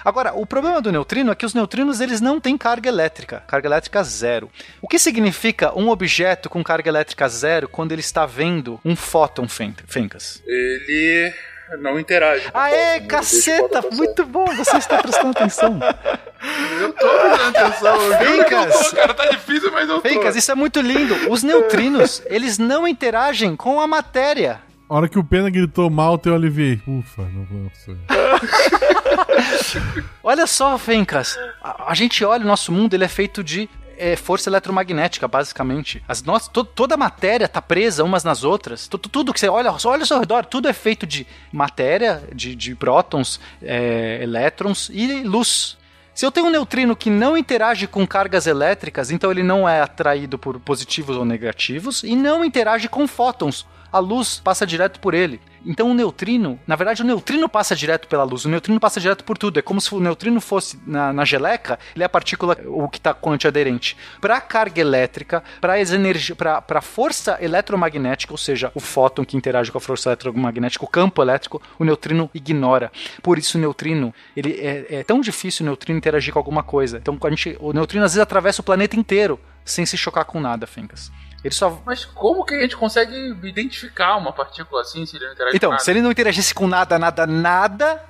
Agora, 0.03 0.33
o 0.33 0.45
problema 0.45 0.81
do 0.81 0.91
neutrino 0.91 1.31
é 1.31 1.35
que 1.35 1.45
os 1.45 1.53
neutrinos 1.53 2.01
eles 2.01 2.19
não 2.19 2.41
têm 2.41 2.56
carga 2.57 2.89
elétrica, 2.89 3.43
carga 3.47 3.67
elétrica 3.67 4.03
zero. 4.03 4.49
O 4.81 4.87
que 4.87 4.97
significa 4.99 5.77
um 5.77 5.89
objeto 5.89 6.49
com 6.49 6.63
carga 6.63 6.89
elétrica 6.89 7.27
zero 7.29 7.67
quando 7.69 7.91
ele 7.91 8.01
está 8.01 8.25
vendo 8.25 8.79
um 8.83 8.95
fóton, 8.95 9.47
Fen- 9.47 9.75
Fencas? 9.87 10.41
Ele 10.47 11.33
não 11.79 11.99
interage. 11.99 12.49
Aê, 12.53 12.95
fóton, 12.95 13.07
caceta! 13.07 13.81
Muito 13.91 14.25
bom, 14.25 14.45
você 14.55 14.77
está 14.77 14.97
prestando 15.01 15.31
atenção. 15.31 15.79
Eu 16.79 16.93
tô 16.93 17.07
prestando 17.09 17.57
atenção. 17.57 17.97
Fencas! 18.19 18.89
tô, 18.89 18.95
cara, 18.95 19.13
tá 19.13 19.25
difícil, 19.25 19.71
mas 19.71 19.89
eu 19.89 19.99
tô. 19.99 20.37
Isso 20.37 20.51
é 20.51 20.55
muito 20.55 20.79
lindo. 20.79 21.15
Os 21.31 21.41
neutrinos, 21.43 22.21
eles 22.27 22.57
não 22.59 22.87
interagem 22.87 23.55
com 23.55 23.81
a 23.81 23.87
matéria. 23.87 24.61
A 24.89 24.95
hora 24.95 25.09
que 25.09 25.19
o 25.19 25.23
Pena 25.23 25.49
gritou 25.49 25.89
mal, 25.89 26.19
eu 26.23 26.33
aliviei. 26.35 26.81
Ufa, 26.87 27.23
não 27.23 27.45
foi. 27.85 27.97
Olha 30.23 30.47
só, 30.47 30.77
Fencas. 30.77 31.37
A, 31.61 31.91
a 31.91 31.93
gente 31.93 32.23
olha 32.23 32.43
o 32.43 32.47
nosso 32.47 32.71
mundo, 32.71 32.93
ele 32.93 33.03
é 33.03 33.07
feito 33.07 33.43
de 33.43 33.69
é, 33.97 34.15
força 34.15 34.49
eletromagnética, 34.49 35.27
basicamente. 35.27 36.03
As 36.07 36.23
nossas, 36.23 36.47
to- 36.49 36.63
toda 36.63 36.95
a 36.95 36.97
matéria 36.97 37.47
tá 37.47 37.61
presa 37.61 38.03
umas 38.03 38.23
nas 38.23 38.43
outras. 38.43 38.87
Tu- 38.87 38.97
tudo 38.97 39.33
que 39.33 39.39
você 39.39 39.49
olha, 39.49 39.71
olha 39.85 40.01
ao 40.01 40.05
seu 40.05 40.19
redor, 40.19 40.45
tudo 40.45 40.67
é 40.69 40.73
feito 40.73 41.05
de 41.05 41.25
matéria, 41.51 42.23
de, 42.33 42.55
de 42.55 42.75
prótons, 42.75 43.39
é, 43.61 44.19
elétrons 44.21 44.89
e 44.93 45.23
luz. 45.23 45.77
Se 46.13 46.25
eu 46.25 46.31
tenho 46.31 46.47
um 46.47 46.51
neutrino 46.51 46.95
que 46.95 47.09
não 47.09 47.37
interage 47.37 47.87
com 47.87 48.05
cargas 48.07 48.47
elétricas, 48.47 49.11
então 49.11 49.29
ele 49.31 49.43
não 49.43 49.67
é 49.67 49.81
atraído 49.81 50.37
por 50.39 50.59
positivos 50.59 51.15
ou 51.15 51.25
negativos 51.25 52.03
e 52.03 52.15
não 52.15 52.43
interage 52.43 52.87
com 52.89 53.07
fótons. 53.07 53.65
A 53.91 53.99
luz 53.99 54.39
passa 54.43 54.65
direto 54.65 54.99
por 54.99 55.13
ele. 55.13 55.39
Então 55.65 55.91
o 55.91 55.93
neutrino, 55.93 56.57
na 56.65 56.75
verdade, 56.77 57.01
o 57.01 57.05
neutrino 57.05 57.49
passa 57.49 57.75
direto 57.75 58.07
pela 58.07 58.23
luz, 58.23 58.45
o 58.45 58.49
neutrino 58.49 58.79
passa 58.79 59.01
direto 59.01 59.23
por 59.25 59.37
tudo. 59.37 59.59
É 59.59 59.61
como 59.61 59.81
se 59.81 59.93
o 59.93 59.99
neutrino 59.99 60.39
fosse 60.39 60.79
na, 60.87 61.11
na 61.11 61.25
geleca, 61.25 61.77
ele 61.93 62.03
é 62.03 62.05
a 62.05 62.09
partícula, 62.09 62.57
o 62.65 62.87
que 62.87 62.97
está 62.97 63.15
antiaderente. 63.25 63.97
Para 64.21 64.39
carga 64.39 64.79
elétrica, 64.79 65.43
para 65.59 66.61
para 66.61 66.81
força 66.81 67.37
eletromagnética, 67.41 68.33
ou 68.33 68.37
seja, 68.37 68.71
o 68.73 68.79
fóton 68.79 69.25
que 69.25 69.35
interage 69.35 69.71
com 69.71 69.77
a 69.77 69.81
força 69.81 70.09
eletromagnética, 70.09 70.85
o 70.85 70.87
campo 70.87 71.21
elétrico, 71.21 71.61
o 71.77 71.83
neutrino 71.83 72.29
ignora. 72.33 72.91
Por 73.21 73.37
isso 73.37 73.57
o 73.57 73.61
neutrino, 73.61 74.13
ele 74.35 74.53
é, 74.53 74.99
é 74.99 75.03
tão 75.03 75.19
difícil 75.19 75.65
o 75.65 75.67
neutrino 75.67 75.97
interagir 75.97 76.31
com 76.31 76.39
alguma 76.39 76.63
coisa. 76.63 76.97
Então 76.97 77.17
a 77.21 77.29
gente, 77.29 77.57
o 77.59 77.73
neutrino 77.73 78.05
às 78.05 78.13
vezes 78.13 78.23
atravessa 78.23 78.61
o 78.61 78.63
planeta 78.63 78.95
inteiro 78.95 79.37
sem 79.65 79.85
se 79.85 79.97
chocar 79.97 80.23
com 80.23 80.39
nada, 80.39 80.65
Fencas. 80.65 81.11
Ele 81.43 81.53
só 81.53 81.81
Mas 81.85 82.03
como 82.05 82.43
que 82.45 82.55
a 82.55 82.61
gente 82.61 82.75
consegue 82.75 83.15
identificar 83.43 84.15
uma 84.17 84.31
partícula 84.33 84.81
assim 84.81 85.05
se 85.05 85.15
ele 85.17 85.25
não 85.25 85.33
interage 85.33 85.51
com 85.51 85.57
Então, 85.57 85.69
nada? 85.71 85.83
se 85.83 85.91
ele 85.91 86.01
não 86.01 86.11
interagisse 86.11 86.53
com 86.53 86.67
nada, 86.67 86.97
nada, 86.99 87.27
nada, 87.27 88.03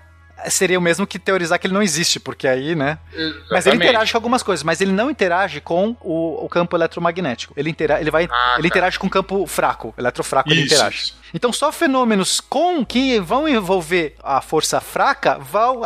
seria 0.50 0.78
o 0.80 0.82
mesmo 0.82 1.06
que 1.06 1.20
teorizar 1.20 1.60
que 1.60 1.68
ele 1.68 1.74
não 1.74 1.82
existe, 1.82 2.20
porque 2.20 2.48
aí, 2.48 2.76
né? 2.76 2.98
Mas 3.12 3.20
ele 3.20 3.36
Exatamente. 3.52 3.84
interage 3.84 4.12
com 4.12 4.18
algumas 4.18 4.44
coisas, 4.44 4.64
mas 4.64 4.80
ele 4.82 4.92
não 4.92 5.10
interage 5.12 5.60
com 5.62 5.96
o, 6.02 6.46
o 6.46 6.50
campo 6.50 6.76
eletromagnético. 6.76 7.54
Ele, 7.58 7.70
intera 7.70 8.00
ele, 8.00 8.10
vai, 8.12 8.28
Ah, 8.32 8.56
ele 8.58 8.70
tá. 8.70 8.76
interage 8.76 8.98
com 9.00 9.08
o 9.08 9.10
campo 9.10 9.46
fraco, 9.46 9.94
eletrofraco 9.98 10.50
ele 10.50 10.62
Isso, 10.62 10.74
interage. 10.76 11.14
Então, 11.34 11.52
só 11.52 11.72
fenômenos 11.72 12.40
com 12.40 12.86
que 12.86 13.20
vão 13.20 13.48
envolver 13.48 14.16
a 14.24 14.42
força 14.42 14.80
fraca 14.80 15.38
vão, 15.40 15.82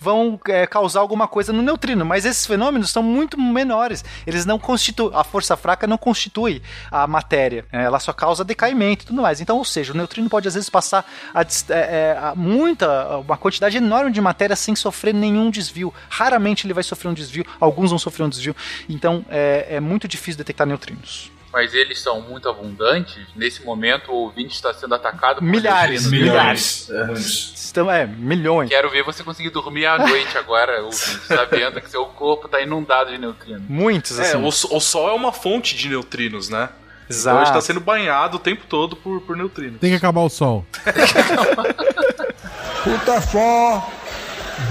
vão 0.00 0.40
é, 0.48 0.66
causar 0.66 1.00
alguma 1.00 1.26
coisa 1.26 1.52
no 1.52 1.62
neutrino, 1.62 2.04
mas 2.04 2.24
esses 2.24 2.46
fenômenos 2.46 2.90
são 2.90 3.02
muito 3.02 3.40
menores. 3.40 4.04
Eles 4.26 4.44
não 4.44 4.58
constituem, 4.58 5.18
a 5.18 5.24
força 5.24 5.56
fraca 5.56 5.86
não 5.86 5.96
constitui 5.96 6.62
a 6.90 7.06
matéria, 7.06 7.64
né? 7.72 7.84
ela 7.84 7.98
só 7.98 8.12
causa 8.12 8.44
decaimento 8.44 9.04
e 9.04 9.06
tudo 9.06 9.22
mais. 9.22 9.40
Então, 9.40 9.56
ou 9.56 9.64
seja, 9.64 9.92
o 9.92 9.96
neutrino 9.96 10.28
pode 10.28 10.48
às 10.48 10.54
vezes 10.54 10.68
passar 10.68 11.04
a, 11.32 11.42
é, 11.42 11.44
é, 11.74 12.18
a 12.20 12.34
muita, 12.34 13.18
uma 13.18 13.36
quantidade 13.36 13.76
enorme 13.76 14.10
de 14.10 14.20
matéria 14.20 14.56
sem 14.56 14.76
sofrer 14.76 15.14
nenhum 15.14 15.50
desvio. 15.50 15.92
Raramente 16.08 16.66
ele 16.66 16.74
vai 16.74 16.82
sofrer 16.82 17.08
um 17.08 17.14
desvio, 17.14 17.44
alguns 17.60 17.90
vão 17.90 17.98
sofrer 17.98 18.24
um 18.24 18.28
desvio. 18.28 18.54
Então, 18.88 19.24
é, 19.28 19.66
é 19.70 19.80
muito 19.80 20.06
difícil 20.06 20.38
detectar 20.38 20.66
neutrinos. 20.66 21.32
Mas 21.54 21.72
eles 21.72 22.00
são 22.00 22.20
muito 22.20 22.48
abundantes. 22.48 23.16
Nesse 23.36 23.64
momento, 23.64 24.10
o 24.10 24.14
ouvinte 24.16 24.54
está 24.56 24.74
sendo 24.74 24.92
atacado 24.96 25.36
por 25.36 25.44
Milhares, 25.44 26.06
milhares. 26.10 26.88
Milhares. 26.90 27.68
Então, 27.70 27.88
é, 27.90 28.04
milhões. 28.06 28.68
Quero 28.68 28.90
ver 28.90 29.04
você 29.04 29.22
conseguir 29.22 29.50
dormir 29.50 29.86
à 29.86 29.96
noite 29.96 30.36
agora, 30.36 30.82
ouvinte, 30.84 31.20
sabendo 31.28 31.80
que 31.80 31.88
seu 31.88 32.04
corpo 32.06 32.46
está 32.46 32.60
inundado 32.60 33.10
de 33.12 33.18
neutrinos. 33.18 33.62
Muitos, 33.68 34.18
É, 34.18 34.22
assim. 34.22 34.44
o, 34.44 34.50
so- 34.50 34.74
o 34.76 34.80
Sol 34.80 35.08
é 35.08 35.12
uma 35.12 35.30
fonte 35.32 35.76
de 35.76 35.88
neutrinos, 35.88 36.48
né? 36.48 36.70
Então 37.04 37.16
Exato. 37.18 37.38
ele 37.38 37.44
está 37.46 37.60
sendo 37.60 37.78
banhado 37.80 38.36
o 38.38 38.40
tempo 38.40 38.64
todo 38.68 38.96
por, 38.96 39.20
por 39.20 39.36
neutrinos. 39.36 39.78
Tem 39.78 39.90
que 39.90 39.96
acabar 39.96 40.22
o 40.22 40.28
sol. 40.30 40.66
Rutherford, 42.84 43.82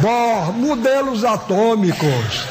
Bohr, 0.02 0.52
modelos 0.54 1.24
atômicos. 1.24 2.46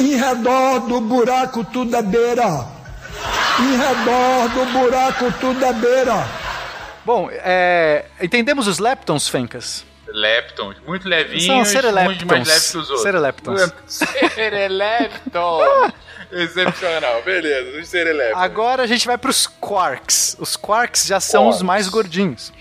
Em 0.00 0.16
redor 0.16 0.80
do 0.80 1.00
buraco 1.00 1.64
tudo 1.64 1.94
é 1.96 2.02
beira. 2.02 2.64
Em 3.60 3.76
redor 3.76 4.48
do 4.50 4.64
buraco 4.72 5.32
tudo 5.40 5.64
é 5.64 5.72
beira. 5.72 6.26
Bom, 7.04 7.28
é, 7.32 8.04
entendemos 8.20 8.66
os 8.68 8.78
leptons, 8.78 9.28
Fencas? 9.28 9.84
Leptons, 10.06 10.76
muito 10.86 11.08
levinhos, 11.08 11.44
São 11.44 11.64
sereleptons. 11.64 12.22
mais 12.24 12.46
leves 12.48 12.70
que 12.70 12.78
os 12.78 12.88
outros. 12.88 13.02
Sereleptons. 13.02 13.72
Serelepton. 14.34 15.60
Excepcional, 16.30 17.22
beleza, 17.22 17.78
os 17.80 17.88
sereleptons. 17.88 18.42
Agora 18.42 18.82
a 18.82 18.86
gente 18.86 19.06
vai 19.06 19.16
para 19.18 19.30
os 19.30 19.46
quarks. 19.46 20.36
Os 20.38 20.56
quarks 20.56 21.06
já 21.06 21.20
são 21.20 21.44
Quarks. 21.44 21.56
os 21.56 21.62
mais 21.62 21.88
gordinhos. 21.88 22.52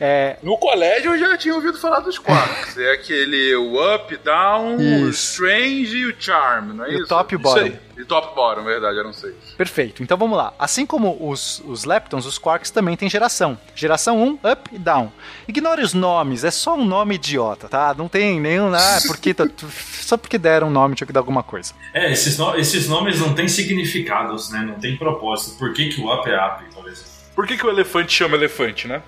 É, 0.00 0.36
No 0.42 0.58
colégio 0.58 1.12
eu 1.12 1.18
já 1.18 1.36
tinha 1.36 1.54
ouvido 1.54 1.78
falar 1.78 2.00
dos 2.00 2.18
quarks. 2.18 2.76
é 2.76 2.92
aquele 2.92 3.54
o 3.54 3.94
up, 3.94 4.16
down, 4.18 4.76
o 4.76 5.08
Isso. 5.08 5.34
strange 5.34 5.96
e 5.96 6.06
o 6.06 6.14
charm, 6.18 6.72
não 6.72 6.84
é 6.84 6.90
E 6.92 6.96
o 6.96 6.98
isso? 7.00 7.08
top 7.08 7.34
e 7.34 7.36
o 7.36 7.38
Isso 7.40 7.42
bottom. 7.48 7.60
aí. 7.64 7.78
E 7.96 8.04
top 8.04 8.34
bottom, 8.34 8.64
verdade, 8.64 8.98
eram 8.98 9.12
seis. 9.12 9.34
perfeito. 9.56 10.02
Então 10.02 10.16
vamos 10.18 10.36
lá. 10.36 10.52
Assim 10.58 10.84
como 10.84 11.16
os, 11.30 11.62
os 11.64 11.84
leptons, 11.84 12.26
os 12.26 12.38
quarks 12.38 12.72
também 12.72 12.96
têm 12.96 13.08
geração. 13.08 13.56
Geração 13.72 14.20
1, 14.20 14.32
up 14.52 14.70
e 14.72 14.78
down. 14.78 15.12
Ignore 15.46 15.80
os 15.80 15.94
nomes, 15.94 16.42
é 16.42 16.50
só 16.50 16.74
um 16.74 16.84
nome 16.84 17.14
idiota, 17.14 17.68
tá? 17.68 17.94
Não 17.96 18.08
tem 18.08 18.40
nenhum. 18.40 18.74
Ah, 18.74 18.98
porque 19.06 19.32
tá- 19.32 19.46
só 20.02 20.16
porque 20.16 20.38
deram 20.38 20.66
um 20.66 20.70
nome 20.70 20.96
tinha 20.96 21.06
que 21.06 21.12
dar 21.12 21.20
alguma 21.20 21.44
coisa. 21.44 21.72
É, 21.94 22.10
esses, 22.10 22.36
no- 22.36 22.56
esses 22.56 22.88
nomes 22.88 23.20
não 23.20 23.32
têm 23.32 23.46
significados, 23.46 24.50
né? 24.50 24.58
Não 24.66 24.74
tem 24.74 24.96
propósito. 24.96 25.56
Por 25.56 25.72
que, 25.72 25.88
que 25.90 26.00
o 26.00 26.12
up 26.12 26.28
é 26.28 26.36
up, 26.46 26.64
por 26.74 26.88
exemplo? 26.88 27.13
Por 27.34 27.46
que, 27.46 27.56
que 27.56 27.66
o 27.66 27.70
elefante 27.70 28.12
chama 28.12 28.36
elefante, 28.36 28.86
né? 28.86 29.02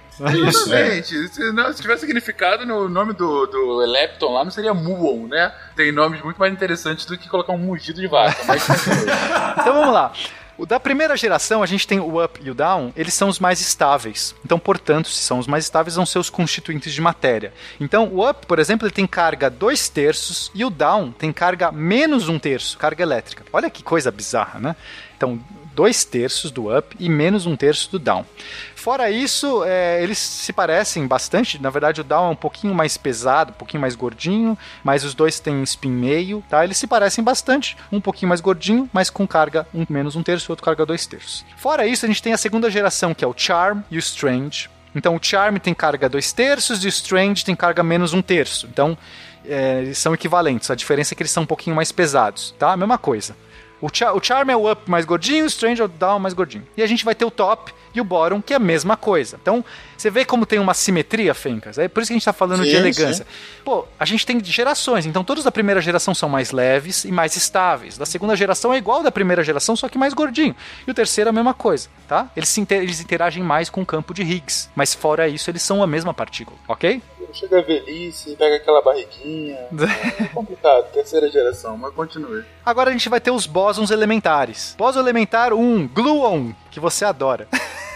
Isso, 0.48 0.72
é. 0.74 0.80
Exatamente. 0.82 1.28
Se, 1.28 1.52
não, 1.52 1.72
se 1.72 1.80
tivesse 1.80 2.00
significado, 2.00 2.66
no 2.66 2.88
nome 2.88 3.12
do, 3.12 3.46
do 3.46 3.76
Lepton 3.76 4.32
lá 4.32 4.44
não 4.44 4.50
seria 4.50 4.74
Muon, 4.74 5.28
né? 5.28 5.52
Tem 5.76 5.92
nomes 5.92 6.20
muito 6.22 6.38
mais 6.38 6.52
interessantes 6.52 7.06
do 7.06 7.16
que 7.16 7.28
colocar 7.28 7.52
um 7.52 7.58
mugido 7.58 8.00
de 8.00 8.08
vaca. 8.08 8.36
Mas 8.46 8.66
Então 9.60 9.74
vamos 9.74 9.94
lá. 9.94 10.12
O 10.58 10.64
da 10.64 10.80
primeira 10.80 11.14
geração, 11.18 11.62
a 11.62 11.66
gente 11.66 11.86
tem 11.86 12.00
o 12.00 12.24
up 12.24 12.40
e 12.42 12.50
o 12.50 12.54
down, 12.54 12.90
eles 12.96 13.12
são 13.12 13.28
os 13.28 13.38
mais 13.38 13.60
estáveis. 13.60 14.34
Então, 14.42 14.58
portanto, 14.58 15.08
se 15.08 15.22
são 15.22 15.38
os 15.38 15.46
mais 15.46 15.64
estáveis, 15.64 15.96
vão 15.96 16.06
ser 16.06 16.18
os 16.18 16.30
constituintes 16.30 16.94
de 16.94 17.00
matéria. 17.00 17.52
Então, 17.78 18.08
o 18.08 18.26
up, 18.26 18.46
por 18.46 18.58
exemplo, 18.58 18.86
ele 18.86 18.94
tem 18.94 19.06
carga 19.06 19.50
2 19.50 19.90
terços 19.90 20.50
e 20.54 20.64
o 20.64 20.70
down 20.70 21.12
tem 21.12 21.30
carga 21.30 21.70
menos 21.70 22.30
um 22.30 22.38
terço, 22.38 22.78
carga 22.78 23.02
elétrica. 23.02 23.44
Olha 23.52 23.68
que 23.68 23.82
coisa 23.82 24.10
bizarra, 24.10 24.58
né? 24.58 24.74
Então, 25.14 25.38
2 25.76 26.04
terços 26.06 26.50
do 26.50 26.74
up 26.74 26.96
e 26.98 27.08
menos 27.08 27.44
um 27.44 27.54
terço 27.54 27.90
do 27.90 27.98
down. 27.98 28.24
Fora 28.74 29.10
isso, 29.10 29.62
é, 29.64 30.02
eles 30.02 30.16
se 30.16 30.52
parecem 30.52 31.06
bastante. 31.06 31.60
Na 31.60 31.68
verdade, 31.68 32.00
o 32.00 32.04
down 32.04 32.28
é 32.28 32.30
um 32.30 32.36
pouquinho 32.36 32.74
mais 32.74 32.96
pesado, 32.96 33.50
um 33.50 33.54
pouquinho 33.54 33.80
mais 33.80 33.94
gordinho, 33.94 34.56
mas 34.82 35.04
os 35.04 35.14
dois 35.14 35.38
têm 35.38 35.62
spin 35.64 35.90
meio, 35.90 36.42
tá? 36.48 36.64
Eles 36.64 36.78
se 36.78 36.86
parecem 36.86 37.22
bastante, 37.22 37.76
um 37.92 38.00
pouquinho 38.00 38.30
mais 38.30 38.40
gordinho, 38.40 38.88
mas 38.92 39.10
com 39.10 39.26
carga 39.26 39.66
um, 39.74 39.84
menos 39.88 40.16
um 40.16 40.22
terço, 40.22 40.50
outro 40.50 40.64
carga 40.64 40.86
dois 40.86 41.04
terços. 41.06 41.44
Fora 41.58 41.86
isso, 41.86 42.06
a 42.06 42.08
gente 42.08 42.22
tem 42.22 42.32
a 42.32 42.38
segunda 42.38 42.70
geração, 42.70 43.12
que 43.12 43.24
é 43.24 43.28
o 43.28 43.34
Charm 43.36 43.80
e 43.90 43.96
o 43.96 43.98
Strange. 43.98 44.70
Então 44.94 45.14
o 45.14 45.20
Charm 45.20 45.58
tem 45.58 45.74
carga 45.74 46.08
2 46.08 46.32
terços 46.32 46.82
e 46.82 46.86
o 46.86 46.88
Strange 46.88 47.44
tem 47.44 47.54
carga 47.54 47.82
menos 47.82 48.14
1 48.14 48.22
terço. 48.22 48.66
Então 48.66 48.96
é, 49.44 49.80
eles 49.82 49.98
são 49.98 50.14
equivalentes. 50.14 50.70
A 50.70 50.74
diferença 50.74 51.12
é 51.12 51.14
que 51.14 51.22
eles 51.22 51.30
são 51.30 51.42
um 51.42 51.46
pouquinho 51.46 51.76
mais 51.76 51.92
pesados, 51.92 52.54
tá? 52.58 52.74
Mesma 52.76 52.96
coisa. 52.96 53.36
O, 53.80 53.88
Char 53.92 54.14
o 54.14 54.22
Charm 54.22 54.48
é 54.50 54.56
o 54.56 54.70
up 54.70 54.90
mais 54.90 55.04
gordinho, 55.04 55.44
o 55.44 55.46
Strange 55.48 55.82
é 55.82 55.84
o 55.84 55.88
down 55.88 56.18
mais 56.18 56.32
gordinho. 56.34 56.66
E 56.76 56.82
a 56.82 56.86
gente 56.86 57.04
vai 57.04 57.14
ter 57.14 57.24
o 57.24 57.30
top 57.30 57.72
e 57.94 58.00
o 58.00 58.04
bottom, 58.04 58.40
que 58.42 58.52
é 58.52 58.56
a 58.56 58.60
mesma 58.60 58.96
coisa. 58.96 59.38
Então, 59.40 59.64
você 59.96 60.10
vê 60.10 60.24
como 60.24 60.44
tem 60.46 60.58
uma 60.58 60.74
simetria, 60.74 61.32
Fencas? 61.34 61.78
É 61.78 61.88
por 61.88 62.02
isso 62.02 62.08
que 62.08 62.14
a 62.14 62.16
gente 62.16 62.24
tá 62.24 62.32
falando 62.32 62.62
de 62.64 62.70
Sim, 62.70 62.76
elegância. 62.76 63.26
Pô, 63.64 63.86
a 63.98 64.04
gente 64.04 64.24
tem 64.26 64.42
gerações, 64.44 65.06
então 65.06 65.22
todos 65.24 65.44
da 65.44 65.52
primeira 65.52 65.80
geração 65.80 66.14
são 66.14 66.28
mais 66.28 66.52
leves 66.52 67.04
e 67.04 67.12
mais 67.12 67.36
estáveis. 67.36 67.96
Da 67.98 68.06
segunda 68.06 68.34
geração 68.36 68.72
é 68.72 68.78
igual 68.78 69.02
da 69.02 69.10
primeira 69.12 69.42
geração, 69.42 69.74
só 69.76 69.88
que 69.88 69.96
mais 69.98 70.12
gordinho. 70.14 70.54
E 70.86 70.90
o 70.90 70.94
terceiro 70.94 71.28
é 71.28 71.30
a 71.30 71.34
mesma 71.34 71.54
coisa, 71.54 71.88
tá? 72.08 72.28
Eles, 72.36 72.56
inter- 72.58 72.82
eles 72.82 73.00
interagem 73.00 73.42
mais 73.42 73.68
com 73.70 73.82
o 73.82 73.86
campo 73.86 74.12
de 74.14 74.22
Higgs. 74.22 74.68
Mas 74.74 74.94
fora 74.94 75.28
isso, 75.28 75.50
eles 75.50 75.62
são 75.62 75.82
a 75.82 75.86
mesma 75.86 76.12
partícula, 76.14 76.56
ok? 76.68 77.02
Chega 77.38 77.58
a 77.58 77.62
velhice, 77.62 78.34
pega 78.34 78.56
aquela 78.56 78.80
barriguinha. 78.80 79.58
É 80.18 80.24
complicado, 80.28 80.90
terceira 80.92 81.30
geração, 81.30 81.76
mas 81.76 81.92
continue. 81.94 82.42
Agora 82.64 82.88
a 82.88 82.92
gente 82.92 83.08
vai 83.08 83.20
ter 83.20 83.30
os 83.30 83.46
bósons 83.46 83.90
elementares. 83.90 84.74
Bóson 84.78 85.00
elementar 85.00 85.52
1, 85.52 85.88
Gluon, 85.88 86.52
que 86.70 86.80
você 86.80 87.04
adora. 87.04 87.46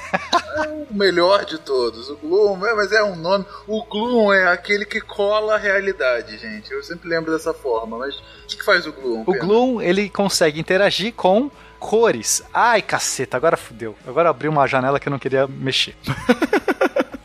O 0.90 0.94
melhor 0.94 1.44
de 1.44 1.56
todos, 1.58 2.10
o 2.10 2.16
Gloom, 2.16 2.66
é, 2.66 2.74
mas 2.74 2.90
é 2.90 3.00
um 3.00 3.14
nome. 3.14 3.44
O 3.68 3.84
Gloom 3.84 4.32
é 4.32 4.48
aquele 4.48 4.84
que 4.84 5.00
cola 5.00 5.54
a 5.54 5.56
realidade, 5.56 6.36
gente. 6.36 6.72
Eu 6.72 6.82
sempre 6.82 7.08
lembro 7.08 7.30
dessa 7.32 7.54
forma, 7.54 7.96
mas 7.96 8.16
o 8.16 8.46
que, 8.48 8.56
que 8.56 8.64
faz 8.64 8.88
o 8.88 8.92
Gloom? 8.92 9.22
O? 9.24 9.32
Gloom, 9.32 9.80
ele 9.80 10.08
consegue 10.08 10.58
interagir 10.58 11.14
com 11.14 11.48
cores. 11.78 12.42
Ai, 12.52 12.82
caceta, 12.82 13.36
agora 13.36 13.56
fudeu. 13.56 13.94
Agora 14.04 14.30
abriu 14.30 14.50
uma 14.50 14.66
janela 14.66 14.98
que 14.98 15.06
eu 15.06 15.12
não 15.12 15.18
queria 15.18 15.46
mexer. 15.46 15.94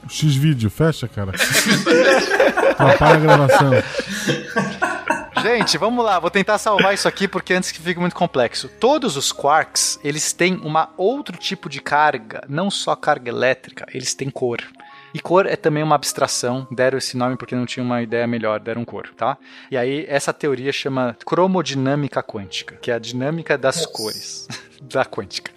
X-Vídeo, 0.10 0.70
fecha, 0.70 1.08
cara. 1.08 1.32
Apaga 2.78 3.14
a 3.14 3.18
gravação. 3.18 3.72
Gente, 5.42 5.78
vamos 5.78 6.04
lá, 6.04 6.20
vou 6.20 6.32
tentar 6.32 6.58
salvar 6.58 6.94
isso 6.94 7.08
aqui 7.08 7.28
porque 7.28 7.54
antes 7.54 7.72
que 7.72 7.80
fique 7.80 8.00
muito 8.00 8.16
complexo. 8.16 8.68
Todos 8.68 9.16
os 9.16 9.32
quarks, 9.32 10.00
eles 10.04 10.34
têm 10.34 10.56
uma 10.64 10.90
outro 10.98 11.38
tipo 11.38 11.70
de 11.70 11.80
carga, 11.80 12.44
não 12.50 12.72
só 12.72 12.96
carga 12.96 13.30
elétrica, 13.30 13.86
eles 13.94 14.14
têm 14.16 14.30
cor. 14.30 14.60
E 15.16 15.20
cor 15.22 15.46
é 15.46 15.56
também 15.56 15.82
uma 15.82 15.96
abstração, 15.96 16.68
deram 16.70 16.98
esse 16.98 17.16
nome 17.16 17.38
porque 17.38 17.56
não 17.56 17.66
tinha 17.66 17.82
uma 17.82 18.02
ideia 18.02 18.28
melhor, 18.28 18.60
deram 18.60 18.84
cor, 18.84 19.08
tá? 19.16 19.38
E 19.72 19.78
aí 19.78 20.06
essa 20.10 20.34
teoria 20.34 20.74
chama 20.74 21.16
cromodinâmica 21.26 22.22
quântica, 22.22 22.76
que 22.82 22.92
é 22.92 22.96
a 22.96 23.00
dinâmica 23.00 23.58
das 23.58 23.86
cores 23.86 24.46
da 24.82 25.06
quântica. 25.06 25.52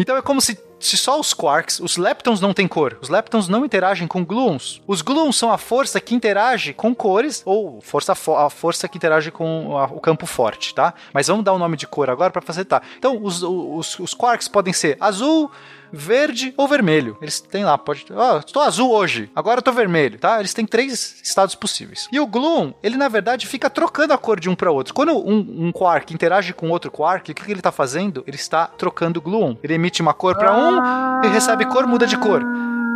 Então 0.00 0.16
é 0.16 0.22
como 0.22 0.40
se, 0.40 0.58
se 0.80 0.96
só 0.96 1.20
os 1.20 1.32
quarks, 1.32 1.78
os 1.78 1.96
leptons 1.96 2.40
não 2.40 2.52
têm 2.52 2.66
cor. 2.66 2.98
Os 3.00 3.08
leptons 3.08 3.46
não 3.46 3.64
interagem 3.64 4.08
com 4.08 4.24
gluons. 4.24 4.82
Os 4.86 5.00
gluons 5.00 5.36
são 5.36 5.52
a 5.52 5.58
força 5.58 6.00
que 6.00 6.14
interage 6.14 6.72
com 6.72 6.92
cores, 6.94 7.42
ou 7.44 7.80
força 7.82 8.14
fo- 8.16 8.34
a 8.36 8.50
força 8.50 8.88
que 8.88 8.96
interage 8.98 9.30
com 9.30 9.78
a- 9.78 9.84
o 9.86 10.00
campo 10.00 10.26
forte, 10.26 10.74
tá? 10.74 10.92
Mas 11.12 11.28
vamos 11.28 11.44
dar 11.44 11.52
o 11.52 11.58
nome 11.58 11.76
de 11.76 11.86
cor 11.86 12.10
agora 12.10 12.30
para 12.32 12.42
facilitar. 12.42 12.82
Então, 12.98 13.22
os, 13.22 13.42
os, 13.44 13.98
os 14.00 14.12
quarks 14.14 14.48
podem 14.48 14.72
ser 14.72 14.96
azul, 14.98 15.50
verde 15.92 16.54
ou 16.56 16.66
vermelho. 16.66 17.16
Eles 17.20 17.40
têm 17.40 17.64
lá, 17.64 17.76
pode. 17.76 18.06
Ó, 18.10 18.38
estou 18.38 18.62
azul 18.62 18.90
hoje, 18.90 19.30
agora 19.34 19.58
eu 19.58 19.62
tô 19.62 19.72
vermelho, 19.72 20.18
tá? 20.18 20.38
Eles 20.38 20.54
têm 20.54 20.66
três 20.66 21.20
estados 21.22 21.54
possíveis. 21.54 22.08
E 22.10 22.18
o 22.18 22.26
gluon, 22.26 22.72
ele 22.82 22.96
na 22.96 23.08
verdade 23.08 23.46
fica 23.46 23.68
trocando 23.68 24.12
a 24.12 24.18
cor 24.18 24.40
de 24.40 24.48
um 24.48 24.54
para 24.54 24.70
outro. 24.70 24.94
Quando 24.94 25.16
um, 25.16 25.66
um 25.66 25.72
quark 25.72 26.12
interage 26.12 26.52
com 26.52 26.70
outro 26.70 26.90
quark, 26.90 27.30
o 27.30 27.34
que, 27.34 27.44
que 27.44 27.50
ele 27.50 27.62
tá 27.62 27.72
fazendo? 27.72 28.24
Ele 28.26 28.36
está 28.36 28.66
trocando 28.66 29.18
o 29.18 29.22
gluon. 29.22 29.56
Ele 29.62 29.74
emite 29.74 30.00
uma 30.00 30.14
cor 30.14 30.36
para 30.36 30.56
um 30.56 31.24
e 31.24 31.28
recebe 31.28 31.66
cor, 31.66 31.86
muda 31.86 32.06
de 32.06 32.16
cor. 32.16 32.42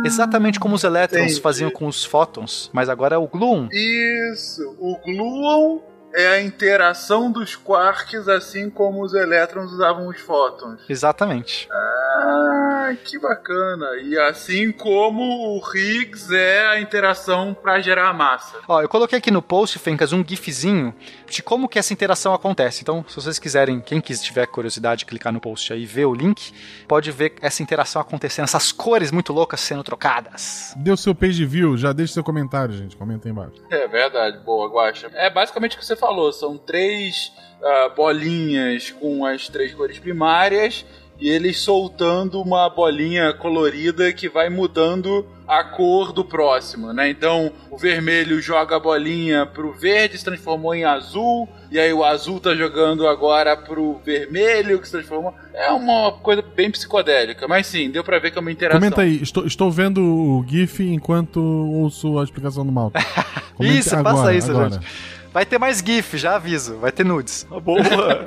Exatamente 0.05 0.59
como 0.59 0.75
os 0.75 0.83
elétrons 0.83 1.23
Entendi. 1.23 1.41
faziam 1.41 1.71
com 1.71 1.87
os 1.87 2.05
fótons, 2.05 2.69
mas 2.71 2.87
agora 2.87 3.15
é 3.15 3.17
o 3.17 3.27
gluon. 3.27 3.67
Isso, 3.71 4.75
o 4.79 4.97
Gluon 5.03 5.79
é 6.13 6.27
a 6.27 6.41
interação 6.41 7.31
dos 7.31 7.55
quarks, 7.55 8.27
assim 8.27 8.69
como 8.69 9.03
os 9.03 9.13
elétrons 9.13 9.71
usavam 9.71 10.07
os 10.07 10.19
fótons. 10.19 10.81
Exatamente. 10.89 11.67
Ah, 11.71 12.95
que 13.03 13.19
bacana. 13.19 13.97
E 14.01 14.17
assim 14.17 14.71
como 14.71 15.23
o 15.23 15.61
Higgs 15.75 16.33
é 16.33 16.65
a 16.67 16.79
interação 16.79 17.53
para 17.53 17.79
gerar 17.79 18.13
massa. 18.13 18.57
Ó, 18.67 18.81
eu 18.81 18.89
coloquei 18.89 19.17
aqui 19.17 19.29
no 19.29 19.41
post, 19.41 19.77
Fencas, 19.79 20.13
um 20.13 20.23
gifzinho 20.25 20.93
de 21.29 21.43
como 21.43 21.67
que 21.67 21.77
essa 21.77 21.93
interação 21.93 22.33
acontece. 22.33 22.81
Então, 22.81 23.03
se 23.07 23.15
vocês 23.15 23.37
quiserem, 23.37 23.81
quem 23.81 23.99
quis 23.99 24.21
tiver 24.21 24.47
curiosidade, 24.47 25.05
clicar 25.05 25.33
no 25.33 25.41
post 25.41 25.73
aí 25.73 25.83
e 25.83 25.85
ver 25.85 26.05
o 26.05 26.13
link, 26.13 26.53
pode 26.87 27.11
ver 27.11 27.33
essa 27.41 27.61
interação 27.61 28.01
acontecendo, 28.01 28.45
essas 28.45 28.71
cores 28.71 29.11
muito 29.11 29.33
loucas 29.33 29.59
sendo 29.59 29.83
trocadas. 29.83 30.73
Deu 30.77 30.95
seu 30.95 31.13
page 31.13 31.45
view, 31.45 31.77
já 31.77 31.91
deixa 31.91 32.13
seu 32.13 32.23
comentário, 32.23 32.73
gente. 32.73 32.95
Comenta 32.95 33.27
aí 33.27 33.31
embaixo. 33.31 33.61
É 33.69 33.87
verdade, 33.87 34.39
boa, 34.39 34.69
Guaxa. 34.69 35.11
É 35.13 35.29
basicamente 35.29 35.75
o 35.75 35.79
que 35.79 35.85
você 35.85 35.95
falou, 35.99 36.31
são 36.31 36.57
três 36.57 37.31
ah, 37.63 37.89
bolinhas 37.95 38.91
com 38.91 39.25
as 39.25 39.47
três 39.47 39.73
cores 39.73 39.99
primárias 39.99 40.85
e 41.19 41.29
eles 41.29 41.59
soltando 41.59 42.41
uma 42.41 42.69
bolinha 42.69 43.33
colorida 43.33 44.13
que 44.13 44.29
vai 44.29 44.49
mudando 44.49 45.25
a 45.47 45.63
cor 45.63 46.11
do 46.11 46.23
próximo, 46.23 46.91
né? 46.91 47.09
Então 47.09 47.51
o 47.71 47.77
vermelho 47.77 48.39
joga 48.41 48.75
a 48.75 48.79
bolinha 48.79 49.45
pro 49.45 49.71
verde, 49.71 50.17
se 50.17 50.25
transformou 50.25 50.75
em 50.75 50.83
azul, 50.83 51.47
e 51.71 51.79
aí 51.79 51.91
o 51.91 52.03
azul 52.03 52.39
tá 52.39 52.53
jogando 52.53 53.07
agora 53.07 53.55
pro 53.55 53.99
vermelho, 54.05 54.79
que 54.79 54.85
se 54.85 54.91
transformou. 54.91 55.33
É 55.53 55.71
uma 55.71 56.11
coisa 56.11 56.41
bem 56.41 56.69
psicodélica, 56.69 57.47
mas 57.47 57.65
sim, 57.65 57.89
deu 57.89 58.03
pra 58.03 58.19
ver 58.19 58.31
que 58.31 58.37
é 58.37 58.41
uma 58.41 58.51
interação. 58.51 58.79
Comenta 58.79 59.01
aí, 59.01 59.21
estou, 59.21 59.47
estou 59.47 59.71
vendo 59.71 60.01
o 60.01 60.45
GIF 60.47 60.83
enquanto 60.83 61.39
ouço 61.41 62.19
a 62.19 62.23
explicação 62.23 62.65
do. 62.65 62.71
Comente 63.55 63.79
isso, 63.79 63.95
agora, 63.95 64.17
faça 64.17 64.33
isso, 64.35 64.51
agora. 64.51 64.69
gente. 64.69 65.16
Vai 65.33 65.45
ter 65.45 65.57
mais 65.57 65.81
GIF, 65.85 66.17
já 66.17 66.35
aviso. 66.35 66.77
Vai 66.77 66.91
ter 66.91 67.05
nudes. 67.05 67.47
Boa. 67.63 68.25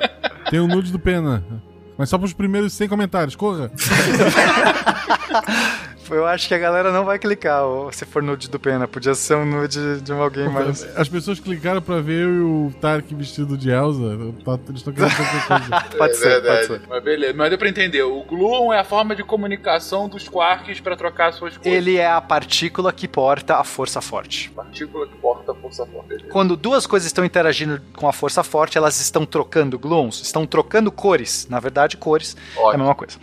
Tem 0.49 0.59
o 0.59 0.67
nude 0.67 0.91
do 0.91 0.99
Pena. 0.99 1.43
Mas 1.97 2.09
só 2.09 2.17
pros 2.17 2.33
primeiros 2.33 2.73
100 2.73 2.87
comentários, 2.87 3.35
corra. 3.35 3.71
Eu 6.11 6.25
acho 6.25 6.47
que 6.47 6.53
a 6.53 6.57
galera 6.57 6.91
não 6.91 7.05
vai 7.05 7.17
clicar 7.17 7.63
se 7.91 8.05
for 8.05 8.21
nude 8.21 8.49
do 8.49 8.59
Pena. 8.59 8.87
Podia 8.87 9.15
ser 9.15 9.35
um 9.35 9.45
nude 9.45 10.01
de 10.01 10.11
alguém 10.11 10.49
mais. 10.49 10.83
As 10.97 11.07
pessoas 11.07 11.39
clicaram 11.39 11.81
pra 11.81 11.99
ver 12.01 12.23
eu 12.23 12.33
e 12.35 12.39
o 12.41 12.73
Tarek 12.81 13.13
vestido 13.15 13.57
de 13.57 13.69
Elsa. 13.69 14.01
Tá- 14.43 14.59
Eles 14.67 14.81
estão 14.81 14.93
querendo 14.93 15.15
qualquer 15.15 15.47
coisa. 15.47 15.81
Pode 15.97 16.11
é 16.13 16.15
ser, 16.15 16.41
pode 16.41 16.65
ser. 16.67 16.81
Mas 16.89 17.03
beleza, 17.03 17.33
mas 17.35 17.49
deu 17.49 17.57
pra 17.57 17.69
entender. 17.69 18.03
O 18.03 18.23
gluon 18.23 18.73
é 18.73 18.79
a 18.79 18.83
forma 18.83 19.15
de 19.15 19.23
comunicação 19.23 20.07
dos 20.09 20.27
quarks 20.27 20.79
pra 20.79 20.95
trocar 20.95 21.31
suas 21.33 21.55
cores. 21.57 21.71
Ele 21.71 21.97
é 21.97 22.09
a 22.11 22.19
partícula 22.21 22.91
que 22.91 23.07
porta 23.07 23.55
a 23.57 23.63
força 23.63 24.01
forte. 24.01 24.49
Partícula 24.51 25.07
que 25.07 25.15
porta 25.17 25.51
a 25.51 25.55
força 25.55 25.85
forte. 25.85 26.23
Quando 26.29 26.55
duas 26.55 26.85
coisas 26.87 27.05
estão 27.07 27.23
interagindo 27.23 27.81
com 27.95 28.07
a 28.07 28.13
força 28.13 28.43
forte, 28.43 28.77
elas 28.77 28.99
estão 28.99 29.25
trocando 29.25 29.77
gluons, 29.79 30.21
estão 30.21 30.45
trocando 30.45 30.91
cores. 30.91 31.47
Na 31.49 31.59
verdade, 31.59 31.97
cores 31.97 32.35
é 32.55 32.59
a 32.59 32.63
Ótimo. 32.63 32.79
mesma 32.83 32.95
coisa. 32.95 33.17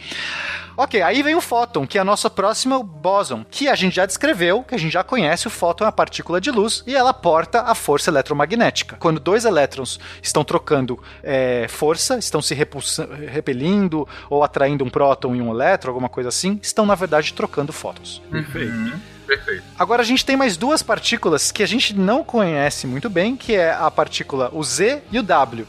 Ok, 0.81 1.03
aí 1.03 1.25
vem 1.25 1.35
o 1.35 1.41
fóton, 1.41 1.85
que 1.85 1.99
é 1.99 2.01
a 2.01 2.05
nossa 2.05 2.31
próxima 2.31 2.81
bóson, 2.81 3.45
que 3.51 3.69
a 3.69 3.75
gente 3.75 3.97
já 3.97 4.07
descreveu, 4.07 4.63
que 4.63 4.77
a 4.77 4.79
gente 4.79 4.93
já 4.93 5.03
conhece. 5.03 5.49
O 5.49 5.51
fóton 5.51 5.85
é 5.85 5.89
a 5.89 5.93
partícula 5.93 6.41
de 6.41 6.53
luz 6.53 6.85
e 6.87 6.95
ela 6.95 7.13
porta 7.13 7.63
a 7.63 7.75
força 7.75 8.11
eletromagnética. 8.11 8.95
Quando 9.01 9.19
dois 9.19 9.45
elétrons 9.45 9.99
estão 10.23 10.45
trocando 10.45 11.03
é, 11.21 11.67
força, 11.69 12.17
estão 12.17 12.41
se 12.41 12.55
repelindo 12.55 14.07
ou 14.31 14.45
atraindo 14.45 14.85
um 14.85 14.89
próton 14.89 15.35
e 15.35 15.43
um 15.43 15.51
elétron, 15.51 15.91
alguma 15.91 16.09
coisa 16.09 16.29
assim, 16.29 16.61
estão 16.63 16.87
na 16.87 16.95
verdade 16.95 17.35
trocando 17.35 17.73
fótons. 17.73 18.23
Perfeito. 18.31 18.93
Perfeito. 19.27 19.65
Agora 19.77 20.03
a 20.03 20.07
gente 20.07 20.25
tem 20.25 20.37
mais 20.37 20.57
duas 20.57 20.81
partículas 20.81 21.51
que 21.51 21.65
a 21.65 21.67
gente 21.67 21.93
não 21.93 22.23
conhece 22.23 22.87
muito 22.87 23.11
bem, 23.11 23.37
que 23.37 23.57
é 23.57 23.73
a 23.73 23.91
partícula 23.91 24.49
o 24.53 24.63
Z 24.63 25.03
e 25.11 25.19
o 25.19 25.25
W. 25.25 25.67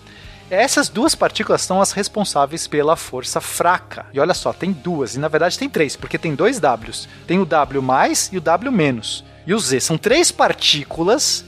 Essas 0.49 0.89
duas 0.89 1.13
partículas 1.13 1.61
são 1.61 1.79
as 1.79 1.91
responsáveis 1.91 2.67
pela 2.67 2.95
força 2.95 3.39
fraca. 3.39 4.07
E 4.11 4.19
olha 4.19 4.33
só, 4.33 4.51
tem 4.51 4.71
duas, 4.71 5.15
e 5.15 5.19
na 5.19 5.27
verdade 5.27 5.59
tem 5.59 5.69
três, 5.69 5.95
porque 5.95 6.17
tem 6.17 6.33
dois 6.33 6.59
Ws. 6.59 7.07
Tem 7.27 7.37
o 7.37 7.45
W 7.45 7.81
mais 7.83 8.29
e 8.33 8.37
o 8.37 8.41
W 8.41 8.71
menos. 8.71 9.23
E 9.45 9.53
o 9.53 9.59
Z. 9.59 9.79
São 9.79 9.97
três 9.97 10.31
partículas 10.31 11.45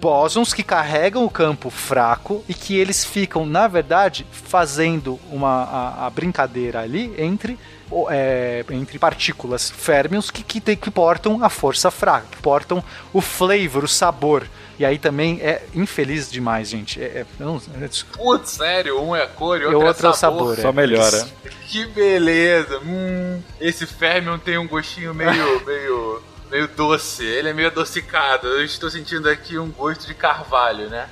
bósons 0.00 0.54
que 0.54 0.62
carregam 0.62 1.24
o 1.24 1.30
campo 1.30 1.68
fraco 1.68 2.42
e 2.48 2.54
que 2.54 2.74
eles 2.74 3.04
ficam, 3.04 3.44
na 3.44 3.68
verdade, 3.68 4.26
fazendo 4.32 5.20
uma 5.30 5.64
a, 5.64 6.06
a 6.06 6.10
brincadeira 6.10 6.80
ali 6.80 7.14
entre 7.18 7.58
é, 8.08 8.64
entre 8.70 8.98
partículas 8.98 9.68
férmions 9.68 10.30
que, 10.30 10.42
que, 10.42 10.76
que 10.76 10.90
portam 10.90 11.44
a 11.44 11.50
força 11.50 11.90
fraca, 11.90 12.26
que 12.30 12.40
portam 12.40 12.82
o 13.12 13.20
flavor, 13.20 13.84
o 13.84 13.88
sabor. 13.88 14.46
E 14.80 14.84
aí 14.86 14.98
também 14.98 15.38
é 15.42 15.62
infeliz 15.74 16.30
demais, 16.30 16.66
gente. 16.70 16.98
É, 17.02 17.04
é- 17.04 17.26
não- 17.38 17.60
é- 17.82 17.88
Putz, 18.16 18.52
sério, 18.52 18.98
um 18.98 19.14
é 19.14 19.26
cor 19.26 19.58
e 19.60 19.64
E 19.64 19.66
outro, 19.66 19.86
outro 19.86 20.06
é 20.06 20.08
é 20.08 20.10
o 20.10 20.14
sabor. 20.14 20.38
sabor, 20.38 20.58
é. 20.58 20.62
Só 20.62 20.72
melhora. 20.72 21.28
Que 21.68 21.84
beleza. 21.84 22.78
Hum, 22.78 23.42
esse 23.60 23.84
Fermion 23.86 24.38
tem 24.38 24.56
um 24.56 24.66
gostinho 24.66 25.12
meio, 25.12 25.30
meio, 25.66 26.22
meio 26.50 26.66
doce. 26.68 27.22
Ele 27.26 27.50
é 27.50 27.52
meio 27.52 27.68
adocicado. 27.68 28.46
Eu 28.48 28.64
estou 28.64 28.88
sentindo 28.88 29.28
aqui 29.28 29.58
um 29.58 29.68
gosto 29.70 30.06
de 30.06 30.14
carvalho, 30.14 30.88
né? 30.88 31.10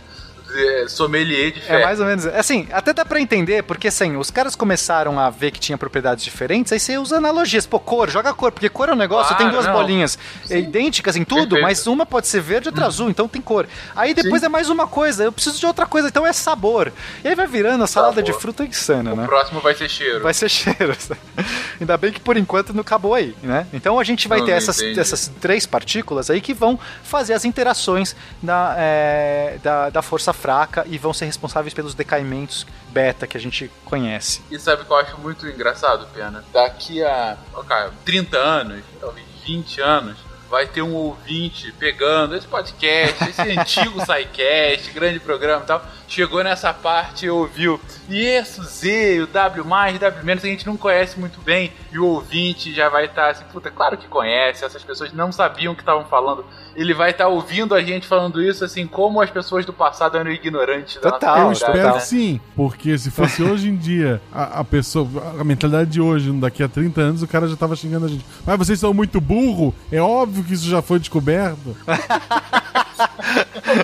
É, 0.54 0.86
sommelier 0.88 1.52
de 1.52 1.60
fé. 1.60 1.80
É 1.80 1.84
mais 1.84 2.00
ou 2.00 2.06
menos. 2.06 2.26
Assim, 2.26 2.66
até 2.72 2.92
dá 2.92 3.04
pra 3.04 3.20
entender, 3.20 3.62
porque 3.62 3.88
assim, 3.88 4.16
os 4.16 4.30
caras 4.30 4.54
começaram 4.54 5.18
a 5.18 5.30
ver 5.30 5.50
que 5.50 5.60
tinha 5.60 5.76
propriedades 5.78 6.24
diferentes, 6.24 6.72
aí 6.72 6.80
você 6.80 6.96
usa 6.98 7.16
analogias. 7.16 7.66
Pô, 7.66 7.78
cor, 7.78 8.08
joga 8.10 8.32
cor, 8.34 8.50
porque 8.52 8.68
cor 8.68 8.88
é 8.88 8.92
um 8.92 8.96
negócio, 8.96 9.28
Claro, 9.36 9.42
tem 9.44 9.52
duas 9.52 9.66
não. 9.66 9.72
bolinhas 9.72 10.18
é, 10.50 10.58
idênticas 10.58 11.16
em 11.16 11.24
tudo, 11.24 11.40
Perfeito. 11.56 11.62
mas 11.62 11.86
uma 11.86 12.06
pode 12.06 12.26
ser 12.26 12.40
verde 12.40 12.68
e 12.68 12.70
outra 12.70 12.86
azul, 12.86 13.10
então 13.10 13.28
tem 13.28 13.40
cor. 13.42 13.66
Aí 13.94 14.14
depois 14.14 14.42
é 14.42 14.48
mais 14.48 14.68
uma 14.68 14.86
coisa, 14.86 15.24
eu 15.24 15.32
preciso 15.32 15.58
de 15.58 15.66
outra 15.66 15.86
coisa, 15.86 16.08
então 16.08 16.26
é 16.26 16.32
sabor. 16.32 16.92
E 17.24 17.28
aí 17.28 17.34
vai 17.34 17.46
virando 17.46 17.84
a 17.84 17.86
salada 17.86 18.14
Sabor. 18.16 18.24
de 18.32 18.40
fruta 18.40 18.64
insana, 18.64 19.12
O 19.12 19.16
né? 19.16 19.26
próximo 19.26 19.60
vai 19.60 19.74
ser 19.74 19.88
cheiro. 19.88 20.22
Vai 20.22 20.34
ser 20.34 20.48
cheiro. 20.50 20.96
Ainda 21.80 21.96
bem 21.96 22.12
que 22.12 22.20
por 22.20 22.36
enquanto 22.36 22.72
não 22.72 22.80
acabou 22.80 23.14
aí, 23.14 23.34
né? 23.42 23.66
Então 23.72 23.98
a 23.98 24.04
gente 24.04 24.26
vai 24.28 24.38
Não, 24.40 24.46
ter 24.46 24.52
essas, 24.52 24.78
entendi. 24.80 25.00
essas 25.00 25.30
três 25.40 25.66
partículas 25.66 26.30
aí 26.30 26.40
que 26.40 26.54
vão 26.54 26.78
fazer 27.02 27.34
as 27.34 27.44
interações 27.44 28.14
da, 28.42 28.74
é, 28.78 29.58
da, 29.62 29.90
da 29.90 30.02
força 30.02 30.32
fraca 30.38 30.84
e 30.86 30.96
vão 30.96 31.12
ser 31.12 31.26
responsáveis 31.26 31.74
pelos 31.74 31.94
decaimentos 31.94 32.66
beta 32.90 33.26
que 33.26 33.36
a 33.36 33.40
gente 33.40 33.70
conhece. 33.84 34.40
E 34.50 34.58
sabe 34.58 34.82
o 34.82 34.84
que 34.84 34.92
eu 34.92 34.96
acho 34.96 35.18
muito 35.18 35.46
engraçado, 35.46 36.06
Pena? 36.14 36.44
Daqui 36.52 37.02
a 37.02 37.36
ok, 37.54 37.76
30 38.04 38.38
anos, 38.38 38.84
talvez 39.00 39.26
20 39.44 39.80
anos, 39.80 40.16
vai 40.48 40.66
ter 40.66 40.82
um 40.82 40.94
ouvinte 40.94 41.72
pegando 41.72 42.34
esse 42.34 42.46
podcast, 42.46 43.24
esse 43.28 43.42
antigo 43.58 44.00
SciCast, 44.00 44.92
grande 44.92 45.20
programa 45.20 45.62
e 45.62 45.66
tal, 45.66 45.84
chegou 46.08 46.42
nessa 46.42 46.72
parte 46.72 47.26
e 47.26 47.30
ouviu 47.30 47.80
isso, 48.08 48.62
Z, 48.64 49.20
o 49.22 49.26
W+, 49.26 49.62
W- 49.98 50.32
a 50.32 50.36
gente 50.46 50.66
não 50.66 50.76
conhece 50.76 51.20
muito 51.20 51.40
bem, 51.40 51.72
e 51.92 51.98
o 51.98 52.06
ouvinte 52.06 52.72
já 52.74 52.88
vai 52.88 53.04
estar 53.04 53.30
assim, 53.30 53.44
puta, 53.52 53.70
claro 53.70 53.96
que 53.96 54.08
conhece, 54.08 54.64
essas 54.64 54.82
pessoas 54.82 55.12
não 55.12 55.30
sabiam 55.30 55.72
o 55.72 55.76
que 55.76 55.82
estavam 55.82 56.04
falando, 56.06 56.44
ele 56.74 56.94
vai 56.94 57.10
estar 57.10 57.28
ouvindo 57.28 57.74
a 57.74 57.82
gente 57.82 58.06
falando 58.06 58.42
isso, 58.42 58.64
assim, 58.64 58.86
como 58.86 59.20
as 59.20 59.30
pessoas 59.30 59.66
do 59.66 59.72
passado 59.72 60.16
eram 60.16 60.30
ignorantes 60.30 61.00
da 61.00 61.10
Total, 61.12 61.46
Eu 61.46 61.52
espero 61.52 61.92
que 61.94 62.00
sim, 62.00 62.40
porque 62.56 62.96
se 62.96 63.10
fosse 63.10 63.42
hoje 63.42 63.68
em 63.68 63.76
dia, 63.76 64.22
a, 64.32 64.60
a 64.60 64.64
pessoa, 64.64 65.06
a 65.38 65.44
mentalidade 65.44 65.90
de 65.90 66.00
hoje, 66.00 66.32
daqui 66.32 66.62
a 66.62 66.68
30 66.68 67.00
anos, 67.00 67.22
o 67.22 67.28
cara 67.28 67.46
já 67.46 67.56
tava 67.56 67.76
xingando 67.76 68.06
a 68.06 68.08
gente. 68.08 68.24
Mas 68.46 68.56
vocês 68.58 68.78
são 68.80 68.94
muito 68.94 69.20
burro, 69.20 69.74
é 69.92 70.00
óbvio 70.00 70.44
que 70.44 70.54
isso 70.54 70.68
já 70.68 70.80
foi 70.80 70.98
descoberto. 70.98 71.76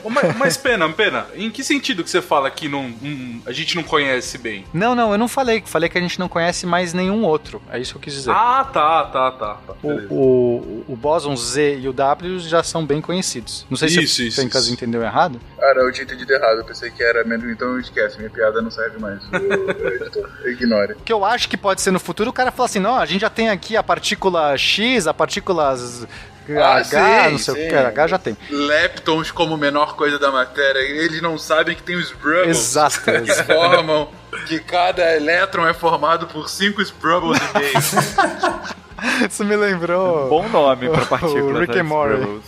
Mas, 0.08 0.36
mas, 0.36 0.56
pena, 0.56 0.88
pena. 0.90 1.26
Em 1.34 1.50
que 1.50 1.62
sentido 1.64 2.02
que 2.02 2.10
você 2.10 2.22
fala 2.22 2.50
que 2.50 2.68
não, 2.68 2.84
hum, 2.84 3.40
a 3.46 3.52
gente 3.52 3.76
não 3.76 3.82
conhece 3.82 4.38
bem? 4.38 4.64
Não, 4.72 4.94
não, 4.94 5.12
eu 5.12 5.18
não 5.18 5.28
falei. 5.28 5.62
Falei 5.66 5.88
que 5.88 5.98
a 5.98 6.00
gente 6.00 6.18
não 6.18 6.28
conhece 6.28 6.66
mais 6.66 6.92
nenhum 6.94 7.24
outro. 7.24 7.60
É 7.70 7.78
isso 7.78 7.92
que 7.92 7.98
eu 7.98 8.02
quis 8.02 8.14
dizer. 8.14 8.30
Ah, 8.30 8.64
tá, 8.72 9.04
tá, 9.04 9.30
tá. 9.32 9.54
tá. 9.66 9.74
O, 9.82 9.90
o, 10.14 10.84
o 10.88 10.96
Boson 10.96 11.36
Z 11.36 11.78
e 11.80 11.88
o 11.88 11.92
W 11.92 12.38
já 12.40 12.62
são 12.62 12.84
bem 12.84 13.00
conhecidos. 13.00 13.66
Não 13.68 13.76
sei 13.76 13.88
se 13.88 14.02
Isso, 14.02 14.22
o 14.22 14.24
isso, 14.26 14.40
Fencas 14.40 14.64
isso. 14.64 14.72
entendeu 14.72 15.02
errado. 15.02 15.40
Cara, 15.58 15.80
eu 15.80 15.92
tinha 15.92 16.04
entendido 16.04 16.32
errado, 16.32 16.58
eu 16.58 16.64
pensei 16.64 16.90
que 16.90 17.02
era 17.02 17.22
amendoim, 17.22 17.52
então 17.52 17.78
esquece, 17.78 18.18
minha 18.18 18.30
piada 18.30 18.60
não 18.60 18.70
serve 18.70 18.98
mais. 18.98 19.20
O 19.32 19.88
editor, 19.88 20.30
ignore. 20.46 20.92
O 20.92 20.96
que 20.96 21.12
eu 21.12 21.24
acho 21.24 21.48
que 21.48 21.56
pode 21.56 21.80
ser 21.80 21.90
no 21.90 21.98
futuro, 22.00 22.30
o 22.30 22.32
cara 22.32 22.52
fala 22.52 22.66
assim, 22.68 22.78
não, 22.80 22.94
a 22.96 23.06
gente 23.06 23.22
já 23.22 23.30
tem 23.30 23.48
aqui 23.48 23.76
a 23.76 23.82
partícula 23.82 24.56
X, 24.58 25.06
a 25.06 25.14
partícula 25.14 25.74
Z- 25.76 26.06
Ah, 26.50 26.76
H, 26.76 26.84
sim, 26.84 27.30
não 27.30 27.38
sei 27.38 27.54
sim. 27.54 27.66
o 27.66 27.68
que, 27.68 27.74
H 27.74 28.06
já 28.06 28.18
tem. 28.18 28.36
Leptons 28.50 29.30
como 29.30 29.56
menor 29.56 29.96
coisa 29.96 30.18
da 30.18 30.30
matéria, 30.30 30.78
eles 30.80 31.22
não 31.22 31.38
sabem 31.38 31.74
que 31.74 31.82
tem 31.82 31.96
os 31.96 32.12
Brubbles. 32.12 32.58
Exato. 32.58 33.00
Que 33.00 33.34
formam 33.44 34.10
que 34.46 34.58
cada 34.58 35.16
elétron 35.16 35.66
é 35.66 35.72
formado 35.72 36.26
por 36.26 36.50
cinco 36.50 36.82
Sprubbles 36.82 37.40
e 37.40 37.58
meio. 37.58 37.74
Isso 39.30 39.44
me 39.44 39.56
lembrou... 39.56 40.28
Bom 40.28 40.48
nome 40.48 40.88
pra 40.88 41.04
partículas. 41.06 41.56
O 41.56 41.58
Rick 41.58 41.74
né, 41.74 41.80
and 41.80 41.84
Morty. 41.84 42.40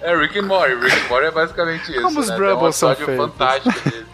É 0.00 0.16
Rick 0.16 0.38
and 0.38 0.42
Morty. 0.42 0.74
Rick 0.74 0.96
and 0.96 1.08
Morty 1.08 1.26
é 1.26 1.30
basicamente 1.30 1.90
isso. 1.92 2.02
Como 2.02 2.20
os 2.20 2.28
né? 2.28 2.36
Brubbles 2.36 2.68
um 2.68 2.78
são 2.78 2.92
episódio 2.92 3.16
feitos. 3.16 3.36
fantástico 3.36 3.90
dele. 3.90 4.06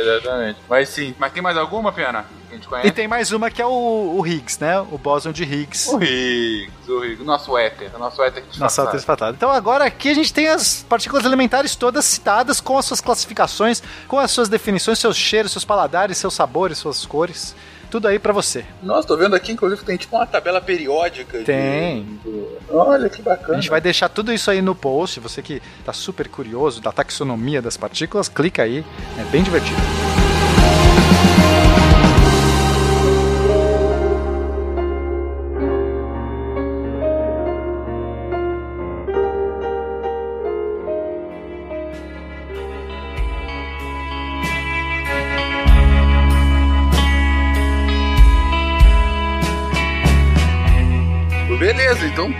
Exatamente. 0.00 0.58
Mas 0.68 0.88
sim, 0.88 1.14
mas 1.18 1.32
tem 1.32 1.42
mais 1.42 1.56
alguma, 1.56 1.92
Pena? 1.92 2.24
Que 2.48 2.54
a 2.54 2.56
gente 2.56 2.68
conhece? 2.68 2.88
E 2.88 2.90
tem 2.92 3.06
mais 3.06 3.30
uma 3.32 3.50
que 3.50 3.60
é 3.60 3.66
o, 3.66 4.16
o 4.18 4.26
Higgs, 4.26 4.58
né? 4.60 4.80
O 4.80 4.98
bóson 4.98 5.30
de 5.32 5.42
Higgs. 5.44 5.88
O 5.94 6.02
Higgs, 6.02 6.90
o 6.90 7.04
Higgs, 7.04 7.22
o 7.22 7.24
nosso 7.26 7.56
éter, 7.58 7.90
o 7.94 7.98
nosso 7.98 8.22
éter 8.22 8.42
Nossa, 8.58 8.82
disfarçado. 8.82 9.02
tratado. 9.04 9.36
Então 9.36 9.50
agora 9.50 9.84
aqui 9.84 10.08
a 10.10 10.14
gente 10.14 10.32
tem 10.32 10.48
as 10.48 10.82
partículas 10.88 11.24
elementares 11.24 11.76
todas 11.76 12.04
citadas 12.04 12.60
com 12.60 12.78
as 12.78 12.84
suas 12.86 13.00
classificações, 13.00 13.82
com 14.06 14.18
as 14.18 14.30
suas 14.30 14.48
definições, 14.48 14.98
seus 14.98 15.16
cheiros, 15.16 15.52
seus 15.52 15.64
paladares, 15.64 16.16
seus 16.18 16.34
sabores, 16.34 16.78
suas 16.78 17.04
cores. 17.04 17.54
Tudo 17.90 18.06
aí 18.06 18.18
pra 18.18 18.34
você. 18.34 18.66
Nossa, 18.82 19.08
tô 19.08 19.16
vendo 19.16 19.34
aqui, 19.34 19.50
inclusive, 19.52 19.82
tem 19.82 19.96
tipo 19.96 20.14
uma 20.14 20.26
tabela 20.26 20.60
periódica. 20.60 21.38
de- 21.38 21.44
Tem. 21.44 22.02
do- 22.22 22.58
Olha 22.70 23.08
que 23.08 23.22
bacana. 23.22 23.54
A 23.56 23.60
gente 23.62 23.70
vai 23.70 23.80
deixar 23.80 24.10
tudo 24.10 24.30
isso 24.30 24.50
aí 24.50 24.60
no 24.60 24.74
post. 24.74 25.18
Você 25.20 25.40
que 25.40 25.62
tá 25.86 25.92
super 25.94 26.28
curioso 26.28 26.82
da 26.82 26.92
taxonomia 26.92 27.62
das 27.62 27.78
partículas, 27.78 28.28
clica 28.28 28.62
aí. 28.62 28.84
É 29.18 29.24
bem 29.30 29.42
divertido. 29.42 29.80
Beleza, 29.80 30.87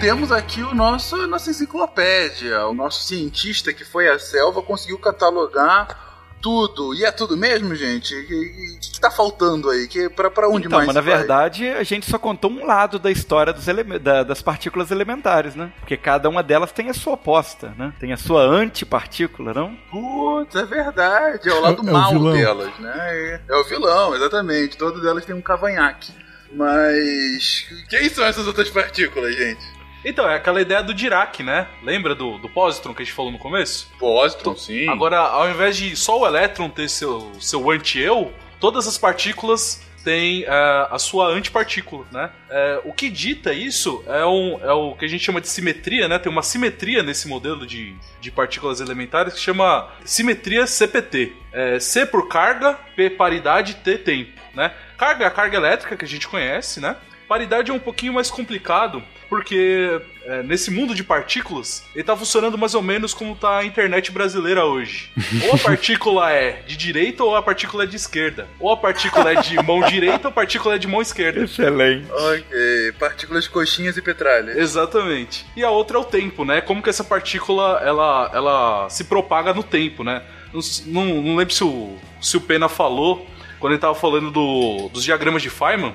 temos 0.01 0.31
aqui 0.31 0.62
o 0.62 0.75
nosso 0.75 1.16
a 1.16 1.27
nossa 1.27 1.51
enciclopédia. 1.51 2.66
O 2.66 2.75
nosso 2.75 3.05
cientista 3.05 3.73
que 3.73 3.85
foi 3.85 4.09
à 4.09 4.19
selva 4.19 4.62
conseguiu 4.62 4.99
catalogar 4.99 6.07
tudo. 6.41 6.95
E 6.95 7.05
é 7.05 7.11
tudo 7.11 7.37
mesmo, 7.37 7.75
gente? 7.75 8.15
O 8.15 8.27
que, 8.27 8.79
que 8.93 9.01
tá 9.01 9.11
faltando 9.11 9.69
aí? 9.70 9.89
Que, 9.89 10.09
pra, 10.09 10.31
pra 10.31 10.49
onde 10.49 10.66
Então, 10.69 10.79
mais 10.79 10.87
mas 10.87 10.95
na 10.95 11.01
vai? 11.01 11.16
verdade 11.19 11.69
a 11.69 11.83
gente 11.83 12.09
só 12.09 12.16
contou 12.16 12.49
um 12.51 12.65
lado 12.65 12.99
da 12.99 13.11
história 13.11 13.53
da- 14.01 14.23
das 14.23 14.41
partículas 14.41 14.93
elementares, 14.93 15.57
né? 15.57 15.73
Porque 15.81 15.97
cada 15.97 16.29
uma 16.29 16.43
delas 16.45 16.70
tem 16.70 16.89
a 16.91 16.95
sua 16.95 17.15
oposta, 17.15 17.75
né? 17.77 17.93
Tem 17.99 18.12
a 18.12 18.16
sua 18.16 18.43
antipartícula, 18.43 19.53
não? 19.53 19.75
Putz, 19.91 20.55
é 20.55 20.65
verdade. 20.65 21.49
É 21.49 21.53
o 21.53 21.61
lado 21.61 21.83
É 21.87 21.91
o 21.91 21.93
mal 21.93 22.12
vilão. 22.12 22.33
delas, 22.33 22.79
né? 22.79 22.95
É, 22.97 23.41
é 23.49 23.57
o 23.57 23.65
vilão, 23.65 24.15
exatamente. 24.15 24.77
Todas 24.77 25.05
elas 25.05 25.25
têm 25.25 25.35
um 25.35 25.43
cavanhaque. 25.43 26.12
Mas. 26.53 27.66
Quem 27.91 28.09
são 28.09 28.25
essas 28.25 28.47
outras 28.47 28.70
partículas, 28.70 29.35
gente? 29.35 29.78
Então, 30.09 30.26
é 30.26 30.36
aquela 30.36 30.60
ideia 30.60 30.82
do 30.82 30.94
Dirac, 30.94 31.43
né? 31.43 31.66
Lembra 31.82 32.14
do, 32.14 32.39
do 32.39 32.48
positron 32.48 32.94
que 32.94 33.02
a 33.02 33.05
gente 33.05 33.14
falou 33.14 33.30
no 33.30 33.39
começo? 33.39 33.90
Pósitron, 33.98 34.56
sim. 34.56 34.89
Agora, 34.89 35.18
ao 35.18 35.51
invés 35.51 35.76
de 35.76 35.94
só 35.94 36.18
o 36.18 36.26
elétron 36.26 36.70
ter 36.70 36.89
seu, 36.89 37.30
seu 37.39 37.70
anti-eu, 37.70 38.32
todas 38.59 38.89
as 38.89 38.97
partículas 38.97 39.86
têm 40.02 40.44
eh, 40.44 40.89
a 40.90 40.98
sua 40.98 41.26
antipartícula, 41.26 42.06
né? 42.10 42.30
Eh, 42.48 42.80
o 42.85 42.93
que 42.94 43.10
dita 43.10 43.52
isso 43.52 44.02
é, 44.06 44.24
um, 44.24 44.59
é 44.62 44.72
o 44.72 44.94
que 44.94 45.05
a 45.05 45.09
gente 45.09 45.22
chama 45.22 45.43
de 45.43 45.48
simetria, 45.48 46.09
né? 46.09 46.18
Tem 46.18 46.32
uma 46.32 46.43
simetria 46.43 47.02
nesse 47.02 47.28
modelo 47.28 47.66
de, 47.66 47.94
de 48.18 48.30
partículas 48.30 48.80
elementares 48.80 49.35
que 49.35 49.40
chama 49.40 49.90
simetria 50.06 50.66
CPT. 50.66 51.35
É, 51.52 51.78
C 51.78 52.06
por 52.06 52.28
carga, 52.28 52.78
P 52.97 53.10
paridade, 53.10 53.74
T 53.76 53.98
tempo, 53.98 54.32
né? 54.55 54.72
Carga 54.97 55.24
é 55.24 55.26
a 55.26 55.30
carga 55.30 55.59
elétrica 55.59 55.97
que 55.97 56.05
a 56.05 56.09
gente 56.09 56.26
conhece, 56.26 56.80
né? 56.80 56.97
Paridade 57.29 57.71
é 57.71 57.75
um 57.75 57.79
pouquinho 57.79 58.15
mais 58.15 58.31
complicado, 58.31 59.03
porque 59.29 60.01
é, 60.25 60.43
nesse 60.43 60.71
mundo 60.71 60.95
de 60.95 61.05
partículas, 61.05 61.85
ele 61.95 62.03
tá 62.03 62.17
funcionando 62.17 62.57
mais 62.57 62.75
ou 62.75 62.81
menos 62.81 63.13
como 63.13 63.37
tá 63.37 63.59
a 63.59 63.65
internet 63.67 64.11
brasileira 64.11 64.65
hoje. 64.65 65.13
Ou 65.47 65.55
a 65.55 65.59
partícula 65.59 66.33
é 66.33 66.63
de 66.67 66.77
direita 66.77 67.23
ou 67.23 67.37
a 67.37 67.43
partícula 67.43 67.85
é 67.85 67.87
de 67.87 67.97
esquerda. 67.97 68.49
Ou 68.59 68.73
a 68.73 68.77
partícula 68.77 69.33
é 69.33 69.41
de 69.41 69.63
mão 69.63 69.81
direita 69.83 70.29
ou 70.29 70.31
a 70.31 70.33
partícula 70.33 70.77
é 70.77 70.79
de 70.79 70.87
mão 70.87 71.03
esquerda. 71.03 71.45
Excelente. 71.45 72.07
Ok, 72.11 72.93
partículas 72.99 73.47
coxinhas 73.47 73.97
e 73.97 74.03
petralhas. 74.03 74.57
Exatamente. 74.57 75.45
E 75.55 75.63
a 75.63 75.71
outra 75.71 75.99
é 75.99 76.01
o 76.01 76.05
tempo, 76.05 76.45
né? 76.45 76.61
Como 76.63 76.83
que 76.83 76.89
essa 76.89 77.05
partícula 77.05 77.81
ela, 77.85 78.31
ela 78.33 78.89
se 78.89 79.05
propaga 79.05 79.53
no 79.53 79.63
tempo, 79.63 80.03
né? 80.03 80.23
Não, 80.53 80.61
não, 80.87 81.23
não 81.23 81.37
lembro 81.37 81.53
se 81.53 81.63
o, 81.63 81.97
se 82.23 82.37
o 82.37 82.41
Pena 82.41 82.69
falou 82.69 83.27
quando 83.59 83.73
ele 83.73 83.81
tava 83.81 83.95
falando 83.95 84.31
do, 84.31 84.89
dos 84.89 85.05
diagramas 85.05 85.43
de 85.43 85.51
Feynman, 85.51 85.93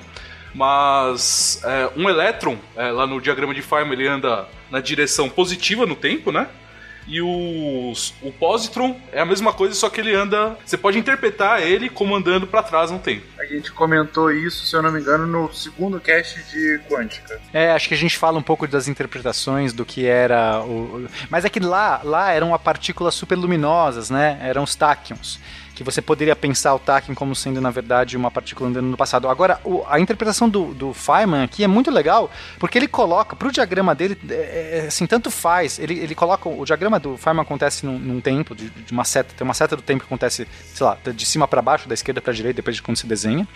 mas 0.54 1.60
é, 1.64 1.90
um 1.96 2.08
elétron, 2.08 2.56
é, 2.76 2.90
lá 2.90 3.06
no 3.06 3.20
diagrama 3.20 3.52
de 3.52 3.62
Feynman, 3.62 3.92
ele 3.92 4.08
anda 4.08 4.46
na 4.70 4.80
direção 4.80 5.28
positiva 5.28 5.84
no 5.86 5.96
tempo, 5.96 6.30
né? 6.30 6.48
E 7.06 7.20
o, 7.20 7.92
o 8.22 8.32
positron 8.32 8.98
é 9.12 9.20
a 9.20 9.26
mesma 9.26 9.52
coisa, 9.52 9.74
só 9.74 9.90
que 9.90 10.00
ele 10.00 10.14
anda. 10.14 10.56
Você 10.64 10.76
pode 10.76 10.98
interpretar 10.98 11.62
ele 11.62 11.90
como 11.90 12.14
andando 12.14 12.46
pra 12.46 12.62
trás 12.62 12.90
no 12.90 12.98
tempo. 12.98 13.26
A 13.38 13.44
gente 13.44 13.70
comentou 13.72 14.32
isso, 14.32 14.64
se 14.66 14.74
eu 14.74 14.82
não 14.82 14.90
me 14.90 15.00
engano, 15.00 15.26
no 15.26 15.52
segundo 15.52 16.00
cast 16.00 16.42
de 16.50 16.80
quântica. 16.88 17.38
É, 17.52 17.72
acho 17.72 17.88
que 17.88 17.94
a 17.94 17.98
gente 17.98 18.16
fala 18.16 18.38
um 18.38 18.42
pouco 18.42 18.66
das 18.66 18.88
interpretações 18.88 19.72
do 19.72 19.84
que 19.84 20.06
era 20.06 20.60
o. 20.62 21.06
Mas 21.28 21.44
é 21.44 21.50
que 21.50 21.60
lá, 21.60 22.00
lá 22.02 22.32
eram 22.32 22.54
a 22.54 22.58
partículas 22.58 23.14
superluminosas, 23.14 24.08
né? 24.08 24.38
Eram 24.42 24.62
os 24.62 24.74
táquions. 24.74 25.38
Que 25.74 25.82
você 25.82 26.00
poderia 26.00 26.36
pensar 26.36 26.74
o 26.74 26.78
Taken 26.78 27.14
como 27.14 27.34
sendo, 27.34 27.60
na 27.60 27.70
verdade, 27.70 28.16
uma 28.16 28.30
partícula 28.30 28.70
andando 28.70 28.86
no 28.86 28.96
passado. 28.96 29.28
Agora, 29.28 29.60
o- 29.64 29.84
a 29.88 29.98
interpretação 29.98 30.48
do, 30.48 30.72
do 30.74 30.92
Feynman 30.94 31.42
aqui 31.42 31.64
é 31.64 31.66
muito 31.66 31.90
legal, 31.90 32.30
porque 32.58 32.78
ele 32.78 32.86
coloca, 32.88 33.34
pro 33.34 33.50
diagrama 33.50 33.94
dele, 33.94 34.16
é, 34.30 34.80
é, 34.84 34.86
assim, 34.86 35.06
tanto 35.06 35.30
faz, 35.30 35.78
ele, 35.78 35.98
ele 35.98 36.14
coloca, 36.14 36.48
o 36.48 36.64
diagrama 36.64 37.00
do 37.00 37.16
Feynman 37.16 37.42
acontece 37.42 37.84
num, 37.84 37.98
num 37.98 38.20
tempo, 38.20 38.54
de, 38.54 38.70
de 38.70 38.92
uma 38.92 39.04
seta, 39.04 39.34
tem 39.36 39.44
uma 39.44 39.54
seta 39.54 39.74
do 39.76 39.82
tempo 39.82 40.00
que 40.00 40.06
acontece, 40.06 40.46
sei 40.72 40.86
lá, 40.86 40.96
de 41.14 41.26
cima 41.26 41.48
para 41.48 41.60
baixo, 41.60 41.88
da 41.88 41.94
esquerda 41.94 42.20
para 42.20 42.32
direita, 42.32 42.56
depois 42.56 42.76
de 42.76 42.82
quando 42.82 42.96
se 42.96 43.06
desenha. 43.06 43.46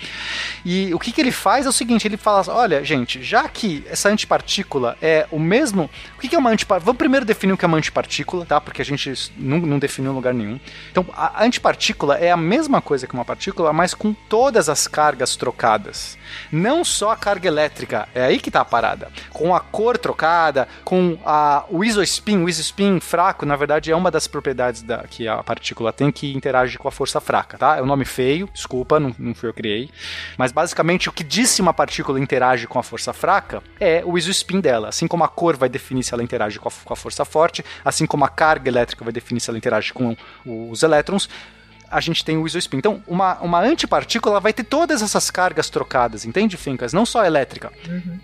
E 0.65 0.93
o 0.95 0.99
que, 0.99 1.13
que 1.13 1.21
ele 1.21 1.31
faz 1.33 1.67
é 1.67 1.69
o 1.69 1.73
seguinte: 1.73 2.07
ele 2.07 2.17
fala, 2.17 2.45
olha, 2.49 2.83
gente, 2.85 3.23
já 3.23 3.49
que 3.49 3.85
essa 3.89 4.09
antipartícula 4.09 4.97
é 5.01 5.27
o 5.31 5.39
mesmo. 5.39 5.89
O 6.17 6.21
que, 6.21 6.29
que 6.29 6.35
é 6.35 6.39
uma 6.39 6.51
antipartícula? 6.51 6.85
Vamos 6.87 6.99
primeiro 6.99 7.25
definir 7.25 7.53
o 7.53 7.57
que 7.57 7.65
é 7.65 7.69
uma 7.69 7.79
antipartícula, 7.79 8.45
tá? 8.45 8.61
Porque 8.61 8.83
a 8.83 8.85
gente 8.85 9.13
não, 9.37 9.59
não 9.59 9.79
definiu 9.79 10.13
em 10.13 10.15
lugar 10.15 10.35
nenhum. 10.35 10.59
Então, 10.91 11.05
a 11.13 11.45
antipartícula 11.45 12.08
é 12.17 12.31
a 12.31 12.37
mesma 12.37 12.81
coisa 12.81 13.07
que 13.07 13.15
uma 13.15 13.25
partícula, 13.25 13.73
mas 13.73 13.95
com 13.95 14.13
todas 14.13 14.69
as 14.69 14.87
cargas 14.87 15.37
trocadas. 15.37 16.17
Não 16.51 16.85
só 16.85 17.11
a 17.11 17.17
carga 17.17 17.49
elétrica, 17.49 18.09
é 18.15 18.25
aí 18.25 18.39
que 18.39 18.51
tá 18.51 18.61
a 18.61 18.65
parada. 18.65 19.11
Com 19.31 19.55
a 19.55 19.61
cor 19.61 19.99
trocada, 19.99 20.69
com 20.85 21.19
a, 21.25 21.65
o 21.69 21.85
isospin, 21.85 22.43
o 22.43 22.49
isospin 22.49 23.01
fraco, 23.01 23.45
na 23.45 23.57
verdade, 23.57 23.91
é 23.91 23.97
uma 23.97 24.11
das 24.11 24.27
propriedades 24.27 24.83
da, 24.83 25.05
que 25.09 25.27
a 25.29 25.43
partícula 25.43 25.93
tem 25.93 26.11
que 26.11 26.35
interage 26.35 26.79
com 26.79 26.89
a 26.89 26.93
força 26.93 27.21
fraca, 27.21 27.59
tá? 27.59 27.77
É 27.77 27.83
um 27.83 27.87
nome 27.87 28.05
feio, 28.05 28.49
desculpa, 28.53 29.01
não, 29.01 29.15
não 29.19 29.35
fui 29.35 29.49
eu 29.49 29.53
que 29.53 29.59
criei. 29.59 29.91
Mas 30.37 30.53
basicamente 30.53 31.09
o 31.09 31.13
que 31.13 31.25
diz 31.25 31.51
se 31.51 31.61
uma 31.61 31.75
partícula 31.75 32.21
interage 32.21 32.67
com 32.67 32.79
a 32.79 32.83
força 32.83 33.13
fraca 33.13 33.63
é 33.81 34.03
o 34.05 34.17
isospin 34.17 34.61
dela. 34.61 34.89
Assim 34.89 35.09
como 35.09 35.25
a 35.25 35.29
cor 35.29 35.57
vai 35.57 35.69
definir 35.69 36.03
se 36.03 36.15
ela 36.15 36.23
interage 36.23 36.59
com 36.59 36.69
a, 36.69 36.73
com 36.85 36.93
a 36.93 36.97
força 36.97 37.25
forte, 37.25 37.65
assim 37.85 38.07
como 38.07 38.25
a 38.25 38.29
carga 38.29 38.71
elétrica 38.71 39.05
vai 39.05 39.13
definir 39.13 39.41
se 39.41 39.51
ela 39.51 39.59
interage 39.59 39.93
com 39.93 40.17
os 40.47 40.83
elétrons, 40.83 41.29
a 41.91 42.01
gente 42.01 42.25
tem 42.25 42.37
o 42.37 42.47
isospin. 42.47 42.79
Então, 42.79 43.03
uma, 43.07 43.39
uma 43.41 43.61
antipartícula 43.61 44.41
vai 44.41 44.53
ter 44.53 44.65
todas 44.65 45.03
essas 45.03 45.31
cargas 45.31 45.71
trocadas, 45.71 46.25
entende, 46.25 46.57
Fincas? 46.57 46.93
Não 46.93 47.07
só 47.07 47.25
elétrica. 47.25 47.73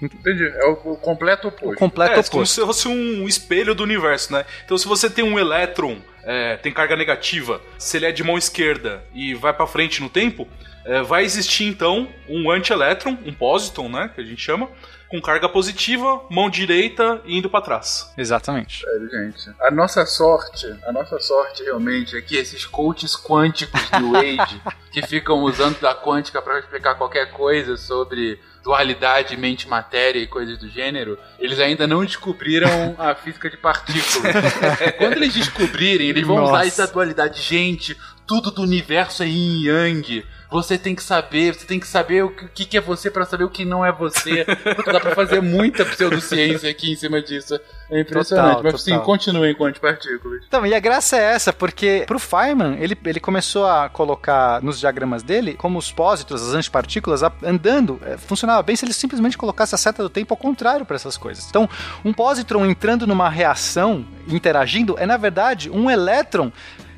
Entendi. 0.00 0.44
É 0.44 0.66
o, 0.66 0.92
o 0.92 0.96
completo 0.96 1.48
oposto. 1.48 1.74
O 1.74 1.76
completo 1.76 2.12
é, 2.12 2.22
como 2.22 2.42
oposto. 2.42 2.54
se 2.54 2.60
fosse 2.60 2.88
um 2.88 3.26
espelho 3.26 3.74
do 3.74 3.82
universo, 3.82 4.32
né? 4.32 4.44
Então, 4.64 4.76
se 4.76 4.86
você 4.86 5.08
tem 5.08 5.24
um 5.24 5.38
elétron, 5.38 5.98
é, 6.24 6.56
tem 6.56 6.72
carga 6.72 6.96
negativa, 6.96 7.60
se 7.78 7.96
ele 7.96 8.06
é 8.06 8.12
de 8.12 8.22
mão 8.22 8.38
esquerda 8.38 9.04
e 9.14 9.34
vai 9.34 9.52
pra 9.52 9.66
frente 9.66 10.02
no 10.02 10.08
tempo, 10.08 10.48
é, 10.84 11.02
vai 11.02 11.24
existir 11.24 11.64
então 11.64 12.08
um 12.28 12.50
antielétron, 12.50 13.16
um 13.24 13.32
pósiton, 13.32 13.88
né? 13.88 14.10
Que 14.14 14.20
a 14.20 14.24
gente 14.24 14.42
chama, 14.42 14.68
com 15.14 15.20
carga 15.20 15.48
positiva, 15.48 16.24
mão 16.28 16.50
direita 16.50 17.22
e 17.24 17.38
indo 17.38 17.48
pra 17.48 17.60
trás. 17.60 18.12
Exatamente. 18.18 18.80
Sério, 18.80 19.08
gente. 19.08 19.48
A 19.60 19.70
nossa 19.70 20.04
sorte, 20.04 20.66
a 20.84 20.90
nossa 20.90 21.20
sorte 21.20 21.62
realmente 21.62 22.16
é 22.16 22.20
que 22.20 22.36
esses 22.36 22.66
coaches 22.66 23.14
quânticos 23.14 23.80
do 23.90 24.10
Age, 24.18 24.60
que 24.90 25.06
ficam 25.06 25.44
usando 25.44 25.78
da 25.78 25.94
quântica 25.94 26.42
para 26.42 26.58
explicar 26.58 26.96
qualquer 26.96 27.30
coisa 27.30 27.76
sobre 27.76 28.40
dualidade 28.64 29.36
mente-matéria 29.36 30.18
e 30.18 30.26
coisas 30.26 30.58
do 30.58 30.68
gênero, 30.68 31.16
eles 31.38 31.60
ainda 31.60 31.86
não 31.86 32.04
descobriram 32.04 32.96
a 32.98 33.14
física 33.14 33.48
de 33.48 33.56
partículas. 33.56 34.34
Quando 34.98 35.12
eles 35.12 35.34
descobrirem, 35.34 36.08
eles 36.08 36.26
vão 36.26 36.42
usar 36.42 36.52
Nossa. 36.52 36.66
essa 36.66 36.86
dualidade. 36.88 37.40
Gente, 37.40 37.96
tudo 38.26 38.50
do 38.50 38.62
universo 38.62 39.22
é 39.22 39.26
yin 39.26 39.62
yang. 39.64 40.24
Você 40.50 40.78
tem 40.78 40.94
que 40.94 41.02
saber, 41.02 41.52
você 41.52 41.66
tem 41.66 41.80
que 41.80 41.86
saber 41.86 42.22
o 42.22 42.30
que, 42.30 42.64
que 42.64 42.76
é 42.76 42.80
você 42.80 43.10
para 43.10 43.24
saber 43.24 43.42
o 43.42 43.48
que 43.50 43.64
não 43.64 43.84
é 43.84 43.90
você. 43.90 44.44
Dá 44.86 45.00
pra 45.00 45.12
fazer 45.12 45.42
muita 45.42 45.84
pseudociência 45.84 46.70
aqui 46.70 46.92
em 46.92 46.94
cima 46.94 47.20
disso. 47.20 47.58
É 47.90 48.00
impressionante. 48.00 48.56
Total, 48.58 48.72
Mas 48.72 48.82
sim, 48.82 48.90
total. 48.92 49.04
continuem 49.06 49.52
com 49.54 49.64
antipartículas. 49.64 50.42
Então, 50.46 50.64
e 50.64 50.72
a 50.72 50.78
graça 50.78 51.16
é 51.16 51.24
essa, 51.32 51.52
porque 51.52 52.04
pro 52.06 52.20
Feynman, 52.20 52.76
ele, 52.78 52.96
ele 53.04 53.18
começou 53.18 53.66
a 53.66 53.88
colocar 53.88 54.62
nos 54.62 54.78
diagramas 54.78 55.24
dele 55.24 55.54
como 55.54 55.76
os 55.76 55.90
pósitrons, 55.90 56.40
as 56.42 56.54
antipartículas, 56.54 57.24
a- 57.24 57.32
andando, 57.42 58.00
é, 58.04 58.16
funcionava 58.16 58.62
bem 58.62 58.76
se 58.76 58.84
ele 58.84 58.92
simplesmente 58.92 59.36
colocasse 59.36 59.74
a 59.74 59.78
seta 59.78 60.04
do 60.04 60.08
tempo 60.10 60.34
ao 60.34 60.38
contrário 60.38 60.86
para 60.86 60.94
essas 60.94 61.16
coisas. 61.16 61.48
Então, 61.48 61.68
um 62.04 62.12
pósitron 62.12 62.64
entrando 62.64 63.08
numa 63.08 63.28
reação, 63.28 64.06
interagindo, 64.28 64.94
é 65.00 65.06
na 65.06 65.16
verdade 65.16 65.68
um 65.68 65.90
elétron 65.90 66.52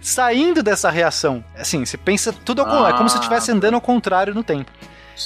saindo 0.07 0.63
dessa 0.63 0.89
reação. 0.89 1.45
Assim, 1.59 1.85
você 1.85 1.97
pensa 1.97 2.33
tudo 2.33 2.61
ao 2.61 2.67
contrário, 2.67 2.95
é 2.95 2.97
como 2.97 3.09
se 3.09 3.17
estivesse 3.17 3.51
andando 3.51 3.75
ao 3.75 3.81
contrário 3.81 4.33
no 4.33 4.45
tempo. 4.45 4.71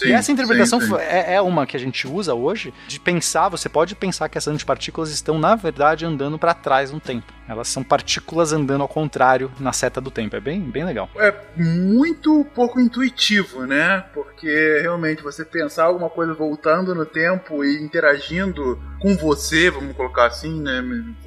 e 0.03 0.13
essa 0.13 0.33
interpretação 0.33 0.81
sim, 0.81 0.87
sim. 0.87 0.97
é, 0.97 1.35
é 1.35 1.41
uma 1.43 1.67
que 1.67 1.77
a 1.77 1.81
gente 1.81 2.07
usa 2.07 2.33
hoje 2.33 2.73
de 2.89 2.99
pensar, 2.99 3.51
você 3.51 3.69
pode 3.69 3.95
pensar 3.95 4.29
que 4.31 4.39
essas 4.39 4.55
antipartículas 4.55 5.11
estão, 5.11 5.39
na 5.39 5.55
verdade, 5.55 6.07
andando 6.07 6.39
para 6.39 6.55
trás 6.55 6.91
no 6.91 6.99
tempo. 6.99 7.31
Elas 7.47 7.69
são 7.69 7.83
partículas 7.85 8.55
andando 8.55 8.81
ao 8.81 8.89
contrário 8.89 9.53
na 9.61 9.73
seta 9.73 10.01
do 10.01 10.11
tempo. 10.11 10.35
É 10.35 10.41
bem, 10.41 10.61
bem 10.63 10.85
legal. 10.85 11.11
É 11.17 11.35
muito 11.57 12.47
pouco 12.55 12.81
intuitivo, 12.81 13.67
né? 13.67 14.03
Porque 14.15 14.79
realmente 14.81 15.23
você 15.23 15.45
pensar 15.45 15.85
alguma 15.85 16.09
coisa 16.09 16.33
voltando 16.33 16.95
no 16.95 17.05
tempo 17.05 17.63
e 17.63 17.83
interagindo 17.83 18.81
com 18.99 19.15
você, 19.15 19.71
vamos 19.71 19.95
colocar 19.95 20.27
assim, 20.27 20.59
né? 20.63 20.83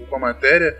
Com 0.09 0.15
a 0.15 0.19
matéria, 0.19 0.75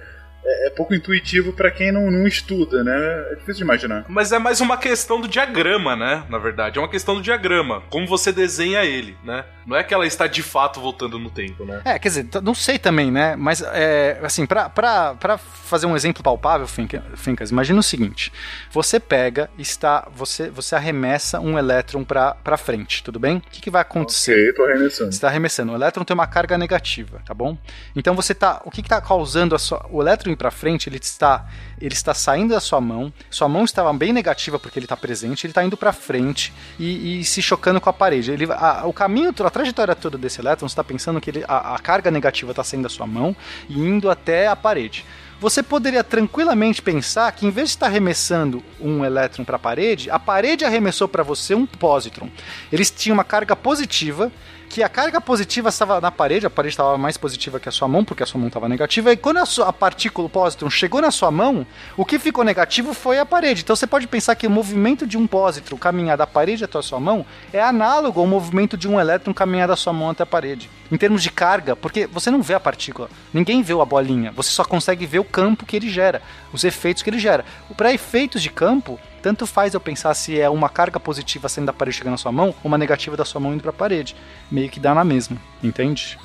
é, 0.46 0.68
é 0.68 0.70
pouco 0.70 0.94
intuitivo 0.94 1.54
pra 1.54 1.72
quem 1.72 1.92
não, 1.92 2.10
não 2.12 2.28
estuda, 2.28 2.84
né? 2.84 3.26
É 3.32 3.36
difícil 3.36 3.56
de 3.56 3.64
imaginar. 3.64 4.06
Mas 4.08 4.32
é 4.32 4.40
mais 4.40 4.62
uma 4.62 4.78
questão 4.78 5.20
do 5.22 5.28
diagrama, 5.28 5.96
né? 5.96 6.24
Na 6.30 6.38
verdade, 6.38 6.78
é 6.78 6.82
uma 6.82 6.90
questão 6.90 7.16
do 7.16 7.22
diagrama. 7.22 7.82
Como 7.90 8.08
você 8.08 8.32
desenha 8.32 8.84
ele, 8.84 9.18
né? 9.24 9.46
Não 9.66 9.78
é 9.78 9.84
que 9.84 9.94
ela 9.94 10.06
está 10.06 10.28
de 10.28 10.44
fato 10.44 10.82
voltando 10.82 11.18
no 11.18 11.30
tempo, 11.30 11.64
né? 11.66 11.82
É, 11.86 11.98
quer 11.98 12.10
dizer, 12.10 12.28
não 12.44 12.54
sei 12.54 12.78
também, 12.78 13.10
né? 13.12 13.36
Mas, 13.38 13.62
é, 13.62 14.20
assim, 14.22 14.46
pra, 14.46 14.68
pra, 14.70 15.16
pra 15.16 15.38
fazer 15.38 15.86
um 15.86 15.96
exemplo 15.96 16.22
palpável, 16.22 16.68
Finca- 16.68 17.04
Fincas, 17.16 17.50
imagina 17.50 17.80
o 17.80 17.84
seguinte: 17.84 18.32
você 18.72 19.00
pega, 19.00 19.50
está, 19.58 20.08
você, 20.14 20.50
você 20.50 20.76
arremessa 20.76 21.40
um 21.40 21.58
elétron 21.58 22.04
pra, 22.04 22.36
pra 22.36 22.58
frente, 22.58 23.02
tudo 23.04 23.20
bem? 23.20 23.38
O 23.38 23.42
que, 23.42 23.62
que 23.62 23.70
vai 23.70 23.82
acontecer? 23.82 24.34
Ok, 24.34 24.54
tô 24.54 24.64
arremessando. 24.66 25.12
Você 25.12 25.18
está 25.18 25.28
arremessando. 25.30 25.72
O 25.72 25.76
elétron 25.76 26.04
tem 26.04 26.14
uma 26.14 26.28
carga 26.28 26.58
negativa, 26.58 27.22
tá 27.26 27.34
bom? 27.34 27.58
Então 27.96 28.16
você 28.16 28.36
tá. 28.36 28.62
O 28.66 28.72
que 28.72 28.82
está 28.82 29.00
causando 29.00 29.56
a 29.56 29.60
sua. 29.60 29.86
O 29.90 30.02
elétron 30.02 30.33
para 30.36 30.52
frente, 30.52 30.90
ele 30.90 30.98
está. 30.98 31.46
Ele 31.82 31.94
está 31.94 32.14
saindo 32.14 32.54
da 32.54 32.60
sua 32.60 32.80
mão. 32.80 33.12
Sua 33.30 33.48
mão 33.50 33.64
estava 33.66 33.92
bem 33.94 34.14
negativa 34.14 34.58
porque 34.58 34.80
ele 34.80 34.86
está 34.86 34.96
presente. 34.96 35.46
Ele 35.46 35.52
está 35.52 35.64
indo 35.64 35.76
para 35.76 35.92
frente 35.92 36.54
e, 36.80 37.20
e 37.20 37.26
se 37.26 37.42
chocando 37.42 37.82
com 37.82 37.90
a 37.90 37.94
parede. 37.94 38.32
Ele, 38.32 38.48
a- 38.52 38.84
o 38.86 38.94
caminho, 38.94 39.30
a 39.38 39.50
trajetória 39.50 39.96
toda 39.96 40.18
desse 40.18 40.40
elétron, 40.40 40.68
você 40.68 40.74
está 40.74 40.84
pensando 40.84 41.20
que 41.20 41.30
ele- 41.30 41.44
a, 41.48 41.76
a 41.76 41.80
carga 41.80 42.10
negativa 42.10 42.52
está 42.52 42.64
saindo 42.64 42.84
da 42.84 42.90
sua 42.90 43.06
mão 43.08 43.36
e 43.68 43.78
indo 43.80 44.10
até 44.10 44.48
a 44.48 44.56
parede. 44.56 45.06
Você 45.40 45.62
poderia 45.62 46.06
tranquilamente 46.06 46.82
pensar 46.82 47.30
que 47.34 47.46
em 47.46 47.50
vez 47.50 47.70
de 47.70 47.76
estar 47.76 47.88
arremessando 47.88 48.64
um 48.80 49.04
elétron 49.04 49.44
para 49.44 49.58
a 49.58 49.60
parede, 49.60 50.10
a 50.10 50.18
parede 50.18 50.64
arremessou 50.64 51.06
para 51.08 51.22
você 51.22 51.54
um 51.54 51.66
positron. 51.66 52.30
Eles 52.72 52.90
tinham 52.90 53.14
uma 53.16 53.26
carga 53.26 53.54
positiva, 53.54 54.32
que 54.74 54.82
a 54.82 54.90
carga 54.90 55.22
positiva 55.22 55.70
estava 55.70 56.02
na 56.02 56.10
parede, 56.10 56.48
a 56.48 56.50
parede 56.50 56.74
estava 56.74 56.98
mais 56.98 57.16
positiva 57.16 57.60
que 57.60 57.70
a 57.70 57.72
sua 57.72 57.88
mão, 57.88 58.04
porque 58.04 58.24
a 58.24 58.26
sua 58.26 58.40
mão 58.40 58.48
estava 58.48 58.68
negativa, 58.68 59.14
e 59.14 59.16
quando 59.16 59.38
a, 59.38 59.46
sua, 59.46 59.68
a 59.68 59.74
partícula, 59.74 60.26
o 60.26 60.30
positron, 60.30 60.68
chegou 60.68 61.00
na 61.00 61.12
sua 61.12 61.30
mão, 61.30 61.64
o 61.96 62.04
que 62.04 62.18
ficou 62.18 62.44
negativo 62.44 62.92
foi 62.92 63.20
a 63.20 63.26
parede. 63.26 63.62
Então 63.62 63.76
você 63.76 63.86
pode 63.86 64.08
pensar 64.08 64.34
que 64.34 64.48
o 64.48 64.50
movimento 64.50 65.06
de 65.06 65.16
um 65.16 65.28
positron 65.28 65.78
caminhar 65.78 66.18
da 66.18 66.26
parede 66.26 66.64
até 66.64 66.80
a 66.80 66.82
sua 66.82 67.00
mão 67.00 67.24
é 67.54 67.62
análogo 67.62 68.20
ao 68.20 68.26
movimento 68.26 68.76
de 68.76 68.88
um 68.88 69.00
elétron 69.00 69.32
caminhar 69.32 69.68
da 69.68 69.76
sua 69.76 69.94
mão 69.94 70.10
até 70.10 70.24
a 70.24 70.26
parede. 70.26 70.68
Em 70.92 70.98
termos 70.98 71.22
de 71.22 71.30
carga, 71.30 71.76
porque 71.76 72.08
você 72.08 72.32
não 72.32 72.42
vê 72.42 72.56
a 72.56 72.60
partícula, 72.60 73.12
ninguém 73.32 73.62
vê 73.62 73.74
a 73.80 73.86
bolinha, 73.86 74.32
você 74.32 74.50
só 74.50 74.64
consegue 74.64 75.06
ver 75.06 75.20
o 75.20 75.24
campo 75.24 75.68
que 75.68 75.76
ele 75.76 75.88
gera, 75.88 76.20
os 76.52 76.64
efeitos 76.64 77.04
que 77.04 77.12
ele 77.12 77.20
gera. 77.20 77.46
Para 77.78 77.94
efeitos 77.94 78.42
de 78.42 78.50
campo, 78.50 79.00
tanto 79.24 79.48
faz 79.48 79.74
eu 79.74 79.80
pensar 79.80 80.14
se 80.14 80.38
é 80.38 80.50
uma 80.50 80.68
carga 80.68 81.00
positiva 81.00 81.48
saindo 81.48 81.68
da 81.68 81.74
parede 81.74 81.96
chegando 81.96 82.12
na 82.12 82.18
sua 82.18 82.32
mão, 82.32 82.50
ou 82.50 82.56
uma 82.66 82.78
negativa 82.78 83.16
da 83.16 83.24
sua 83.24 83.40
mão 83.40 83.54
indo 83.54 83.62
para 83.62 83.70
a 83.70 83.74
parede. 83.74 84.18
Meio 84.52 84.70
que 84.70 84.82
dá 84.82 84.94
na 84.94 85.06
mesma, 85.06 85.38
entende? 85.64 86.20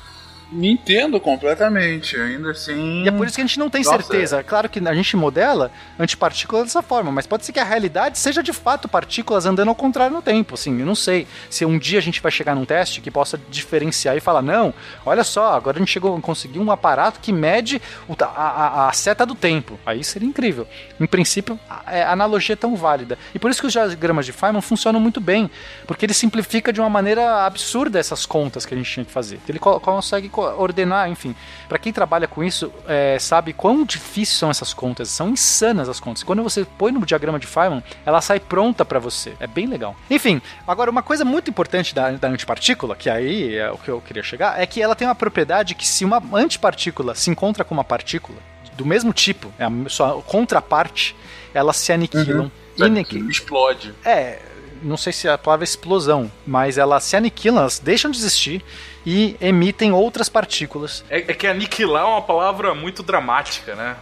Me 0.50 0.70
entendo 0.70 1.20
completamente, 1.20 2.16
ainda 2.16 2.52
assim. 2.52 3.02
E 3.04 3.08
é 3.08 3.12
por 3.12 3.26
isso 3.26 3.36
que 3.36 3.42
a 3.42 3.46
gente 3.46 3.58
não 3.58 3.68
tem 3.68 3.82
Nossa, 3.82 3.98
certeza. 3.98 4.42
Claro 4.42 4.68
que 4.68 4.78
a 4.78 4.94
gente 4.94 5.16
modela 5.16 5.70
antipartículas 5.98 6.64
dessa 6.64 6.80
forma, 6.82 7.12
mas 7.12 7.26
pode 7.26 7.44
ser 7.44 7.52
que 7.52 7.60
a 7.60 7.64
realidade 7.64 8.18
seja 8.18 8.42
de 8.42 8.52
fato 8.52 8.88
partículas 8.88 9.44
andando 9.44 9.68
ao 9.68 9.74
contrário 9.74 10.14
no 10.16 10.22
tempo. 10.22 10.54
Assim, 10.54 10.80
eu 10.80 10.86
não 10.86 10.94
sei 10.94 11.26
se 11.50 11.64
um 11.66 11.78
dia 11.78 11.98
a 11.98 12.02
gente 12.02 12.20
vai 12.22 12.32
chegar 12.32 12.54
num 12.54 12.64
teste 12.64 13.00
que 13.00 13.10
possa 13.10 13.38
diferenciar 13.50 14.16
e 14.16 14.20
falar: 14.20 14.40
não, 14.40 14.72
olha 15.04 15.22
só, 15.22 15.52
agora 15.54 15.76
a 15.76 15.80
gente 15.80 15.90
chegou, 15.92 16.18
conseguiu 16.20 16.62
um 16.62 16.70
aparato 16.70 17.20
que 17.20 17.32
mede 17.32 17.80
a, 18.18 18.24
a- 18.24 18.88
a 18.88 18.92
seta 18.92 19.26
do 19.26 19.34
tempo. 19.34 19.78
Aí 19.84 20.02
seria 20.02 20.28
incrível. 20.28 20.66
Em 20.98 21.06
princípio, 21.06 21.58
a, 21.68 21.94
é, 21.94 22.02
a 22.04 22.12
analogia 22.12 22.54
é 22.54 22.56
tão 22.56 22.74
válida. 22.74 23.18
E 23.34 23.38
por 23.38 23.50
isso 23.50 23.60
que 23.60 23.66
os 23.66 23.72
diagramas 23.72 24.24
de 24.24 24.32
Feynman 24.32 24.62
funcionam 24.62 24.98
muito 25.00 25.20
bem, 25.20 25.50
porque 25.86 26.06
ele 26.06 26.14
simplifica 26.14 26.72
de 26.72 26.80
uma 26.80 26.88
maneira 26.88 27.44
absurda 27.44 27.98
essas 27.98 28.24
contas 28.24 28.64
que 28.64 28.72
a 28.72 28.76
gente 28.76 28.90
tinha 28.90 29.04
que 29.04 29.12
fazer. 29.12 29.38
Ele 29.48 29.58
co- 29.58 29.78
consegue 29.80 30.28
co- 30.28 30.37
ordenar, 30.40 31.08
enfim. 31.10 31.34
Para 31.68 31.78
quem 31.78 31.92
trabalha 31.92 32.26
com 32.28 32.42
isso, 32.42 32.72
é, 32.86 33.18
sabe 33.18 33.52
quão 33.52 33.84
difíceis 33.84 34.38
são 34.38 34.50
essas 34.50 34.72
contas. 34.74 35.08
São 35.08 35.28
insanas 35.30 35.88
as 35.88 36.00
contas. 36.00 36.22
Quando 36.22 36.42
você 36.42 36.64
põe 36.76 36.92
no 36.92 37.04
diagrama 37.04 37.38
de 37.38 37.46
Feynman, 37.46 37.82
ela 38.04 38.20
sai 38.20 38.40
pronta 38.40 38.84
para 38.84 38.98
você. 38.98 39.34
É 39.40 39.46
bem 39.46 39.66
legal. 39.66 39.94
Enfim, 40.10 40.40
agora 40.66 40.90
uma 40.90 41.02
coisa 41.02 41.24
muito 41.24 41.50
importante 41.50 41.94
da, 41.94 42.10
da 42.10 42.28
antipartícula, 42.28 42.96
que 42.96 43.08
aí 43.10 43.56
é 43.56 43.70
o 43.70 43.78
que 43.78 43.88
eu 43.88 44.00
queria 44.00 44.22
chegar, 44.22 44.60
é 44.60 44.66
que 44.66 44.80
ela 44.82 44.94
tem 44.94 45.06
uma 45.08 45.14
propriedade 45.14 45.74
que 45.74 45.86
se 45.86 46.04
uma 46.04 46.22
antipartícula 46.32 47.14
se 47.14 47.30
encontra 47.30 47.64
com 47.64 47.74
uma 47.74 47.84
partícula 47.84 48.38
do 48.76 48.86
mesmo 48.86 49.12
tipo, 49.12 49.52
é 49.58 49.64
a 49.64 49.70
sua 49.88 50.22
contraparte, 50.22 51.14
elas 51.52 51.76
se 51.76 51.92
aniquilam. 51.92 52.50
iniqui- 52.76 53.18
Explode. 53.28 53.92
É, 54.04 54.38
não 54.82 54.96
sei 54.96 55.12
se 55.12 55.28
a 55.28 55.38
palavra 55.38 55.64
é 55.64 55.66
explosão, 55.66 56.30
mas 56.46 56.78
elas 56.78 57.04
se 57.04 57.16
aniquilam, 57.16 57.60
elas 57.60 57.78
deixam 57.78 58.10
de 58.10 58.18
existir 58.18 58.64
e 59.04 59.36
emitem 59.40 59.92
outras 59.92 60.28
partículas. 60.28 61.04
É, 61.08 61.18
é 61.18 61.34
que 61.34 61.46
aniquilar 61.46 62.04
é 62.04 62.06
uma 62.06 62.22
palavra 62.22 62.74
muito 62.74 63.02
dramática, 63.02 63.74
né? 63.74 63.96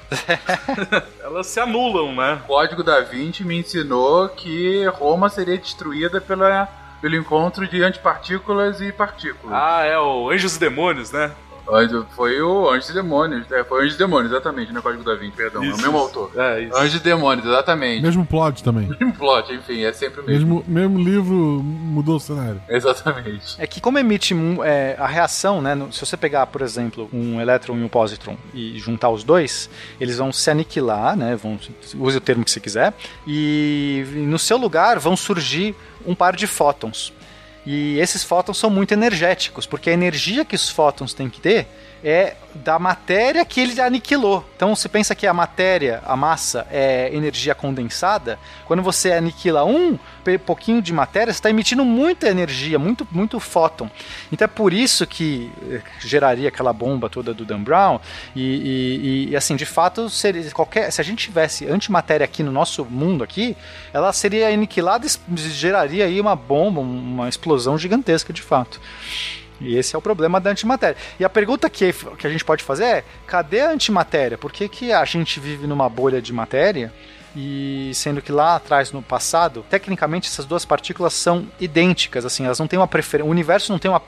Elas 1.22 1.46
se 1.46 1.60
anulam, 1.60 2.14
né? 2.14 2.40
O 2.44 2.48
Código 2.48 2.82
da 2.82 3.00
Vinci 3.02 3.44
me 3.44 3.56
ensinou 3.56 4.28
que 4.28 4.84
Roma 4.86 5.28
seria 5.28 5.58
destruída 5.58 6.20
pela, 6.20 6.66
pelo 7.00 7.14
encontro 7.14 7.68
de 7.68 7.82
antipartículas 7.82 8.80
e 8.80 8.90
partículas. 8.90 9.56
Ah, 9.56 9.84
é 9.84 9.98
o 9.98 10.30
Anjos 10.30 10.56
e 10.56 10.58
Demônios, 10.58 11.12
né? 11.12 11.30
Foi 12.14 12.40
o 12.40 12.70
Anjos 12.70 12.90
e 12.90 12.94
Demônios. 12.94 13.50
É, 13.50 13.64
foi 13.64 13.78
o 13.80 13.82
Anjos 13.82 13.94
e 13.94 13.98
Demônios, 13.98 14.32
exatamente, 14.32 14.72
no 14.72 14.82
Código 14.82 15.02
da 15.04 15.14
Vinci, 15.14 15.36
perdão. 15.36 15.62
é 15.62 15.66
o 15.66 15.70
Isso, 15.70 15.76
mesmo 15.82 15.96
isso. 15.96 16.04
autor. 16.18 16.30
É, 16.36 16.60
isso. 16.62 16.76
Anjos 16.76 16.94
e 16.94 17.00
Demônios, 17.04 17.46
exatamente. 17.46 18.02
Mesmo 18.02 18.24
plot 18.26 18.62
também. 18.62 18.88
Mesmo 18.88 19.12
plot, 19.14 19.52
enfim, 19.52 19.82
é 19.82 19.92
sempre 19.92 20.20
o 20.20 20.24
mesmo. 20.24 20.56
Mesmo, 20.56 20.64
mesmo 20.66 20.98
livro 20.98 21.34
mudou 21.34 22.16
o 22.16 22.20
cenário. 22.20 22.60
Exatamente. 22.68 23.56
É 23.58 23.66
que 23.66 23.80
como 23.80 23.98
emite 23.98 24.34
é, 24.64 24.96
a 24.98 25.06
reação, 25.06 25.60
né? 25.60 25.74
no- 25.74 25.92
Se 25.92 26.04
você 26.04 26.16
pegar, 26.16 26.46
por 26.46 26.62
exemplo, 26.62 27.08
um 27.12 27.40
elétron 27.40 27.76
e 27.76 27.82
um 27.82 27.88
positron 27.88 28.36
e 28.54 28.78
juntar 28.78 29.10
os 29.10 29.24
dois, 29.24 29.68
eles 30.00 30.18
vão 30.18 30.32
se 30.32 30.50
aniquilar, 30.50 31.16
né? 31.16 31.36
Vão, 31.36 31.58
use 31.98 32.16
o 32.16 32.20
termo 32.20 32.44
que 32.44 32.50
você 32.50 32.60
quiser, 32.60 32.92
e 33.26 34.04
no 34.14 34.38
seu 34.38 34.56
lugar 34.56 34.98
vão 34.98 35.16
surgir 35.16 35.74
um 36.06 36.14
par 36.14 36.36
de 36.36 36.46
fótons. 36.46 37.12
E 37.66 37.98
esses 37.98 38.22
fótons 38.22 38.58
são 38.58 38.70
muito 38.70 38.92
energéticos, 38.92 39.66
porque 39.66 39.90
a 39.90 39.92
energia 39.92 40.44
que 40.44 40.54
os 40.54 40.70
fótons 40.70 41.12
têm 41.12 41.28
que 41.28 41.40
ter 41.40 41.66
é 42.08 42.36
da 42.54 42.78
matéria 42.78 43.44
que 43.44 43.60
ele 43.60 43.80
aniquilou. 43.80 44.48
Então, 44.54 44.76
se 44.76 44.88
pensa 44.88 45.12
que 45.12 45.26
a 45.26 45.34
matéria, 45.34 46.00
a 46.06 46.14
massa, 46.16 46.64
é 46.70 47.10
energia 47.12 47.52
condensada, 47.52 48.38
quando 48.64 48.80
você 48.80 49.12
aniquila 49.12 49.64
um 49.64 49.98
pouquinho 50.44 50.80
de 50.80 50.92
matéria, 50.92 51.32
você 51.32 51.38
está 51.38 51.50
emitindo 51.50 51.84
muita 51.84 52.28
energia, 52.28 52.78
muito, 52.78 53.06
muito 53.10 53.40
fóton. 53.40 53.90
Então, 54.30 54.44
é 54.44 54.48
por 54.48 54.72
isso 54.72 55.04
que 55.04 55.50
eh, 55.68 55.82
geraria 55.98 56.48
aquela 56.48 56.72
bomba 56.72 57.10
toda 57.10 57.34
do 57.34 57.44
Dan 57.44 57.62
Brown. 57.64 57.98
E, 58.36 58.40
e- 58.40 59.30
e, 59.32 59.36
assim, 59.36 59.56
de 59.56 59.66
fato, 59.66 60.08
seria 60.08 60.48
qualquer, 60.52 60.92
se 60.92 61.00
a 61.00 61.04
gente 61.04 61.24
tivesse 61.24 61.66
antimatéria 61.66 62.24
aqui 62.24 62.42
no 62.44 62.52
nosso 62.52 62.84
mundo 62.84 63.24
aqui, 63.24 63.56
ela 63.92 64.12
seria 64.12 64.48
aniquilada 64.48 65.04
e 65.06 65.36
geraria 65.36 66.04
aí 66.04 66.20
uma 66.20 66.36
bomba, 66.36 66.80
uma 66.80 67.28
explosão 67.28 67.76
gigantesca, 67.76 68.32
de 68.32 68.42
fato. 68.42 68.80
E 69.60 69.76
esse 69.76 69.94
é 69.94 69.98
o 69.98 70.02
problema 70.02 70.40
da 70.40 70.50
antimatéria. 70.50 70.96
E 71.18 71.24
a 71.24 71.28
pergunta 71.28 71.70
que, 71.70 71.92
que 71.92 72.26
a 72.26 72.30
gente 72.30 72.44
pode 72.44 72.62
fazer 72.62 72.84
é: 72.84 73.04
cadê 73.26 73.60
a 73.60 73.70
antimatéria? 73.70 74.38
Por 74.38 74.52
que, 74.52 74.68
que 74.68 74.92
a 74.92 75.04
gente 75.04 75.40
vive 75.40 75.66
numa 75.66 75.88
bolha 75.88 76.20
de 76.20 76.32
matéria? 76.32 76.92
E 77.38 77.90
sendo 77.92 78.22
que 78.22 78.32
lá 78.32 78.56
atrás, 78.56 78.92
no 78.92 79.02
passado, 79.02 79.62
tecnicamente 79.68 80.26
essas 80.26 80.46
duas 80.46 80.64
partículas 80.64 81.12
são 81.12 81.46
idênticas, 81.60 82.24
assim, 82.24 82.46
elas 82.46 82.58
não 82.58 82.66
têm 82.66 82.78
uma 82.78 82.88
preferência. 82.88 83.28
O 83.28 83.30
universo 83.30 83.70
não 83.70 83.78
tem 83.78 83.90
uma 83.90 84.00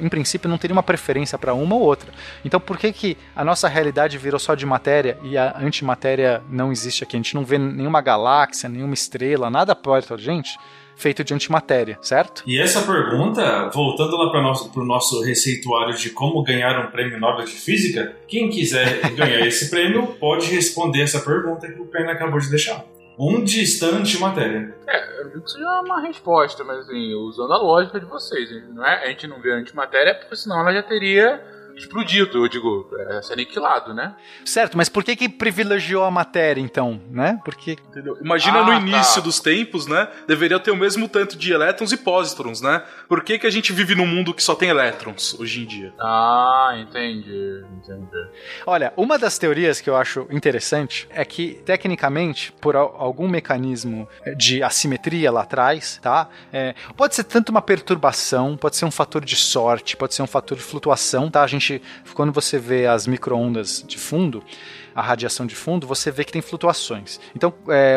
em 0.00 0.08
princípio 0.08 0.50
não 0.50 0.58
teria 0.58 0.74
uma 0.74 0.82
preferência 0.82 1.38
para 1.38 1.54
uma 1.54 1.76
ou 1.76 1.80
outra. 1.80 2.12
Então 2.44 2.58
por 2.58 2.76
que 2.76 2.92
que 2.92 3.16
a 3.36 3.44
nossa 3.44 3.68
realidade 3.68 4.18
virou 4.18 4.40
só 4.40 4.56
de 4.56 4.66
matéria 4.66 5.16
e 5.22 5.38
a 5.38 5.56
antimatéria 5.58 6.42
não 6.50 6.72
existe 6.72 7.04
aqui? 7.04 7.14
A 7.14 7.20
gente 7.20 7.36
não 7.36 7.44
vê 7.44 7.56
nenhuma 7.56 8.00
galáxia, 8.00 8.68
nenhuma 8.68 8.94
estrela, 8.94 9.48
nada 9.48 9.76
perto 9.76 10.16
da 10.16 10.20
gente 10.20 10.58
feito 11.02 11.24
de 11.24 11.34
antimatéria, 11.34 11.98
certo? 12.00 12.44
E 12.46 12.60
essa 12.60 12.80
pergunta, 12.82 13.68
voltando 13.74 14.16
lá 14.16 14.30
para 14.30 14.38
o 14.38 14.42
nosso, 14.42 14.84
nosso 14.84 15.20
receituário 15.22 15.94
de 15.96 16.10
como 16.10 16.42
ganhar 16.44 16.86
um 16.86 16.90
prêmio 16.90 17.18
Nobel 17.18 17.44
de 17.44 17.52
Física, 17.52 18.16
quem 18.28 18.48
quiser 18.48 19.00
ganhar 19.12 19.44
esse 19.44 19.68
prêmio 19.68 20.06
pode 20.20 20.46
responder 20.46 21.02
essa 21.02 21.20
pergunta 21.20 21.66
que 21.66 21.80
o 21.80 21.86
Pena 21.86 22.12
acabou 22.12 22.38
de 22.38 22.48
deixar. 22.48 22.84
Onde 23.18 23.60
está 23.62 23.86
a 23.88 23.96
antimatéria? 23.96 24.74
Eu 25.18 25.28
digo 25.28 25.40
que 25.42 25.48
isso 25.48 25.58
já 25.58 25.76
é 25.76 25.80
uma 25.80 26.00
resposta, 26.00 26.64
mas 26.64 26.78
assim, 26.78 27.14
usando 27.14 27.52
a 27.52 27.58
lógica 27.58 28.00
de 28.00 28.06
vocês, 28.06 28.48
não 28.72 28.86
é? 28.86 29.04
A 29.04 29.08
gente 29.08 29.26
não 29.26 29.40
vê 29.40 29.52
a 29.52 29.56
antimatéria 29.56 30.14
porque 30.14 30.36
senão 30.36 30.60
ela 30.60 30.72
já 30.72 30.82
teria 30.82 31.42
explodido, 31.76 32.44
eu 32.44 32.48
digo, 32.48 32.88
é, 33.10 33.22
se 33.22 33.32
aniquilado, 33.32 33.92
né? 33.94 34.14
Certo, 34.44 34.76
mas 34.76 34.88
por 34.88 35.02
que 35.04 35.16
que 35.16 35.28
privilegiou 35.28 36.04
a 36.04 36.10
matéria 36.10 36.60
então, 36.60 37.00
né? 37.10 37.40
Porque 37.44 37.76
Entendeu? 37.90 38.16
Imagina 38.22 38.58
Ah, 38.60 38.64
no 38.64 38.72
início 38.74 39.16
tá. 39.16 39.20
dos 39.22 39.40
tempos, 39.40 39.86
né? 39.86 40.08
Deveria 40.26 40.58
ter 40.60 40.70
o 40.70 40.76
mesmo 40.76 41.08
tanto 41.08 41.36
de 41.36 41.52
elétrons 41.52 41.92
e 41.92 41.96
pósitrons, 41.96 42.60
né? 42.60 42.82
Por 43.08 43.22
que, 43.24 43.38
que 43.38 43.46
a 43.46 43.50
gente 43.50 43.72
vive 43.72 43.94
num 43.94 44.06
mundo 44.06 44.32
que 44.34 44.42
só 44.42 44.54
tem 44.54 44.68
elétrons 44.68 45.38
hoje 45.38 45.62
em 45.62 45.66
dia? 45.66 45.92
Ah, 46.00 46.74
entendi, 46.78 47.64
entendi. 47.76 48.28
Olha, 48.66 48.92
uma 48.96 49.18
das 49.18 49.38
teorias 49.38 49.80
que 49.80 49.88
eu 49.90 49.96
acho 49.96 50.26
interessante 50.30 51.06
é 51.10 51.24
que, 51.24 51.54
tecnicamente, 51.64 52.52
por 52.60 52.76
al- 52.76 52.94
algum 52.98 53.28
mecanismo 53.28 54.08
de 54.36 54.62
assimetria 54.62 55.30
lá 55.30 55.42
atrás, 55.42 55.98
tá? 56.02 56.28
É, 56.52 56.74
pode 56.96 57.14
ser 57.14 57.24
tanto 57.24 57.50
uma 57.50 57.62
perturbação, 57.62 58.56
pode 58.56 58.76
ser 58.76 58.84
um 58.84 58.90
fator 58.90 59.24
de 59.24 59.36
sorte, 59.36 59.96
pode 59.96 60.14
ser 60.14 60.22
um 60.22 60.26
fator 60.26 60.56
de 60.56 60.62
flutuação, 60.64 61.30
tá? 61.30 61.42
A 61.42 61.46
gente, 61.46 61.61
quando 62.14 62.32
você 62.32 62.58
vê 62.58 62.86
as 62.86 63.06
microondas 63.06 63.84
de 63.86 63.98
fundo, 63.98 64.42
a 64.94 65.00
radiação 65.00 65.46
de 65.46 65.54
fundo, 65.54 65.86
você 65.86 66.10
vê 66.10 66.22
que 66.22 66.32
tem 66.32 66.42
flutuações. 66.42 67.18
Então, 67.34 67.52
é, 67.68 67.96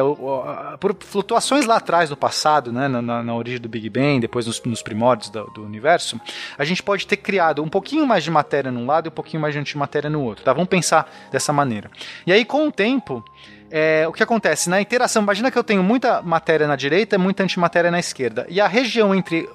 por 0.80 0.96
flutuações 1.02 1.66
lá 1.66 1.76
atrás, 1.78 2.10
no 2.10 2.16
passado, 2.16 2.72
né, 2.72 2.88
na, 2.88 3.02
na- 3.02 3.36
origem 3.36 3.60
do 3.60 3.68
Big 3.68 3.90
Bang, 3.90 4.20
depois 4.22 4.48
nos, 4.48 4.62
nos 4.64 4.82
primórdios 4.82 5.30
do, 5.30 5.44
do 5.48 5.64
universo, 5.64 6.20
a 6.58 6.64
gente 6.64 6.82
pode 6.82 7.06
ter 7.06 7.18
criado 7.18 7.62
um 7.62 7.68
pouquinho 7.68 8.06
mais 8.08 8.24
de 8.24 8.32
matéria 8.32 8.72
num 8.72 8.86
lado 8.86 9.08
e 9.08 9.10
um 9.10 9.12
pouquinho 9.12 9.42
mais 9.42 9.54
de 9.54 9.60
antimatéria 9.60 10.10
no 10.10 10.22
outro. 10.24 10.46
Tá? 10.46 10.54
Vamos 10.54 10.70
pensar 10.70 11.12
dessa 11.32 11.52
maneira. 11.52 11.92
E 12.26 12.32
aí, 12.32 12.46
com 12.46 12.68
o 12.68 12.72
tempo, 12.72 13.22
é, 13.70 14.08
o 14.08 14.14
que 14.14 14.24
acontece? 14.24 14.70
Na 14.70 14.80
interação, 14.80 15.22
imagina 15.22 15.52
que 15.52 15.58
eu 15.58 15.64
tenho 15.66 15.84
muita 15.84 16.22
matéria 16.22 16.66
na 16.66 16.78
direita 16.78 17.16
e 17.16 17.20
muita 17.20 17.44
antimatéria 17.44 17.92
na 17.92 18.00
esquerda. 18.00 18.46
E 18.48 18.62
a 18.62 18.68
região 18.68 19.14
entre 19.14 19.50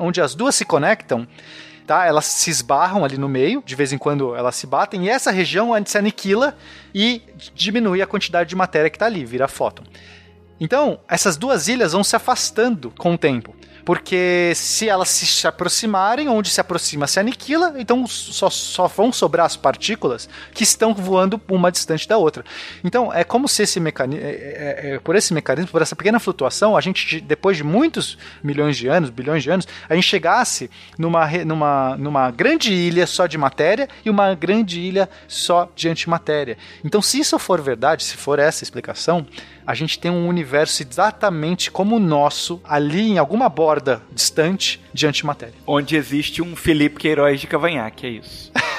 onde 0.00 0.20
as 0.20 0.34
duas 0.34 0.54
se 0.54 0.64
conectam 0.66 1.26
tá? 1.86 2.04
Elas 2.04 2.26
se 2.26 2.50
esbarram 2.50 3.04
ali 3.04 3.16
no 3.16 3.28
meio, 3.28 3.62
de 3.64 3.74
vez 3.74 3.92
em 3.92 3.98
quando 3.98 4.34
elas 4.34 4.56
se 4.56 4.66
batem, 4.66 5.06
e 5.06 5.08
essa 5.08 5.30
região 5.30 5.72
antes 5.72 5.92
se 5.92 5.98
aniquila 5.98 6.56
e 6.94 7.22
diminui 7.54 8.02
a 8.02 8.06
quantidade 8.06 8.50
de 8.50 8.56
matéria 8.56 8.90
que 8.90 8.96
está 8.96 9.06
ali, 9.06 9.24
vira 9.24 9.48
fóton. 9.48 9.84
Então, 10.58 10.98
essas 11.08 11.36
duas 11.36 11.68
ilhas 11.68 11.92
vão 11.92 12.02
se 12.02 12.16
afastando 12.16 12.90
com 12.98 13.14
o 13.14 13.18
tempo. 13.18 13.54
Porque 13.86 14.50
se 14.56 14.88
elas 14.88 15.08
se 15.10 15.46
aproximarem, 15.46 16.28
onde 16.28 16.50
se 16.50 16.60
aproxima 16.60 17.06
se 17.06 17.20
aniquila, 17.20 17.72
então 17.78 18.04
só, 18.04 18.50
só 18.50 18.88
vão 18.88 19.12
sobrar 19.12 19.46
as 19.46 19.56
partículas 19.56 20.28
que 20.52 20.64
estão 20.64 20.92
voando 20.92 21.40
uma 21.48 21.70
distante 21.70 22.08
da 22.08 22.18
outra. 22.18 22.44
Então 22.82 23.12
é 23.12 23.22
como 23.22 23.46
se 23.46 23.62
esse 23.62 23.78
mecanismo, 23.78 24.26
por 25.04 25.14
esse 25.14 25.32
mecanismo, 25.32 25.70
por 25.70 25.82
essa 25.82 25.94
pequena 25.94 26.18
flutuação, 26.18 26.76
a 26.76 26.80
gente, 26.80 27.20
depois 27.20 27.56
de 27.56 27.62
muitos 27.62 28.18
milhões 28.42 28.76
de 28.76 28.88
anos, 28.88 29.08
bilhões 29.08 29.44
de 29.44 29.50
anos, 29.50 29.68
a 29.88 29.94
gente 29.94 30.08
chegasse 30.08 30.68
numa, 30.98 31.28
numa, 31.44 31.96
numa 31.96 32.30
grande 32.32 32.74
ilha 32.74 33.06
só 33.06 33.28
de 33.28 33.38
matéria 33.38 33.88
e 34.04 34.10
uma 34.10 34.34
grande 34.34 34.80
ilha 34.80 35.08
só 35.28 35.70
de 35.76 35.88
antimatéria. 35.88 36.58
Então, 36.84 37.00
se 37.00 37.20
isso 37.20 37.38
for 37.38 37.60
verdade, 37.60 38.02
se 38.02 38.16
for 38.16 38.40
essa 38.40 38.64
explicação, 38.64 39.24
a 39.64 39.74
gente 39.74 39.98
tem 39.98 40.10
um 40.10 40.28
universo 40.28 40.82
exatamente 40.82 41.70
como 41.70 41.96
o 41.96 42.00
nosso, 42.00 42.60
ali 42.64 43.10
em 43.10 43.18
alguma 43.18 43.48
borda 43.48 43.75
distante 44.12 44.80
de 44.92 45.06
antimatéria. 45.06 45.54
Onde 45.66 45.96
existe 45.96 46.42
um 46.42 46.54
Felipe 46.56 46.98
Queiroz 46.98 47.40
de 47.40 47.46
Cavanhaque, 47.46 48.06
é 48.06 48.10
isso. 48.10 48.52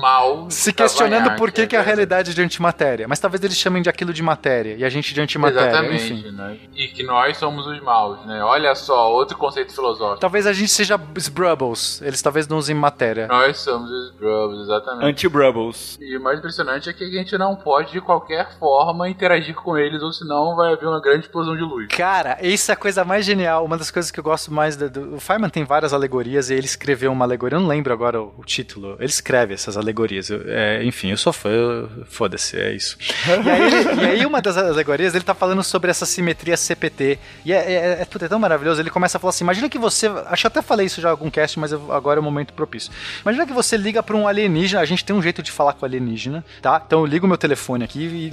Mal. 0.00 0.50
Se 0.50 0.72
questionando 0.72 1.36
por 1.36 1.50
que, 1.50 1.62
é 1.62 1.66
que 1.66 1.74
a 1.76 1.80
verdade. 1.80 1.96
realidade 1.96 2.30
é 2.30 2.34
de 2.34 2.42
antimatéria. 2.42 3.08
Mas 3.08 3.18
talvez 3.18 3.42
eles 3.42 3.56
chamem 3.56 3.82
de 3.82 3.88
aquilo 3.88 4.12
de 4.12 4.22
matéria 4.22 4.76
e 4.76 4.84
a 4.84 4.88
gente 4.88 5.12
de 5.12 5.20
antimatéria, 5.20 5.68
Exatamente, 5.70 6.12
enfim. 6.12 6.30
né? 6.32 6.56
E 6.74 6.88
que 6.88 7.02
nós 7.02 7.36
somos 7.36 7.66
os 7.66 7.80
maus, 7.82 8.24
né? 8.26 8.42
Olha 8.42 8.74
só, 8.74 9.10
outro 9.12 9.36
conceito 9.36 9.74
filosófico. 9.74 10.20
Talvez 10.20 10.46
a 10.46 10.52
gente 10.52 10.70
seja 10.70 11.00
os 11.16 11.28
Brubbles, 11.28 12.00
eles 12.02 12.22
talvez 12.22 12.46
não 12.46 12.58
usem 12.58 12.74
matéria. 12.74 13.26
Nós 13.26 13.58
somos 13.58 13.90
os 13.90 14.10
Brubs, 14.12 14.60
exatamente. 14.60 15.04
Anti-Brubbles. 15.06 15.98
E 16.00 16.16
o 16.16 16.22
mais 16.22 16.38
impressionante 16.38 16.88
é 16.88 16.92
que 16.92 17.04
a 17.04 17.10
gente 17.10 17.36
não 17.36 17.56
pode, 17.56 17.92
de 17.92 18.00
qualquer 18.00 18.56
forma, 18.58 19.08
interagir 19.08 19.54
com 19.54 19.76
eles, 19.76 20.02
ou 20.02 20.12
senão 20.12 20.54
vai 20.54 20.72
haver 20.72 20.86
uma 20.86 21.00
grande 21.00 21.26
explosão 21.26 21.56
de 21.56 21.62
luz. 21.62 21.88
Cara, 21.88 22.38
isso 22.42 22.70
é 22.70 22.74
a 22.74 22.76
coisa 22.76 23.04
mais 23.04 23.24
genial. 23.24 23.64
Uma 23.64 23.76
das 23.76 23.90
coisas 23.90 24.10
que 24.10 24.20
eu 24.20 24.24
gosto 24.24 24.52
mais 24.52 24.76
do, 24.76 24.88
do- 24.88 25.16
o 25.16 25.20
Feynman 25.20 25.50
tem 25.50 25.64
várias 25.64 25.92
alegorias 25.92 26.50
e 26.50 26.54
ele 26.54 26.66
escreveu 26.66 27.10
uma 27.12 27.24
alegoria. 27.24 27.56
Eu 27.56 27.60
não 27.60 27.68
lembro 27.68 27.92
agora 27.92 28.18
o, 28.36 28.44
título. 28.44 28.96
Ele 28.98 29.06
escreve 29.06 29.54
essas 29.54 29.76
alegorias. 29.76 30.28
Eu- 30.30 30.42
é, 30.46 30.84
enfim, 30.84 31.10
eu 31.10 31.16
sou 31.16 31.32
fã. 31.32 31.88
Foda-se, 32.08 32.56
é 32.58 32.72
isso. 32.72 32.96
E 33.44 33.50
aí, 33.50 33.96
e 33.96 34.06
aí 34.20 34.26
uma 34.26 34.42
das 34.42 34.56
alegorias 34.56 35.14
ele 35.14 35.24
tá 35.24 35.34
falando 35.34 35.62
sobre 35.62 35.90
essa 35.90 36.04
simetria 36.04 36.56
CPT. 36.56 37.18
E 37.44 37.52
é, 37.52 37.56
é, 37.56 37.98
é, 38.00 38.04
puta, 38.04 38.24
é 38.26 38.28
tão 38.28 38.38
maravilhoso. 38.38 38.80
Ele 38.80 38.90
começa 38.90 39.16
a 39.18 39.20
falar 39.20 39.30
assim: 39.30 39.44
imagina 39.44 39.68
que 39.68 39.78
você. 39.78 40.06
Acho 40.26 40.42
que 40.42 40.46
eu 40.46 40.50
até 40.50 40.62
falei 40.62 40.86
isso 40.86 41.00
já 41.00 41.08
em 41.08 41.10
algum 41.12 41.30
cast, 41.30 41.58
mas 41.58 41.72
eu- 41.72 41.92
agora 41.92 42.18
é 42.18 42.20
o 42.20 42.24
momento 42.24 42.52
propício. 42.52 42.90
Imagina 43.22 43.46
que 43.46 43.52
você 43.52 43.76
liga 43.76 44.02
pra 44.02 44.16
um 44.16 44.26
alienígena. 44.28 44.80
A 44.80 44.84
gente 44.84 45.04
tem 45.04 45.14
um 45.14 45.22
jeito 45.22 45.42
de 45.42 45.50
falar 45.52 45.72
com 45.74 45.84
alienígena, 45.84 46.44
tá? 46.60 46.82
Então 46.86 47.00
eu 47.00 47.06
ligo 47.06 47.26
meu 47.26 47.38
telefone 47.38 47.84
aqui 47.84 48.00
e, 48.00 48.28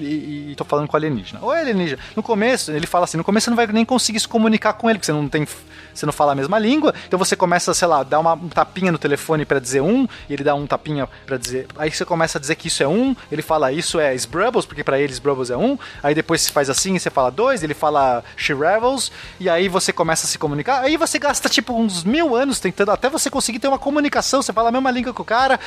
e, 0.50 0.52
e 0.52 0.56
tô 0.56 0.64
falando 0.66 0.88
com 0.88 0.96
alienígena. 0.98 1.40
Oi, 1.44 1.60
alienígena. 1.60 2.00
No 2.16 2.24
começo, 2.24 2.72
ele 2.72 2.88
fala 2.88 3.06
assim: 3.06 3.18
no 3.18 3.24
começo 3.24 3.46
você 3.46 3.50
não 3.50 3.58
vai 3.58 3.68
nem 3.68 3.86
conseguir 3.86 4.20
se 4.20 4.28
comunicar 4.28 4.74
com 4.74 4.90
ele, 4.90 5.00
porque 5.00 5.06
você 5.08 5.12
não 5.14 5.28
tem. 5.28 5.48
Você 5.96 6.06
não 6.06 6.14
fala 6.14 6.34
a 6.34 6.36
mesma 6.36 6.60
língua, 6.60 6.94
então 7.08 7.18
você 7.18 7.36
começa, 7.36 7.74
sei 7.74 7.88
lá, 7.88 8.04
dar 8.04 8.20
uma 8.20 8.34
um 8.34 8.50
tapinha 8.50 8.92
no 8.92 8.98
telefone 8.98 9.46
pra 9.46 9.60
dizer 9.60 9.82
um, 9.82 10.08
e 10.30 10.34
ele 10.34 10.44
dá 10.44 10.54
um 10.54 10.68
tapinha 10.68 11.08
pra 11.26 11.38
dizer. 11.38 11.68
Aí 11.78 11.90
você 11.90 12.04
começa 12.04 12.38
a 12.38 12.42
dizer 12.42 12.56
que 12.56 12.68
isso 12.68 12.84
é 12.84 12.88
um, 12.88 13.16
ele 13.32 13.42
fala 13.42 13.72
isso 13.72 14.00
é 14.00 14.14
Sbrubbles, 14.14 14.66
porque 14.66 14.84
pra 14.84 15.00
ele 15.00 15.14
Sbrubbles 15.14 15.50
é 15.50 15.58
um, 15.58 15.78
aí 16.04 16.14
depois 16.14 16.42
você 16.42 16.52
faz 16.52 16.70
assim, 16.70 17.00
você 17.00 17.10
fala 17.10 17.32
dois, 17.32 17.64
ele 17.64 17.74
fala 17.74 18.24
She 18.36 18.54
Revels, 18.54 19.12
e 19.40 19.50
aí 19.50 19.70
você 19.70 19.94
começa 19.94 20.28
a 20.28 20.30
se 20.30 20.38
comunicar, 20.38 20.82
aí 20.82 20.98
você 20.98 21.18
gasta 21.18 21.48
tipo 21.48 21.74
uns 21.74 22.04
mil 22.04 22.36
anos 22.36 22.60
tentando, 22.60 22.92
até 22.92 23.10
você 23.10 23.30
conseguir 23.30 23.60
ter 23.60 23.68
uma 23.68 23.80
comunicação, 23.80 24.42
você 24.42 24.52
fala 24.52 24.70
a 24.70 24.72
mesma 24.72 24.92
língua 24.92 25.14
com 25.14 25.22
o 25.22 25.26
cara. 25.26 25.60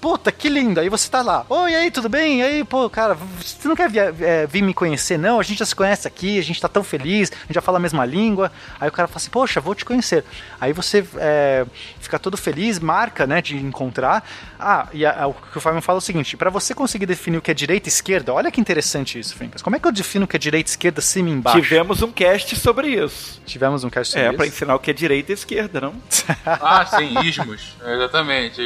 Puta, 0.00 0.30
que 0.30 0.48
lindo. 0.48 0.78
Aí 0.78 0.88
você 0.88 1.10
tá 1.10 1.22
lá. 1.22 1.44
Oi, 1.48 1.72
e 1.72 1.74
aí, 1.74 1.90
tudo 1.90 2.08
bem? 2.08 2.38
E 2.38 2.42
aí, 2.42 2.64
pô, 2.64 2.88
cara, 2.88 3.14
você 3.14 3.66
não 3.66 3.74
quer 3.74 3.90
é, 4.20 4.46
vir 4.46 4.62
me 4.62 4.72
conhecer, 4.72 5.18
não? 5.18 5.40
A 5.40 5.42
gente 5.42 5.58
já 5.58 5.66
se 5.66 5.74
conhece 5.74 6.06
aqui, 6.06 6.38
a 6.38 6.42
gente 6.42 6.60
tá 6.60 6.68
tão 6.68 6.84
feliz, 6.84 7.32
a 7.32 7.46
gente 7.46 7.54
já 7.54 7.60
fala 7.60 7.78
a 7.78 7.80
mesma 7.80 8.04
língua. 8.04 8.52
Aí 8.80 8.88
o 8.88 8.92
cara 8.92 9.08
fala 9.08 9.16
assim, 9.16 9.30
poxa, 9.30 9.60
vou 9.68 9.74
te 9.74 9.84
conhecer. 9.84 10.24
Aí 10.58 10.72
você 10.72 11.04
é, 11.18 11.66
fica 12.08 12.18
todo 12.18 12.36
feliz, 12.36 12.78
marca, 12.78 13.26
né, 13.26 13.40
de 13.42 13.56
encontrar. 13.56 14.26
Ah, 14.58 14.88
e 14.92 15.04
a- 15.06 15.22
a- 15.24 15.26
o 15.28 15.34
que 15.34 15.58
o 15.58 15.60
Fábio 15.60 15.80
fala 15.82 15.98
é 15.98 16.00
o 16.00 16.02
seguinte: 16.02 16.36
pra 16.36 16.50
você 16.50 16.74
conseguir 16.74 17.06
definir 17.06 17.36
o 17.38 17.42
que 17.42 17.50
é 17.50 17.54
direita 17.54 17.88
e 17.88 17.92
esquerda, 17.92 18.32
olha 18.32 18.50
que 18.50 18.60
interessante 18.60 19.18
isso, 19.18 19.36
Fencas. 19.36 19.62
Como 19.62 19.76
é 19.76 19.78
que 19.78 19.86
eu 19.86 19.92
defino 19.92 20.24
o 20.24 20.28
que 20.28 20.36
é 20.36 20.38
direita 20.38 20.70
e 20.70 20.72
esquerda, 20.72 21.00
cima 21.00 21.28
e 21.28 21.32
embaixo? 21.32 21.60
Tivemos 21.60 22.02
um 22.02 22.10
cast 22.10 22.56
sobre 22.56 22.88
isso. 22.88 23.40
Tivemos 23.46 23.84
um 23.84 23.90
cast 23.90 24.12
sobre 24.14 24.26
É, 24.26 24.32
pra 24.32 24.46
isso. 24.46 24.56
ensinar 24.56 24.74
o 24.74 24.78
que 24.78 24.90
é 24.90 24.94
direita 24.94 25.32
e 25.32 25.34
esquerda, 25.34 25.80
não? 25.80 25.94
Ah, 26.46 26.84
sim, 26.86 27.14
ismos. 27.24 27.76
Exatamente. 27.84 28.60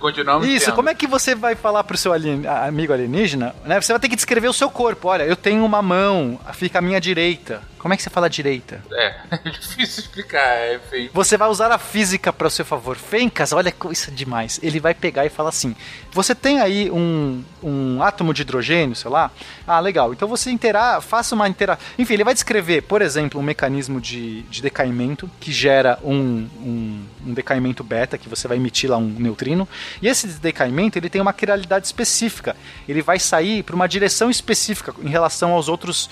Continuamos 0.00 0.46
Isso, 0.48 0.66
tendo. 0.66 0.74
como 0.74 0.88
é 0.90 0.94
que 0.94 1.06
você 1.06 1.34
vai 1.34 1.54
falar 1.54 1.84
pro 1.84 1.96
seu 1.96 2.12
alien- 2.12 2.46
a- 2.46 2.66
amigo 2.66 2.92
alienígena, 2.92 3.54
né? 3.64 3.80
Você 3.80 3.92
vai 3.92 4.00
ter 4.00 4.08
que 4.08 4.16
descrever 4.16 4.48
o 4.48 4.52
seu 4.52 4.70
corpo. 4.70 5.08
Olha, 5.08 5.22
eu 5.24 5.36
tenho 5.36 5.64
uma 5.64 5.80
mão, 5.82 6.40
fica 6.54 6.78
à 6.78 6.82
minha 6.82 7.00
direita. 7.00 7.62
Como 7.78 7.92
é 7.92 7.96
que 7.96 8.02
você 8.02 8.10
fala 8.10 8.30
direita? 8.30 8.80
É, 8.92 9.14
é 9.44 9.50
difícil 9.50 10.04
explicar, 10.04 10.74
enfim. 10.74 11.10
Você 11.12 11.36
vai 11.36 11.48
usar 11.48 11.70
a 11.72 11.78
física 11.78 12.32
para 12.32 12.46
o 12.46 12.50
seu 12.50 12.64
favor. 12.78 12.96
Fencas, 12.96 13.52
olha 13.52 13.74
isso 13.90 14.10
é 14.10 14.12
demais. 14.12 14.58
Ele 14.62 14.80
vai 14.80 14.94
pegar 14.94 15.26
e 15.26 15.28
falar 15.28 15.50
assim: 15.50 15.74
você 16.10 16.34
tem 16.34 16.60
aí 16.60 16.90
um, 16.90 17.42
um 17.62 18.02
átomo 18.02 18.32
de 18.32 18.42
hidrogênio, 18.42 18.96
sei 18.96 19.10
lá. 19.10 19.30
Ah, 19.66 19.80
legal. 19.80 20.12
Então 20.12 20.28
você 20.28 20.50
intera 20.50 21.00
faça 21.00 21.34
uma 21.34 21.48
intera. 21.48 21.78
Enfim, 21.98 22.14
ele 22.14 22.24
vai 22.24 22.34
descrever, 22.34 22.82
por 22.82 23.02
exemplo, 23.02 23.40
um 23.40 23.42
mecanismo 23.42 24.00
de, 24.00 24.42
de 24.42 24.62
decaimento 24.62 25.30
que 25.40 25.52
gera 25.52 25.98
um, 26.02 26.48
um, 26.60 27.04
um 27.26 27.34
decaimento 27.34 27.82
beta, 27.84 28.18
que 28.18 28.28
você 28.28 28.48
vai 28.48 28.56
emitir 28.56 28.90
lá 28.90 28.96
um 28.96 29.08
neutrino. 29.08 29.68
E 30.00 30.08
esse 30.08 30.26
decaimento 30.26 30.98
ele 30.98 31.08
tem 31.08 31.20
uma 31.20 31.32
quiralidade 31.32 31.86
específica. 31.86 32.56
Ele 32.88 33.02
vai 33.02 33.18
sair 33.18 33.62
para 33.62 33.74
uma 33.74 33.88
direção 33.88 34.30
específica 34.30 34.94
em 35.02 35.08
relação 35.08 35.52
aos 35.52 35.68
outros 35.68 36.10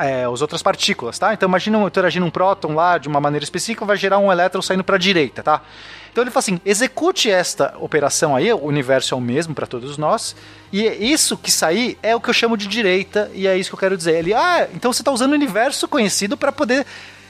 é, 0.00 0.24
as 0.24 0.40
outras 0.40 0.62
partículas, 0.62 1.18
tá? 1.18 1.32
Então 1.32 1.48
imagina 1.48 1.78
eu 1.78 1.86
interagindo 1.86 2.26
um 2.26 2.30
próton 2.30 2.74
lá 2.74 2.98
de 2.98 3.08
uma 3.08 3.20
maneira 3.20 3.44
específica, 3.44 3.84
vai 3.84 3.96
gerar 3.96 4.18
um 4.18 4.30
elétron 4.30 4.62
saindo 4.62 4.84
para 4.84 4.96
a 4.96 4.98
direita, 4.98 5.42
tá? 5.42 5.62
Então 6.10 6.24
ele 6.24 6.30
fala 6.30 6.40
assim: 6.40 6.60
execute 6.64 7.30
esta 7.30 7.74
operação 7.78 8.34
aí, 8.34 8.50
o 8.52 8.64
universo 8.64 9.14
é 9.14 9.16
o 9.16 9.20
mesmo 9.20 9.54
para 9.54 9.66
todos 9.66 9.98
nós, 9.98 10.34
e 10.72 10.82
isso 10.82 11.36
que 11.36 11.50
sair 11.50 11.98
é 12.02 12.16
o 12.16 12.20
que 12.20 12.30
eu 12.30 12.34
chamo 12.34 12.56
de 12.56 12.66
direita, 12.66 13.30
e 13.34 13.46
é 13.46 13.56
isso 13.56 13.68
que 13.68 13.74
eu 13.74 13.80
quero 13.80 13.96
dizer. 13.96 14.16
Ele, 14.16 14.32
ah, 14.32 14.66
então 14.74 14.92
você 14.92 15.02
está 15.02 15.12
usando 15.12 15.32
o 15.32 15.34
universo 15.34 15.86
conhecido 15.86 16.36
para 16.36 16.50
poder. 16.50 16.86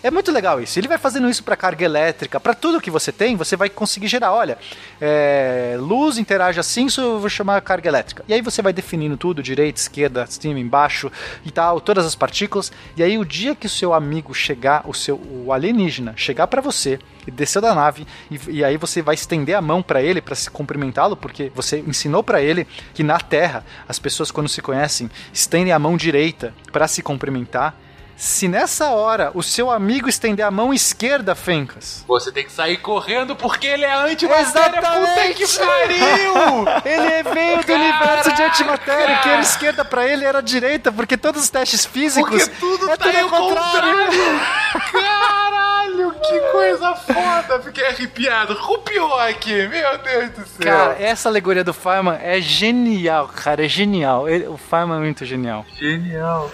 É 0.06 0.10
muito 0.10 0.30
legal 0.30 0.62
isso. 0.62 0.78
Ele 0.78 0.86
vai 0.86 0.98
fazendo 0.98 1.28
isso 1.28 1.42
para 1.42 1.56
carga 1.56 1.84
elétrica, 1.84 2.38
para 2.38 2.54
tudo 2.54 2.80
que 2.80 2.92
você 2.92 3.10
tem, 3.10 3.34
você 3.34 3.56
vai 3.56 3.68
conseguir 3.68 4.06
gerar. 4.06 4.32
Olha, 4.32 4.56
é, 5.00 5.76
luz 5.80 6.16
interage 6.16 6.60
assim, 6.60 6.86
isso 6.86 7.00
eu 7.00 7.18
vou 7.18 7.28
chamar 7.28 7.60
carga 7.60 7.88
elétrica. 7.88 8.24
E 8.28 8.32
aí 8.32 8.40
você 8.40 8.62
vai 8.62 8.72
definindo 8.72 9.16
tudo, 9.16 9.42
direita, 9.42 9.80
esquerda, 9.80 10.24
cima, 10.28 10.60
embaixo 10.60 11.10
e 11.44 11.50
tal, 11.50 11.80
todas 11.80 12.06
as 12.06 12.14
partículas. 12.14 12.70
E 12.96 13.02
aí 13.02 13.18
o 13.18 13.24
dia 13.24 13.56
que 13.56 13.66
o 13.66 13.68
seu 13.68 13.92
amigo 13.92 14.32
chegar, 14.32 14.84
o 14.86 14.94
seu 14.94 15.16
o 15.16 15.52
alienígena 15.52 16.14
chegar 16.16 16.46
para 16.46 16.62
você 16.62 17.00
e 17.26 17.30
desceu 17.32 17.60
da 17.60 17.74
nave 17.74 18.06
e, 18.30 18.38
e 18.48 18.64
aí 18.64 18.76
você 18.76 19.02
vai 19.02 19.16
estender 19.16 19.56
a 19.56 19.60
mão 19.60 19.82
para 19.82 20.00
ele 20.00 20.20
para 20.20 20.36
se 20.36 20.48
cumprimentá-lo, 20.48 21.16
porque 21.16 21.50
você 21.52 21.80
ensinou 21.84 22.22
para 22.22 22.40
ele 22.40 22.64
que 22.94 23.02
na 23.02 23.18
Terra 23.18 23.64
as 23.88 23.98
pessoas 23.98 24.30
quando 24.30 24.48
se 24.48 24.62
conhecem 24.62 25.10
estendem 25.32 25.72
a 25.72 25.80
mão 25.80 25.96
direita 25.96 26.54
para 26.70 26.86
se 26.86 27.02
cumprimentar. 27.02 27.74
Se 28.16 28.48
nessa 28.48 28.90
hora 28.92 29.30
o 29.34 29.42
seu 29.42 29.70
amigo 29.70 30.08
estender 30.08 30.44
a 30.44 30.50
mão 30.50 30.72
esquerda, 30.72 31.34
Fencas, 31.34 32.02
Você 32.08 32.32
tem 32.32 32.44
que 32.46 32.52
sair 32.52 32.78
correndo 32.78 33.36
porque 33.36 33.66
ele 33.66 33.84
é 33.84 33.92
antimatéria. 33.94 34.80
Puta 34.80 35.34
que 35.34 35.46
pariu! 35.58 36.66
Ele 36.84 37.22
veio 37.34 37.62
do 37.64 37.72
universo 37.74 38.32
de 38.34 38.42
antimatéria, 38.42 39.18
que 39.18 39.28
era 39.28 39.40
esquerda 39.42 39.84
pra 39.84 40.06
ele 40.06 40.24
era 40.24 40.40
direita, 40.42 40.90
porque 40.90 41.16
todos 41.16 41.42
os 41.42 41.50
testes 41.50 41.84
físicos 41.84 42.48
Porque 42.48 42.60
tudo 42.60 42.90
é 42.90 42.96
tá 42.96 43.04
tudo 43.04 43.18
ao 43.18 43.24
ao 43.24 43.48
contrário. 43.48 44.08
Caralho, 44.92 46.12
que 46.12 46.40
coisa 46.52 46.94
foda! 46.94 47.60
Fiquei 47.62 47.86
arrepiado. 47.86 48.54
Rupiou 48.54 49.14
aqui, 49.20 49.68
meu 49.68 49.98
Deus 49.98 50.30
do 50.30 50.46
céu. 50.46 50.60
Cara, 50.60 50.96
essa 50.98 51.28
alegoria 51.28 51.62
do 51.64 51.74
Feynman 51.74 52.18
é 52.22 52.40
genial, 52.40 53.28
cara, 53.28 53.64
é 53.64 53.68
genial. 53.68 54.28
Ele- 54.28 54.46
o 54.48 54.56
Feynman 54.56 54.98
é 54.98 55.00
muito 55.00 55.24
genial. 55.24 55.64
Genial. 55.78 56.50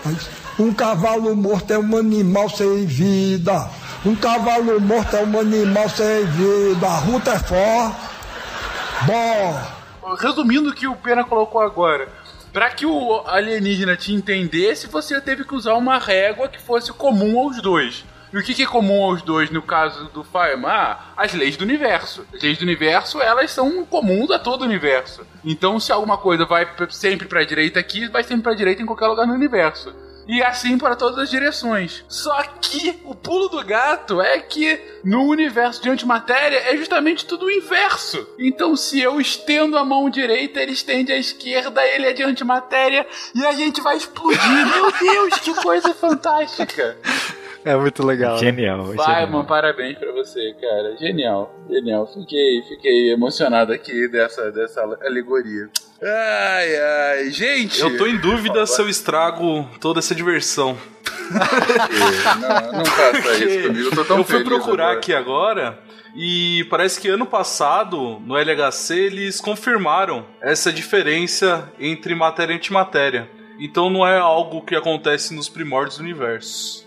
Um 0.59 0.73
cavalo 0.73 1.35
morto 1.35 1.73
é 1.73 1.79
um 1.79 1.97
animal 1.97 2.49
sem 2.51 2.85
vida. 2.85 3.71
Um 4.05 4.15
cavalo 4.15 4.79
morto 4.81 5.17
é 5.17 5.25
um 5.25 5.41
animal 5.41 5.89
sem 5.89 6.27
vida. 6.27 6.87
A 6.87 6.99
ruta 6.99 7.33
é 7.33 7.39
forte. 7.39 7.97
Bom. 9.07 10.15
Resumindo 10.19 10.69
o 10.69 10.75
que 10.75 10.87
o 10.87 10.95
Pena 10.95 11.25
colocou 11.25 11.63
agora. 11.63 12.07
Pra 12.53 12.69
que 12.69 12.85
o 12.85 13.23
alienígena 13.27 13.97
te 13.97 14.13
entendesse, 14.13 14.87
você 14.89 15.19
teve 15.23 15.43
que 15.45 15.55
usar 15.55 15.73
uma 15.75 15.99
régua 15.99 16.49
que 16.49 16.61
fosse 16.61 16.93
comum 16.93 17.39
aos 17.39 17.63
dois. 17.63 18.05
E 18.31 18.39
o 18.39 18.43
que, 18.43 18.63
é 18.63 18.67
comum 18.67 19.03
aos 19.03 19.23
dois 19.23 19.51
no 19.51 19.63
caso 19.63 20.11
do 20.13 20.23
Feynman? 20.23 20.71
Ah, 20.71 21.13
as 21.17 21.33
leis 21.33 21.57
do 21.57 21.65
universo. 21.65 22.27
As 22.35 22.43
leis 22.43 22.59
do 22.59 22.63
universo, 22.63 23.21
elas 23.23 23.51
são 23.51 23.85
comuns 23.87 24.31
a 24.31 24.39
todo 24.39 24.63
o 24.63 24.65
universo. 24.65 25.27
Então, 25.43 25.81
se 25.81 25.93
alguma 25.93 26.19
coisa 26.19 26.45
vai 26.45 26.67
sempre 26.91 27.27
pra 27.27 27.45
direita 27.45 27.81
aqui, 27.81 28.07
vai 28.09 28.23
sempre 28.23 28.43
pra 28.43 28.55
direita 28.55 28.83
em 28.83 28.87
qualquer 28.87 29.07
lugar 29.07 29.27
no 29.27 29.35
universo. 29.35 29.95
E 30.27 30.43
assim 30.43 30.79
para 30.79 30.97
todas 30.97 31.19
as 31.19 31.31
direções. 31.31 32.05
Só 32.09 32.43
que 32.61 33.01
o 33.05 33.15
pulo 33.15 33.49
do 33.49 33.65
gato 33.65 34.21
é 34.21 34.39
que 34.39 34.81
no 35.05 35.25
universo 35.25 35.83
de 35.83 35.91
antimatéria 35.91 36.59
é 36.73 36.77
justamente 36.77 37.27
tudo 37.27 37.47
o 37.47 37.51
inverso. 37.51 38.27
Então, 38.39 38.77
se 38.77 39.01
eu 39.01 39.21
estendo 39.21 39.77
a 39.77 39.85
mão 39.85 40.09
direita, 40.09 40.61
ele 40.61 40.73
estende 40.73 41.13
a 41.13 41.17
esquerda, 41.17 41.85
ele 41.87 42.07
é 42.07 42.13
de 42.13 42.23
antimatéria 42.23 43.07
e 43.35 43.45
a 43.45 43.53
gente 43.53 43.81
vai 43.81 43.97
explodir. 43.97 44.41
Meu 44.67 44.93
Deus, 44.93 45.39
que 45.41 45.55
coisa 45.55 45.93
fantástica! 45.95 46.97
É 47.65 47.77
muito 47.77 48.05
legal. 48.05 48.35
né? 48.35 48.39
Genial. 48.41 48.85
Vai, 48.95 49.27
mano, 49.27 49.45
parabéns 49.47 49.97
pra 49.99 50.13
você, 50.13 50.55
cara. 50.61 50.97
Genial, 50.99 51.55
genial. 51.71 52.07
Fiquei, 52.13 52.63
fiquei 52.69 53.13
emocionado 53.13 53.73
aqui 53.73 54.09
dessa, 54.09 54.51
dessa 54.51 54.83
alegoria. 55.03 55.69
Ai, 56.03 56.77
ai. 56.77 57.31
Gente! 57.31 57.81
Eu 57.81 57.97
tô 57.97 58.07
em 58.07 58.17
dúvida 58.19 58.67
se 58.67 58.81
eu 58.81 58.89
estrago 58.89 59.69
toda 59.81 60.01
essa 60.01 60.15
diversão. 60.15 60.77
Não, 62.41 62.73
não 62.79 62.85
faça 62.85 63.45
isso 63.45 63.63
comigo. 63.69 63.89
Eu 63.89 63.95
tô 63.95 64.05
tão 64.05 64.19
eu 64.19 64.25
fui 64.25 64.39
feliz 64.39 64.49
procurar 64.49 64.85
agora. 64.87 64.99
aqui 64.99 65.15
agora 65.15 65.79
e 66.15 66.65
parece 66.69 67.01
que 67.01 67.09
ano 67.09 67.25
passado, 67.25 68.21
no 68.21 68.37
LHC, 68.37 68.95
eles 69.07 69.41
confirmaram 69.41 70.27
essa 70.43 70.73
diferença 70.73 71.73
entre 71.79 72.15
matéria 72.15 72.53
e 72.53 72.57
antimatéria. 72.57 73.31
Então 73.59 73.89
não 73.89 74.07
é 74.07 74.19
algo 74.19 74.61
que 74.63 74.75
acontece 74.75 75.35
nos 75.35 75.49
primórdios 75.49 75.99
do 75.99 76.03
universo. 76.03 76.82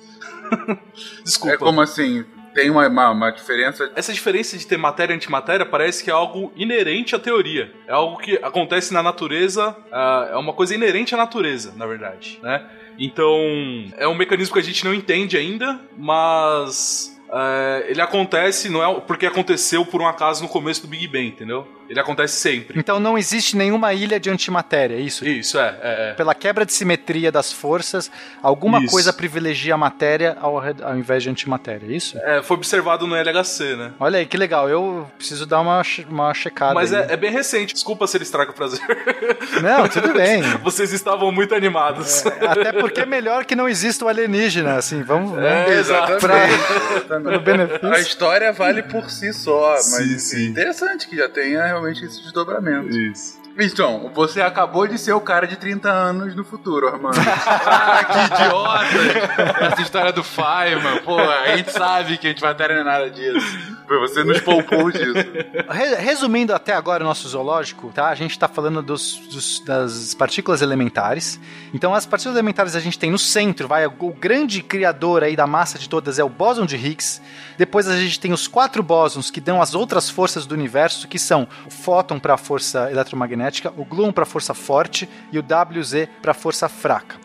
Desculpa. 1.23 1.55
É 1.55 1.57
como 1.57 1.81
assim? 1.81 2.25
Tem 2.53 2.69
uma, 2.69 2.87
uma, 2.87 3.09
uma 3.11 3.31
diferença. 3.31 3.91
Essa 3.95 4.13
diferença 4.13 4.57
de 4.57 4.65
ter 4.65 4.77
matéria 4.77 5.13
e 5.13 5.15
antimatéria 5.17 5.65
parece 5.65 6.01
que 6.01 6.09
é 6.09 6.13
algo 6.13 6.53
inerente 6.55 7.13
à 7.13 7.19
teoria. 7.19 7.73
É 7.85 7.91
algo 7.91 8.17
que 8.17 8.39
acontece 8.41 8.93
na 8.93 9.03
natureza, 9.03 9.75
ah, 9.91 10.29
é 10.31 10.37
uma 10.37 10.53
coisa 10.53 10.73
inerente 10.73 11.13
à 11.13 11.17
natureza, 11.17 11.73
na 11.75 11.85
verdade, 11.85 12.39
né? 12.41 12.65
Então, 12.97 13.35
é 13.97 14.07
um 14.07 14.15
mecanismo 14.15 14.53
que 14.53 14.59
a 14.59 14.63
gente 14.63 14.85
não 14.85 14.93
entende 14.93 15.35
ainda, 15.35 15.81
mas 15.97 17.15
é, 17.29 17.87
ele 17.89 17.99
acontece, 17.99 18.69
não 18.69 18.81
é 18.81 19.01
porque 19.01 19.25
aconteceu 19.25 19.85
por 19.85 20.01
um 20.01 20.07
acaso 20.07 20.43
no 20.43 20.49
começo 20.49 20.81
do 20.81 20.87
Big 20.87 21.07
Bang, 21.07 21.27
entendeu? 21.27 21.67
Ele 21.89 21.99
acontece 21.99 22.35
sempre. 22.35 22.79
Então 22.79 22.99
não 22.99 23.17
existe 23.17 23.55
nenhuma 23.55 23.93
ilha 23.93 24.19
de 24.19 24.29
antimatéria, 24.29 24.95
é 24.95 24.99
isso? 24.99 25.25
Isso, 25.27 25.59
é. 25.59 25.75
é, 25.81 26.09
é. 26.09 26.13
Pela 26.13 26.33
quebra 26.33 26.65
de 26.65 26.73
simetria 26.73 27.31
das 27.31 27.51
forças, 27.51 28.09
alguma 28.41 28.79
Isso. 28.79 28.91
coisa 28.91 29.13
privilegia 29.13 29.73
a 29.75 29.77
matéria 29.77 30.37
ao, 30.39 30.57
ao 30.57 30.97
invés 30.97 31.23
de 31.23 31.29
antimatéria, 31.29 31.85
é 31.87 31.95
isso? 31.95 32.17
É, 32.19 32.41
foi 32.41 32.57
observado 32.57 33.05
no 33.07 33.15
LHC, 33.15 33.75
né? 33.75 33.91
Olha 33.99 34.19
aí, 34.19 34.25
que 34.25 34.37
legal. 34.37 34.69
Eu 34.69 35.09
preciso 35.17 35.45
dar 35.45 35.61
uma, 35.61 35.81
uma 36.09 36.33
checada. 36.33 36.73
Mas 36.73 36.93
aí. 36.93 37.03
é, 37.09 37.13
é 37.13 37.17
bem 37.17 37.31
recente. 37.31 37.73
Desculpa 37.73 38.07
se 38.07 38.17
ele 38.17 38.23
estraga 38.23 38.51
o 38.51 38.53
prazer. 38.53 38.79
Não, 39.61 39.87
tudo 39.87 40.13
bem. 40.13 40.41
Vocês 40.63 40.91
estavam 40.91 41.31
muito 41.31 41.53
animados. 41.53 42.25
Até 42.25 42.71
porque 42.73 43.01
é 43.01 43.05
melhor 43.05 43.45
que 43.45 43.55
não 43.55 43.67
exista 43.69 44.05
o 44.05 44.07
alienígena, 44.07 44.75
assim, 44.75 45.03
vamos... 45.03 45.37
É, 45.37 45.81
vamos 45.83 46.21
pra- 46.21 46.49
Exatamente. 46.49 47.23
pelo 47.23 47.39
benefício. 47.39 47.93
A 47.93 47.99
história 47.99 48.51
vale 48.51 48.83
por 48.83 49.09
si 49.09 49.33
só, 49.33 49.71
mas 49.71 49.83
Sim, 49.85 50.19
sim. 50.19 50.45
interessante 50.47 51.07
que 51.07 51.15
já 51.15 51.29
tenha 51.29 51.74
realmente 51.75 52.05
esse 52.05 52.21
desdobramento. 52.21 52.89
Isso. 52.89 53.44
Então, 53.57 54.11
você 54.13 54.41
acabou 54.41 54.85
de 54.87 54.97
ser 54.97 55.13
o 55.13 55.21
cara 55.21 55.47
de 55.47 55.55
30 55.55 55.89
anos 55.89 56.35
no 56.35 56.43
futuro, 56.43 56.87
Armando. 56.87 57.15
ah, 57.65 58.03
que 58.03 58.33
idiota! 58.33 59.65
Essa 59.65 59.81
história 59.81 60.11
do 60.11 60.23
Feynman, 60.23 61.01
pô, 61.03 61.17
a 61.17 61.55
gente 61.55 61.71
sabe 61.71 62.17
que 62.17 62.27
a 62.27 62.29
gente 62.31 62.41
vai 62.41 62.53
ter 62.53 62.83
nada 62.83 63.09
disso. 63.09 63.57
Você 63.87 64.23
nos 64.23 64.41
poupou 64.41 64.91
disso. 64.91 65.13
Re- 65.69 65.95
Resumindo 65.95 66.53
até 66.55 66.73
agora 66.73 67.03
o 67.03 67.07
nosso 67.07 67.29
zoológico, 67.29 67.91
tá? 67.93 68.07
A 68.09 68.15
gente 68.15 68.37
tá 68.37 68.47
falando 68.47 68.81
dos, 68.81 69.17
dos- 69.31 69.59
das 69.63 70.13
partículas 70.15 70.61
elementares. 70.61 71.39
Então, 71.73 71.93
as 71.93 72.05
partículas 72.05 72.35
elementares 72.37 72.75
a 72.75 72.79
gente 72.79 72.97
tem 72.97 73.11
no 73.11 73.19
centro, 73.19 73.67
vai, 73.67 73.85
o 73.85 73.91
grande 74.19 74.61
criador 74.63 75.23
aí 75.23 75.35
da 75.35 75.45
massa 75.45 75.77
de 75.77 75.87
todas 75.87 76.17
é 76.19 76.23
o 76.23 76.29
bóson 76.29 76.65
de 76.65 76.75
Higgs. 76.75 77.21
Depois 77.57 77.87
a 77.87 77.95
gente 77.95 78.19
tem 78.19 78.33
os 78.33 78.47
quatro 78.47 78.81
bósons 78.81 79.29
que 79.31 79.39
dão 79.39 79.61
as 79.61 79.75
outras 79.75 80.09
forças 80.09 80.45
do 80.47 80.53
universo, 80.55 81.07
que 81.07 81.19
são 81.19 81.47
o 81.65 81.69
fóton 81.69 82.19
para 82.19 82.33
a 82.33 82.37
força 82.37 82.89
eletromagnética, 82.91 83.44
o 83.77 83.85
gluon 83.85 84.11
para 84.11 84.25
força 84.25 84.53
forte 84.53 85.07
e 85.31 85.39
o 85.39 85.41
WZ 85.41 86.07
para 86.21 86.33
força 86.33 86.69
fraca. 86.69 87.17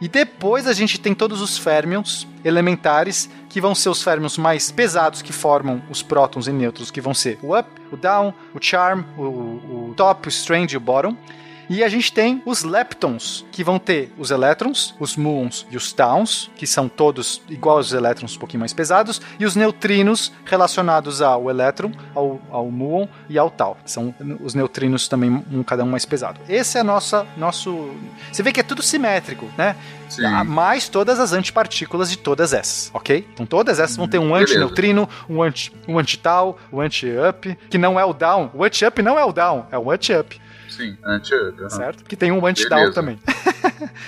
E 0.00 0.08
depois 0.08 0.66
a 0.66 0.72
gente 0.72 0.98
tem 1.00 1.14
todos 1.14 1.40
os 1.40 1.56
férmions 1.56 2.26
elementares, 2.44 3.30
que 3.48 3.60
vão 3.60 3.74
ser 3.74 3.88
os 3.88 4.02
férmions 4.02 4.36
mais 4.36 4.70
pesados 4.70 5.22
que 5.22 5.32
formam 5.32 5.82
os 5.88 6.02
prótons 6.02 6.48
e 6.48 6.52
nêutrons, 6.52 6.90
que 6.90 7.00
vão 7.00 7.14
ser 7.14 7.38
o 7.42 7.56
up, 7.56 7.68
o 7.92 7.96
down, 7.96 8.34
o 8.52 8.58
charm, 8.60 9.04
o, 9.16 9.22
o 9.22 9.94
top, 9.96 10.28
o 10.28 10.30
strange 10.30 10.74
e 10.74 10.76
o 10.76 10.80
bottom. 10.80 11.16
E 11.68 11.82
a 11.82 11.88
gente 11.88 12.12
tem 12.12 12.42
os 12.44 12.62
leptons, 12.62 13.44
que 13.50 13.64
vão 13.64 13.78
ter 13.78 14.12
os 14.18 14.30
elétrons, 14.30 14.94
os 14.98 15.16
muons 15.16 15.66
e 15.70 15.76
os 15.76 15.92
tauns, 15.92 16.50
que 16.56 16.66
são 16.66 16.88
todos 16.88 17.40
igual 17.48 17.78
aos 17.78 17.92
elétrons, 17.92 18.36
um 18.36 18.38
pouquinho 18.38 18.60
mais 18.60 18.72
pesados, 18.72 19.20
e 19.38 19.44
os 19.44 19.56
neutrinos 19.56 20.32
relacionados 20.44 21.22
ao 21.22 21.48
elétron, 21.48 21.92
ao, 22.14 22.40
ao 22.50 22.70
muon 22.70 23.08
e 23.28 23.38
ao 23.38 23.50
tau. 23.50 23.76
São 23.84 24.14
os 24.42 24.54
neutrinos 24.54 25.08
também, 25.08 25.42
um, 25.50 25.62
cada 25.62 25.84
um 25.84 25.88
mais 25.88 26.04
pesado. 26.04 26.40
Esse 26.48 26.78
é 26.78 26.82
nossa, 26.82 27.26
nosso... 27.36 27.90
Você 28.30 28.42
vê 28.42 28.52
que 28.52 28.60
é 28.60 28.62
tudo 28.62 28.82
simétrico, 28.82 29.48
né? 29.56 29.76
Sim. 30.08 30.24
Ah, 30.24 30.44
mais 30.44 30.88
todas 30.88 31.18
as 31.18 31.32
antipartículas 31.32 32.10
de 32.10 32.18
todas 32.18 32.52
essas, 32.52 32.90
ok? 32.94 33.26
Então 33.32 33.46
todas 33.46 33.78
essas 33.80 33.96
vão 33.96 34.06
ter 34.06 34.18
um 34.18 34.32
beleza. 34.32 34.52
antineutrino, 34.52 35.08
um 35.28 35.42
anti 35.42 35.72
um 35.88 35.98
anti-tau, 35.98 36.58
um 36.72 36.80
anti-up, 36.80 37.58
que 37.68 37.78
não 37.78 37.98
é 37.98 38.04
o 38.04 38.12
down. 38.12 38.50
O 38.54 38.62
anti-up 38.62 39.02
não 39.02 39.18
é 39.18 39.24
o 39.24 39.32
down, 39.32 39.66
é 39.72 39.78
o 39.78 39.90
anti-up, 39.90 40.40
Sim, 40.76 40.96
anti-up. 41.04 41.58
aham. 41.60 41.70
certo? 41.70 42.04
Que 42.04 42.16
tem 42.16 42.32
um 42.32 42.44
anti-down 42.46 42.78
Beleza. 42.78 42.94
também. 42.94 43.18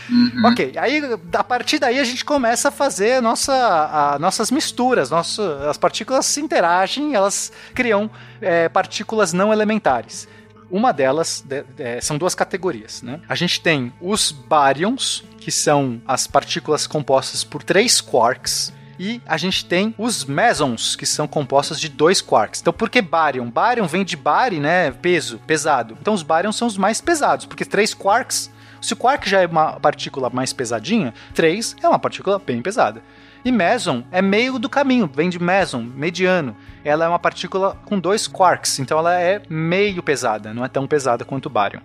Uhum. 0.08 0.42
Ok, 0.46 0.74
aí 0.78 1.00
a 1.32 1.44
partir 1.44 1.78
daí 1.78 1.98
a 1.98 2.04
gente 2.04 2.24
começa 2.24 2.68
a 2.68 2.70
fazer 2.70 3.20
nossa, 3.20 3.52
a- 3.52 4.18
nossas 4.18 4.50
misturas, 4.50 5.10
nosso, 5.10 5.42
as 5.42 5.76
partículas 5.76 6.26
se 6.26 6.40
interagem, 6.40 7.14
elas 7.14 7.52
criam 7.74 8.10
é, 8.40 8.68
partículas 8.68 9.32
não 9.32 9.52
elementares. 9.52 10.28
Uma 10.70 10.92
delas 10.92 11.42
de- 11.46 11.64
é, 11.78 12.00
são 12.00 12.16
duas 12.18 12.34
categorias, 12.34 13.02
né? 13.02 13.20
A 13.28 13.34
gente 13.34 13.60
tem 13.60 13.92
os 14.00 14.30
baryons, 14.32 15.24
que 15.38 15.50
são 15.50 16.00
as 16.06 16.26
partículas 16.26 16.86
compostas 16.86 17.44
por 17.44 17.62
três 17.62 18.00
quarks, 18.00 18.72
e 18.98 19.20
a 19.26 19.36
gente 19.36 19.64
tem 19.64 19.94
os 19.98 20.24
mesons, 20.24 20.96
que 20.96 21.06
são 21.06 21.26
compostas 21.26 21.80
de 21.80 21.88
dois 21.88 22.20
quarks. 22.20 22.60
Então, 22.60 22.72
por 22.72 22.88
que 22.88 23.02
barion? 23.02 23.50
Barion 23.50 23.86
vem 23.86 24.04
de 24.04 24.16
bari, 24.16 24.58
né? 24.58 24.90
Peso, 24.90 25.38
pesado. 25.46 25.96
Então, 26.00 26.14
os 26.14 26.22
baryons 26.22 26.56
são 26.56 26.68
os 26.68 26.76
mais 26.76 27.00
pesados, 27.00 27.46
porque 27.46 27.64
três 27.64 27.92
quarks 27.92 28.50
se 28.80 28.92
o 28.92 28.96
quark 28.96 29.28
já 29.28 29.40
é 29.40 29.46
uma 29.46 29.80
partícula 29.80 30.30
mais 30.30 30.52
pesadinha, 30.52 31.12
3 31.34 31.76
é 31.82 31.88
uma 31.88 31.98
partícula 31.98 32.38
bem 32.38 32.62
pesada. 32.62 33.02
E 33.44 33.50
meson 33.50 34.04
é 34.10 34.20
meio 34.20 34.58
do 34.58 34.68
caminho, 34.68 35.10
vem 35.12 35.28
de 35.28 35.40
meson, 35.40 35.80
mediano. 35.80 36.56
Ela 36.84 37.04
é 37.04 37.08
uma 37.08 37.18
partícula 37.18 37.76
com 37.84 37.98
dois 37.98 38.26
quarks, 38.26 38.78
então 38.78 38.98
ela 38.98 39.20
é 39.20 39.40
meio 39.48 40.02
pesada, 40.02 40.52
não 40.52 40.64
é 40.64 40.68
tão 40.68 40.86
pesada 40.86 41.24
quanto 41.24 41.46
o 41.46 41.50
barion. 41.50 41.80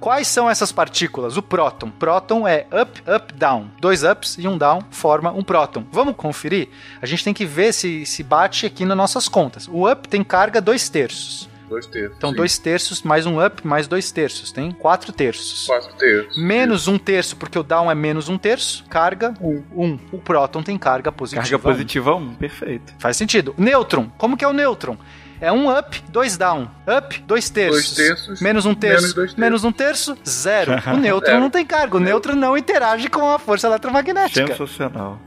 Quais 0.00 0.28
são 0.28 0.48
essas 0.48 0.72
partículas? 0.72 1.36
O 1.36 1.42
próton. 1.42 1.90
Próton 1.90 2.46
é 2.46 2.66
up, 2.72 3.02
up, 3.02 3.32
down. 3.34 3.68
Dois 3.80 4.02
ups 4.02 4.36
e 4.38 4.46
um 4.46 4.56
down 4.56 4.82
forma 4.90 5.30
um 5.30 5.42
próton. 5.42 5.84
Vamos 5.90 6.14
conferir? 6.16 6.68
A 7.02 7.06
gente 7.06 7.24
tem 7.24 7.34
que 7.34 7.44
ver 7.44 7.72
se, 7.72 8.06
se 8.06 8.22
bate 8.22 8.66
aqui 8.66 8.84
nas 8.84 8.96
nossas 8.96 9.28
contas. 9.28 9.68
O 9.68 9.90
up 9.90 10.08
tem 10.08 10.22
carga 10.22 10.60
dois 10.60 10.88
terços. 10.88 11.48
Dois 11.68 11.86
terços. 11.86 12.16
Então, 12.16 12.30
sim. 12.30 12.36
dois 12.36 12.58
terços 12.58 13.02
mais 13.02 13.26
um 13.26 13.44
up 13.44 13.66
mais 13.66 13.86
dois 13.86 14.10
terços. 14.10 14.50
Tem 14.50 14.72
quatro 14.72 15.12
terços. 15.12 15.66
Quatro 15.66 15.92
terços. 15.94 16.42
Menos 16.42 16.88
um 16.88 16.98
terço, 16.98 17.36
porque 17.36 17.58
o 17.58 17.62
down 17.62 17.90
é 17.90 17.94
menos 17.94 18.28
um 18.28 18.38
terço. 18.38 18.84
Carga, 18.88 19.34
um. 19.40 19.62
um. 19.76 19.98
O 20.10 20.18
próton 20.18 20.62
tem 20.62 20.78
carga 20.78 21.12
positiva. 21.12 21.42
Carga 21.42 21.56
um. 21.56 21.60
positiva 21.60 22.14
1, 22.14 22.34
perfeito. 22.34 22.94
Faz 22.98 23.16
sentido. 23.16 23.54
Nêutron. 23.58 24.10
Como 24.16 24.36
que 24.36 24.44
é 24.44 24.48
o 24.48 24.52
nêutron? 24.52 24.96
É 25.40 25.52
um 25.52 25.70
up, 25.76 26.02
dois 26.08 26.36
down. 26.36 26.68
Up, 26.86 27.22
dois 27.26 27.48
terços. 27.48 27.94
Dois 27.94 28.08
terços, 28.08 28.40
Menos 28.40 28.66
um 28.66 28.74
terço. 28.74 29.02
menos 29.02 29.14
terços. 29.14 29.36
Menos 29.36 29.64
um 29.64 29.72
terço, 29.72 30.18
zero. 30.28 30.72
O 30.92 30.96
nêutron 30.96 31.26
Zero. 31.30 31.40
não 31.40 31.50
tem 31.50 31.64
carga. 31.64 31.96
O 31.96 32.00
nêutron 32.00 32.34
não 32.34 32.56
interage 32.56 33.08
com 33.08 33.28
a 33.30 33.38
força 33.38 33.66
eletromagnética. 33.68 34.46
Sensacional. 34.48 35.18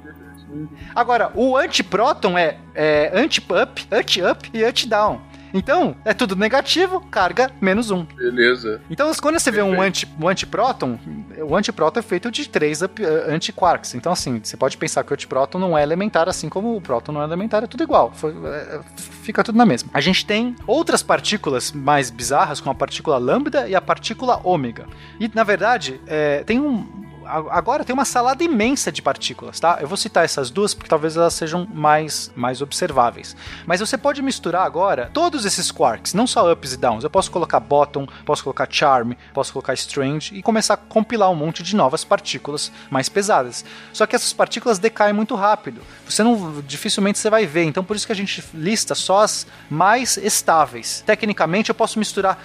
Agora, 0.94 1.32
o 1.34 1.56
antipróton 1.56 2.38
é, 2.38 2.58
é 2.76 3.12
anti-up, 3.14 3.88
anti-up 3.90 4.50
e 4.54 4.64
anti-down. 4.64 5.22
Então, 5.54 5.96
é 6.06 6.14
tudo 6.14 6.36
negativo, 6.36 7.02
carga 7.12 7.52
menos 7.60 7.92
um. 7.92 8.04
Beleza. 8.06 8.82
Então, 8.90 9.12
quando 9.22 9.40
você 9.40 9.52
vê 9.52 9.62
um, 9.62 9.72
Perfeito. 9.76 9.88
anti, 9.88 10.10
um 10.22 10.28
antipróton, 10.28 11.00
o 11.48 11.56
antipróton 11.56 12.00
é 12.00 12.04
feito 12.04 12.32
de 12.32 12.48
três 12.48 12.82
eh, 12.82 12.88
antiquarks. 13.28 13.96
Então, 13.96 14.12
assim, 14.12 14.40
você 14.44 14.56
pode 14.56 14.78
pensar 14.78 15.04
que 15.04 15.12
o 15.12 15.14
antipróton 15.14 15.60
não 15.60 15.78
é 15.78 15.84
elementar, 15.84 16.30
assim 16.30 16.48
como 16.50 16.76
o 16.76 16.82
próton 16.82 17.12
não 17.12 17.22
é 17.22 17.26
elementar, 17.26 17.64
é 17.64 17.68
tudo 17.68 17.84
igual. 17.84 18.12
Foi- 18.14 18.34
é, 18.46 18.80
fica 18.96 19.44
tudo 19.44 19.58
na 19.58 19.66
mesma. 19.66 19.90
A 19.94 20.02
gente 20.02 20.26
tem 20.26 20.56
outras 20.66 21.04
partículas 21.04 21.72
mais 21.72 22.10
bizarras, 22.10 22.60
como 22.60 22.72
a 22.72 22.76
partícula 22.76 23.18
lambda 23.18 23.68
e 23.68 23.76
a 23.76 23.82
partícula 23.82 24.40
ômega. 24.44 24.86
E, 25.20 25.30
na 25.34 25.44
verdade, 25.44 26.00
é, 26.08 26.44
tem 26.44 26.60
um. 26.60 27.11
Agora 27.50 27.86
tem 27.86 27.94
uma 27.94 28.04
salada 28.04 28.44
imensa 28.44 28.92
de 28.92 29.02
partículas, 29.02 29.60
tá? 29.60 29.78
Eu 29.80 29.88
vou 29.88 29.96
citar 29.96 30.26
essas 30.26 30.50
duas 30.50 30.74
porque 30.74 30.90
talvez 30.90 31.16
elas 31.16 31.34
sejam 31.34 31.66
mais, 31.74 32.30
mais 32.36 32.62
observáveis. 32.62 33.36
Mas 33.66 33.80
você 33.80 33.98
pode 33.98 34.22
misturar 34.22 34.66
agora 34.66 35.10
todos 35.14 35.46
esses 35.46 35.72
quarks, 35.72 36.14
não 36.14 36.28
só 36.28 36.52
ups 36.52 36.74
e 36.74 36.78
downs. 36.78 37.04
Eu 37.06 37.10
posso 37.10 37.32
colocar 37.32 37.60
bottom, 37.62 38.06
posso 38.26 38.44
colocar 38.44 38.68
charm, 38.70 39.14
posso 39.34 39.54
colocar 39.54 39.74
strange 39.76 40.36
e 40.36 40.42
começar 40.42 40.74
a 40.74 40.78
compilar 40.78 41.32
um 41.32 41.36
monte 41.36 41.64
de 41.64 41.76
novas 41.76 42.04
partículas 42.04 42.72
mais 42.90 43.08
pesadas. 43.08 43.64
Só 43.94 44.06
que 44.06 44.16
essas 44.16 44.34
partículas 44.34 44.78
decaem 44.78 45.14
muito 45.14 45.34
rápido. 45.36 45.82
Você 46.06 46.24
não 46.24 46.62
dificilmente 46.62 47.18
você 47.18 47.30
vai 47.30 47.46
ver. 47.46 47.64
Então 47.64 47.84
por 47.84 47.96
isso 47.96 48.06
que 48.06 48.12
a 48.12 48.16
gente 48.16 48.44
lista 48.54 48.94
só 48.94 49.22
as 49.22 49.48
mais 49.70 50.18
estáveis. 50.18 51.02
Tecnicamente 51.06 51.70
eu 51.70 51.76
posso 51.76 51.98
misturar 51.98 52.38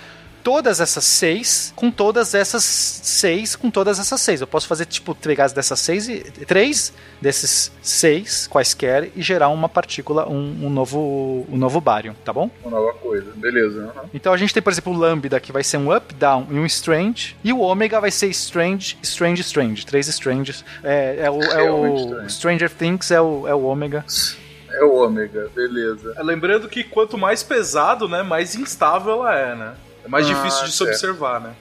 todas 0.46 0.80
essas 0.80 1.02
seis 1.02 1.72
com 1.74 1.90
todas 1.90 2.32
essas 2.32 2.62
seis 2.62 3.56
com 3.56 3.68
todas 3.68 3.98
essas 3.98 4.20
seis. 4.20 4.40
Eu 4.40 4.46
posso 4.46 4.68
fazer, 4.68 4.86
tipo, 4.86 5.12
pegar 5.12 5.48
dessas 5.48 5.80
seis 5.80 6.08
e 6.08 6.20
três 6.20 6.92
desses 7.20 7.72
seis 7.82 8.46
quaisquer 8.46 9.10
e 9.16 9.22
gerar 9.22 9.48
uma 9.48 9.68
partícula, 9.68 10.28
um, 10.28 10.66
um 10.66 10.70
novo 10.70 11.44
um 11.50 11.56
novo 11.56 11.80
bário, 11.80 12.14
tá 12.24 12.32
bom? 12.32 12.48
Uma 12.64 12.78
nova 12.78 12.92
coisa. 12.92 13.32
Beleza. 13.34 13.92
aham. 13.92 14.08
Então 14.14 14.32
a 14.32 14.36
gente 14.36 14.54
tem, 14.54 14.62
por 14.62 14.70
exemplo, 14.70 14.92
o 14.92 14.96
lambda 14.96 15.40
que 15.40 15.50
vai 15.50 15.64
ser 15.64 15.78
um 15.78 15.92
up, 15.92 16.14
down 16.14 16.46
e 16.48 16.54
um 16.54 16.66
strange, 16.66 17.36
e 17.42 17.52
o 17.52 17.58
ômega 17.58 18.00
vai 18.00 18.12
ser 18.12 18.28
strange, 18.28 18.96
strange, 19.02 19.42
strange, 19.42 19.84
três 19.84 20.06
stranges. 20.06 20.64
É, 20.84 21.22
é 21.22 21.28
o, 21.30 21.42
é 21.42 21.68
o. 21.68 22.28
Stranger 22.28 22.70
Things 22.70 23.10
é 23.10 23.20
o, 23.20 23.48
é 23.48 23.54
o 23.54 23.64
ômega. 23.64 24.04
É 24.70 24.84
o 24.84 24.94
ômega. 24.94 25.50
Beleza. 25.52 26.14
Lembrando 26.22 26.68
que 26.68 26.84
quanto 26.84 27.18
mais 27.18 27.42
pesado, 27.42 28.08
né, 28.08 28.22
mais 28.22 28.54
instável 28.54 29.26
ela 29.26 29.36
é, 29.36 29.54
né? 29.56 29.74
É 30.06 30.08
mais 30.08 30.24
Ah, 30.24 30.34
difícil 30.34 30.64
de 30.66 30.72
se 30.72 30.82
observar, 30.84 31.40
né? 31.40 31.52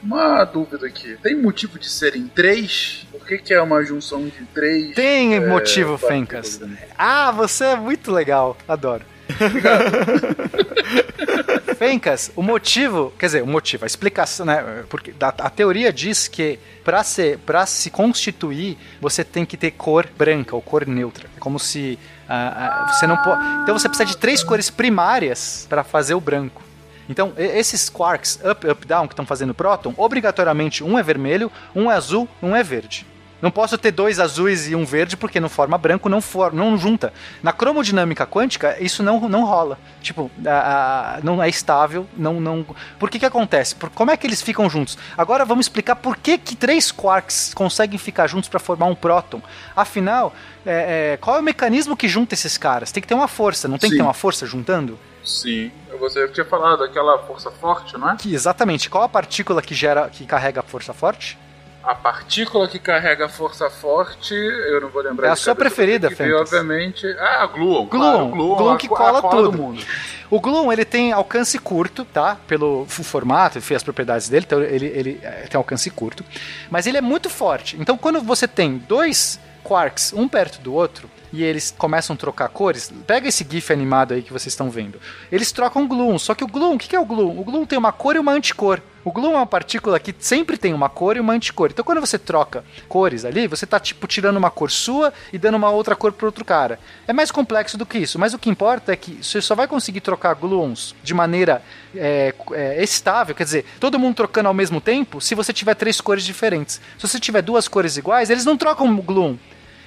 Uma 0.00 0.44
dúvida 0.44 0.86
aqui. 0.86 1.18
Tem 1.20 1.34
motivo 1.34 1.80
de 1.80 1.90
serem 1.90 2.28
três? 2.28 3.04
Por 3.10 3.26
que, 3.26 3.38
que 3.38 3.52
é 3.52 3.60
uma 3.60 3.82
junção 3.82 4.24
de 4.24 4.44
três? 4.54 4.94
Tem 4.94 5.34
é, 5.34 5.40
motivo? 5.40 5.98
Fencas. 5.98 6.60
Ah, 6.96 7.32
você 7.32 7.64
é 7.64 7.76
muito 7.76 8.12
legal. 8.12 8.56
Adoro. 8.68 9.04
Fencas, 11.76 12.30
o 12.34 12.42
motivo, 12.42 13.12
quer 13.18 13.26
dizer, 13.26 13.42
o 13.42 13.46
motivo, 13.46 13.84
a 13.84 13.86
explicação, 13.86 14.46
né? 14.46 14.84
Porque 14.88 15.12
a, 15.20 15.28
a 15.28 15.50
teoria 15.50 15.92
diz 15.92 16.28
que 16.28 16.58
para 16.84 17.02
ser, 17.02 17.38
para 17.38 17.66
se 17.66 17.90
constituir, 17.90 18.78
você 19.00 19.24
tem 19.24 19.44
que 19.44 19.56
ter 19.56 19.72
cor 19.72 20.06
branca 20.16 20.54
ou 20.54 20.62
cor 20.62 20.86
neutra. 20.86 21.28
É 21.36 21.40
como 21.40 21.58
se 21.58 21.98
ah, 22.28 22.84
ah, 22.86 22.92
você 22.92 23.06
não 23.06 23.16
pode. 23.16 23.44
Então 23.62 23.76
você 23.76 23.88
precisa 23.88 24.08
de 24.08 24.16
três 24.16 24.44
cores 24.44 24.70
primárias 24.70 25.66
para 25.68 25.82
fazer 25.82 26.14
o 26.14 26.20
branco. 26.20 26.62
Então, 27.08 27.32
esses 27.36 27.88
quarks 27.88 28.38
up, 28.44 28.66
up, 28.66 28.86
down 28.86 29.06
que 29.06 29.12
estão 29.12 29.24
fazendo 29.24 29.54
próton, 29.54 29.94
obrigatoriamente 29.96 30.84
um 30.84 30.98
é 30.98 31.02
vermelho, 31.02 31.50
um 31.74 31.90
é 31.90 31.94
azul, 31.94 32.28
um 32.42 32.54
é 32.54 32.62
verde. 32.62 33.06
Não 33.40 33.50
posso 33.52 33.78
ter 33.78 33.92
dois 33.92 34.18
azuis 34.18 34.68
e 34.68 34.74
um 34.74 34.84
verde 34.84 35.16
porque 35.16 35.38
não 35.38 35.48
forma 35.48 35.78
branco, 35.78 36.08
não 36.08 36.20
for, 36.20 36.52
não 36.52 36.76
junta. 36.76 37.12
Na 37.42 37.52
cromodinâmica 37.52 38.26
quântica, 38.26 38.76
isso 38.80 39.02
não, 39.02 39.28
não 39.28 39.44
rola. 39.44 39.78
Tipo, 40.02 40.28
a- 40.44 41.16
a- 41.16 41.20
não 41.22 41.40
é 41.42 41.48
estável, 41.48 42.06
não 42.16 42.40
não. 42.40 42.66
Por 42.98 43.08
que 43.08 43.18
que 43.18 43.26
acontece? 43.26 43.76
Por, 43.76 43.90
como 43.90 44.10
é 44.10 44.16
que 44.16 44.26
eles 44.26 44.42
ficam 44.42 44.68
juntos? 44.68 44.98
Agora 45.16 45.44
vamos 45.44 45.66
explicar 45.66 45.94
por 45.96 46.16
que 46.16 46.36
que 46.36 46.56
três 46.56 46.90
quarks 46.90 47.52
conseguem 47.54 47.96
ficar 47.98 48.26
juntos 48.26 48.48
para 48.48 48.58
formar 48.58 48.86
um 48.86 48.94
próton. 48.94 49.40
Afinal, 49.76 50.34
é, 50.66 51.12
é, 51.12 51.16
qual 51.18 51.36
é 51.36 51.40
o 51.40 51.42
mecanismo 51.42 51.96
que 51.96 52.08
junta 52.08 52.34
esses 52.34 52.58
caras? 52.58 52.90
Tem 52.90 53.00
que 53.00 53.06
ter 53.06 53.14
uma 53.14 53.28
força, 53.28 53.68
não 53.68 53.78
tem 53.78 53.88
que 53.88 53.94
Sim. 53.96 54.02
ter 54.02 54.06
uma 54.06 54.14
força 54.14 54.46
juntando? 54.46 54.98
Sim. 55.24 55.70
você 56.00 56.26
tinha 56.28 56.44
falado, 56.46 56.82
aquela 56.82 57.18
força 57.18 57.50
forte, 57.50 57.96
não 57.98 58.10
é? 58.10 58.16
Que, 58.16 58.32
exatamente. 58.34 58.88
Qual 58.88 59.04
a 59.04 59.08
partícula 59.08 59.60
que 59.60 59.74
gera, 59.74 60.08
que 60.08 60.24
carrega 60.24 60.60
a 60.60 60.62
força 60.62 60.92
forte? 60.94 61.36
A 61.82 61.94
partícula 61.94 62.66
que 62.68 62.78
carrega 62.78 63.26
a 63.26 63.28
força 63.28 63.70
forte, 63.70 64.34
eu 64.34 64.80
não 64.80 64.88
vou 64.88 65.00
lembrar 65.00 65.28
É 65.28 65.30
a 65.30 65.36
sua 65.36 65.54
cabeça, 65.54 65.74
preferida, 65.74 66.08
ver, 66.08 66.16
Fencas. 66.16 66.40
obviamente. 66.40 67.06
Ah, 67.18 67.44
a 67.44 67.46
Gluon. 67.46 67.86
Gluon, 67.86 67.88
claro, 67.88 68.26
Gluon, 68.28 68.56
Gluon 68.56 68.72
a 68.72 68.76
que 68.76 68.86
a 68.86 68.90
cola 68.90 69.22
cola 69.22 69.36
tudo. 69.36 69.50
do 69.52 69.56
mundo. 69.62 69.82
O 70.30 70.40
Gloom, 70.40 70.70
ele 70.70 70.84
tem 70.84 71.12
alcance 71.12 71.58
curto, 71.58 72.04
tá? 72.04 72.36
Pelo 72.46 72.84
formato, 72.86 73.56
enfim, 73.58 73.74
as 73.74 73.82
propriedades 73.82 74.28
dele, 74.28 74.44
então 74.46 74.60
ele, 74.62 74.86
ele 74.86 75.20
eh, 75.22 75.46
tem 75.48 75.56
alcance 75.56 75.88
curto. 75.90 76.22
Mas 76.68 76.86
ele 76.86 76.98
é 76.98 77.00
muito 77.00 77.30
forte. 77.30 77.76
Então, 77.80 77.96
quando 77.96 78.20
você 78.20 78.46
tem 78.46 78.76
dois 78.76 79.40
quarks, 79.64 80.12
um 80.12 80.28
perto 80.28 80.60
do 80.60 80.74
outro, 80.74 81.08
e 81.32 81.42
eles 81.42 81.74
começam 81.76 82.14
a 82.14 82.16
trocar 82.16 82.48
cores, 82.48 82.92
pega 83.06 83.28
esse 83.28 83.46
GIF 83.48 83.72
animado 83.72 84.14
aí 84.14 84.22
que 84.22 84.32
vocês 84.32 84.52
estão 84.52 84.70
vendo. 84.70 85.00
Eles 85.30 85.52
trocam 85.52 85.86
Gloom, 85.86 86.18
só 86.18 86.34
que 86.34 86.44
o 86.44 86.48
Gloom, 86.48 86.74
o 86.74 86.78
que 86.78 86.88
que 86.88 86.96
é 86.96 87.00
o 87.00 87.04
Gloom? 87.04 87.38
O 87.38 87.44
Gloom 87.44 87.66
tem 87.66 87.78
uma 87.78 87.92
cor 87.92 88.16
e 88.16 88.18
uma 88.18 88.32
anticor. 88.32 88.80
O 89.04 89.12
Gloom 89.12 89.32
é 89.32 89.36
uma 89.36 89.46
partícula 89.46 89.98
que 89.98 90.14
sempre 90.18 90.58
tem 90.58 90.74
uma 90.74 90.88
cor 90.88 91.16
e 91.16 91.20
uma 91.20 91.32
anticor. 91.32 91.70
Então, 91.70 91.84
quando 91.84 92.00
você 92.00 92.18
troca 92.18 92.62
cores 92.88 93.24
ali, 93.24 93.46
você 93.46 93.64
tá, 93.64 93.80
tipo, 93.80 94.06
tirando 94.06 94.36
uma 94.36 94.50
cor 94.50 94.70
sua 94.70 95.14
e 95.32 95.38
dando 95.38 95.54
uma 95.54 95.70
outra 95.70 95.96
cor 95.96 96.12
pro 96.12 96.26
outro 96.26 96.44
cara. 96.44 96.78
É 97.06 97.12
mais 97.12 97.30
complexo 97.30 97.78
do 97.78 97.86
que 97.86 97.96
isso, 97.96 98.18
mas 98.18 98.34
o 98.34 98.38
que 98.38 98.50
importa 98.50 98.92
é 98.92 98.96
que 98.96 99.22
você 99.22 99.40
só 99.40 99.54
vai 99.54 99.66
conseguir 99.66 100.00
trocar 100.00 100.34
gluons 100.34 100.94
de 101.02 101.14
maneira 101.14 101.62
é, 101.94 102.34
é, 102.52 102.82
estável, 102.82 103.34
quer 103.34 103.44
dizer, 103.44 103.64
todo 103.80 103.98
mundo 103.98 104.16
trocando 104.16 104.48
ao 104.48 104.54
mesmo 104.54 104.80
tempo, 104.80 105.20
se 105.20 105.34
você 105.34 105.52
tiver 105.52 105.74
três 105.74 106.00
cores 106.00 106.24
diferentes. 106.24 106.80
Se 106.98 107.08
você 107.08 107.18
tiver 107.18 107.40
duas 107.40 107.66
cores 107.66 107.96
iguais, 107.96 108.28
eles 108.28 108.44
não 108.44 108.58
trocam 108.58 108.94
gluon. 108.96 109.36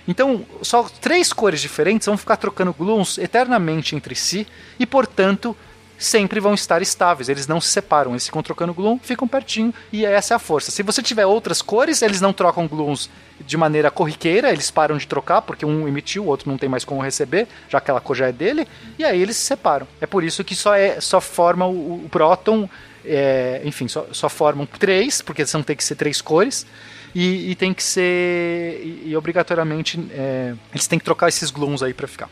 Então, 0.08 0.46
só 0.62 0.84
três 1.02 1.32
cores 1.32 1.62
diferentes 1.62 2.06
vão 2.06 2.18
ficar 2.18 2.38
trocando 2.38 2.74
gluons 2.74 3.18
eternamente 3.18 3.96
entre 3.96 4.16
si 4.16 4.48
e, 4.80 4.86
portanto, 4.86 5.56
sempre 6.02 6.40
vão 6.40 6.54
estar 6.54 6.82
estáveis. 6.82 7.30
Eles 7.30 7.48
não 7.48 7.62
se 7.62 7.70
separam, 7.70 8.12
eles 8.12 8.26
ficam 8.26 8.42
trocando 8.42 8.74
gluon, 8.74 8.98
ficam 9.02 9.28
pertinho 9.28 9.74
e 9.94 10.04
essa 10.04 10.34
é 10.34 10.36
a 10.36 10.40
força. 10.40 10.72
Se 10.72 10.82
você 10.82 11.02
tiver 11.02 11.26
outras 11.26 11.62
cores, 11.62 12.02
eles 12.02 12.20
não 12.20 12.34
trocam 12.34 12.68
gluons 12.68 13.10
de 13.40 13.56
maneira 13.58 13.92
corriqueira, 13.92 14.52
eles 14.52 14.72
param 14.72 14.98
de 14.98 15.08
trocar 15.08 15.42
porque 15.42 15.66
um 15.66 15.88
emitiu, 15.88 16.24
o 16.24 16.28
outro 16.28 16.50
não 16.50 16.58
tem 16.58 16.68
mais 16.68 16.84
como 16.84 17.02
receber, 17.02 17.48
já 17.70 17.80
que 17.80 17.86
aquela 17.86 18.02
cor 18.02 18.16
já 18.16 18.28
é 18.28 18.32
dele, 18.32 18.68
e 18.98 19.04
aí 19.04 19.22
eles 19.22 19.38
se 19.38 19.46
separam. 19.46 19.88
É 20.00 20.08
por 20.08 20.24
isso 20.24 20.44
que 20.44 20.56
só 20.56 20.76
é 20.76 21.00
só 21.00 21.22
forma 21.22 21.66
o, 21.68 22.06
o 22.06 22.10
próton, 22.10 22.70
é, 23.06 23.62
enfim, 23.64 23.88
só, 23.88 24.06
só 24.12 24.30
formam 24.30 24.66
três, 24.66 25.22
porque 25.22 25.46
são 25.46 25.62
tem 25.64 25.76
que 25.76 25.84
ser 25.84 25.96
três 25.96 26.22
cores. 26.22 26.66
E, 27.14 27.52
e 27.52 27.56
tem 27.56 27.74
que 27.74 27.84
ser. 27.84 28.82
E, 28.84 29.10
e 29.10 29.18
obrigatoriamente 29.18 30.00
é, 30.12 30.54
eles 30.74 30.88
têm 30.88 30.98
que 31.00 31.06
trocar 31.06 31.28
esses 31.30 31.52
gluons 31.52 31.84
aí 31.84 31.94
pra 31.94 32.08
ficar. 32.08 32.30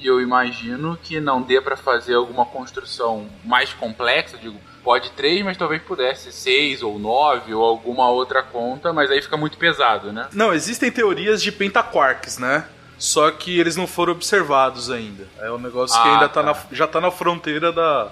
E 0.00 0.06
eu 0.06 0.20
imagino 0.20 0.96
que 1.02 1.18
não 1.20 1.42
dê 1.42 1.60
pra 1.60 1.76
fazer 1.76 2.14
alguma 2.14 2.44
construção 2.46 3.26
mais 3.44 3.72
complexa, 3.72 4.36
digo, 4.38 4.56
pode 4.84 5.10
três, 5.10 5.44
mas 5.44 5.56
talvez 5.56 5.82
pudesse 5.82 6.30
seis 6.32 6.82
ou 6.82 6.98
nove 7.00 7.52
ou 7.52 7.64
alguma 7.64 8.08
outra 8.08 8.42
conta, 8.42 8.92
mas 8.92 9.10
aí 9.10 9.20
fica 9.20 9.36
muito 9.36 9.58
pesado, 9.58 10.12
né? 10.12 10.28
Não, 10.32 10.54
existem 10.54 10.90
teorias 10.90 11.42
de 11.42 11.50
pentaquarks, 11.50 12.38
né? 12.38 12.64
Só 12.96 13.30
que 13.30 13.58
eles 13.58 13.76
não 13.76 13.86
foram 13.86 14.12
observados 14.12 14.90
ainda. 14.90 15.26
É 15.40 15.50
um 15.50 15.58
negócio 15.58 16.00
que 16.00 16.08
Ah, 16.08 16.14
ainda 16.14 16.28
tá 16.28 16.42
tá. 16.42 16.52
na, 16.52 16.56
já 16.72 16.86
tá 16.86 17.00
na 17.00 17.10
fronteira 17.10 17.72
da, 17.72 18.08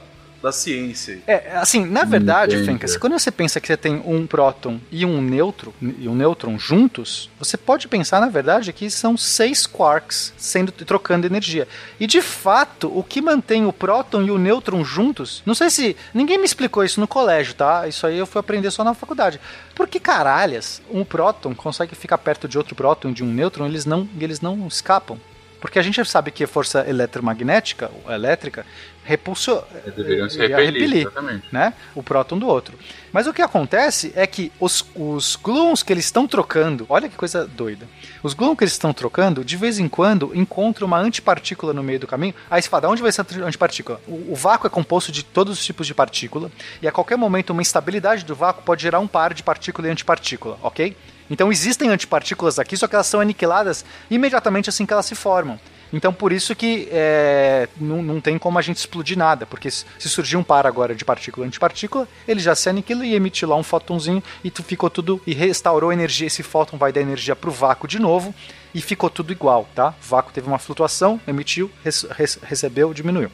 da 0.47 0.53
ciência. 0.53 1.19
É, 1.27 1.57
assim, 1.57 1.85
na 1.85 2.05
verdade, 2.05 2.55
Entendi. 2.55 2.71
Fencas, 2.71 2.97
quando 2.97 3.19
você 3.19 3.33
pensa 3.33 3.61
que 3.61 3.67
você 3.67 3.77
tem 3.77 4.01
um 4.07 4.27
próton 4.27 4.81
e 4.93 5.05
um 5.05 5.21
nêutron, 5.21 5.73
e 5.81 6.09
um 6.09 6.15
nêutron 6.15 6.57
juntos, 6.57 7.29
você 7.39 7.57
pode 7.57 7.89
pensar, 7.89 8.21
na 8.21 8.29
verdade, 8.29 8.73
que 8.73 8.89
são 8.89 9.17
seis 9.17 9.67
quarks 9.67 10.33
sendo 10.37 10.71
trocando 10.71 11.27
energia. 11.27 11.67
E 11.99 12.07
de 12.07 12.23
fato, 12.23 12.87
o 12.97 13.03
que 13.03 13.21
mantém 13.21 13.67
o 13.67 13.73
próton 13.73 14.23
e 14.23 14.31
o 14.31 14.39
nêutron 14.39 14.85
juntos, 14.85 15.43
não 15.45 15.55
sei 15.55 15.69
se 15.69 15.97
ninguém 16.15 16.39
me 16.39 16.45
explicou 16.45 16.85
isso 16.85 17.01
no 17.01 17.09
colégio, 17.09 17.55
tá? 17.55 17.89
Isso 17.89 18.07
aí 18.07 18.17
eu 18.17 18.27
fui 18.27 18.39
aprender 18.39 18.71
só 18.71 18.85
na 18.85 18.95
faculdade. 18.95 19.41
Por 19.75 19.89
que 19.89 19.99
caralhas 19.99 20.81
um 20.91 21.05
próton 21.05 21.55
consegue 21.55 21.97
ficar 21.97 22.19
perto 22.19 22.47
de 22.47 22.57
outro 22.57 22.77
próton 22.77 23.11
e 23.11 23.15
de 23.15 23.25
um 23.25 23.33
nêutron, 23.33 23.67
eles 23.67 23.85
não, 23.85 24.09
eles 24.21 24.41
não 24.41 24.67
escapam? 24.69 25.19
Porque 25.61 25.79
a 25.79 25.83
gente 25.83 26.05
sabe 26.05 26.31
que 26.31 26.45
a 26.45 26.49
força 26.49 26.85
eletromagnética, 26.89 27.91
ou 28.05 28.13
elétrica, 28.13 28.65
repulsou. 29.05 29.67
Deveriam 29.97 30.29
se 30.29 30.39
ia 30.39 30.49
repelir, 30.49 30.73
repelir 30.73 31.01
exatamente. 31.03 31.47
né? 31.53 31.73
O 31.95 32.03
próton 32.03 32.39
do 32.39 32.47
outro. 32.47 32.79
Mas 33.13 33.27
o 33.27 33.33
que 33.33 33.41
acontece 33.41 34.13
é 34.17 34.27
que 34.27 34.53
os, 34.61 34.85
os 34.95 35.37
gluons 35.37 35.83
que 35.83 35.93
eles 35.93 36.05
estão 36.05 36.27
trocando, 36.27 36.85
olha 36.89 37.09
que 37.09 37.17
coisa 37.17 37.47
doida. 37.47 37.87
Os 38.23 38.35
gluons 38.35 38.57
que 38.59 38.65
eles 38.65 38.73
estão 38.73 38.93
trocando, 38.93 39.45
de 39.45 39.57
vez 39.57 39.79
em 39.79 39.89
quando, 39.89 40.33
encontram 40.35 40.87
uma 40.87 40.99
antipartícula 40.99 41.73
no 41.73 41.83
meio 41.83 42.01
do 42.01 42.07
caminho. 42.07 42.35
Aí 42.51 42.61
você 42.61 42.69
fala, 42.69 42.83
de 42.83 42.87
onde 42.89 43.03
vai 43.03 43.09
essa 43.09 43.23
anti- 43.23 43.41
antipartícula? 43.41 44.01
O, 44.07 44.33
o 44.33 44.35
vácuo 44.35 44.67
é 44.67 44.71
composto 44.71 45.11
de 45.13 45.25
todos 45.25 45.59
os 45.59 45.65
tipos 45.65 45.87
de 45.87 45.95
partícula, 45.95 46.51
e 46.83 46.89
a 46.89 46.93
qualquer 46.93 47.17
momento 47.17 47.51
uma 47.51 47.63
instabilidade 47.63 48.25
do 48.25 48.35
vácuo 48.35 48.63
pode 48.65 48.83
gerar 48.83 48.99
um 48.99 49.07
par 49.07 49.33
de 49.33 49.43
partícula 49.43 49.89
e 49.89 49.91
antipartícula, 49.91 50.59
ok? 50.63 50.97
Então 51.31 51.51
existem 51.51 51.89
antipartículas 51.89 52.59
aqui, 52.59 52.77
só 52.77 52.87
que 52.87 52.95
elas 52.95 53.07
são 53.07 53.21
aniquiladas 53.21 53.85
imediatamente 54.11 54.69
assim 54.69 54.87
que 54.87 54.93
elas 54.93 55.07
se 55.07 55.15
formam. 55.15 55.59
Então 55.93 56.13
por 56.13 56.33
isso 56.33 56.55
que 56.55 56.89
é, 56.91 57.69
não, 57.81 58.03
não 58.03 58.21
tem 58.21 58.37
como 58.39 58.59
a 58.59 58.63
gente 58.63 58.77
explodir 58.79 59.17
nada, 59.17 59.47
porque 59.47 59.71
se 59.71 59.85
surgir 60.09 60.37
um 60.37 60.43
par 60.43 60.67
agora 60.67 60.95
de 60.95 61.05
partícula 61.05 61.47
antipartícula, 61.47 62.09
ele 62.27 62.41
já 62.41 62.55
se 62.57 62.69
aniquila 62.69 63.07
e 63.07 63.15
emite 63.15 63.47
lá 63.47 63.55
um 63.57 63.63
fótonzinho 63.63 64.23
e 64.43 64.51
tu 64.51 64.63
ficou 64.65 64.91
tudo 64.91 65.21
e 65.27 65.33
restaurou 65.33 65.93
energia. 65.93 66.27
Esse 66.27 66.43
fóton 66.43 66.77
vai 66.77 66.93
dar 66.93 67.01
energia 67.01 67.37
pro 67.37 67.53
vácuo 67.53 67.87
de 67.87 68.01
novo 68.01 68.35
e 68.75 68.81
ficou 68.81 69.09
tudo 69.09 69.33
igual, 69.33 69.69
tá? 69.77 69.91
O 70.05 70.07
vácuo 70.09 70.33
teve 70.33 70.49
uma 70.49 70.59
flutuação, 70.59 71.21
emitiu, 71.27 71.71
res- 71.85 72.07
res- 72.11 72.39
recebeu, 72.43 72.93
diminuiu. 72.93 73.31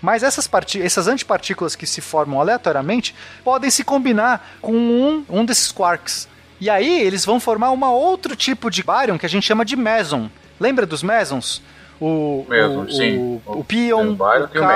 Mas 0.00 0.22
essas, 0.22 0.48
essas 0.80 1.08
antipartículas 1.08 1.74
que 1.74 1.86
se 1.86 2.00
formam 2.00 2.40
aleatoriamente 2.40 3.14
podem 3.44 3.68
se 3.68 3.82
combinar 3.82 4.56
com 4.62 4.72
um, 4.72 5.24
um 5.28 5.44
desses 5.44 5.72
quarks. 5.72 6.28
E 6.60 6.70
aí 6.70 7.00
eles 7.02 7.24
vão 7.24 7.38
formar 7.38 7.70
um 7.70 7.84
outro 7.84 8.34
tipo 8.34 8.70
de 8.70 8.82
baryon 8.82 9.18
que 9.18 9.26
a 9.26 9.28
gente 9.28 9.46
chama 9.46 9.64
de 9.64 9.76
meson. 9.76 10.30
Lembra 10.58 10.86
dos 10.86 11.02
mesons? 11.02 11.62
O, 12.00 12.44
Meson, 12.48 12.82
o, 12.82 12.92
sim. 12.92 13.40
o, 13.46 13.64
pion, 13.64 14.08
o 14.10 14.16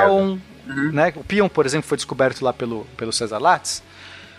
o 0.09 0.41
Uhum. 0.71 0.93
né? 0.93 1.13
O 1.17 1.25
pion, 1.25 1.49
por 1.49 1.67
exemplo, 1.67 1.89
foi 1.89 1.97
descoberto 1.97 2.43
lá 2.43 2.53
pelo, 2.53 2.87
pelo 2.97 3.13
Cesar 3.13 3.41
Lattes. 3.41 3.83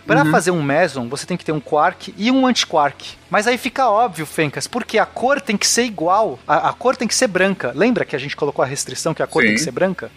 Para 0.06 0.24
fazer 0.24 0.50
um 0.50 0.62
meson, 0.62 1.08
você 1.08 1.24
tem 1.24 1.36
que 1.36 1.44
ter 1.44 1.52
um 1.52 1.60
quark 1.60 2.12
e 2.16 2.30
um 2.30 2.44
antiquark. 2.44 3.16
Mas 3.30 3.46
aí 3.46 3.56
fica 3.56 3.88
óbvio, 3.88 4.26
Fencas, 4.26 4.66
porque 4.66 4.98
a 4.98 5.06
cor 5.06 5.40
tem 5.40 5.56
que 5.56 5.66
ser 5.66 5.84
igual. 5.84 6.40
A, 6.46 6.70
a 6.70 6.72
cor 6.72 6.96
tem 6.96 7.06
que 7.06 7.14
ser 7.14 7.28
branca. 7.28 7.72
Lembra 7.74 8.04
que 8.04 8.16
a 8.16 8.18
gente 8.18 8.34
colocou 8.34 8.64
a 8.64 8.66
restrição 8.66 9.14
que 9.14 9.22
a 9.22 9.26
cor 9.28 9.42
Sim. 9.42 9.48
tem 9.48 9.56
que 9.56 9.62
ser 9.62 9.70
branca? 9.70 10.10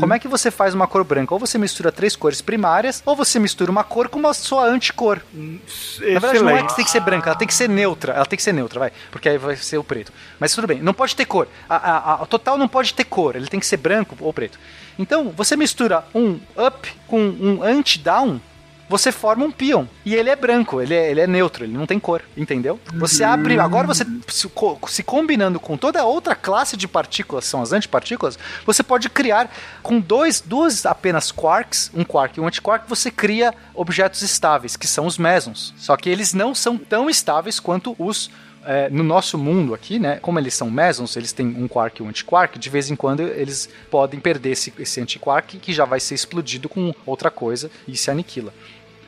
Como 0.00 0.12
é 0.12 0.18
que 0.18 0.26
você 0.26 0.50
faz 0.50 0.74
uma 0.74 0.86
cor 0.86 1.04
branca? 1.04 1.32
Ou 1.32 1.38
você 1.38 1.56
mistura 1.58 1.92
três 1.92 2.16
cores 2.16 2.40
primárias, 2.40 3.02
ou 3.06 3.14
você 3.14 3.38
mistura 3.38 3.70
uma 3.70 3.84
cor 3.84 4.08
com 4.08 4.18
uma 4.18 4.34
sua 4.34 4.64
anticor. 4.64 5.20
Na 5.32 6.18
verdade, 6.20 6.38
não 6.42 6.50
é 6.50 6.62
que 6.64 6.74
tem 6.76 6.84
que 6.84 6.90
ser 6.90 7.00
branca, 7.00 7.30
ela 7.30 7.38
tem 7.38 7.46
que 7.48 7.54
ser 7.54 7.68
neutra. 7.68 8.12
Ela 8.12 8.26
tem 8.26 8.36
que 8.36 8.42
ser 8.42 8.52
neutra, 8.52 8.80
vai. 8.80 8.92
Porque 9.10 9.28
aí 9.28 9.38
vai 9.38 9.54
ser 9.56 9.78
o 9.78 9.84
preto. 9.84 10.12
Mas 10.40 10.54
tudo 10.54 10.66
bem, 10.66 10.80
não 10.82 10.92
pode 10.92 11.14
ter 11.14 11.24
cor. 11.24 11.46
A, 11.68 11.76
a- 11.76 12.12
a- 12.14 12.22
o 12.22 12.26
total 12.26 12.58
não 12.58 12.66
pode 12.68 12.94
ter 12.94 13.04
cor, 13.04 13.36
ele 13.36 13.46
tem 13.46 13.60
que 13.60 13.66
ser 13.66 13.76
branco 13.76 14.16
ou 14.20 14.32
preto. 14.32 14.58
Então, 14.98 15.30
você 15.30 15.56
mistura 15.56 16.04
um 16.14 16.40
up 16.56 16.92
com 17.06 17.20
um 17.20 17.62
anti-down, 17.62 18.40
você 18.88 19.10
forma 19.10 19.44
um 19.44 19.50
pion. 19.50 19.86
E 20.04 20.14
ele 20.14 20.30
é 20.30 20.36
branco, 20.36 20.80
ele 20.80 20.94
é, 20.94 21.10
ele 21.10 21.20
é 21.20 21.26
neutro, 21.26 21.64
ele 21.64 21.76
não 21.76 21.86
tem 21.86 21.98
cor, 21.98 22.22
entendeu? 22.36 22.80
Você 22.94 23.24
abre. 23.24 23.58
Agora 23.58 23.86
você 23.86 24.04
se, 24.28 24.50
se 24.88 25.02
combinando 25.02 25.58
com 25.58 25.76
toda 25.76 26.00
a 26.00 26.04
outra 26.04 26.34
classe 26.34 26.76
de 26.76 26.86
partículas, 26.86 27.44
são 27.44 27.62
as 27.62 27.72
antipartículas, 27.72 28.38
você 28.64 28.82
pode 28.82 29.08
criar 29.08 29.50
com 29.82 29.98
dois, 30.00 30.40
duas 30.40 30.86
apenas 30.86 31.32
quarks, 31.32 31.90
um 31.94 32.04
quark 32.04 32.38
e 32.38 32.40
um 32.40 32.46
antiquark, 32.46 32.88
você 32.88 33.10
cria 33.10 33.54
objetos 33.74 34.22
estáveis, 34.22 34.76
que 34.76 34.86
são 34.86 35.06
os 35.06 35.18
mesons. 35.18 35.74
Só 35.76 35.96
que 35.96 36.08
eles 36.08 36.32
não 36.32 36.54
são 36.54 36.76
tão 36.76 37.10
estáveis 37.10 37.58
quanto 37.60 37.94
os 37.98 38.30
é, 38.66 38.90
no 38.90 39.04
nosso 39.04 39.38
mundo 39.38 39.72
aqui, 39.72 39.98
né, 39.98 40.18
como 40.20 40.40
eles 40.40 40.52
são 40.52 40.68
mesons, 40.68 41.16
eles 41.16 41.32
têm 41.32 41.46
um 41.46 41.68
quark 41.68 42.00
e 42.00 42.02
um 42.02 42.08
antiquark, 42.08 42.58
de 42.58 42.68
vez 42.68 42.90
em 42.90 42.96
quando 42.96 43.22
eles 43.22 43.68
podem 43.90 44.18
perder 44.18 44.50
esse, 44.50 44.74
esse 44.78 45.00
antiquark 45.00 45.58
que 45.58 45.72
já 45.72 45.84
vai 45.84 46.00
ser 46.00 46.16
explodido 46.16 46.68
com 46.68 46.92
outra 47.06 47.30
coisa 47.30 47.70
e 47.86 47.96
se 47.96 48.10
aniquila. 48.10 48.52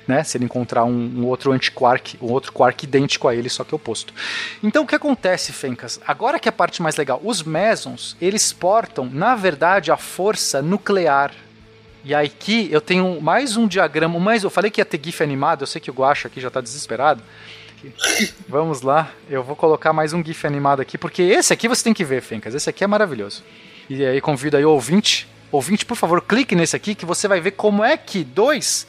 Né, 0.09 0.25
se 0.25 0.39
ele 0.39 0.47
encontrar 0.47 0.87
um, 0.87 1.13
um 1.19 1.27
outro 1.27 1.53
antiquark, 1.53 2.17
um 2.23 2.33
outro 2.33 2.51
quark 2.51 2.85
idêntico 2.85 3.29
a 3.29 3.35
ele, 3.35 3.51
só 3.51 3.63
que 3.63 3.75
oposto. 3.75 4.15
Então 4.63 4.83
o 4.83 4.87
que 4.87 4.95
acontece, 4.95 5.53
Fencas? 5.53 6.01
Agora 6.07 6.41
que 6.41 6.49
é 6.49 6.51
a 6.51 6.53
parte 6.53 6.81
mais 6.81 6.97
legal, 6.97 7.21
os 7.23 7.43
mesons, 7.43 8.17
eles 8.19 8.51
portam, 8.51 9.05
na 9.13 9.37
verdade, 9.37 9.93
a 9.93 9.99
força 9.99 10.63
nuclear 10.63 11.33
e 12.09 12.15
aqui 12.15 12.69
eu 12.71 12.81
tenho 12.81 13.21
mais 13.21 13.59
um 13.59 13.67
diagrama, 13.67 14.19
mais 14.19 14.43
eu 14.43 14.49
falei 14.49 14.71
que 14.71 14.81
ia 14.81 14.85
ter 14.85 14.99
GIF 15.03 15.23
animado, 15.23 15.63
eu 15.63 15.67
sei 15.67 15.79
que 15.79 15.91
o 15.91 15.95
Guacha 15.95 16.29
aqui 16.29 16.41
já 16.41 16.51
tá 16.51 16.61
desesperado. 16.61 17.23
Vamos 18.49 18.81
lá, 18.81 19.13
eu 19.29 19.43
vou 19.43 19.55
colocar 19.55 19.93
mais 19.93 20.15
um 20.15 20.25
GIF 20.25 20.47
animado 20.47 20.81
aqui, 20.81 20.97
porque 20.97 21.21
esse 21.21 21.53
aqui 21.53 21.69
você 21.69 21.85
tem 21.85 21.93
que 21.93 22.05
ver, 22.05 22.23
Fencas, 22.23 22.55
esse 22.55 22.71
aqui 22.71 22.83
é 22.83 22.87
maravilhoso. 22.87 23.45
E 23.91 24.05
aí 24.05 24.21
convido 24.21 24.57
aí 24.57 24.65
o 24.65 24.71
ouvinte, 24.71 25.29
ouvinte, 25.53 25.85
por 25.85 25.97
favor, 25.97 26.23
clique 26.23 26.55
nesse 26.55 26.75
aqui 26.75 26.95
que 26.95 27.05
você 27.05 27.29
vai 27.29 27.41
ver 27.41 27.51
como 27.51 27.85
é 27.85 27.97
que 27.97 28.25
dois, 28.25 28.87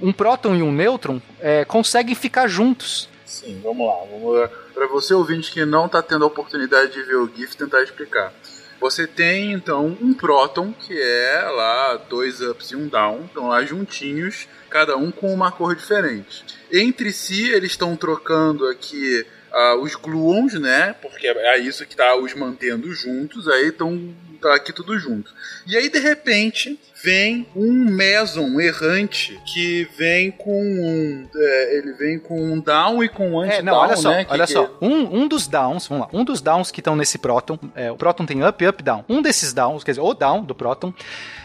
um 0.00 0.12
próton 0.12 0.54
e 0.54 0.62
um 0.62 0.72
nêutron, 0.72 1.20
é, 1.40 1.64
conseguem 1.64 2.14
ficar 2.14 2.46
juntos. 2.48 3.08
Sim, 3.24 3.60
vamos 3.62 3.86
lá. 3.86 3.96
Vamos. 4.10 4.50
Pra 4.72 4.86
você 4.86 5.14
ouvinte 5.14 5.50
que 5.50 5.64
não 5.64 5.88
tá 5.88 6.02
tendo 6.02 6.24
a 6.24 6.28
oportunidade 6.28 6.92
de 6.92 7.02
ver 7.02 7.16
o 7.16 7.30
GIF, 7.34 7.56
tentar 7.56 7.82
explicar. 7.82 8.32
Você 8.80 9.06
tem 9.06 9.52
então 9.52 9.96
um 10.00 10.12
próton 10.12 10.72
que 10.72 11.00
é 11.00 11.40
lá 11.48 11.96
dois 11.96 12.40
ups 12.40 12.70
e 12.70 12.76
um 12.76 12.86
down, 12.86 13.24
estão 13.24 13.48
lá 13.48 13.64
juntinhos, 13.64 14.46
cada 14.68 14.96
um 14.96 15.10
com 15.10 15.32
uma 15.32 15.50
cor 15.50 15.74
diferente. 15.74 16.44
Entre 16.70 17.12
si 17.12 17.48
eles 17.50 17.70
estão 17.70 17.96
trocando 17.96 18.66
aqui 18.66 19.24
ah, 19.52 19.76
os 19.80 19.94
gluons, 19.94 20.54
né? 20.54 20.94
Porque 21.00 21.26
é 21.26 21.58
isso 21.58 21.86
que 21.86 21.96
tá 21.96 22.14
os 22.16 22.34
mantendo 22.34 22.92
juntos, 22.92 23.48
aí 23.48 23.68
estão 23.68 24.14
tá 24.42 24.54
aqui 24.54 24.72
tudo 24.72 24.98
junto. 24.98 25.32
E 25.66 25.76
aí 25.76 25.88
de 25.88 26.00
repente 26.00 26.78
vem 27.04 27.46
um 27.54 27.72
meson 27.84 28.58
errante 28.60 29.38
que 29.44 29.86
vem 29.96 30.30
com 30.30 30.60
um 30.62 31.28
é, 31.36 31.78
ele 31.78 31.92
vem 31.92 32.18
com 32.18 32.40
um 32.40 32.58
down 32.58 33.02
e 33.04 33.08
com 33.08 33.32
um 33.32 33.40
anti-down, 33.40 33.58
É, 33.58 33.62
não, 33.62 33.74
olha 33.76 33.96
só, 33.96 34.10
né? 34.10 34.24
que- 34.24 34.32
olha 34.32 34.46
que- 34.46 34.52
só. 34.52 34.70
Um, 34.80 35.20
um 35.22 35.28
dos 35.28 35.46
downs, 35.46 35.86
vamos 35.86 36.06
lá, 36.06 36.18
um 36.18 36.24
dos 36.24 36.40
downs 36.40 36.70
que 36.70 36.80
estão 36.80 36.96
nesse 36.96 37.18
próton, 37.18 37.58
é, 37.74 37.90
o 37.92 37.96
próton 37.96 38.24
tem 38.24 38.42
up, 38.46 38.66
up, 38.66 38.82
down. 38.82 39.04
Um 39.08 39.20
desses 39.20 39.52
downs, 39.52 39.84
quer 39.84 39.92
dizer, 39.92 40.00
o 40.02 40.14
down 40.14 40.42
do 40.42 40.54
próton, 40.54 40.92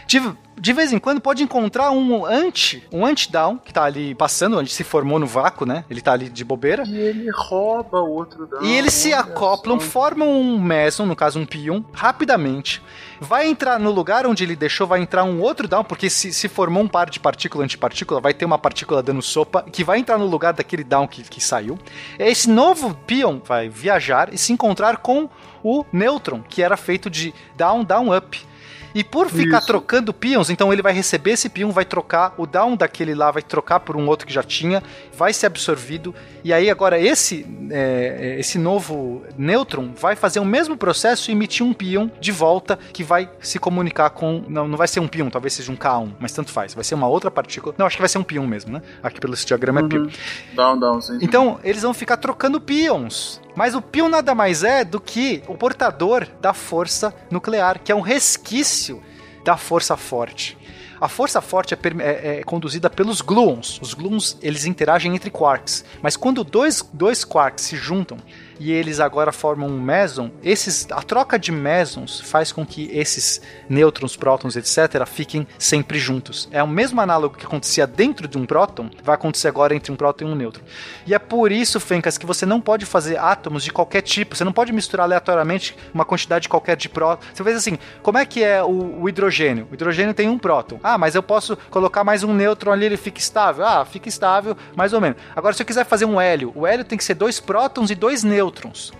de, 0.06 0.20
de 0.58 0.72
vez 0.72 0.92
em 0.92 0.98
quando 0.98 1.20
pode 1.20 1.42
encontrar 1.42 1.90
um 1.92 2.24
anti, 2.26 2.82
um 2.92 3.06
anti-down 3.06 3.58
que 3.58 3.72
tá 3.72 3.84
ali 3.84 4.14
passando, 4.14 4.58
onde 4.58 4.72
se 4.72 4.82
formou 4.82 5.18
no 5.20 5.26
vácuo, 5.26 5.64
né? 5.64 5.84
Ele 5.88 6.00
tá 6.00 6.12
ali 6.12 6.28
de 6.28 6.44
bobeira. 6.44 6.82
E 6.86 6.96
ele 6.98 7.28
rouba 7.32 8.00
o 8.00 8.10
outro 8.10 8.46
down. 8.46 8.64
E 8.64 8.72
eles 8.72 8.92
se 8.92 9.12
acoplam, 9.12 9.78
só. 9.78 9.86
formam 9.86 10.28
um 10.28 10.60
meson, 10.60 11.06
no 11.06 11.14
caso 11.14 11.38
um 11.38 11.46
pion, 11.46 11.82
rapidamente. 11.92 12.82
Vai 13.20 13.46
entrar 13.46 13.78
no 13.78 13.90
lugar 13.90 14.26
onde 14.26 14.42
ele 14.42 14.56
deixou, 14.56 14.86
vai 14.86 15.00
entrar 15.00 15.24
um 15.24 15.42
outro 15.42 15.68
down, 15.68 15.84
porque 15.84 16.08
se, 16.08 16.32
se 16.32 16.48
formou 16.48 16.82
um 16.82 16.88
par 16.88 17.10
de 17.10 17.20
partícula 17.20 17.64
antipartícula, 17.64 18.18
vai 18.18 18.32
ter 18.32 18.46
uma 18.46 18.58
partícula 18.58 19.02
dando 19.02 19.20
sopa, 19.20 19.62
que 19.62 19.84
vai 19.84 19.98
entrar 19.98 20.16
no 20.16 20.24
lugar 20.24 20.54
daquele 20.54 20.82
down 20.82 21.06
que, 21.06 21.22
que 21.22 21.40
saiu. 21.40 21.78
Esse 22.18 22.48
novo 22.48 22.94
pion 23.06 23.38
vai 23.44 23.68
viajar 23.68 24.32
e 24.32 24.38
se 24.38 24.54
encontrar 24.54 24.96
com 24.96 25.28
o 25.62 25.84
nêutron, 25.92 26.42
que 26.42 26.62
era 26.62 26.78
feito 26.78 27.10
de 27.10 27.34
down, 27.56 27.84
down, 27.84 28.16
up. 28.16 28.49
E 28.94 29.04
por 29.04 29.28
ficar 29.28 29.58
Isso. 29.58 29.66
trocando 29.66 30.12
pions, 30.12 30.50
então 30.50 30.72
ele 30.72 30.82
vai 30.82 30.92
receber 30.92 31.32
esse 31.32 31.48
pion, 31.48 31.70
vai 31.70 31.84
trocar 31.84 32.34
o 32.36 32.46
down 32.46 32.76
daquele 32.76 33.14
lá, 33.14 33.30
vai 33.30 33.42
trocar 33.42 33.80
por 33.80 33.96
um 33.96 34.06
outro 34.06 34.26
que 34.26 34.32
já 34.32 34.42
tinha, 34.42 34.82
vai 35.16 35.32
ser 35.32 35.46
absorvido. 35.46 36.14
E 36.42 36.52
aí 36.52 36.70
agora 36.70 36.98
esse 36.98 37.46
é, 37.70 38.36
esse 38.38 38.58
novo 38.58 39.22
nêutron 39.36 39.92
vai 39.94 40.16
fazer 40.16 40.40
o 40.40 40.44
mesmo 40.44 40.76
processo 40.76 41.30
e 41.30 41.32
emitir 41.32 41.64
um 41.64 41.72
pion 41.72 42.08
de 42.20 42.32
volta 42.32 42.78
que 42.92 43.04
vai 43.04 43.30
se 43.40 43.58
comunicar 43.58 44.10
com 44.10 44.44
não, 44.48 44.66
não 44.66 44.76
vai 44.76 44.88
ser 44.88 45.00
um 45.00 45.08
pion, 45.08 45.28
talvez 45.28 45.54
seja 45.54 45.70
um 45.70 45.76
K1, 45.76 46.12
mas 46.18 46.32
tanto 46.32 46.50
faz, 46.50 46.74
vai 46.74 46.84
ser 46.84 46.94
uma 46.94 47.06
outra 47.08 47.30
partícula. 47.30 47.74
Não, 47.76 47.86
acho 47.86 47.96
que 47.96 48.02
vai 48.02 48.08
ser 48.08 48.18
um 48.18 48.22
pion 48.22 48.46
mesmo, 48.46 48.72
né? 48.72 48.82
Aqui 49.02 49.20
pelo 49.20 49.34
diagrama 49.34 49.80
é 49.80 49.84
pion. 49.84 50.08
Down, 50.54 50.78
down, 50.78 51.00
sim. 51.00 51.18
Então, 51.20 51.58
eles 51.62 51.82
vão 51.82 51.94
ficar 51.94 52.16
trocando 52.16 52.60
pions. 52.60 53.40
Mas 53.60 53.74
o 53.74 53.82
pion 53.82 54.08
nada 54.08 54.34
mais 54.34 54.64
é 54.64 54.82
do 54.82 54.98
que 54.98 55.42
o 55.46 55.54
portador 55.54 56.26
da 56.40 56.54
força 56.54 57.14
nuclear, 57.30 57.78
que 57.78 57.92
é 57.92 57.94
um 57.94 58.00
resquício 58.00 59.02
da 59.44 59.54
força 59.54 59.98
forte. 59.98 60.56
A 60.98 61.08
força 61.08 61.42
forte 61.42 61.74
é, 61.74 61.78
é- 61.98 62.38
é 62.38 62.42
conduzida 62.42 62.88
pelos 62.88 63.20
gluons. 63.20 63.78
Os 63.82 63.92
gluons, 63.92 64.38
eles 64.40 64.64
interagem 64.64 65.14
entre 65.14 65.30
quarks. 65.30 65.84
Mas 66.00 66.16
quando 66.16 66.42
dois, 66.42 66.82
dois 66.90 67.22
quarks 67.22 67.66
se 67.66 67.76
juntam 67.76 68.16
e 68.60 68.70
eles 68.70 69.00
agora 69.00 69.32
formam 69.32 69.68
um 69.68 69.80
meson, 69.80 70.30
esses, 70.42 70.86
a 70.90 71.02
troca 71.02 71.38
de 71.38 71.50
mesons 71.50 72.20
faz 72.20 72.52
com 72.52 72.64
que 72.64 72.90
esses 72.92 73.40
nêutrons, 73.68 74.16
prótons, 74.16 74.54
etc., 74.54 75.06
fiquem 75.06 75.48
sempre 75.58 75.98
juntos. 75.98 76.46
É 76.52 76.62
o 76.62 76.68
mesmo 76.68 77.00
análogo 77.00 77.38
que 77.38 77.46
acontecia 77.46 77.86
dentro 77.86 78.28
de 78.28 78.36
um 78.36 78.44
próton, 78.44 78.90
vai 79.02 79.14
acontecer 79.14 79.48
agora 79.48 79.74
entre 79.74 79.90
um 79.90 79.96
próton 79.96 80.26
e 80.26 80.28
um 80.28 80.34
nêutron. 80.34 80.62
E 81.06 81.14
é 81.14 81.18
por 81.18 81.50
isso, 81.50 81.80
Fencas, 81.80 82.18
que 82.18 82.26
você 82.26 82.44
não 82.44 82.60
pode 82.60 82.84
fazer 82.84 83.16
átomos 83.16 83.64
de 83.64 83.72
qualquer 83.72 84.02
tipo. 84.02 84.36
Você 84.36 84.44
não 84.44 84.52
pode 84.52 84.72
misturar 84.72 85.04
aleatoriamente 85.04 85.74
uma 85.94 86.04
quantidade 86.04 86.48
qualquer 86.48 86.76
de 86.76 86.88
prótons. 86.88 87.28
Você 87.32 87.42
fez 87.42 87.56
assim, 87.56 87.78
como 88.02 88.18
é 88.18 88.26
que 88.26 88.44
é 88.44 88.62
o, 88.62 89.00
o 89.02 89.08
hidrogênio? 89.08 89.66
O 89.70 89.74
hidrogênio 89.74 90.12
tem 90.12 90.28
um 90.28 90.38
próton. 90.38 90.78
Ah, 90.82 90.98
mas 90.98 91.14
eu 91.14 91.22
posso 91.22 91.56
colocar 91.70 92.04
mais 92.04 92.22
um 92.22 92.34
nêutron 92.34 92.72
ali, 92.72 92.84
ele 92.84 92.98
fica 92.98 93.18
estável. 93.18 93.64
Ah, 93.64 93.86
fica 93.86 94.08
estável, 94.08 94.54
mais 94.76 94.92
ou 94.92 95.00
menos. 95.00 95.16
Agora, 95.34 95.54
se 95.54 95.62
eu 95.62 95.66
quiser 95.66 95.86
fazer 95.86 96.04
um 96.04 96.20
hélio, 96.20 96.52
o 96.54 96.66
hélio 96.66 96.84
tem 96.84 96.98
que 96.98 97.04
ser 97.04 97.14
dois 97.14 97.40
prótons 97.40 97.90
e 97.90 97.94
dois 97.94 98.22
nêutrons. 98.22 98.49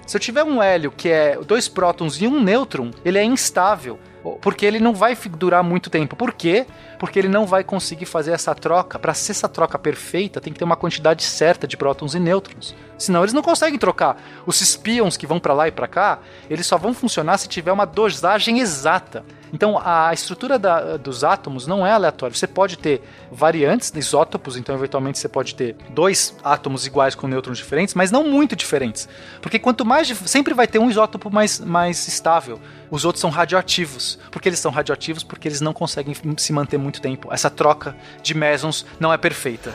Se 0.07 0.17
eu 0.17 0.21
tiver 0.21 0.45
um 0.45 0.63
hélio 0.63 0.91
que 0.91 1.09
é 1.09 1.39
dois 1.39 1.69
prótons 1.69 2.21
e 2.21 2.27
um 2.27 2.43
nêutron, 2.43 2.91
ele 3.05 3.19
é 3.19 3.25
instável. 3.25 3.99
Porque 4.41 4.67
ele 4.67 4.79
não 4.81 4.93
vai 4.93 5.17
durar 5.37 5.63
muito 5.63 5.89
tempo. 5.89 6.15
Por 6.15 6.33
quê? 6.33 6.67
Porque 6.99 7.19
ele 7.19 7.29
não 7.29 7.47
vai 7.47 7.65
conseguir 7.65 8.05
fazer 8.05 8.33
essa 8.33 8.55
troca. 8.55 8.99
Para 8.99 9.15
ser 9.15 9.33
essa 9.33 9.49
troca 9.49 9.79
perfeita, 9.79 10.41
tem 10.41 10.53
que 10.53 10.59
ter 10.59 10.65
uma 10.65 10.77
quantidade 10.77 11.23
certa 11.23 11.67
de 11.67 11.77
prótons 11.77 12.15
e 12.15 12.21
nêutrons. 12.21 12.75
Senão 12.99 13.23
eles 13.23 13.33
não 13.33 13.41
conseguem 13.43 13.79
trocar. 13.79 14.21
Os 14.45 14.61
espions 14.61 15.17
que 15.17 15.27
vão 15.27 15.41
para 15.41 15.55
lá 15.55 15.69
e 15.69 15.73
para 15.73 15.89
cá, 15.89 16.19
eles 16.51 16.67
só 16.67 16.77
vão 16.77 16.93
funcionar 16.93 17.39
se 17.39 17.49
tiver 17.49 17.73
uma 17.73 17.87
dosagem 17.87 18.59
exata. 18.61 19.25
Então 19.53 19.81
a 19.83 20.13
estrutura 20.13 20.59
da- 20.59 20.99
dos 20.99 21.25
átomos 21.25 21.67
não 21.67 21.87
é 21.87 21.91
aleatória. 21.91 22.37
Você 22.37 22.47
pode 22.47 22.77
ter 22.77 23.03
variantes, 23.33 23.91
isótopos, 23.97 24.57
então 24.57 24.75
eventualmente 24.75 25.19
você 25.19 25.29
pode 25.29 25.55
ter 25.55 25.77
dois 25.89 26.37
átomos 26.45 26.87
iguais 26.87 27.15
com 27.15 27.27
nêutrons 27.27 27.57
diferentes, 27.57 27.95
mas 27.95 28.11
não 28.13 28.23
muito 28.25 28.55
diferentes. 28.55 29.09
Porque 29.41 29.59
quanto 29.59 29.85
mais. 29.85 30.09
Sempre 30.27 30.53
vai 30.53 30.67
ter 30.67 30.79
um 30.79 30.91
isótopo 30.91 31.31
mais, 31.31 31.59
mais 31.59 32.07
estável. 32.07 32.61
Os 32.91 33.05
outros 33.05 33.21
são 33.21 33.31
radioativos. 33.31 34.19
Por 34.31 34.43
que 34.43 34.49
eles 34.49 34.59
são 34.59 34.71
radioativos? 34.71 35.23
Porque 35.23 35.47
eles 35.47 35.61
não 35.61 35.73
conseguem 35.73 36.15
se 36.37 36.53
manter 36.53 36.79
muito 36.79 37.01
tempo. 37.01 37.33
Essa 37.33 37.49
troca 37.49 37.95
de 38.23 38.35
mesons 38.35 38.85
não 38.99 39.13
é 39.13 39.17
perfeita. 39.17 39.73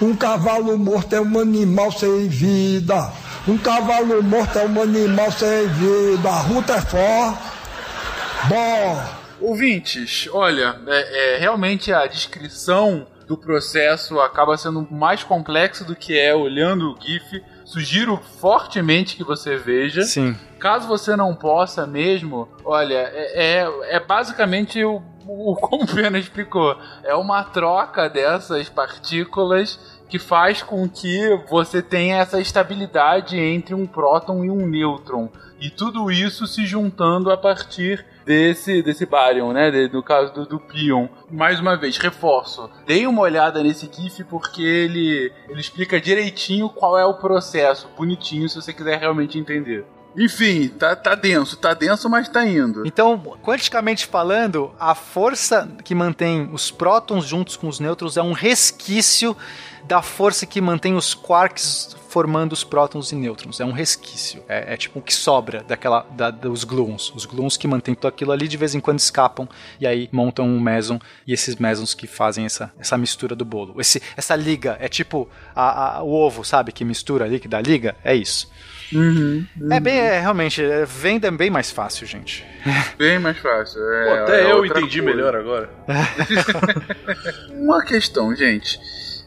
Um 0.00 0.16
cavalo 0.16 0.76
morto 0.78 1.14
é 1.14 1.20
um 1.20 1.38
animal 1.38 1.92
sem 1.92 2.28
vida. 2.28 3.12
Um 3.46 3.58
cavalo 3.58 4.22
morto 4.22 4.58
é 4.58 4.66
um 4.66 4.82
animal 4.82 5.30
sem 5.32 5.68
vida. 5.68 6.28
A 6.28 6.40
ruta 6.40 6.74
é 6.74 6.80
forte. 6.80 7.42
Bom. 8.48 9.26
Ouvintes, 9.38 10.28
olha, 10.32 10.80
é, 10.86 11.34
é, 11.34 11.38
realmente 11.38 11.92
a 11.92 12.06
descrição 12.06 13.06
do 13.28 13.36
processo 13.36 14.18
acaba 14.18 14.56
sendo 14.56 14.86
mais 14.90 15.22
complexa 15.22 15.84
do 15.84 15.94
que 15.94 16.18
é 16.18 16.34
olhando 16.34 16.90
o 16.90 16.96
GIF. 16.98 17.42
Sugiro 17.66 18.16
fortemente 18.16 19.16
que 19.16 19.24
você 19.24 19.56
veja. 19.56 20.02
Sim. 20.02 20.36
Caso 20.56 20.86
você 20.86 21.16
não 21.16 21.34
possa 21.34 21.84
mesmo, 21.84 22.48
olha, 22.64 22.94
é, 23.12 23.64
é, 23.64 23.96
é 23.96 24.00
basicamente 24.00 24.82
o, 24.84 25.02
o 25.26 25.56
como 25.60 25.82
o 25.82 25.86
Pena 25.86 26.16
explicou. 26.16 26.78
É 27.02 27.12
uma 27.14 27.42
troca 27.42 28.08
dessas 28.08 28.68
partículas 28.68 29.80
que 30.08 30.16
faz 30.16 30.62
com 30.62 30.88
que 30.88 31.36
você 31.50 31.82
tenha 31.82 32.18
essa 32.18 32.40
estabilidade 32.40 33.36
entre 33.36 33.74
um 33.74 33.84
próton 33.84 34.44
e 34.44 34.50
um 34.50 34.64
nêutron. 34.64 35.28
E 35.58 35.68
tudo 35.68 36.08
isso 36.08 36.46
se 36.46 36.64
juntando 36.64 37.32
a 37.32 37.36
partir 37.36 38.06
desse, 38.26 38.82
desse 38.82 39.06
baryon, 39.06 39.52
né? 39.52 39.70
De- 39.70 39.88
no 39.92 40.02
caso 40.02 40.34
do, 40.34 40.44
do 40.44 40.58
pion. 40.60 41.06
Mais 41.30 41.60
uma 41.60 41.76
vez, 41.76 41.96
reforço. 41.96 42.68
Deem 42.84 43.06
uma 43.06 43.22
olhada 43.22 43.62
nesse 43.62 43.88
GIF 43.90 44.24
porque 44.24 44.60
ele, 44.62 45.32
ele 45.48 45.60
explica 45.60 46.00
direitinho 46.00 46.68
qual 46.68 46.98
é 46.98 47.06
o 47.06 47.14
processo. 47.14 47.88
Bonitinho, 47.96 48.48
se 48.48 48.56
você 48.56 48.72
quiser 48.72 48.98
realmente 48.98 49.38
entender. 49.38 49.86
Enfim, 50.18 50.68
tá, 50.68 50.96
tá 50.96 51.14
denso, 51.14 51.58
tá 51.58 51.74
denso, 51.74 52.08
mas 52.08 52.26
tá 52.26 52.44
indo. 52.44 52.86
Então, 52.86 53.18
quanticamente 53.42 54.06
falando, 54.06 54.72
a 54.80 54.94
força 54.94 55.68
que 55.84 55.94
mantém 55.94 56.48
os 56.52 56.70
prótons 56.70 57.26
juntos 57.26 57.54
com 57.54 57.68
os 57.68 57.78
nêutrons 57.78 58.16
é 58.16 58.22
um 58.22 58.32
resquício 58.32 59.36
da 59.86 60.02
força 60.02 60.44
que 60.46 60.60
mantém 60.60 60.94
os 60.94 61.14
quarks 61.14 61.96
formando 62.08 62.52
os 62.54 62.64
prótons 62.64 63.12
e 63.12 63.14
nêutrons. 63.14 63.60
É 63.60 63.64
um 63.64 63.72
resquício. 63.72 64.42
É, 64.48 64.72
é 64.72 64.76
tipo 64.76 64.98
o 64.98 65.02
que 65.02 65.12
sobra 65.12 65.62
daquela 65.62 66.06
da- 66.12 66.30
dos 66.30 66.64
gluons. 66.64 67.12
Os 67.14 67.26
gluons 67.26 67.56
que 67.58 67.68
mantêm 67.68 67.94
tudo 67.94 68.08
aquilo 68.08 68.32
ali 68.32 68.48
de 68.48 68.56
vez 68.56 68.74
em 68.74 68.80
quando 68.80 68.98
escapam 68.98 69.46
e 69.78 69.86
aí 69.86 70.08
montam 70.10 70.46
um 70.46 70.58
meson 70.58 70.98
e 71.26 71.32
esses 71.34 71.56
mesons 71.56 71.92
que 71.92 72.06
fazem 72.06 72.46
essa, 72.46 72.72
essa 72.78 72.96
mistura 72.96 73.34
do 73.36 73.44
bolo. 73.44 73.78
Esse, 73.80 74.02
essa 74.16 74.34
liga 74.34 74.78
é 74.80 74.88
tipo 74.88 75.28
a- 75.54 75.98
a- 75.98 76.02
o 76.02 76.10
ovo, 76.10 76.42
sabe? 76.42 76.72
Que 76.72 76.84
mistura 76.84 77.24
ali, 77.26 77.38
que 77.38 77.48
dá 77.48 77.60
liga. 77.60 77.94
É 78.02 78.14
isso. 78.14 78.50
É 79.70 79.80
bem, 79.80 79.98
é, 79.98 80.20
realmente, 80.20 80.62
é, 80.64 80.86
venda 80.86 81.26
é 81.28 81.30
bem 81.30 81.50
mais 81.50 81.70
fácil, 81.72 82.06
gente. 82.06 82.46
Bem 82.96 83.18
mais 83.18 83.36
fácil. 83.38 83.80
Pô, 83.80 83.86
É, 83.88 84.22
até 84.22 84.40
é 84.46 84.52
eu 84.52 84.64
entendi 84.64 85.02
coisa. 85.02 85.16
melhor 85.16 85.34
agora. 85.36 85.68
Uma 87.52 87.84
questão, 87.84 88.34
gente. 88.34 88.78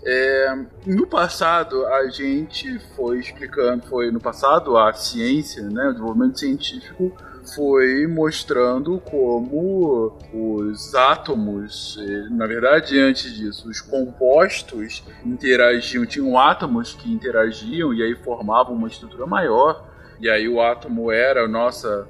É, 0.03 0.55
no 0.85 1.05
passado, 1.05 1.85
a 1.85 2.07
gente 2.07 2.79
foi 2.95 3.19
explicando, 3.19 3.85
foi 3.87 4.11
no 4.11 4.19
passado 4.19 4.77
a 4.77 4.93
ciência, 4.93 5.63
né, 5.63 5.89
o 5.89 5.91
desenvolvimento 5.91 6.39
científico 6.39 7.13
foi 7.53 8.07
mostrando 8.07 8.99
como 8.99 10.17
os 10.33 10.93
átomos, 10.95 11.97
eh, 11.99 12.27
na 12.29 12.45
verdade, 12.45 12.99
antes 12.99 13.33
disso, 13.33 13.69
os 13.69 13.81
compostos 13.81 15.03
interagiam, 15.25 16.05
tinham 16.05 16.37
átomos 16.37 16.93
que 16.93 17.11
interagiam 17.11 17.93
e 17.93 18.03
aí 18.03 18.15
formavam 18.15 18.75
uma 18.75 18.87
estrutura 18.87 19.25
maior. 19.25 19.87
E 20.19 20.29
aí 20.29 20.49
o 20.49 20.61
átomo 20.61 21.09
era 21.11 21.45
a 21.45 21.47
nossa 21.47 22.05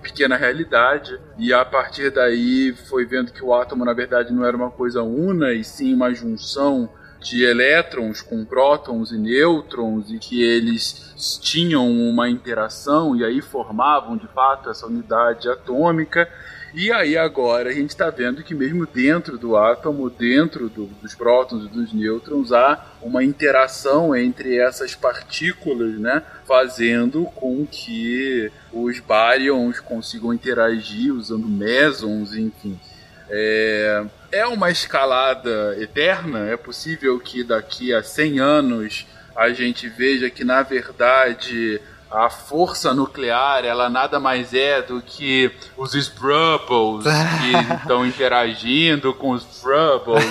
pequena 0.00 0.36
realidade. 0.36 1.20
E 1.36 1.52
a 1.52 1.62
partir 1.64 2.10
daí 2.10 2.74
foi 2.88 3.04
vendo 3.04 3.30
que 3.30 3.44
o 3.44 3.52
átomo, 3.54 3.84
na 3.84 3.92
verdade, 3.92 4.32
não 4.32 4.44
era 4.44 4.56
uma 4.56 4.70
coisa 4.70 5.02
una, 5.02 5.52
e 5.52 5.62
sim 5.62 5.92
uma 5.92 6.14
junção 6.14 6.88
de 7.22 7.44
elétrons 7.44 8.20
com 8.20 8.44
prótons 8.44 9.12
e 9.12 9.18
nêutrons 9.18 10.10
e 10.10 10.18
que 10.18 10.42
eles 10.42 11.38
tinham 11.42 11.88
uma 11.90 12.28
interação 12.28 13.14
e 13.16 13.24
aí 13.24 13.40
formavam 13.40 14.16
de 14.16 14.26
fato 14.28 14.68
essa 14.70 14.86
unidade 14.86 15.48
atômica. 15.48 16.28
E 16.74 16.90
aí 16.90 17.18
agora 17.18 17.68
a 17.68 17.72
gente 17.72 17.90
está 17.90 18.08
vendo 18.08 18.42
que 18.42 18.54
mesmo 18.54 18.86
dentro 18.86 19.36
do 19.36 19.56
átomo, 19.58 20.08
dentro 20.08 20.70
do- 20.70 20.86
dos 20.86 21.14
prótons 21.14 21.66
e 21.66 21.68
dos 21.68 21.92
nêutrons, 21.92 22.50
há 22.50 22.82
uma 23.02 23.22
interação 23.22 24.16
entre 24.16 24.56
essas 24.58 24.94
partículas, 24.94 25.98
né? 25.98 26.22
Fazendo 26.46 27.24
com 27.34 27.66
que 27.70 28.50
os 28.72 28.98
baryons 29.00 29.80
consigam 29.80 30.32
interagir 30.32 31.12
usando 31.14 31.46
mesons, 31.46 32.34
enfim. 32.34 32.80
É, 33.28 34.04
é 34.32 34.46
uma 34.46 34.70
escalada 34.70 35.76
eterna? 35.78 36.48
É 36.48 36.56
possível 36.56 37.20
que 37.20 37.44
daqui 37.44 37.94
a 37.94 38.02
100 38.02 38.40
anos 38.40 39.06
a 39.36 39.50
gente 39.50 39.88
veja 39.88 40.30
que, 40.30 40.42
na 40.42 40.62
verdade, 40.62 41.80
a 42.12 42.28
força 42.28 42.92
nuclear 42.92 43.64
ela 43.64 43.88
nada 43.88 44.20
mais 44.20 44.52
é 44.52 44.82
do 44.82 45.00
que 45.00 45.50
os 45.76 45.94
Sprubbles 45.94 47.04
que 47.04 47.72
estão 47.80 48.06
interagindo 48.06 49.14
com 49.14 49.30
os 49.30 49.42
Frubbles. 49.60 50.24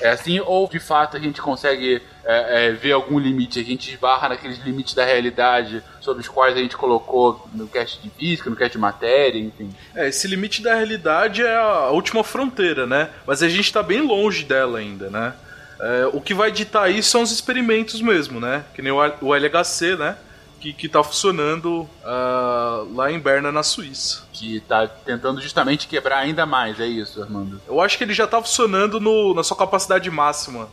É 0.00 0.10
assim? 0.10 0.40
Ou, 0.40 0.68
de 0.68 0.78
fato, 0.78 1.16
a 1.16 1.20
gente 1.20 1.42
consegue 1.42 2.00
é, 2.24 2.66
é, 2.66 2.72
ver 2.72 2.92
algum 2.92 3.18
limite? 3.18 3.58
A 3.58 3.64
gente 3.64 3.90
esbarra 3.90 4.28
naqueles 4.28 4.58
limites 4.58 4.94
da 4.94 5.04
realidade 5.04 5.82
sobre 6.00 6.22
os 6.22 6.28
quais 6.28 6.56
a 6.56 6.60
gente 6.60 6.76
colocou 6.76 7.48
no 7.52 7.66
cast 7.66 8.00
de 8.00 8.10
física, 8.10 8.48
no 8.48 8.56
cast 8.56 8.72
de 8.72 8.78
matéria, 8.78 9.38
enfim. 9.38 9.70
É, 9.94 10.08
esse 10.08 10.28
limite 10.28 10.62
da 10.62 10.74
realidade 10.74 11.42
é 11.42 11.56
a 11.56 11.90
última 11.90 12.22
fronteira, 12.22 12.86
né? 12.86 13.10
Mas 13.26 13.42
a 13.42 13.48
gente 13.48 13.72
tá 13.72 13.82
bem 13.82 14.00
longe 14.00 14.44
dela 14.44 14.78
ainda, 14.78 15.10
né? 15.10 15.34
É, 15.80 16.08
o 16.12 16.20
que 16.20 16.32
vai 16.32 16.50
ditar 16.50 16.90
isso 16.90 17.10
são 17.10 17.22
os 17.22 17.30
experimentos 17.30 18.00
mesmo, 18.00 18.40
né? 18.40 18.64
Que 18.74 18.80
nem 18.80 18.92
o, 18.92 18.98
o 19.20 19.34
LHC, 19.34 19.96
né? 19.96 20.16
Que, 20.60 20.72
que 20.72 20.88
tá 20.88 21.02
funcionando 21.04 21.88
ah, 22.04 22.84
lá 22.94 23.10
em 23.12 23.18
Berna, 23.18 23.52
na 23.52 23.62
Suíça. 23.62 24.22
Que 24.32 24.60
tá 24.60 24.86
tentando 24.86 25.40
justamente 25.40 25.86
quebrar 25.86 26.18
ainda 26.18 26.46
mais, 26.46 26.80
é 26.80 26.86
isso, 26.86 27.22
Armando? 27.22 27.60
Eu 27.68 27.80
acho 27.80 27.96
que 27.98 28.04
ele 28.04 28.14
já 28.14 28.26
tá 28.26 28.40
funcionando 28.42 28.98
no- 28.98 29.34
na 29.34 29.42
sua 29.42 29.56
capacidade 29.56 30.10
máxima, 30.10 30.68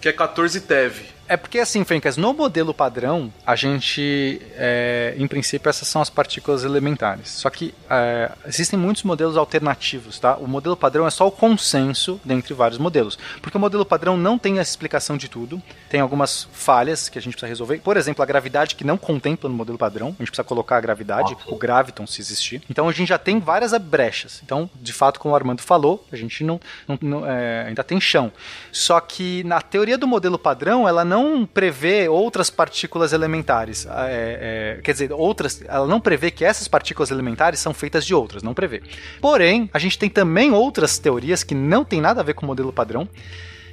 que 0.00 0.08
é 0.08 0.12
14 0.12 0.60
TeV. 0.62 1.15
É 1.28 1.36
porque 1.36 1.58
assim, 1.58 1.84
Fencas, 1.84 2.16
no 2.16 2.32
modelo 2.32 2.72
padrão, 2.72 3.32
a 3.46 3.56
gente, 3.56 4.40
é, 4.54 5.14
em 5.18 5.26
princípio, 5.26 5.68
essas 5.68 5.88
são 5.88 6.00
as 6.00 6.08
partículas 6.08 6.62
elementares. 6.64 7.30
Só 7.30 7.50
que 7.50 7.74
é, 7.90 8.30
existem 8.46 8.78
muitos 8.78 9.02
modelos 9.02 9.36
alternativos, 9.36 10.18
tá? 10.18 10.36
O 10.36 10.46
modelo 10.46 10.76
padrão 10.76 11.06
é 11.06 11.10
só 11.10 11.26
o 11.26 11.30
consenso 11.32 12.20
dentre 12.24 12.54
vários 12.54 12.78
modelos. 12.78 13.18
Porque 13.42 13.56
o 13.56 13.60
modelo 13.60 13.84
padrão 13.84 14.16
não 14.16 14.38
tem 14.38 14.58
a 14.58 14.62
explicação 14.62 15.16
de 15.16 15.28
tudo, 15.28 15.60
tem 15.90 16.00
algumas 16.00 16.48
falhas 16.52 17.08
que 17.08 17.18
a 17.18 17.22
gente 17.22 17.32
precisa 17.32 17.48
resolver. 17.48 17.78
Por 17.78 17.96
exemplo, 17.96 18.22
a 18.22 18.26
gravidade 18.26 18.74
que 18.74 18.84
não 18.84 18.96
contempla 18.96 19.48
no 19.48 19.56
modelo 19.56 19.78
padrão, 19.78 20.08
a 20.08 20.22
gente 20.22 20.30
precisa 20.30 20.44
colocar 20.44 20.76
a 20.76 20.80
gravidade, 20.80 21.36
o 21.46 21.56
graviton, 21.56 22.06
se 22.06 22.20
existir. 22.20 22.62
Então 22.70 22.88
a 22.88 22.92
gente 22.92 23.08
já 23.08 23.18
tem 23.18 23.40
várias 23.40 23.72
brechas. 23.78 24.40
Então, 24.44 24.70
de 24.80 24.92
fato, 24.92 25.18
como 25.18 25.32
o 25.32 25.36
Armando 25.36 25.60
falou, 25.62 26.06
a 26.12 26.16
gente 26.16 26.44
não, 26.44 26.60
não- 26.86 26.98
não, 27.00 27.26
é, 27.26 27.64
ainda 27.66 27.82
tem 27.82 28.00
chão. 28.00 28.30
Só 28.70 29.00
que 29.00 29.42
na 29.44 29.60
teoria 29.60 29.98
do 29.98 30.06
modelo 30.06 30.38
padrão, 30.38 30.86
ela 30.88 31.04
não 31.04 31.15
prevê 31.46 32.08
outras 32.08 32.50
partículas 32.50 33.12
elementares. 33.12 33.86
É, 33.86 34.76
é, 34.78 34.82
quer 34.82 34.92
dizer, 34.92 35.12
outras. 35.12 35.62
Ela 35.66 35.86
não 35.86 36.00
prevê 36.00 36.30
que 36.30 36.44
essas 36.44 36.66
partículas 36.68 37.10
elementares 37.10 37.60
são 37.60 37.72
feitas 37.72 38.04
de 38.04 38.14
outras, 38.14 38.42
não 38.42 38.54
prevê. 38.54 38.82
Porém, 39.20 39.70
a 39.72 39.78
gente 39.78 39.98
tem 39.98 40.10
também 40.10 40.52
outras 40.52 40.98
teorias 40.98 41.42
que 41.42 41.54
não 41.54 41.84
tem 41.84 42.00
nada 42.00 42.20
a 42.20 42.24
ver 42.24 42.34
com 42.34 42.44
o 42.44 42.46
modelo 42.46 42.72
padrão. 42.72 43.08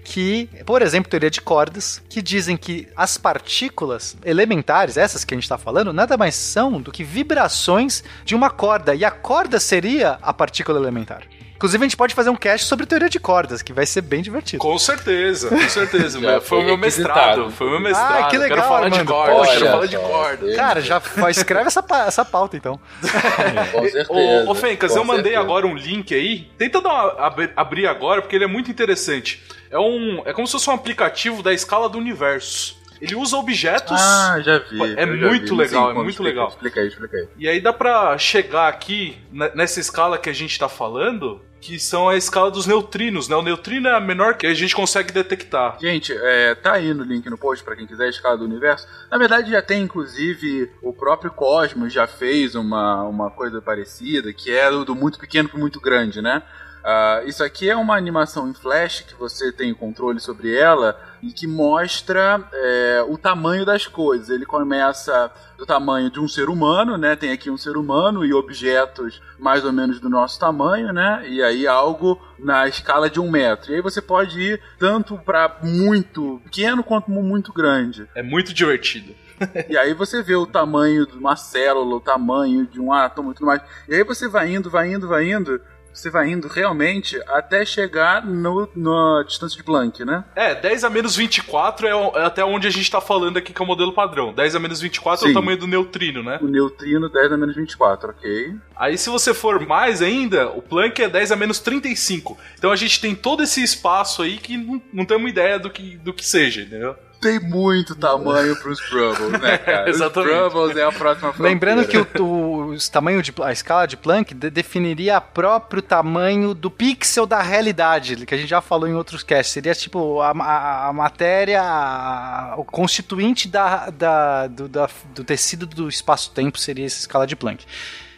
Que, 0.05 0.49
por 0.65 0.81
exemplo, 0.81 1.09
teoria 1.09 1.31
de 1.31 1.39
cordas, 1.39 2.01
que 2.09 2.21
dizem 2.21 2.57
que 2.57 2.89
as 2.93 3.17
partículas 3.17 4.17
elementares, 4.25 4.97
essas 4.97 5.23
que 5.23 5.33
a 5.33 5.37
gente 5.37 5.45
está 5.45 5.57
falando, 5.57 5.93
nada 5.93 6.17
mais 6.17 6.35
são 6.35 6.81
do 6.81 6.91
que 6.91 7.05
vibrações 7.05 8.03
de 8.25 8.35
uma 8.35 8.49
corda. 8.49 8.93
E 8.93 9.05
a 9.05 9.11
corda 9.11 9.61
seria 9.61 10.19
a 10.21 10.33
partícula 10.33 10.77
elementar. 10.77 11.23
Inclusive, 11.63 11.81
a 11.81 11.87
gente 11.87 11.95
pode 11.95 12.13
fazer 12.13 12.29
um 12.29 12.35
cast 12.35 12.67
sobre 12.67 12.85
teoria 12.85 13.07
de 13.09 13.17
cordas, 13.21 13.61
que 13.61 13.71
vai 13.71 13.85
ser 13.85 14.01
bem 14.01 14.21
divertido. 14.21 14.59
Com 14.59 14.77
certeza, 14.77 15.47
com 15.47 15.61
certeza. 15.69 16.19
Já 16.19 16.41
foi 16.41 16.57
o 16.57 16.61
meu 16.61 16.71
foi 16.71 16.77
mestrado. 16.77 17.51
Foi 17.51 17.67
o 17.67 17.69
meu 17.69 17.79
mestrado. 17.79 18.25
Ah, 18.25 18.27
que 18.27 18.37
legal, 18.37 18.57
Quero 18.57 18.67
falar 18.67 18.89
de 18.89 18.99
Armando. 18.99 19.07
corda. 19.13 19.31
Poxa. 19.33 19.51
Quero 19.53 19.65
falar 19.71 19.85
de 19.85 19.97
corda. 19.97 20.55
Cara, 20.57 20.81
já 20.81 21.01
escreve 21.29 21.67
essa, 21.67 21.81
pa- 21.81 22.05
essa 22.05 22.25
pauta, 22.25 22.57
então. 22.57 22.77
Com 23.71 23.81
certeza. 23.83 24.07
Ô, 24.11 24.51
ô 24.51 24.55
Fencas, 24.55 24.91
com 24.91 24.97
eu 24.97 25.05
mandei 25.05 25.23
certeza. 25.23 25.39
agora 25.39 25.65
um 25.65 25.73
link 25.73 26.13
aí. 26.13 26.51
Tenta 26.57 26.81
dar 26.81 26.89
uma- 26.89 27.27
ab- 27.27 27.53
abrir 27.55 27.87
agora, 27.87 28.21
porque 28.21 28.35
ele 28.35 28.43
é 28.43 28.47
muito 28.47 28.69
interessante. 28.69 29.41
É, 29.71 29.79
um, 29.79 30.21
é 30.25 30.33
como 30.33 30.45
se 30.45 30.51
fosse 30.51 30.69
um 30.69 30.73
aplicativo 30.73 31.41
da 31.41 31.53
escala 31.53 31.87
do 31.87 31.97
universo. 31.97 32.77
Ele 33.01 33.15
usa 33.15 33.37
objetos. 33.37 33.97
Ah, 34.01 34.37
já 34.41 34.59
vi. 34.59 34.81
É 34.97 35.05
já 35.05 35.27
muito 35.27 35.55
vi. 35.55 35.61
legal, 35.61 35.85
Sim, 35.85 35.91
é 35.91 35.93
muito 35.95 36.09
explica, 36.09 36.29
legal. 36.29 36.47
Explica 36.49 36.81
aí, 36.81 36.87
explica 36.89 37.17
aí. 37.17 37.27
E 37.37 37.47
aí 37.47 37.61
dá 37.61 37.71
pra 37.71 38.17
chegar 38.17 38.67
aqui, 38.67 39.17
ne- 39.31 39.51
nessa 39.55 39.79
escala 39.79 40.17
que 40.17 40.29
a 40.29 40.33
gente 40.33 40.59
tá 40.59 40.67
falando, 40.69 41.41
que 41.63 41.79
são 41.79 42.09
a 42.09 42.17
escala 42.17 42.51
dos 42.51 42.67
neutrinos, 42.67 43.29
né? 43.29 43.35
O 43.37 43.41
neutrino 43.41 43.87
é 43.87 43.95
a 43.95 43.99
menor 43.99 44.35
que 44.35 44.45
a 44.45 44.53
gente 44.53 44.75
consegue 44.75 45.13
detectar. 45.13 45.77
Gente, 45.79 46.11
é, 46.11 46.53
tá 46.53 46.73
aí 46.73 46.93
no 46.93 47.03
link 47.03 47.29
no 47.29 47.37
post 47.37 47.63
pra 47.63 47.75
quem 47.75 47.87
quiser 47.87 48.05
a 48.05 48.09
escala 48.09 48.37
do 48.37 48.43
universo. 48.43 48.85
Na 49.09 49.17
verdade, 49.17 49.51
já 49.51 49.61
tem 49.61 49.83
inclusive 49.83 50.69
o 50.81 50.91
próprio 50.91 51.31
Cosmos 51.31 51.93
já 51.93 52.05
fez 52.05 52.53
uma, 52.53 53.03
uma 53.03 53.31
coisa 53.31 53.61
parecida, 53.61 54.33
que 54.33 54.51
é 54.51 54.69
do, 54.69 54.93
muito 54.93 55.17
pequeno 55.17 55.47
pro 55.47 55.57
muito 55.57 55.79
grande, 55.79 56.21
né? 56.21 56.43
Ah, 56.83 57.21
isso 57.25 57.43
aqui 57.43 57.69
é 57.69 57.75
uma 57.75 57.95
animação 57.95 58.49
em 58.49 58.53
flash 58.53 59.01
que 59.01 59.15
você 59.15 59.51
tem 59.51 59.73
controle 59.73 60.19
sobre 60.19 60.53
ela 60.53 60.99
e 61.21 61.31
que 61.31 61.47
mostra 61.47 62.43
é, 62.51 63.05
o 63.07 63.17
tamanho 63.17 63.65
das 63.65 63.87
coisas. 63.87 64.29
Ele 64.29 64.45
começa 64.45 65.31
do 65.57 65.65
tamanho 65.65 66.11
de 66.11 66.19
um 66.19 66.27
ser 66.27 66.49
humano, 66.49 66.97
né? 66.97 67.15
Tem 67.15 67.31
aqui 67.31 67.49
um 67.49 67.57
ser 67.57 67.77
humano 67.77 68.25
e 68.25 68.33
objetos 68.33 69.21
mais 69.39 69.63
ou 69.63 69.71
menos 69.71 69.99
do 70.01 70.09
nosso 70.09 70.37
tamanho, 70.37 70.91
né? 70.91 71.23
E 71.25 71.41
aí 71.41 71.65
algo 71.65 72.21
na 72.37 72.67
escala 72.67 73.09
de 73.09 73.19
um 73.19 73.31
metro. 73.31 73.71
E 73.71 73.75
aí 73.75 73.81
você 73.81 74.01
pode 74.01 74.39
ir 74.41 74.61
tanto 74.77 75.17
para 75.17 75.59
muito 75.63 76.41
pequeno 76.43 76.83
quanto 76.83 77.09
muito 77.09 77.53
grande. 77.53 78.05
É 78.13 78.21
muito 78.21 78.53
divertido. 78.53 79.15
E 79.67 79.77
aí 79.77 79.93
você 79.93 80.21
vê 80.21 80.35
o 80.35 80.45
tamanho 80.45 81.05
de 81.05 81.17
uma 81.17 81.35
célula, 81.35 81.95
o 81.95 81.99
tamanho 81.99 82.65
de 82.65 82.79
um 82.79 82.93
átomo 82.93 83.31
e 83.31 83.33
tudo 83.33 83.47
mais. 83.47 83.61
E 83.89 83.95
aí 83.95 84.03
você 84.03 84.27
vai 84.27 84.53
indo, 84.53 84.69
vai 84.69 84.93
indo, 84.93 85.07
vai 85.07 85.29
indo. 85.29 85.59
Você 85.93 86.09
vai 86.09 86.29
indo 86.29 86.47
realmente 86.47 87.19
até 87.27 87.63
chegar 87.65 88.25
no, 88.25 88.67
na 88.75 89.23
distância 89.25 89.55
de 89.57 89.63
Planck, 89.63 90.03
né? 90.03 90.23
É, 90.35 90.55
10 90.55 90.83
a 90.83 90.89
menos 90.89 91.15
24 91.15 91.87
é, 91.87 91.91
é 91.91 92.25
até 92.25 92.43
onde 92.43 92.67
a 92.67 92.71
gente 92.71 92.89
tá 92.89 92.99
falando 92.99 93.37
aqui 93.37 93.53
que 93.53 93.61
é 93.61 93.63
o 93.63 93.67
modelo 93.67 93.93
padrão. 93.93 94.33
10 94.33 94.55
a 94.55 94.59
menos 94.59 94.81
24 94.81 95.25
é 95.25 95.27
Sim. 95.27 95.31
o 95.31 95.39
tamanho 95.39 95.57
do 95.57 95.67
neutrino, 95.67 96.23
né? 96.23 96.39
O 96.41 96.47
neutrino 96.47 97.09
10 97.09 97.31
a 97.31 97.37
menos 97.37 97.55
24, 97.55 98.09
ok? 98.09 98.55
Aí 98.75 98.97
se 98.97 99.09
você 99.09 99.33
for 99.33 99.65
mais 99.65 100.01
ainda, 100.01 100.49
o 100.49 100.61
Planck 100.61 101.01
é 101.01 101.09
10 101.09 101.31
a 101.31 101.35
menos 101.35 101.59
35. 101.59 102.37
Então 102.57 102.71
a 102.71 102.75
gente 102.75 102.99
tem 102.99 103.13
todo 103.13 103.43
esse 103.43 103.61
espaço 103.61 104.23
aí 104.23 104.37
que 104.37 104.57
não, 104.57 104.81
não 104.91 105.05
temos 105.05 105.29
ideia 105.29 105.59
do 105.59 105.69
que, 105.69 105.97
do 105.97 106.13
que 106.13 106.25
seja, 106.25 106.61
entendeu? 106.61 106.95
Tem 107.23 107.39
muito 107.39 107.95
tamanho 107.95 108.53
pros 108.57 108.81
Brubbles, 108.89 109.39
né, 109.41 109.57
cara? 109.63 109.89
Exatamente. 109.89 110.33
Os 110.33 110.51
Brubbles 110.51 110.75
é 110.77 110.83
a 110.83 110.91
próxima 110.91 111.31
fronteira. 111.31 111.53
Lembrando 111.53 111.87
que 111.87 111.97
o, 111.97 112.21
o, 112.21 112.52
os 112.73 112.89
tamanho 112.89 113.21
de, 113.21 113.33
a 113.41 113.51
escala 113.51 113.87
de 113.87 113.95
Planck 113.97 114.33
de- 114.33 114.49
definiria 114.49 115.17
o 115.17 115.21
próprio 115.21 115.81
tamanho 115.81 116.53
do 116.53 116.69
pixel 116.69 117.25
da 117.25 117.41
realidade, 117.41 118.25
que 118.25 118.33
a 118.33 118.37
gente 118.37 118.49
já 118.49 118.61
falou 118.61 118.87
em 118.87 118.93
outros 118.93 119.23
casts. 119.23 119.53
Seria 119.53 119.73
tipo 119.73 120.21
a, 120.21 120.31
a- 120.31 120.87
a 120.89 120.93
matéria, 120.93 121.61
a- 121.61 122.55
o 122.57 122.63
constituinte 122.63 123.47
da, 123.47 123.89
da- 123.89 124.47
do, 124.47 124.67
da- 124.67 124.89
do 125.13 125.23
tecido 125.23 125.65
do 125.65 125.87
espaço-tempo 125.87 126.57
seria 126.59 126.85
essa 126.85 126.99
escala 126.99 127.25
de 127.27 127.35
Planck. 127.35 127.65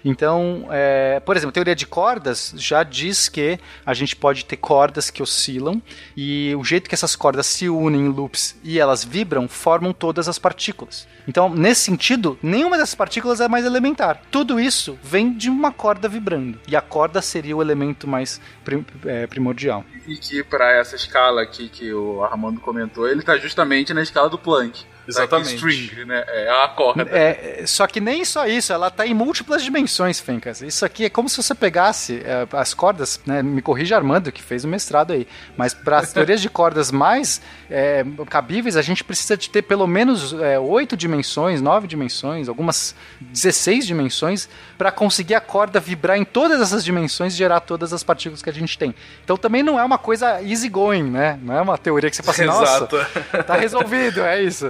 Então, 0.08 0.68
é, 0.70 1.20
por 1.20 1.36
exemplo, 1.36 1.50
a 1.50 1.54
teoria 1.54 1.76
de 1.76 1.88
cordas 1.88 2.54
já 2.56 2.84
diz 2.84 3.28
que 3.28 3.60
a 3.84 3.92
gente 3.96 4.16
pode 4.16 4.46
ter 4.46 4.56
cordas 4.56 5.10
que 5.10 5.24
oscilam 5.24 5.82
e 6.16 6.54
o 6.56 6.64
jeito 6.64 6.88
que 6.88 6.94
essas 6.94 7.16
cordas 7.16 7.48
se 7.48 7.68
unem 7.68 8.02
em 8.02 8.10
loops 8.10 8.56
e 8.64 8.80
elas 8.80 9.04
vibram 9.04 9.48
formam 9.48 9.92
todas 9.92 10.30
as 10.30 10.38
partículas. 10.38 11.08
Então, 11.28 11.50
nesse 11.50 11.82
sentido, 11.82 12.38
nenhuma 12.44 12.78
dessas 12.78 12.94
partículas 12.94 13.42
é 13.42 13.48
mais 13.48 13.66
elementar. 13.66 14.22
Tudo 14.30 14.60
isso 14.60 14.96
vem 15.04 15.34
de 15.36 15.50
uma 15.50 15.72
corda 15.72 16.08
vibrando 16.08 16.60
e 16.68 16.76
a 16.76 16.82
corda 16.82 17.20
seria 17.20 17.58
o 17.58 17.62
elemento 17.62 18.08
mais 18.08 18.40
prim- 18.64 18.86
é, 19.06 19.26
primordial. 19.26 19.84
E 20.08 20.18
que 20.18 20.44
pra 20.44 20.72
essa 20.72 20.96
escala 20.96 21.42
aqui 21.42 21.68
que 21.68 21.92
o 21.92 22.24
Armando 22.24 22.62
comentou, 22.62 23.08
ele 23.10 23.24
tá 23.24 23.38
justamente 23.38 23.92
na 23.92 24.04
escala 24.04 24.30
do 24.30 24.38
Planck. 24.38 24.86
Exatamente. 25.08 25.56
String, 25.56 26.06
né? 26.06 26.24
É 26.28 26.64
a 26.64 26.68
corda. 26.68 27.04
É, 27.12 27.64
só 27.66 27.86
que 27.88 28.00
nem 28.00 28.26
só 28.26 28.48
isso, 28.48 28.74
ela 28.74 28.90
tá 28.90 29.06
em 29.06 29.14
múltiplas 29.14 29.64
dimensões, 29.64 30.20
Fencas. 30.20 30.62
Isso 30.62 30.86
aqui 30.86 31.06
é 31.06 31.10
como 31.10 31.30
se 31.30 31.38
você 31.38 31.54
pegasse 31.54 32.22
é, 32.24 32.48
as 32.54 32.74
cordas, 32.74 33.20
né? 33.26 33.42
Me 33.44 33.62
corrija 33.62 33.96
Armando, 33.96 34.32
que 34.32 34.42
fez 34.42 34.64
o 34.64 34.68
mestrado 34.68 35.14
aí. 35.14 35.28
Mas 35.58 35.74
para 35.74 36.00
as 36.00 36.12
teorias 36.14 36.42
de 36.42 36.50
cordas 36.50 36.92
mais 36.92 37.42
é, 37.70 38.06
cabíveis, 38.30 38.76
a 38.78 38.82
gente 38.82 39.04
precisa 39.04 39.38
de 39.38 39.50
ter 39.50 39.62
pelo 39.62 39.88
menos 39.88 40.34
é, 40.34 40.60
oito 40.60 40.98
dimensões, 40.98 41.62
nove 41.62 41.88
dimensões, 41.88 42.50
algumas 42.50 42.96
16 43.22 43.86
dimensões, 43.86 44.50
para 44.78 44.92
conseguir 44.92 45.36
a 45.36 45.42
corda 45.42 45.80
vibrar 45.80 46.18
em 46.18 46.26
todas 46.26 46.60
essas 46.62 46.84
dimensões 46.84 47.34
e 47.34 47.38
gerar 47.38 47.60
todas 47.60 47.94
as 47.94 48.04
partículas 48.04 48.42
que 48.42 48.50
a 48.50 48.54
gente 48.54 48.78
tem. 48.78 48.94
Então 49.24 49.38
também 49.38 49.64
não 49.64 49.80
é 49.80 49.84
uma 49.84 49.98
coisa 49.98 50.42
easy 50.42 50.70
going, 50.70 51.04
né? 51.04 51.40
Não 51.42 51.56
é 51.56 51.62
uma 51.62 51.78
teoria 51.78 52.10
que 52.10 52.16
você 52.16 52.30
assim, 52.30 52.46
nossa, 52.46 52.64
Exato. 52.64 53.44
tá 53.44 53.56
resolvido, 53.56 54.22
é 54.22 54.42
isso. 54.42 54.66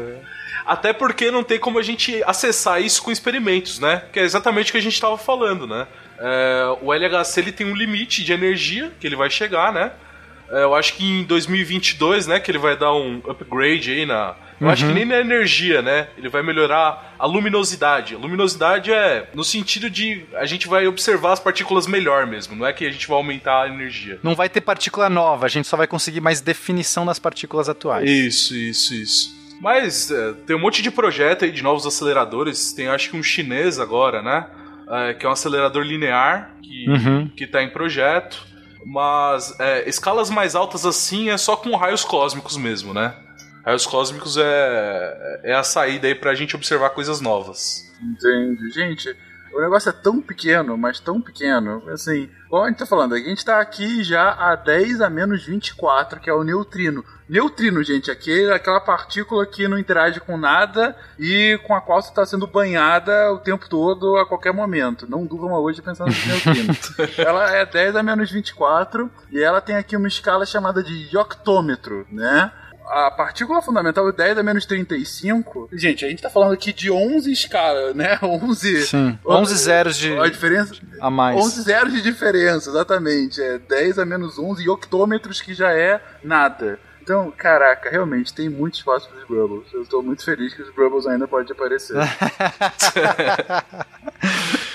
Até 0.65 0.91
porque 0.93 1.29
não 1.29 1.43
tem 1.43 1.59
como 1.59 1.77
a 1.77 1.83
gente 1.83 2.23
acessar 2.25 2.81
isso 2.81 3.03
com 3.03 3.11
experimentos, 3.11 3.79
né? 3.79 4.03
Que 4.11 4.19
é 4.19 4.23
exatamente 4.23 4.69
o 4.69 4.71
que 4.71 4.77
a 4.77 4.81
gente 4.81 4.93
estava 4.93 5.17
falando, 5.17 5.67
né? 5.67 5.87
É, 6.17 6.77
o 6.81 6.93
LHC 6.93 7.39
ele 7.39 7.51
tem 7.51 7.67
um 7.67 7.75
limite 7.75 8.23
de 8.23 8.33
energia 8.33 8.91
que 8.99 9.05
ele 9.05 9.15
vai 9.15 9.29
chegar, 9.29 9.71
né? 9.71 9.91
É, 10.49 10.63
eu 10.63 10.75
acho 10.75 10.93
que 10.93 11.03
em 11.03 11.23
2022, 11.23 12.27
né, 12.27 12.39
que 12.39 12.51
ele 12.51 12.57
vai 12.57 12.77
dar 12.77 12.93
um 12.93 13.21
upgrade 13.27 13.91
aí 13.91 14.05
na. 14.05 14.35
Eu 14.61 14.69
acho 14.69 14.87
que 14.87 14.93
nem 14.93 15.03
na 15.03 15.19
energia, 15.19 15.81
né? 15.81 16.07
Ele 16.17 16.29
vai 16.29 16.41
melhorar 16.41 17.13
a 17.19 17.25
luminosidade. 17.25 18.15
A 18.15 18.17
luminosidade 18.17 18.89
é 18.89 19.29
no 19.33 19.43
sentido 19.43 19.89
de 19.89 20.23
a 20.33 20.45
gente 20.45 20.65
vai 20.65 20.87
observar 20.87 21.33
as 21.33 21.41
partículas 21.41 21.87
melhor 21.87 22.25
mesmo, 22.25 22.55
não 22.55 22.65
é 22.65 22.71
que 22.71 22.85
a 22.85 22.89
gente 22.89 23.05
vai 23.05 23.17
aumentar 23.17 23.63
a 23.63 23.67
energia. 23.67 24.17
Não 24.23 24.33
vai 24.33 24.47
ter 24.47 24.61
partícula 24.61 25.09
nova, 25.09 25.45
a 25.45 25.49
gente 25.49 25.67
só 25.67 25.75
vai 25.75 25.87
conseguir 25.87 26.21
mais 26.21 26.39
definição 26.39 27.05
das 27.05 27.19
partículas 27.19 27.67
atuais. 27.67 28.09
Isso, 28.09 28.55
isso, 28.55 28.93
isso. 28.93 29.44
Mas 29.61 30.11
é, 30.11 30.33
tem 30.45 30.55
um 30.55 30.59
monte 30.59 30.81
de 30.81 30.91
projeto 30.91 31.45
aí 31.45 31.51
de 31.51 31.63
novos 31.63 31.85
aceleradores. 31.85 32.73
Tem 32.73 32.87
acho 32.87 33.09
que 33.09 33.17
um 33.17 33.23
chinês 33.23 33.79
agora, 33.79 34.21
né? 34.21 34.47
É, 34.89 35.13
que 35.13 35.25
é 35.25 35.29
um 35.29 35.31
acelerador 35.31 35.83
linear 35.83 36.51
que, 36.61 36.85
Uhum. 36.89 37.27
que 37.29 37.47
tá 37.47 37.63
em 37.63 37.69
projeto. 37.69 38.45
Mas 38.85 39.59
é, 39.59 39.87
escalas 39.89 40.29
mais 40.29 40.55
altas 40.55 40.85
assim 40.85 41.29
é 41.29 41.37
só 41.37 41.55
com 41.55 41.75
raios 41.75 42.03
cósmicos 42.03 42.55
mesmo, 42.57 42.93
né? 42.93 43.15
Raios 43.65 43.85
cósmicos 43.87 44.37
é, 44.37 45.39
é 45.43 45.53
a 45.55 45.63
saída 45.63 46.05
aí 46.07 46.13
pra 46.13 46.35
gente 46.35 46.55
observar 46.55 46.91
coisas 46.91 47.19
novas. 47.19 47.91
Entende? 47.99 48.69
Gente, 48.71 49.15
o 49.55 49.61
negócio 49.61 49.89
é 49.89 49.93
tão 49.93 50.21
pequeno, 50.21 50.77
mas 50.77 50.99
tão 50.99 51.21
pequeno. 51.21 51.81
Assim, 51.89 52.29
igual 52.45 52.65
a 52.65 52.67
gente 52.67 52.79
tá 52.79 52.85
falando, 52.85 53.15
a 53.15 53.17
gente 53.17 53.45
tá 53.45 53.61
aqui 53.61 54.03
já 54.03 54.31
a 54.31 54.53
10 54.55 54.99
a 54.99 55.09
menos 55.09 55.45
24, 55.45 56.19
que 56.19 56.29
é 56.29 56.33
o 56.33 56.43
neutrino. 56.43 57.05
Neutrino, 57.27 57.81
gente, 57.81 58.11
aquele, 58.11 58.51
aquela 58.51 58.81
partícula 58.81 59.45
que 59.45 59.65
não 59.67 59.79
interage 59.79 60.19
com 60.19 60.37
nada 60.37 60.95
e 61.17 61.57
com 61.65 61.73
a 61.73 61.79
qual 61.79 62.01
você 62.01 62.09
está 62.09 62.25
sendo 62.25 62.45
banhada 62.45 63.31
o 63.31 63.39
tempo 63.39 63.69
todo, 63.69 64.17
a 64.17 64.27
qualquer 64.27 64.53
momento. 64.53 65.09
Não 65.09 65.25
durma 65.25 65.57
hoje 65.57 65.81
pensando 65.81 66.11
no 66.11 66.27
neutrino. 66.27 66.73
ela 67.17 67.49
é 67.55 67.65
10 67.65 67.95
a 67.95 68.03
menos 68.03 68.29
24 68.29 69.09
e 69.31 69.41
ela 69.41 69.61
tem 69.61 69.77
aqui 69.77 69.95
uma 69.95 70.09
escala 70.09 70.45
chamada 70.45 70.83
de 70.83 71.17
octômetro, 71.17 72.05
né? 72.11 72.51
A 72.87 73.09
partícula 73.11 73.61
fundamental 73.61 74.07
é 74.07 74.11
10 74.11 74.37
a 74.37 74.43
menos 74.43 74.65
35. 74.65 75.69
Gente, 75.73 76.05
a 76.05 76.09
gente 76.09 76.21
tá 76.21 76.29
falando 76.29 76.53
aqui 76.53 76.71
de 76.71 76.91
11 76.91 77.31
escalas, 77.31 77.95
né? 77.95 78.17
11. 78.23 78.85
Sim, 78.85 79.19
11 79.25 79.55
zeros 79.57 79.97
de 79.97 80.17
A 80.17 80.27
diferença. 80.27 80.73
a 81.01 81.09
mais. 81.09 81.37
11 81.37 81.61
zeros 81.63 81.93
de 81.93 82.01
diferença, 82.01 82.69
exatamente. 82.69 83.41
É 83.41 83.57
10 83.57 83.99
a 83.99 84.05
menos 84.05 84.37
11 84.39 84.63
e 84.63 84.69
octômetros 84.69 85.41
que 85.41 85.53
já 85.53 85.71
é 85.73 85.99
nada. 86.23 86.79
Então, 87.01 87.31
caraca, 87.37 87.87
realmente 87.89 88.33
tem 88.33 88.49
muito 88.49 88.75
espaço 88.75 89.07
para 89.09 89.19
os 89.19 89.27
Brubbles. 89.27 89.71
Eu 89.73 89.83
estou 89.83 90.01
muito 90.01 90.25
feliz 90.25 90.53
que 90.55 90.63
os 90.63 90.73
Brubbles 90.73 91.05
ainda 91.05 91.27
podem 91.27 91.51
aparecer. 91.51 91.95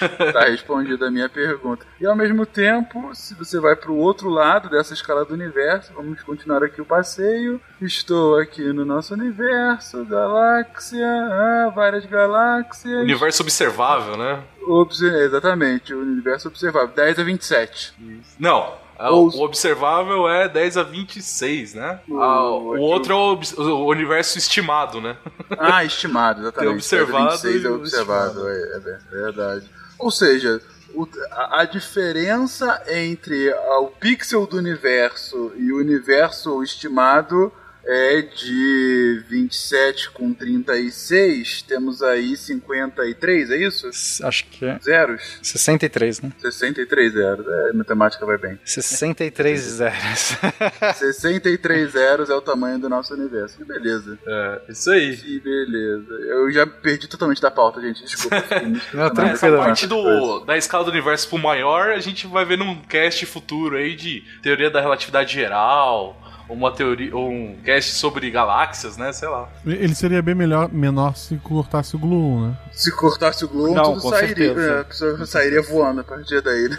tá 0.32 0.40
respondida 0.40 1.08
a 1.08 1.10
minha 1.10 1.28
pergunta. 1.28 1.84
E 2.00 2.06
ao 2.06 2.16
mesmo 2.16 2.44
tempo, 2.46 3.10
se 3.14 3.34
você 3.34 3.58
vai 3.60 3.76
para 3.76 3.90
o 3.90 3.96
outro 3.98 4.28
lado 4.30 4.68
dessa 4.68 4.94
escala 4.94 5.24
do 5.24 5.34
universo, 5.34 5.92
vamos 5.94 6.22
continuar 6.22 6.62
aqui 6.62 6.80
o 6.80 6.84
passeio. 6.84 7.60
Estou 7.80 8.38
aqui 8.38 8.62
no 8.72 8.84
nosso 8.84 9.14
universo, 9.14 10.04
galáxia, 10.04 11.06
ah, 11.06 11.72
várias 11.74 12.04
galáxias. 12.06 13.02
Universo 13.02 13.42
observável, 13.42 14.16
né? 14.16 14.42
Obs- 14.66 15.00
exatamente, 15.02 15.94
o 15.94 16.00
universo 16.00 16.48
observável. 16.48 16.88
10 16.94 17.18
a 17.18 17.24
27. 17.24 17.94
Não. 18.38 18.74
a- 18.98 19.10
Ou- 19.10 19.28
O 19.34 19.40
observável 19.44 20.28
é 20.28 20.46
10 20.46 20.76
a 20.76 20.82
26, 20.82 21.74
né? 21.74 22.00
O- 22.06 22.20
Ah, 22.20 22.50
o 22.50 22.78
outro 22.80 23.14
é 23.14 23.16
o, 23.16 23.62
o 23.62 23.86
universo 23.86 24.36
estimado, 24.36 25.00
né? 25.00 25.16
Ah, 25.58 25.82
estimado, 25.84 26.40
exatamente. 26.44 26.68
Tem 26.68 26.76
observado 26.76 27.28
10 27.28 27.44
a 27.44 27.48
26 27.48 27.62
e 27.62 27.66
é 27.66 27.70
o 27.70 27.74
observado, 27.76 28.48
é, 28.48 28.52
é 28.52 28.76
é 28.76 29.16
verdade. 29.22 29.66
Ou 30.00 30.10
seja, 30.10 30.60
o- 30.94 31.06
a, 31.30 31.60
a 31.60 31.64
diferença 31.64 32.82
entre 32.88 33.52
a- 33.52 33.78
o 33.80 33.88
pixel 33.88 34.46
do 34.46 34.56
universo 34.56 35.52
e 35.56 35.72
o 35.72 35.78
universo 35.78 36.62
estimado 36.62 37.52
é 37.84 38.22
de 38.22 39.24
27 39.28 40.10
com 40.10 40.32
36. 40.32 41.62
Temos 41.62 42.02
aí 42.02 42.36
53, 42.36 43.50
é 43.50 43.56
isso? 43.56 43.88
Acho 44.22 44.44
que 44.46 44.64
é 44.64 44.78
Zeros? 44.82 45.38
63, 45.42 46.20
né? 46.20 46.32
63 46.38 47.12
zeros. 47.12 47.46
É, 47.46 47.70
a 47.70 47.72
matemática 47.74 48.24
vai 48.26 48.38
bem. 48.38 48.58
63 48.64 49.60
zeros. 49.60 50.36
63 50.96 51.92
zeros 51.92 52.30
é 52.30 52.34
o 52.34 52.40
tamanho 52.40 52.78
do 52.78 52.88
nosso 52.88 53.14
universo. 53.14 53.58
Que 53.58 53.64
beleza. 53.64 54.18
É, 54.26 54.60
isso 54.68 54.90
aí. 54.90 55.16
Que 55.16 55.40
beleza. 55.40 56.12
Eu 56.26 56.50
já 56.50 56.66
perdi 56.66 57.08
totalmente 57.08 57.40
da 57.40 57.50
pauta, 57.50 57.80
gente. 57.80 58.04
Desculpa. 58.04 58.36
Não, 58.92 59.10
tranquilo. 59.10 59.56
Não, 59.56 59.64
parte 59.64 59.86
do, 59.86 60.40
da 60.40 60.56
escala 60.56 60.84
do 60.84 60.90
universo 60.90 61.28
pro 61.28 61.38
maior, 61.38 61.90
a 61.90 61.98
gente 61.98 62.26
vai 62.26 62.44
ver 62.44 62.58
num 62.58 62.80
cast 62.82 63.24
futuro 63.26 63.76
aí 63.76 63.94
de 63.94 64.22
teoria 64.42 64.70
da 64.70 64.80
relatividade 64.80 65.32
geral, 65.32 66.16
uma 66.50 66.72
teoria, 66.72 67.14
ou 67.14 67.30
um 67.30 67.56
cast 67.64 67.92
sobre 67.92 68.30
galáxias, 68.30 68.96
né? 68.96 69.12
Sei 69.12 69.28
lá. 69.28 69.48
Ele 69.64 69.94
seria 69.94 70.20
bem 70.20 70.34
melhor, 70.34 70.68
menor 70.72 71.16
se 71.16 71.36
cortasse 71.36 71.94
o 71.96 71.98
Glue, 71.98 72.48
né? 72.48 72.56
Se 72.72 72.90
cortasse 72.94 73.44
o 73.44 73.48
Globo, 73.48 73.74
Não, 73.74 73.82
tudo 73.84 74.00
com 74.00 74.10
sairia. 74.10 74.28
certeza. 74.36 74.60
É, 74.60 74.80
a 74.80 74.84
pessoa 74.84 75.26
sairia 75.26 75.62
voando 75.62 76.00
a 76.00 76.04
partir 76.04 76.40
daí. 76.42 76.70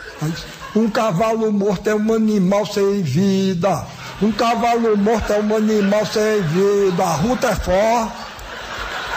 Um 0.75 0.89
cavalo 0.89 1.51
morto 1.51 1.89
é 1.89 1.95
um 1.95 2.13
animal 2.13 2.65
sem 2.65 3.01
vida. 3.01 3.85
Um 4.21 4.31
cavalo 4.31 4.95
morto 4.97 5.33
é 5.33 5.39
um 5.39 5.55
animal 5.55 6.05
sem 6.05 6.41
vida. 6.43 7.03
A 7.03 7.15
ruta 7.15 7.47
é 7.49 7.55
forte. 7.55 8.30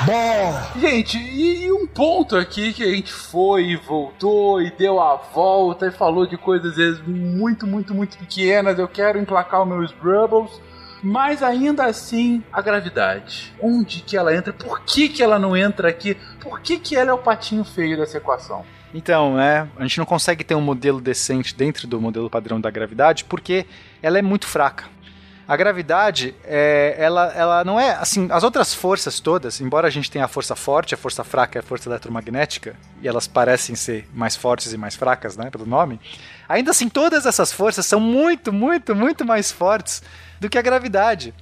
Bom. 0.07 0.81
Gente, 0.81 1.17
e, 1.17 1.65
e 1.65 1.73
um 1.73 1.87
ponto 1.87 2.37
aqui 2.37 2.73
que 2.73 2.83
a 2.83 2.91
gente 2.91 3.13
foi 3.13 3.67
e 3.69 3.77
voltou 3.77 4.61
e 4.61 4.71
deu 4.71 5.01
a 5.01 5.17
volta 5.17 5.87
e 5.87 5.91
falou 5.91 6.27
de 6.27 6.37
coisas 6.37 6.73
às 6.73 6.77
vezes 6.77 7.01
muito, 7.07 7.67
muito, 7.67 7.95
muito 7.95 8.19
pequenas. 8.19 8.79
Eu 8.79 8.89
quero 8.89 9.19
emplacar 9.19 9.63
os 9.63 9.69
meus 9.69 9.93
Brubbles. 9.93 10.61
Mas 11.07 11.43
ainda 11.43 11.85
assim, 11.85 12.43
a 12.51 12.63
gravidade. 12.63 13.53
Onde 13.61 14.01
que 14.01 14.17
ela 14.17 14.35
entra? 14.35 14.55
Por 14.55 14.81
que, 14.81 15.11
que 15.11 15.23
ela 15.23 15.39
não 15.39 15.55
entra 15.55 15.91
aqui? 15.91 16.17
Por 16.41 16.61
que, 16.61 16.79
que 16.79 16.97
ela 16.97 17.11
é 17.11 17.13
o 17.13 17.19
patinho 17.19 17.63
feio 17.63 17.99
dessa 17.99 18.17
equação? 18.17 18.65
Então, 18.95 19.35
né, 19.35 19.69
a 19.77 19.83
gente 19.83 19.99
não 19.99 20.07
consegue 20.07 20.43
ter 20.43 20.55
um 20.55 20.63
modelo 20.63 21.01
decente 21.01 21.55
dentro 21.55 21.87
do 21.87 22.01
modelo 22.01 22.31
padrão 22.31 22.59
da 22.59 22.71
gravidade 22.71 23.25
porque 23.25 23.67
ela 24.01 24.19
é 24.19 24.23
muito 24.23 24.47
fraca. 24.47 24.87
A 25.47 25.57
gravidade, 25.57 26.35
é, 26.45 26.95
ela, 26.99 27.33
ela 27.35 27.65
não 27.65 27.79
é 27.79 27.91
assim. 27.91 28.29
As 28.31 28.43
outras 28.43 28.73
forças 28.73 29.21
todas, 29.21 29.61
embora 29.61 29.87
a 29.87 29.91
gente 29.91 30.11
tenha 30.11 30.25
a 30.25 30.29
força 30.29 30.57
forte, 30.57 30.95
a 30.95 30.99
força 30.99 31.23
fraca 31.23 31.59
e 31.59 31.61
a 31.61 31.63
força 31.63 31.89
eletromagnética, 31.89 32.75
e 33.03 33.09
elas 33.09 33.27
parecem 33.27 33.75
ser 33.75 34.09
mais 34.15 34.37
fortes 34.37 34.73
e 34.73 34.79
mais 34.79 34.97
fracas, 34.97 35.37
né, 35.37 35.51
pelo 35.51 35.67
nome, 35.67 36.01
ainda 36.49 36.71
assim 36.71 36.89
todas 36.89 37.27
essas 37.27 37.53
forças 37.53 37.85
são 37.85 38.01
muito, 38.01 38.53
muito, 38.53 38.95
muito 38.95 39.25
mais 39.25 39.53
fortes 39.53 40.03
do 40.41 40.49
que 40.49 40.59
a 40.59 40.63
gravidade. 40.63 41.35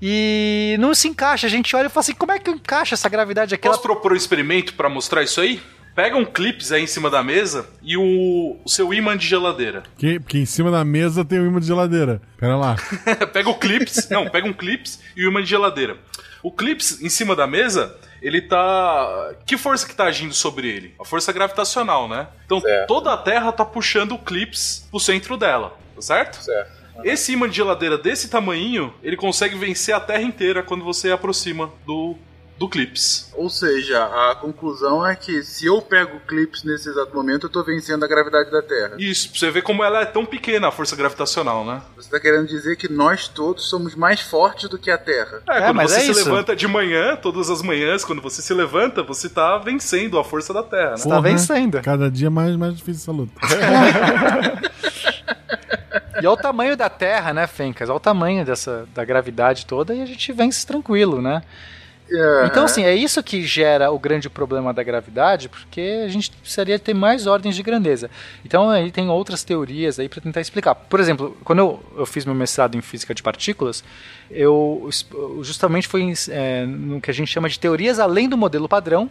E 0.00 0.76
não 0.78 0.94
se 0.94 1.08
encaixa. 1.08 1.46
A 1.46 1.50
gente 1.50 1.74
olha 1.74 1.86
e 1.86 1.90
fala 1.90 2.00
assim: 2.00 2.14
como 2.14 2.32
é 2.32 2.38
que 2.38 2.50
encaixa 2.50 2.94
essa 2.94 3.08
gravidade 3.08 3.54
aqui? 3.54 3.66
Posso 3.68 3.82
propor 3.82 4.12
um 4.12 4.16
experimento 4.16 4.74
pra 4.74 4.88
mostrar 4.88 5.22
isso 5.22 5.40
aí? 5.40 5.60
Pega 5.98 6.16
um 6.16 6.24
clips 6.24 6.70
aí 6.70 6.84
em 6.84 6.86
cima 6.86 7.10
da 7.10 7.24
mesa 7.24 7.68
e 7.82 7.96
o, 7.96 8.56
o 8.64 8.68
seu 8.68 8.94
imã 8.94 9.16
de 9.16 9.26
geladeira. 9.26 9.82
Que, 9.96 10.20
porque 10.20 10.38
em 10.38 10.46
cima 10.46 10.70
da 10.70 10.84
mesa 10.84 11.24
tem 11.24 11.40
um 11.40 11.46
imã 11.48 11.58
de 11.58 11.66
geladeira. 11.66 12.22
Pera 12.36 12.56
lá. 12.56 12.76
pega 13.32 13.50
o 13.50 13.58
clips, 13.58 14.08
não, 14.08 14.30
pega 14.30 14.46
um 14.46 14.52
clips 14.52 15.00
e 15.16 15.26
o 15.26 15.28
imã 15.28 15.42
de 15.42 15.48
geladeira. 15.48 15.96
O 16.40 16.52
clips 16.52 17.02
em 17.02 17.08
cima 17.08 17.34
da 17.34 17.48
mesa, 17.48 17.96
ele 18.22 18.40
tá. 18.40 19.34
Que 19.44 19.58
força 19.58 19.88
que 19.88 19.92
tá 19.92 20.04
agindo 20.04 20.32
sobre 20.32 20.68
ele? 20.68 20.94
A 21.00 21.04
força 21.04 21.32
gravitacional, 21.32 22.08
né? 22.08 22.28
Então 22.46 22.62
toda 22.86 23.12
a 23.12 23.16
Terra 23.16 23.50
tá 23.50 23.64
puxando 23.64 24.12
o 24.12 24.18
clips 24.20 24.86
pro 24.92 25.00
centro 25.00 25.36
dela, 25.36 25.76
tá 25.96 26.00
certo? 26.00 26.40
Certo. 26.44 26.78
Esse 27.02 27.32
imã 27.32 27.48
de 27.48 27.56
geladeira 27.56 27.98
desse 27.98 28.28
tamanhinho, 28.28 28.94
ele 29.02 29.16
consegue 29.16 29.56
vencer 29.56 29.96
a 29.96 30.00
Terra 30.00 30.22
inteira 30.22 30.62
quando 30.62 30.84
você 30.84 31.10
aproxima 31.10 31.72
do, 31.84 32.16
do 32.58 32.68
Clips. 32.68 33.30
Ou 33.34 33.48
seja, 33.48 34.02
a 34.04 34.34
conclusão 34.34 35.06
é 35.06 35.14
que 35.14 35.42
se 35.44 35.66
eu 35.66 35.80
pego 35.80 36.18
clips 36.26 36.64
nesse 36.64 36.88
exato 36.88 37.14
momento, 37.14 37.46
eu 37.46 37.50
tô 37.50 37.62
vencendo 37.62 38.04
a 38.04 38.08
gravidade 38.08 38.50
da 38.50 38.60
Terra. 38.60 38.96
Isso, 38.98 39.30
pra 39.30 39.38
você 39.38 39.50
ver 39.50 39.62
como 39.62 39.84
ela 39.84 40.00
é 40.00 40.04
tão 40.04 40.26
pequena, 40.26 40.66
a 40.68 40.72
força 40.72 40.96
gravitacional, 40.96 41.64
né? 41.64 41.80
Você 41.96 42.10
tá 42.10 42.18
querendo 42.18 42.48
dizer 42.48 42.76
que 42.76 42.90
nós 42.90 43.28
todos 43.28 43.68
somos 43.70 43.94
mais 43.94 44.20
fortes 44.20 44.68
do 44.68 44.76
que 44.76 44.90
a 44.90 44.98
Terra. 44.98 45.40
É, 45.48 45.56
É, 45.58 45.60
quando 45.66 45.76
mas 45.76 45.92
você 45.92 45.98
é 45.98 46.00
se 46.00 46.10
isso. 46.10 46.24
levanta 46.24 46.56
de 46.56 46.66
manhã, 46.66 47.14
todas 47.16 47.48
as 47.48 47.62
manhãs, 47.62 48.04
quando 48.04 48.20
você 48.20 48.42
se 48.42 48.52
levanta, 48.52 49.02
você 49.04 49.28
tá 49.28 49.56
vencendo 49.58 50.18
a 50.18 50.24
força 50.24 50.52
da 50.52 50.62
Terra, 50.64 50.90
né? 50.90 50.96
Você 50.96 51.08
tá 51.08 51.20
vencendo. 51.20 51.80
Cada 51.82 52.10
dia 52.10 52.28
mais, 52.30 52.56
mais 52.56 52.76
difícil 52.76 53.02
essa 53.02 53.12
luta. 53.12 53.32
E 56.20 56.26
olha 56.26 56.30
o 56.30 56.36
tamanho 56.36 56.76
da 56.76 56.88
Terra, 56.88 57.32
né, 57.32 57.46
Fencas? 57.46 57.88
Olha 57.88 57.96
o 57.96 58.00
tamanho 58.00 58.44
dessa, 58.44 58.88
da 58.92 59.04
gravidade 59.04 59.64
toda 59.64 59.94
e 59.94 60.02
a 60.02 60.06
gente 60.06 60.32
vence 60.32 60.66
tranquilo, 60.66 61.22
né? 61.22 61.42
É, 62.10 62.46
Então, 62.46 62.64
assim, 62.64 62.84
é 62.84 62.94
isso 62.94 63.22
que 63.22 63.46
gera 63.46 63.90
o 63.90 63.98
grande 63.98 64.30
problema 64.30 64.72
da 64.72 64.82
gravidade, 64.82 65.48
porque 65.48 66.02
a 66.04 66.08
gente 66.08 66.30
precisaria 66.30 66.78
ter 66.78 66.94
mais 66.94 67.26
ordens 67.26 67.54
de 67.54 67.62
grandeza. 67.62 68.10
Então, 68.44 68.70
aí 68.70 68.90
tem 68.90 69.08
outras 69.08 69.44
teorias 69.44 69.98
aí 69.98 70.08
para 70.08 70.20
tentar 70.20 70.40
explicar. 70.40 70.74
Por 70.74 71.00
exemplo, 71.00 71.36
quando 71.44 71.58
eu, 71.58 71.82
eu 71.96 72.06
fiz 72.06 72.24
meu 72.24 72.34
mestrado 72.34 72.76
em 72.76 72.80
física 72.80 73.14
de 73.14 73.22
partículas, 73.22 73.84
eu 74.30 74.88
justamente 75.42 75.88
foi 75.88 76.12
é, 76.30 76.64
no 76.66 77.00
que 77.00 77.10
a 77.10 77.14
gente 77.14 77.30
chama 77.30 77.48
de 77.48 77.58
teorias 77.58 77.98
além 77.98 78.28
do 78.28 78.36
modelo 78.36 78.68
padrão, 78.68 79.10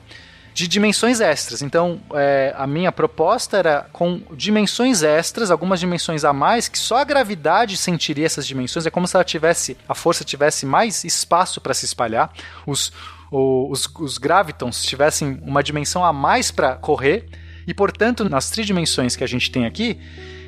de 0.57 0.67
dimensões 0.67 1.21
extras. 1.21 1.61
Então, 1.61 2.01
é, 2.15 2.51
a 2.57 2.65
minha 2.65 2.91
proposta 2.91 3.57
era 3.57 3.87
com 3.93 4.23
dimensões 4.31 5.03
extras, 5.03 5.51
algumas 5.51 5.79
dimensões 5.79 6.25
a 6.25 6.33
mais, 6.33 6.67
que 6.67 6.79
só 6.79 6.97
a 6.97 7.03
gravidade 7.03 7.77
sentiria 7.77 8.25
essas 8.25 8.47
dimensões. 8.47 8.83
É 8.87 8.89
como 8.89 9.07
se 9.07 9.15
ela 9.15 9.23
tivesse, 9.23 9.77
a 9.87 9.93
força 9.93 10.23
tivesse 10.23 10.65
mais 10.65 11.03
espaço 11.03 11.61
para 11.61 11.75
se 11.75 11.85
espalhar. 11.85 12.33
Os, 12.65 12.91
os, 13.31 13.87
os 13.99 14.17
gravitons 14.17 14.81
tivessem 14.81 15.39
uma 15.43 15.61
dimensão 15.61 16.03
a 16.03 16.11
mais 16.11 16.49
para 16.49 16.75
correr. 16.75 17.29
E, 17.67 17.71
portanto, 17.71 18.27
nas 18.27 18.49
tridimensões 18.49 19.15
que 19.15 19.23
a 19.23 19.27
gente 19.27 19.51
tem 19.51 19.63
aqui, 19.67 19.99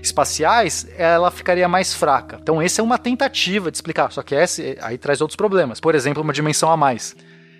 espaciais, 0.02 0.88
ela 0.98 1.30
ficaria 1.30 1.68
mais 1.68 1.94
fraca. 1.94 2.40
Então, 2.42 2.60
essa 2.60 2.82
é 2.82 2.84
uma 2.84 2.98
tentativa 2.98 3.70
de 3.70 3.78
explicar. 3.78 4.12
Só 4.12 4.24
que 4.24 4.34
esse, 4.34 4.76
aí 4.82 4.98
traz 4.98 5.22
outros 5.22 5.36
problemas. 5.36 5.80
Por 5.80 5.94
exemplo, 5.94 6.24
uma 6.24 6.34
dimensão 6.34 6.72
a 6.72 6.76
mais. 6.76 7.16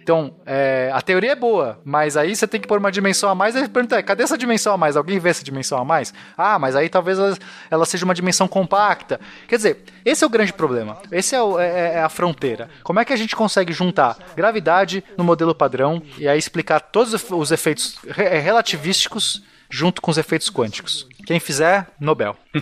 Então, 0.10 0.34
é, 0.44 0.90
a 0.92 1.00
teoria 1.04 1.34
é 1.34 1.36
boa, 1.36 1.80
mas 1.86 2.18
aí 2.18 2.36
você 2.36 2.48
tem 2.48 2.60
que 2.60 2.68
pôr 2.68 2.80
uma 2.80 2.92
dimensão 2.92 3.30
a 3.30 3.36
mais 3.36 3.56
e 3.56 3.68
perguntar, 3.70 4.02
cadê 4.02 4.24
essa 4.24 4.36
dimensão 4.36 4.74
a 4.74 4.78
mais? 4.78 4.98
Alguém 4.98 5.20
vê 5.20 5.30
essa 5.30 5.44
dimensão 5.44 5.78
a 5.78 5.86
mais? 5.86 6.12
Ah, 6.36 6.58
mas 6.58 6.76
aí 6.76 6.90
talvez 6.90 7.20
ela, 7.20 7.38
ela 7.70 7.86
seja 7.86 8.06
uma 8.06 8.16
dimensão 8.16 8.48
compacta. 8.48 9.20
Quer 9.48 9.58
dizer, 9.58 9.84
esse 10.04 10.24
é 10.24 10.28
o 10.28 10.30
grande 10.32 10.52
problema. 10.52 10.98
Esse 11.12 11.36
é, 11.36 11.42
o- 11.44 11.60
é- 11.60 11.94
é 11.98 12.02
a 12.02 12.10
fronteira. 12.10 12.72
Como 12.82 13.00
é 13.00 13.06
que 13.06 13.14
a 13.14 13.16
gente 13.16 13.36
consegue 13.36 13.72
juntar 13.72 14.18
gravidade 14.36 15.04
no 15.16 15.24
modelo 15.24 15.54
padrão 15.54 16.02
e 16.18 16.28
aí 16.28 16.40
explicar 16.40 16.80
todos 16.80 17.14
os 17.14 17.22
efe- 17.22 17.34
os 17.36 17.52
efeitos 17.52 18.00
re- 18.10 18.40
relativísticos 18.40 19.44
junto 19.70 20.02
com 20.02 20.12
os 20.12 20.18
efeitos 20.18 20.50
quânticos? 20.50 21.08
Quem 21.26 21.40
fizer, 21.40 21.88
Nobel. 22.00 22.36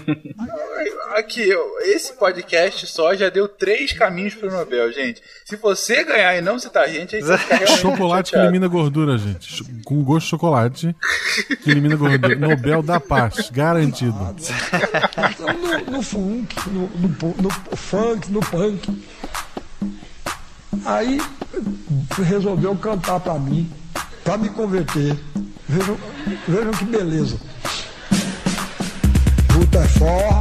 Aqui, 1.15 1.49
esse 1.84 2.13
podcast 2.13 2.85
só 2.85 3.15
já 3.15 3.29
deu 3.29 3.47
três 3.47 3.91
caminhos 3.93 4.35
pro 4.35 4.51
Nobel, 4.51 4.91
gente. 4.91 5.21
Se 5.45 5.55
você 5.55 6.03
ganhar 6.03 6.35
e 6.38 6.41
não 6.41 6.59
citar 6.59 6.84
a 6.84 6.88
gente, 6.88 7.15
aí 7.15 7.21
você 7.23 7.38
fica 7.38 7.65
Chocolate 7.77 8.29
que 8.29 8.38
chateado. 8.38 8.43
elimina 8.53 8.67
gordura, 8.67 9.17
gente. 9.17 9.63
Com 9.84 10.03
gosto 10.03 10.25
de 10.25 10.29
chocolate 10.29 10.95
que 11.63 11.71
elimina 11.71 11.95
gordura. 11.95 12.35
Nobel 12.35 12.84
da 12.84 12.99
Paz, 12.99 13.49
garantido. 13.49 14.13
no, 15.39 15.91
no 15.91 16.01
funk, 16.03 16.55
no, 16.69 16.88
no, 16.89 17.41
no 17.41 17.77
funk, 17.77 18.29
no 18.31 18.39
punk. 18.41 19.03
Aí 20.85 21.19
resolveu 22.23 22.75
cantar 22.75 23.19
pra 23.21 23.35
mim, 23.39 23.71
pra 24.23 24.38
me 24.38 24.49
converter. 24.49 25.17
Vejam, 25.69 25.98
vejam 26.48 26.72
que 26.72 26.85
beleza. 26.85 27.38
Luta 29.53 29.80
é 29.80 29.88
for, 29.88 30.39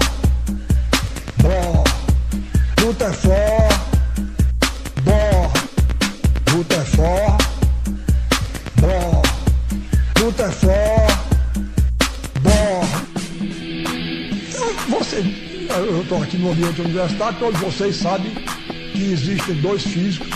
bó. 1.42 1.84
Luta 2.80 3.04
é 3.04 3.12
for, 3.12 3.68
bó. 5.02 5.52
Luta 6.54 6.74
é 6.74 6.84
é 10.42 10.56
você, 14.88 15.22
eu 15.76 16.02
estou 16.02 16.22
aqui 16.22 16.36
no 16.38 16.52
ambiente 16.52 16.80
universitário, 16.80 17.38
todos 17.38 17.60
vocês 17.60 17.96
sabem 17.96 18.32
que 18.92 19.12
existem 19.12 19.54
dois 19.56 19.82
físicos, 19.82 20.28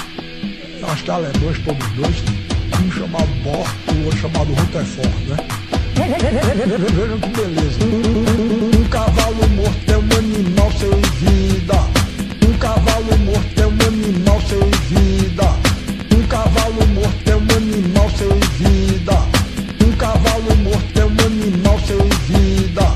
acho 0.82 1.04
que 1.04 1.10
alemães 1.10 1.58
todos 1.64 1.88
dois, 1.90 2.39
um 2.78 2.92
chamado 2.92 3.28
Bohr 3.42 3.66
e 3.88 4.00
o 4.00 4.04
outro 4.04 4.20
chamado 4.20 4.52
Rutherford, 4.52 5.26
né? 5.28 5.36
Vejam 6.00 7.18
que 7.20 7.28
beleza. 7.28 7.84
Um, 7.84 8.84
cavalo 8.88 9.48
morto 9.50 9.90
é 9.90 9.96
um 9.96 10.18
animal 10.18 10.72
sem 10.72 11.00
vida. 11.20 11.74
Um 12.46 12.58
cavalo 12.58 13.18
morto 13.18 13.60
é 13.60 13.66
um 13.66 13.78
animal 13.86 14.40
sem 14.42 14.70
vida. 14.88 15.54
Um 16.12 16.26
cavalo 16.26 16.86
morto 16.88 17.30
é 17.30 17.36
um 17.36 17.46
animal 17.56 18.10
sem 18.10 18.40
vida. 18.58 19.16
Um 19.84 19.92
cavalo 19.96 20.56
morto 20.56 20.98
é 20.98 21.04
um 21.04 21.16
animal 21.26 21.78
sem 21.80 22.08
vida. 22.26 22.86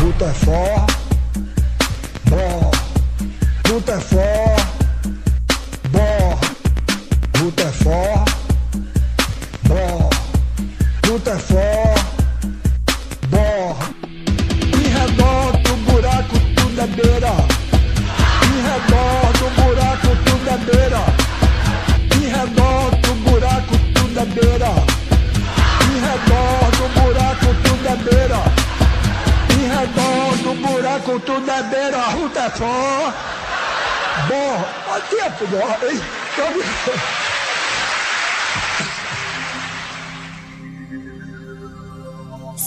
Rutherford, 0.00 0.86
Bohr, 2.28 2.70
Rutherford, 3.68 4.57
Rutherford, 11.28 12.00
Bohr. 13.28 13.76
Em 14.72 14.88
redor 14.88 15.52
do 15.58 15.76
buraco 15.84 16.36
é 16.80 16.86
beira. 16.86 17.32
Redor 18.64 19.32
do 19.36 19.50
buraco 19.60 20.08
tudo 20.24 20.48
é 20.48 20.56
beira. 20.56 21.02
Redor 22.34 22.90
do 23.02 23.12
buraco 23.28 23.76
tudo 23.94 24.18
é 24.18 24.24
beira. 24.24 24.72
Redor 26.00 26.70
do 26.78 26.84
buraco 26.98 27.48
tudo 27.62 27.88
é 27.88 27.96
beira. 27.96 28.40
Redor 29.68 30.32
do 30.42 30.52
buraco 30.66 31.20
tudo 31.20 31.50
é 31.50 31.62
beira, 31.64 32.00
ruta 32.08 32.40
é 32.40 32.50
só. 32.56 33.12
Bom, 34.28 34.64
aqui 34.96 35.20
é 35.20 35.28
tudo, 35.28 35.58
ó, 35.58 35.68
hein? 35.86 36.00